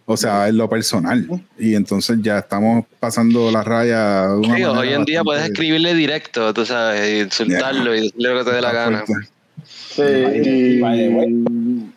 O 0.06 0.16
sea, 0.16 0.48
en 0.48 0.58
lo 0.58 0.70
personal. 0.70 1.28
Y 1.60 1.76
entonces 1.76 2.20
ya 2.22 2.40
estamos 2.40 2.86
pasando 3.00 3.52
la 3.52 3.62
raya. 3.62 4.28
de 4.28 4.38
una 4.38 4.56
Sí, 4.56 4.64
hoy 4.64 4.94
en 4.94 5.04
día 5.04 5.22
puedes 5.24 5.44
escribirle 5.44 5.94
directo, 5.94 6.54
tú 6.54 6.66
sabes, 6.66 7.14
y 7.14 7.20
insultarlo 7.20 7.94
y 7.94 8.02
decirle 8.04 8.34
lo 8.34 8.40
que 8.40 8.50
te 8.50 8.56
dé 8.56 8.62
la 8.62 8.72
gana. 8.72 9.04
fuerte. 9.06 9.30
Sí, 9.66 10.04
y, 10.04 10.82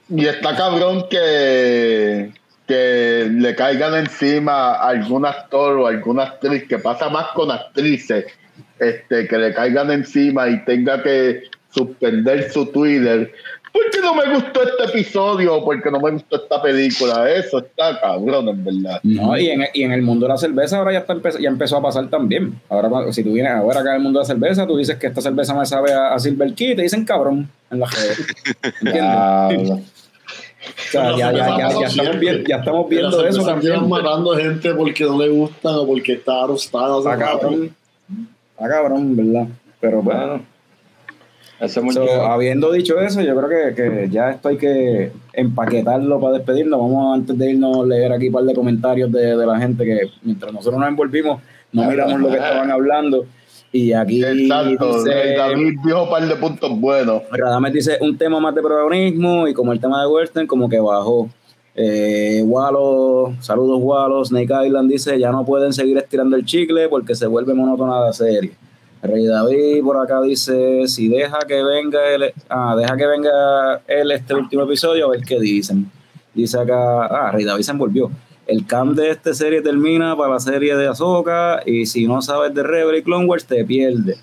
y 0.09 0.27
está 0.27 0.56
cabrón 0.56 1.05
que, 1.09 2.32
que 2.66 3.28
le 3.31 3.55
caigan 3.55 3.94
encima 3.94 4.72
a 4.72 4.89
algún 4.89 5.24
actor 5.24 5.77
o 5.78 5.86
alguna 5.86 6.24
actriz, 6.24 6.66
que 6.66 6.78
pasa 6.78 7.09
más 7.10 7.28
con 7.35 7.51
actrices, 7.51 8.27
este, 8.78 9.28
que 9.28 9.39
le 9.39 9.55
caigan 9.55 9.90
encima 9.90 10.48
y 10.48 10.64
tenga 10.64 11.02
que 11.02 11.43
suspender 11.72 12.51
su 12.51 12.66
Twitter 12.66 13.32
¿Por 13.72 13.82
qué 13.92 14.01
no 14.01 14.14
me 14.14 14.34
gustó 14.34 14.62
este 14.62 14.84
episodio? 14.98 15.55
o 15.56 15.64
¿Por 15.64 15.80
qué 15.82 15.90
no 15.90 16.01
me 16.01 16.10
gustó 16.10 16.36
esta 16.36 16.60
película? 16.60 17.30
Eso 17.30 17.59
está 17.59 18.01
cabrón, 18.01 18.48
en 18.48 18.64
verdad. 18.64 19.01
No, 19.05 19.36
y 19.38 19.48
en, 19.51 19.64
y 19.72 19.82
en 19.84 19.92
el 19.92 20.02
mundo 20.02 20.26
de 20.26 20.32
la 20.32 20.38
cerveza 20.38 20.78
ahora 20.78 20.92
ya, 20.92 20.98
está 21.01 21.14
empe- 21.14 21.38
ya 21.40 21.48
empezó 21.48 21.76
a 21.76 21.82
pasar 21.82 22.09
también. 22.09 22.60
Ahora, 22.68 23.12
si 23.12 23.22
tú 23.22 23.32
vienes 23.32 23.52
ahora 23.52 23.80
acá 23.80 23.90
en 23.90 23.97
el 23.97 24.02
mundo 24.02 24.18
de 24.18 24.24
la 24.24 24.26
cerveza, 24.26 24.66
tú 24.66 24.76
dices 24.76 24.97
que 24.97 25.06
esta 25.06 25.20
cerveza 25.20 25.55
me 25.55 25.64
sabe 25.66 25.92
a, 25.92 26.14
a 26.14 26.18
Silver 26.18 26.52
Key 26.55 26.72
y 26.72 26.76
te 26.76 26.82
dicen 26.82 27.05
cabrón 27.05 27.48
en 27.70 27.78
las 27.80 27.90
redes. 27.94 28.26
O 29.70 30.90
sea, 30.90 31.16
ya, 31.16 31.32
ya, 31.32 31.59
ya, 31.59 31.68
ya, 31.80 31.86
estamos 31.86 32.18
viendo, 32.20 32.48
ya 32.48 32.56
estamos 32.56 32.88
viendo 32.88 33.26
eso 33.26 33.44
también. 33.44 33.88
Matando 33.88 34.36
gente 34.36 34.74
porque 34.74 35.05
no 35.05 35.18
le 35.18 35.28
gustan 35.28 35.74
o 35.76 35.86
porque 35.86 36.12
está 36.14 36.42
arrostada. 36.44 36.98
Está 36.98 37.16
cabrón. 37.18 37.74
Está 38.52 38.68
cabrón, 38.68 39.16
¿verdad? 39.16 39.47
Pero 39.80 40.02
bueno. 40.02 40.42
Muchacho. 41.61 42.07
So, 42.07 42.23
habiendo 42.24 42.73
dicho 42.73 42.99
eso, 42.99 43.20
yo 43.20 43.37
creo 43.37 43.49
que, 43.49 43.74
que 43.74 44.09
ya 44.11 44.31
esto 44.31 44.49
hay 44.49 44.57
que 44.57 45.12
empaquetarlo 45.32 46.19
para 46.19 46.39
despedirnos. 46.39 46.81
Vamos 46.81 47.15
antes 47.15 47.37
de 47.37 47.51
irnos 47.51 47.85
a 47.85 47.87
leer 47.87 48.12
aquí 48.12 48.28
un 48.28 48.32
par 48.32 48.45
de 48.45 48.55
comentarios 48.55 49.12
de, 49.12 49.37
de 49.37 49.47
la 49.47 49.59
gente 49.59 49.85
que 49.85 50.09
mientras 50.23 50.53
nosotros 50.53 50.81
nos 50.81 50.89
envolvimos, 50.89 51.41
no 51.73 51.85
miramos 51.85 52.20
lo 52.20 52.28
que 52.28 52.37
estaban 52.37 52.70
hablando. 52.70 53.27
Y 53.73 53.93
aquí 53.93 54.24
Exacto. 54.24 55.05
dice, 55.05 55.35
David 55.37 55.78
dijo 55.85 56.03
un 56.03 56.11
par 56.11 56.27
de 56.27 56.35
puntos 56.37 56.81
buenos. 56.81 57.23
Radames 57.31 57.73
dice 57.73 57.99
un 58.01 58.16
tema 58.19 58.41
más 58.41 58.55
de 58.55 58.62
protagonismo 58.62 59.47
y 59.47 59.55
como 59.55 59.73
el 59.73 59.81
tema 59.81 60.01
de 60.01 60.09
Western 60.09 60.47
como 60.47 60.69
que 60.69 60.81
bajó. 60.81 61.28
Eh, 61.77 62.43
Wallo, 62.45 63.32
saludos 63.41 63.78
Wallo, 63.81 64.24
Snake 64.24 64.66
Island 64.66 64.91
dice 64.91 65.19
ya 65.20 65.31
no 65.31 65.45
pueden 65.45 65.73
seguir 65.73 65.97
estirando 65.99 66.35
el 66.37 66.45
chicle 66.45 66.89
porque 66.89 67.15
se 67.15 67.27
vuelve 67.28 67.55
monótona 67.55 68.01
la 68.01 68.12
serie. 68.12 68.53
Rey 69.02 69.27
David 69.27 69.82
por 69.82 69.97
acá 69.97 70.20
dice 70.20 70.86
si 70.86 71.09
deja 71.09 71.39
que 71.48 71.62
venga 71.62 72.06
el, 72.14 72.35
ah, 72.48 72.74
deja 72.77 72.97
que 72.97 73.06
venga 73.06 73.81
él 73.86 74.12
este 74.12 74.35
último 74.35 74.64
episodio 74.64 75.06
a 75.06 75.10
ver 75.10 75.22
qué 75.22 75.40
dicen. 75.40 75.90
Dice 76.35 76.59
acá, 76.59 77.06
ah, 77.06 77.32
Rey 77.32 77.44
David 77.44 77.62
se 77.62 77.72
envolvió. 77.72 78.10
El 78.47 78.66
camp 78.66 78.97
de 78.97 79.10
esta 79.10 79.32
serie 79.32 79.62
termina 79.62 80.16
para 80.16 80.35
la 80.35 80.40
serie 80.40 80.77
de 80.77 80.89
Ahsoka 80.89 81.62
y 81.64 81.86
si 81.86 82.06
no 82.06 82.20
sabes 82.20 82.55
de 82.55 82.62
Rebel 82.62 82.97
y 82.97 83.02
Clone 83.02 83.28
te 83.47 83.64
pierde. 83.64 84.16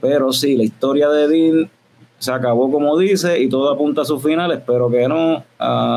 Pero 0.00 0.32
sí, 0.32 0.56
la 0.56 0.62
historia 0.62 1.08
de 1.08 1.28
Dean 1.28 1.70
se 2.18 2.32
acabó 2.32 2.70
como 2.70 2.96
dice 2.98 3.38
y 3.40 3.48
todo 3.48 3.72
apunta 3.72 4.02
a 4.02 4.04
su 4.04 4.18
final. 4.20 4.52
Espero 4.52 4.90
que 4.90 5.08
no. 5.08 5.44
Ah, 5.58 5.96